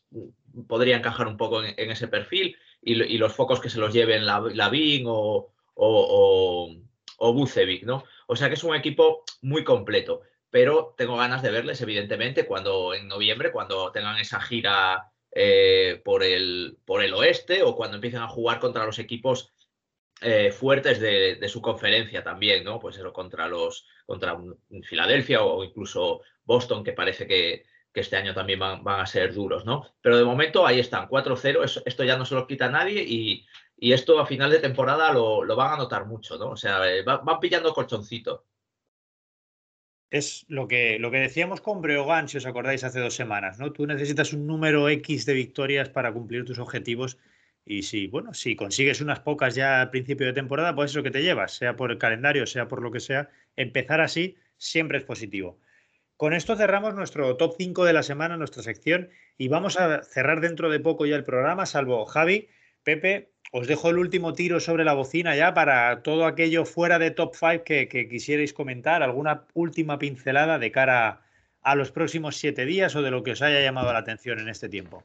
podría 0.68 0.98
encajar 0.98 1.28
un 1.28 1.38
poco 1.38 1.64
en, 1.64 1.92
ese 1.92 2.08
perfil 2.08 2.56
y, 2.82 3.18
los 3.20 3.34
focos 3.34 3.60
que 3.60 3.70
se 3.70 3.80
los 3.80 3.94
lleven 3.94 4.26
Lavin 4.26 5.06
o, 5.08 5.54
o, 5.76 6.76
o, 7.18 7.34
Bucevic, 7.34 7.84
¿no? 7.84 8.04
O 8.26 8.36
sea 8.36 8.48
que 8.48 8.56
es 8.56 8.64
un 8.64 8.76
equipo 8.76 9.24
muy 9.44 9.64
completo, 9.64 10.22
pero 10.50 10.96
tengo 10.98 11.18
ganas 11.18 11.44
de 11.44 11.52
verles, 11.52 11.82
evidentemente, 11.82 12.48
cuando 12.48 12.96
en 12.96 13.08
noviembre, 13.08 13.52
cuando 13.52 13.92
tengan 13.92 14.18
esa 14.18 14.42
gira 14.42 15.11
eh, 15.34 16.02
por, 16.04 16.24
el, 16.24 16.78
por 16.86 17.04
el 17.04 17.14
oeste 17.14 17.64
o 17.64 17.76
cuando 17.76 17.96
empiecen 17.96 18.22
a 18.22 18.28
jugar 18.28 18.60
contra 18.60 18.86
los 18.86 19.00
equipos 19.00 19.54
eh, 20.24 20.52
fuertes 20.52 21.00
de, 21.00 21.50
su 21.50 21.62
conferencia 21.62 22.24
también, 22.24 22.64
¿no? 22.64 22.80
Pues 22.80 22.96
eso, 22.98 23.12
contra 23.12 23.48
los, 23.48 23.88
contra 24.06 24.38
Filadelfia 24.84 25.42
o 25.42 25.64
incluso 25.64 26.22
Boston, 26.44 26.84
que 26.84 26.94
parece 26.94 27.26
que, 27.26 27.64
este 27.94 28.16
año 28.16 28.34
también 28.34 28.60
van, 28.60 28.88
a 28.88 29.06
ser 29.06 29.34
duros, 29.34 29.66
¿no? 29.66 29.86
Pero 30.00 30.18
de 30.18 30.24
momento 30.24 30.66
ahí 30.66 30.80
están, 30.80 31.10
4-0, 31.10 31.82
esto 31.86 32.04
ya 32.04 32.18
no 32.18 32.26
se 32.26 32.36
lo 32.36 32.48
quita 32.48 32.70
nadie 32.70 33.04
y, 33.04 33.46
esto 33.78 34.20
a 34.20 34.28
final 34.28 34.52
de 34.52 34.60
temporada 34.60 35.12
lo, 35.12 35.44
van 35.56 35.74
a 35.74 35.78
notar 35.78 36.06
mucho, 36.06 36.38
¿no? 36.38 36.52
O 36.52 36.56
sea, 36.56 36.88
eh, 36.90 37.02
van, 37.02 37.40
pillando 37.40 37.74
colchoncito. 37.74 38.46
Es 40.12 40.46
lo 40.50 40.68
que, 40.68 41.00
lo 41.00 41.10
que 41.10 41.20
decíamos 41.20 41.62
con 41.62 41.82
Breogán, 41.82 42.28
si 42.28 42.38
os 42.38 42.46
acordáis, 42.46 42.84
hace 42.84 43.00
dos 43.00 43.16
semanas, 43.16 43.60
¿no? 43.60 43.72
Tú 43.72 43.88
necesitas 43.88 44.34
un 44.34 44.46
número 44.46 44.90
X 44.90 45.26
de 45.26 45.34
victorias 45.34 45.88
para 45.88 46.12
cumplir 46.12 46.44
tus 46.44 46.60
objetivos 46.60 47.18
y 47.66 47.84
si, 47.84 48.08
bueno, 48.08 48.34
si 48.34 48.58
consigues 48.58 49.00
unas 49.00 49.22
pocas 49.22 49.56
ya 49.56 49.80
al 49.80 49.90
principio 49.90 50.28
de 50.28 50.34
temporada, 50.34 50.76
pues 50.76 50.92
eso 50.92 51.02
que 51.02 51.12
te 51.12 51.24
llevas, 51.24 51.54
sea 51.54 51.78
por 51.78 51.92
el 51.92 51.98
calendario, 51.98 52.46
sea 52.46 52.68
por 52.68 52.82
lo 52.82 52.92
que 52.92 53.00
sea, 53.00 53.30
empezar 53.56 54.02
así 54.02 54.36
siempre 54.58 54.98
es 54.98 55.06
positivo. 55.06 55.60
Con 56.18 56.34
esto 56.34 56.58
cerramos 56.58 56.94
nuestro 56.94 57.38
top 57.38 57.56
5 57.58 57.86
de 57.86 57.94
la 57.94 58.04
semana, 58.04 58.36
nuestra 58.36 58.64
sección, 58.64 59.10
y 59.38 59.48
vamos 59.48 59.80
a 59.80 60.04
cerrar 60.04 60.42
dentro 60.42 60.70
de 60.70 60.82
poco 60.82 61.06
ya 61.06 61.16
el 61.16 61.24
programa, 61.24 61.66
salvo 61.66 62.06
Javi, 62.06 62.50
Pepe, 62.84 63.32
os 63.52 63.68
dejo 63.68 63.90
el 63.90 63.98
último 63.98 64.34
tiro 64.34 64.60
sobre 64.60 64.86
la 64.86 64.94
bocina 64.94 65.36
ya 65.36 65.54
para 65.54 66.02
todo 66.04 66.26
aquello 66.26 66.66
fuera 66.66 67.00
de 67.00 67.12
top 67.12 67.36
5 67.36 67.64
que, 67.66 68.08
quisierais 68.10 68.54
comentar, 68.54 69.04
alguna 69.04 69.44
última 69.54 70.00
pincelada 70.00 70.58
de 70.58 70.72
cara 70.72 71.22
a 71.62 71.76
los 71.76 71.92
próximos 71.92 72.38
siete 72.38 72.66
días 72.66 72.96
o 72.96 73.02
de 73.02 73.12
lo 73.12 73.24
que 73.24 73.32
os 73.32 73.42
haya 73.42 73.62
llamado 73.62 73.92
la 73.92 74.00
atención 74.00 74.40
en 74.40 74.50
este 74.50 74.70
tiempo. 74.70 75.04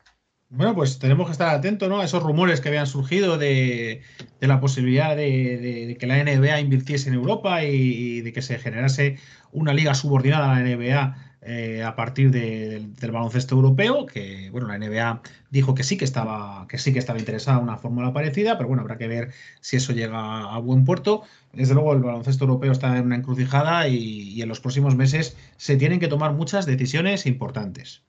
Bueno, 0.48 0.76
pues 0.76 1.00
tenemos 1.00 1.26
que 1.26 1.32
estar 1.32 1.52
atentos 1.52 1.88
¿no? 1.88 2.00
a 2.00 2.04
esos 2.04 2.22
rumores 2.22 2.60
que 2.60 2.68
habían 2.68 2.86
surgido 2.86 3.36
de, 3.36 4.02
la 4.38 4.60
posibilidad 4.60 5.16
de, 5.16 5.96
que 5.98 6.06
la 6.06 6.22
NBA 6.22 6.60
invirtiese 6.60 7.08
en 7.08 7.16
Europa 7.16 7.64
y, 7.64 8.20
de 8.20 8.32
que 8.32 8.42
se 8.42 8.58
generase 8.60 9.18
una 9.50 9.74
liga 9.74 9.92
subordinada 9.94 10.52
a 10.52 10.60
la 10.60 10.64
NBA 10.64 11.25
eh, 11.46 11.82
a 11.82 11.94
partir 11.94 12.30
del 12.30 12.92
baloncesto 13.12 13.54
europeo, 13.54 14.06
que 14.06 14.50
bueno, 14.50 14.66
la 14.66 14.78
NBA 14.78 15.22
dijo 15.50 15.74
que 15.74 15.84
sí 15.84 15.96
que 15.96 16.04
estaba, 16.04 16.66
que 16.68 16.78
sí 16.78 16.92
que 16.92 16.98
estaba 16.98 17.18
interesada 17.18 17.58
en 17.58 17.64
una 17.64 17.78
fórmula 17.78 18.12
parecida, 18.12 18.56
pero 18.56 18.68
bueno, 18.68 18.82
habrá 18.82 18.98
que 18.98 19.08
ver 19.08 19.30
si 19.60 19.76
eso 19.76 19.92
llega 19.92 20.54
a 20.54 20.58
buen 20.58 20.84
puerto. 20.84 21.22
Desde 21.52 21.74
luego, 21.74 21.92
el 21.92 22.00
baloncesto 22.00 22.44
europeo 22.44 22.72
está 22.72 22.96
en 22.96 23.06
una 23.06 23.16
encrucijada 23.16 23.88
y 23.88 24.40
en 24.42 24.48
los 24.48 24.60
próximos 24.60 24.96
meses 24.96 25.36
se 25.56 25.76
tienen 25.76 26.00
que 26.00 26.08
tomar 26.08 26.32
muchas 26.32 26.66
decisiones 26.66 27.26
importantes. 27.26 28.02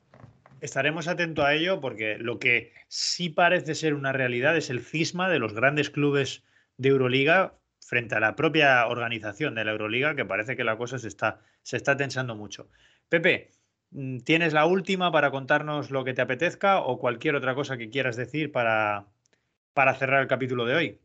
Estaremos 0.59 1.07
atentos 1.07 1.45
a 1.45 1.53
ello 1.53 1.79
porque 1.79 2.17
lo 2.17 2.39
que 2.39 2.73
sí 2.87 3.29
parece 3.29 3.75
ser 3.75 3.93
una 3.93 4.11
realidad 4.11 4.57
es 4.57 4.69
el 4.71 4.81
cisma 4.81 5.29
de 5.29 5.39
los 5.39 5.53
grandes 5.53 5.91
clubes 5.91 6.43
de 6.77 6.89
Euroliga 6.89 7.53
frente 7.79 8.15
a 8.15 8.19
la 8.19 8.35
propia 8.35 8.87
organización 8.87 9.55
de 9.55 9.63
la 9.63 9.71
Euroliga, 9.71 10.15
que 10.15 10.25
parece 10.25 10.57
que 10.57 10.63
la 10.63 10.77
cosa 10.77 10.97
se 10.97 11.07
está, 11.07 11.39
se 11.61 11.77
está 11.77 11.95
tensando 11.95 12.35
mucho. 12.35 12.69
Pepe, 13.09 13.51
mm, 13.91 14.19
¿tienes 14.19 14.53
la 14.53 14.65
última 14.65 15.11
para 15.11 15.31
contarnos 15.31 15.91
lo 15.91 16.03
que 16.03 16.13
te 16.13 16.21
apetezca 16.21 16.81
o 16.81 16.99
cualquier 16.99 17.35
otra 17.35 17.55
cosa 17.55 17.77
que 17.77 17.89
quieras 17.89 18.15
decir 18.15 18.51
para, 18.51 19.07
para 19.73 19.95
cerrar 19.95 20.21
el 20.21 20.27
capítulo 20.27 20.65
de 20.65 20.75
hoy? 20.75 20.99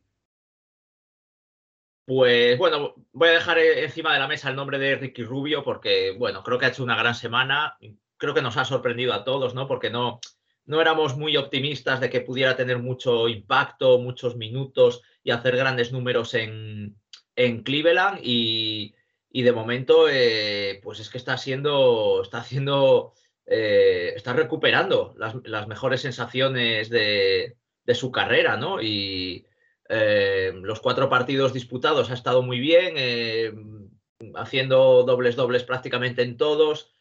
Pues 2.05 2.59
bueno, 2.59 2.95
voy 3.13 3.29
a 3.29 3.33
dejar 3.33 3.59
encima 3.59 4.13
de 4.13 4.19
la 4.19 4.27
mesa 4.27 4.51
el 4.51 4.57
nombre 4.57 4.79
de 4.79 4.97
Ricky 4.97 5.23
Rubio 5.23 5.63
porque, 5.63 6.15
bueno, 6.19 6.43
creo 6.43 6.59
que 6.59 6.67
ha 6.67 6.71
hecho 6.71 6.83
una 6.83 6.97
gran 6.97 7.15
semana 7.15 7.79
creo 8.23 8.35
que 8.35 8.43
nos 8.43 8.57
ha 8.57 8.65
sorprendido 8.65 9.13
a 9.15 9.25
todos, 9.25 9.53
¿no? 9.53 9.67
Porque 9.67 9.91
no, 9.91 10.21
no 10.65 10.81
éramos 10.81 11.17
muy 11.17 11.37
optimistas 11.37 11.99
de 11.99 12.09
que 12.09 12.21
pudiera 12.21 12.57
tener 12.57 12.79
mucho 12.79 13.29
impacto, 13.29 13.99
muchos 13.99 14.37
minutos 14.37 15.03
y 15.25 15.33
hacer 15.33 15.57
grandes 15.57 15.91
números 15.91 16.35
en, 16.35 16.97
en 17.35 17.65
Cleveland 17.65 18.21
y, 18.23 18.95
y, 19.33 19.43
de 19.43 19.53
momento 19.53 20.09
eh, 20.09 20.81
pues 20.83 21.01
es 21.01 21.09
que 21.09 21.19
está 21.19 21.37
siendo, 21.37 22.23
está 22.23 22.39
haciendo, 22.39 23.15
eh, 23.47 24.13
está 24.15 24.33
recuperando 24.33 25.15
las, 25.17 25.67
mejores 25.67 26.03
sensaciones 26.03 26.91
de, 26.91 27.57
de, 27.85 27.95
su 27.95 28.13
carrera, 28.13 28.57
¿no? 28.57 28.81
Y 28.81 29.47
eh, 29.89 30.53
los 30.63 30.81
cuatro 30.81 31.09
partidos 31.09 31.53
disputados 31.53 32.11
ha 32.11 32.15
estado 32.15 32.43
muy 32.43 32.61
bien, 32.61 33.91
haciendo 34.37 35.03
dobles 35.03 35.37
dobles 35.37 35.65
prácticamente 35.65 36.23
en 36.23 36.37
todos. 36.37 36.93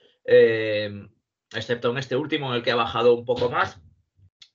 Excepto 1.54 1.92
en 1.92 1.98
este 1.98 2.16
último 2.16 2.50
en 2.50 2.56
el 2.56 2.64
que 2.64 2.72
ha 2.72 2.76
bajado 2.76 3.14
un 3.14 3.26
poco 3.26 3.50
más, 3.50 3.80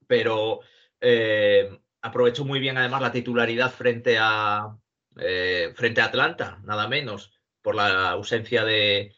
pero 0.06 0.60
aprovechó 2.00 2.44
muy 2.44 2.58
bien 2.58 2.78
además 2.78 3.02
la 3.02 3.12
titularidad 3.12 3.70
frente 3.70 4.16
a, 4.18 4.76
frente 5.74 6.00
a 6.00 6.06
Atlanta, 6.06 6.60
nada 6.64 6.88
menos, 6.88 7.35
por 7.66 7.74
la 7.74 8.10
ausencia 8.10 8.64
de, 8.64 9.12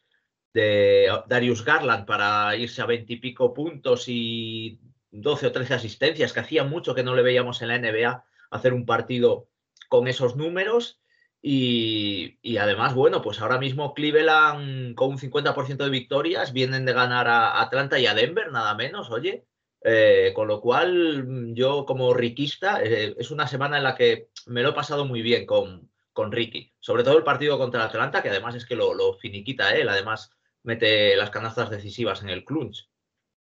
Darius 0.55 1.63
Garland 1.67 2.07
para 2.07 2.57
irse 2.57 2.81
a 2.81 2.87
veintipico 2.87 3.53
puntos 3.53 4.05
y 4.09 4.81
12 5.11 5.49
o 5.49 5.53
13 5.53 5.75
asistencias, 5.75 6.33
que 6.33 6.41
hacía 6.41 6.65
mucho 6.65 6.95
que 6.95 7.03
no 7.03 7.15
le 7.15 7.21
veíamos 7.21 7.61
en 7.61 7.69
la 7.69 7.79
NBA 7.79 8.25
hacer 8.51 8.73
un 8.73 8.87
partido 8.87 9.51
con 9.91 10.09
esos 10.09 10.35
números. 10.35 10.99
Y, 11.43 12.57
además, 12.57 12.95
bueno, 12.95 13.21
pues 13.21 13.39
ahora 13.43 13.59
mismo 13.59 13.93
Cleveland 13.93 14.95
con 14.95 15.11
un 15.11 15.19
50% 15.19 15.85
de 15.85 15.91
victorias 15.91 16.55
vienen 16.55 16.87
de 16.87 16.95
ganar 16.95 17.29
a 17.29 17.61
Atlanta 17.61 17.99
y 17.99 18.07
a 18.07 18.15
Denver, 18.15 18.51
nada 18.51 18.75
menos, 18.75 19.11
oye. 19.11 19.45
Eh, 19.83 20.33
con 20.35 20.49
lo 20.49 20.63
cual, 20.63 21.53
yo 21.53 21.85
como 21.85 22.15
riquista, 22.15 22.83
eh, 22.83 23.15
es 23.19 23.31
una 23.31 23.47
semana 23.47 23.77
en 23.77 23.85
la 23.85 23.95
que 23.95 24.31
me 24.47 24.63
lo 24.63 24.71
he 24.71 24.73
pasado 24.73 25.05
muy 25.05 25.21
bien 25.21 25.45
con, 25.45 25.91
con 26.15 26.33
Ricky. 26.33 26.73
Sobre 26.89 27.05
todo 27.05 27.19
el 27.19 27.23
partido 27.23 27.59
contra 27.59 27.85
Atlanta, 27.85 28.23
que 28.23 28.31
además 28.31 28.55
es 28.55 28.65
que 28.65 28.75
lo, 28.75 29.13
finiquita 29.19 29.77
él, 29.77 29.91
además 29.91 30.33
mete 30.63 31.15
las 31.17 31.29
canastas 31.29 31.69
decisivas 31.69 32.23
en 32.23 32.31
el 32.31 32.47
clutch. 32.47 32.87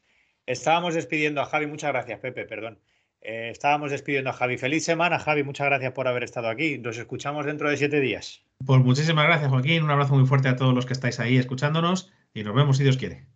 Estábamos 0.47 0.95
despidiendo 0.95 1.41
a 1.41 1.47
Javi, 1.47 1.67
muchas 1.67 1.91
gracias, 1.91 2.21
Pepe, 2.21 2.45
perdón. 2.45 2.81
Eh, 3.23 3.51
estábamos 3.51 3.91
despidiendo 3.91 4.31
a 4.31 4.33
Javi. 4.33 4.57
Feliz 4.57 4.85
semana, 4.85 5.19
Javi. 5.19 5.43
Muchas 5.43 5.67
gracias 5.67 5.93
por 5.93 6.09
haber 6.09 6.25
estado 6.25 6.49
aquí. 6.49 6.79
Nos 6.79 6.97
escuchamos 6.97 7.45
dentro 7.45 7.69
de 7.69 7.77
siete 7.77 8.01
días. 8.01 8.43
Pues 8.65 8.81
muchísimas 8.81 9.27
gracias, 9.27 9.51
Joaquín. 9.51 9.83
Un 9.83 9.91
abrazo 9.91 10.15
muy 10.15 10.27
fuerte 10.27 10.49
a 10.49 10.57
todos 10.57 10.75
los 10.75 10.87
que 10.87 10.95
estáis 10.95 11.21
ahí 11.21 11.37
escuchándonos 11.37 12.13
y 12.33 12.45
nos 12.45 12.55
vemos 12.55 12.79
si 12.79 12.83
Dios 12.83 12.97
quiere. 12.97 13.27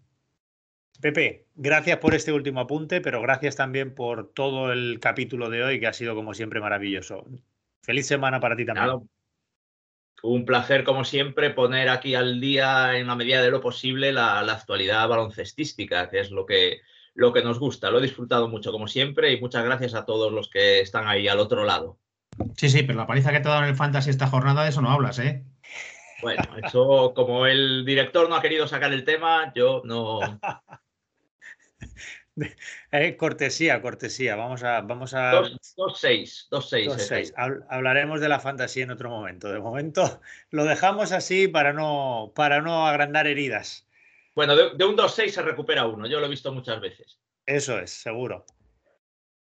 Pepe, 1.00 1.48
gracias 1.54 1.98
por 1.98 2.14
este 2.14 2.32
último 2.32 2.60
apunte, 2.60 3.02
pero 3.02 3.20
gracias 3.20 3.56
también 3.56 3.94
por 3.94 4.32
todo 4.32 4.72
el 4.72 5.00
capítulo 5.00 5.50
de 5.50 5.62
hoy 5.62 5.80
que 5.80 5.86
ha 5.86 5.92
sido 5.92 6.14
como 6.14 6.32
siempre 6.32 6.60
maravilloso. 6.60 7.26
Feliz 7.82 8.06
semana 8.06 8.40
para 8.40 8.56
ti 8.56 8.64
también. 8.64 9.06
Un 10.22 10.46
placer, 10.46 10.84
como 10.84 11.04
siempre, 11.04 11.50
poner 11.50 11.90
aquí 11.90 12.14
al 12.14 12.40
día, 12.40 12.96
en 12.96 13.08
la 13.08 13.16
medida 13.16 13.42
de 13.42 13.50
lo 13.50 13.60
posible, 13.60 14.12
la 14.12 14.40
actualidad 14.40 15.06
baloncestística, 15.06 16.08
que 16.08 16.20
es 16.20 16.30
lo 16.30 16.46
que, 16.46 16.80
lo 17.14 17.32
que 17.32 17.42
nos 17.42 17.58
gusta. 17.58 17.90
Lo 17.90 17.98
he 17.98 18.02
disfrutado 18.02 18.48
mucho, 18.48 18.72
como 18.72 18.88
siempre, 18.88 19.32
y 19.32 19.40
muchas 19.40 19.64
gracias 19.64 19.94
a 19.94 20.04
todos 20.04 20.32
los 20.32 20.48
que 20.48 20.80
están 20.80 21.06
ahí 21.06 21.28
al 21.28 21.40
otro 21.40 21.64
lado. 21.64 21.98
Sí, 22.56 22.68
sí, 22.68 22.82
pero 22.82 22.98
la 22.98 23.06
paliza 23.06 23.32
que 23.32 23.40
te 23.40 23.48
ha 23.48 23.52
dado 23.52 23.62
en 23.62 23.70
el 23.70 23.76
Fantasy 23.76 24.10
esta 24.10 24.26
jornada, 24.26 24.64
de 24.64 24.70
eso 24.70 24.82
no 24.82 24.90
hablas, 24.90 25.18
¿eh? 25.18 25.44
Bueno, 26.22 26.42
eso, 26.62 27.12
como 27.14 27.46
el 27.46 27.84
director 27.84 28.28
no 28.28 28.34
ha 28.34 28.42
querido 28.42 28.66
sacar 28.66 28.92
el 28.92 29.04
tema, 29.04 29.52
yo 29.54 29.82
no. 29.84 30.20
Eh, 32.90 33.16
cortesía, 33.16 33.80
cortesía. 33.80 34.34
Vamos 34.34 34.64
a. 34.64 34.80
Vamos 34.80 35.14
a... 35.14 35.32
2-6. 35.32 36.48
2-6. 36.50 37.62
Hablaremos 37.68 38.20
de 38.20 38.28
la 38.28 38.40
fantasía 38.40 38.82
en 38.82 38.90
otro 38.90 39.08
momento. 39.08 39.52
De 39.52 39.60
momento 39.60 40.20
lo 40.50 40.64
dejamos 40.64 41.12
así 41.12 41.48
para 41.48 41.72
no, 41.72 42.32
para 42.34 42.60
no 42.60 42.86
agrandar 42.86 43.26
heridas. 43.26 43.83
Bueno, 44.34 44.56
de, 44.56 44.84
un 44.84 44.96
2-6 44.96 45.28
se 45.28 45.42
recupera 45.42 45.86
uno, 45.86 46.08
yo 46.08 46.18
lo 46.18 46.26
he 46.26 46.30
visto 46.30 46.52
muchas 46.52 46.80
veces. 46.80 47.18
Eso 47.46 47.78
es, 47.78 47.90
seguro. 47.90 48.44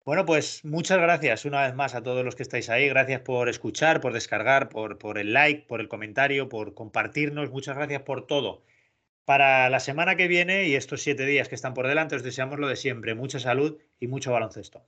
Bueno, 0.04 0.24
pues 0.24 0.64
muchas 0.64 0.98
gracias 0.98 1.44
una 1.44 1.62
vez 1.62 1.74
más 1.74 1.94
a 1.94 2.02
todos 2.02 2.24
los 2.24 2.34
que 2.34 2.42
estáis 2.42 2.70
ahí. 2.70 2.88
Gracias 2.88 3.20
por 3.20 3.48
escuchar, 3.48 4.00
por 4.00 4.12
descargar, 4.12 4.68
por, 4.68 4.96
por 4.98 5.18
el 5.18 5.34
like, 5.34 5.66
por 5.66 5.80
el 5.80 5.88
comentario, 5.88 6.48
por 6.48 6.74
compartirnos. 6.74 7.50
Muchas 7.50 7.76
gracias 7.76 8.02
por 8.02 8.26
todo. 8.26 8.62
Para 9.26 9.68
la 9.68 9.80
semana 9.80 10.16
que 10.16 10.26
viene 10.26 10.66
y 10.66 10.76
estos 10.76 11.02
siete 11.02 11.26
días 11.26 11.50
que 11.50 11.54
están 11.54 11.74
por 11.74 11.86
delante, 11.86 12.16
os 12.16 12.22
deseamos 12.22 12.58
lo 12.58 12.68
de 12.68 12.76
siempre, 12.76 13.14
mucha 13.14 13.38
salud 13.38 13.76
y 14.00 14.06
mucho 14.06 14.32
baloncesto. 14.32 14.82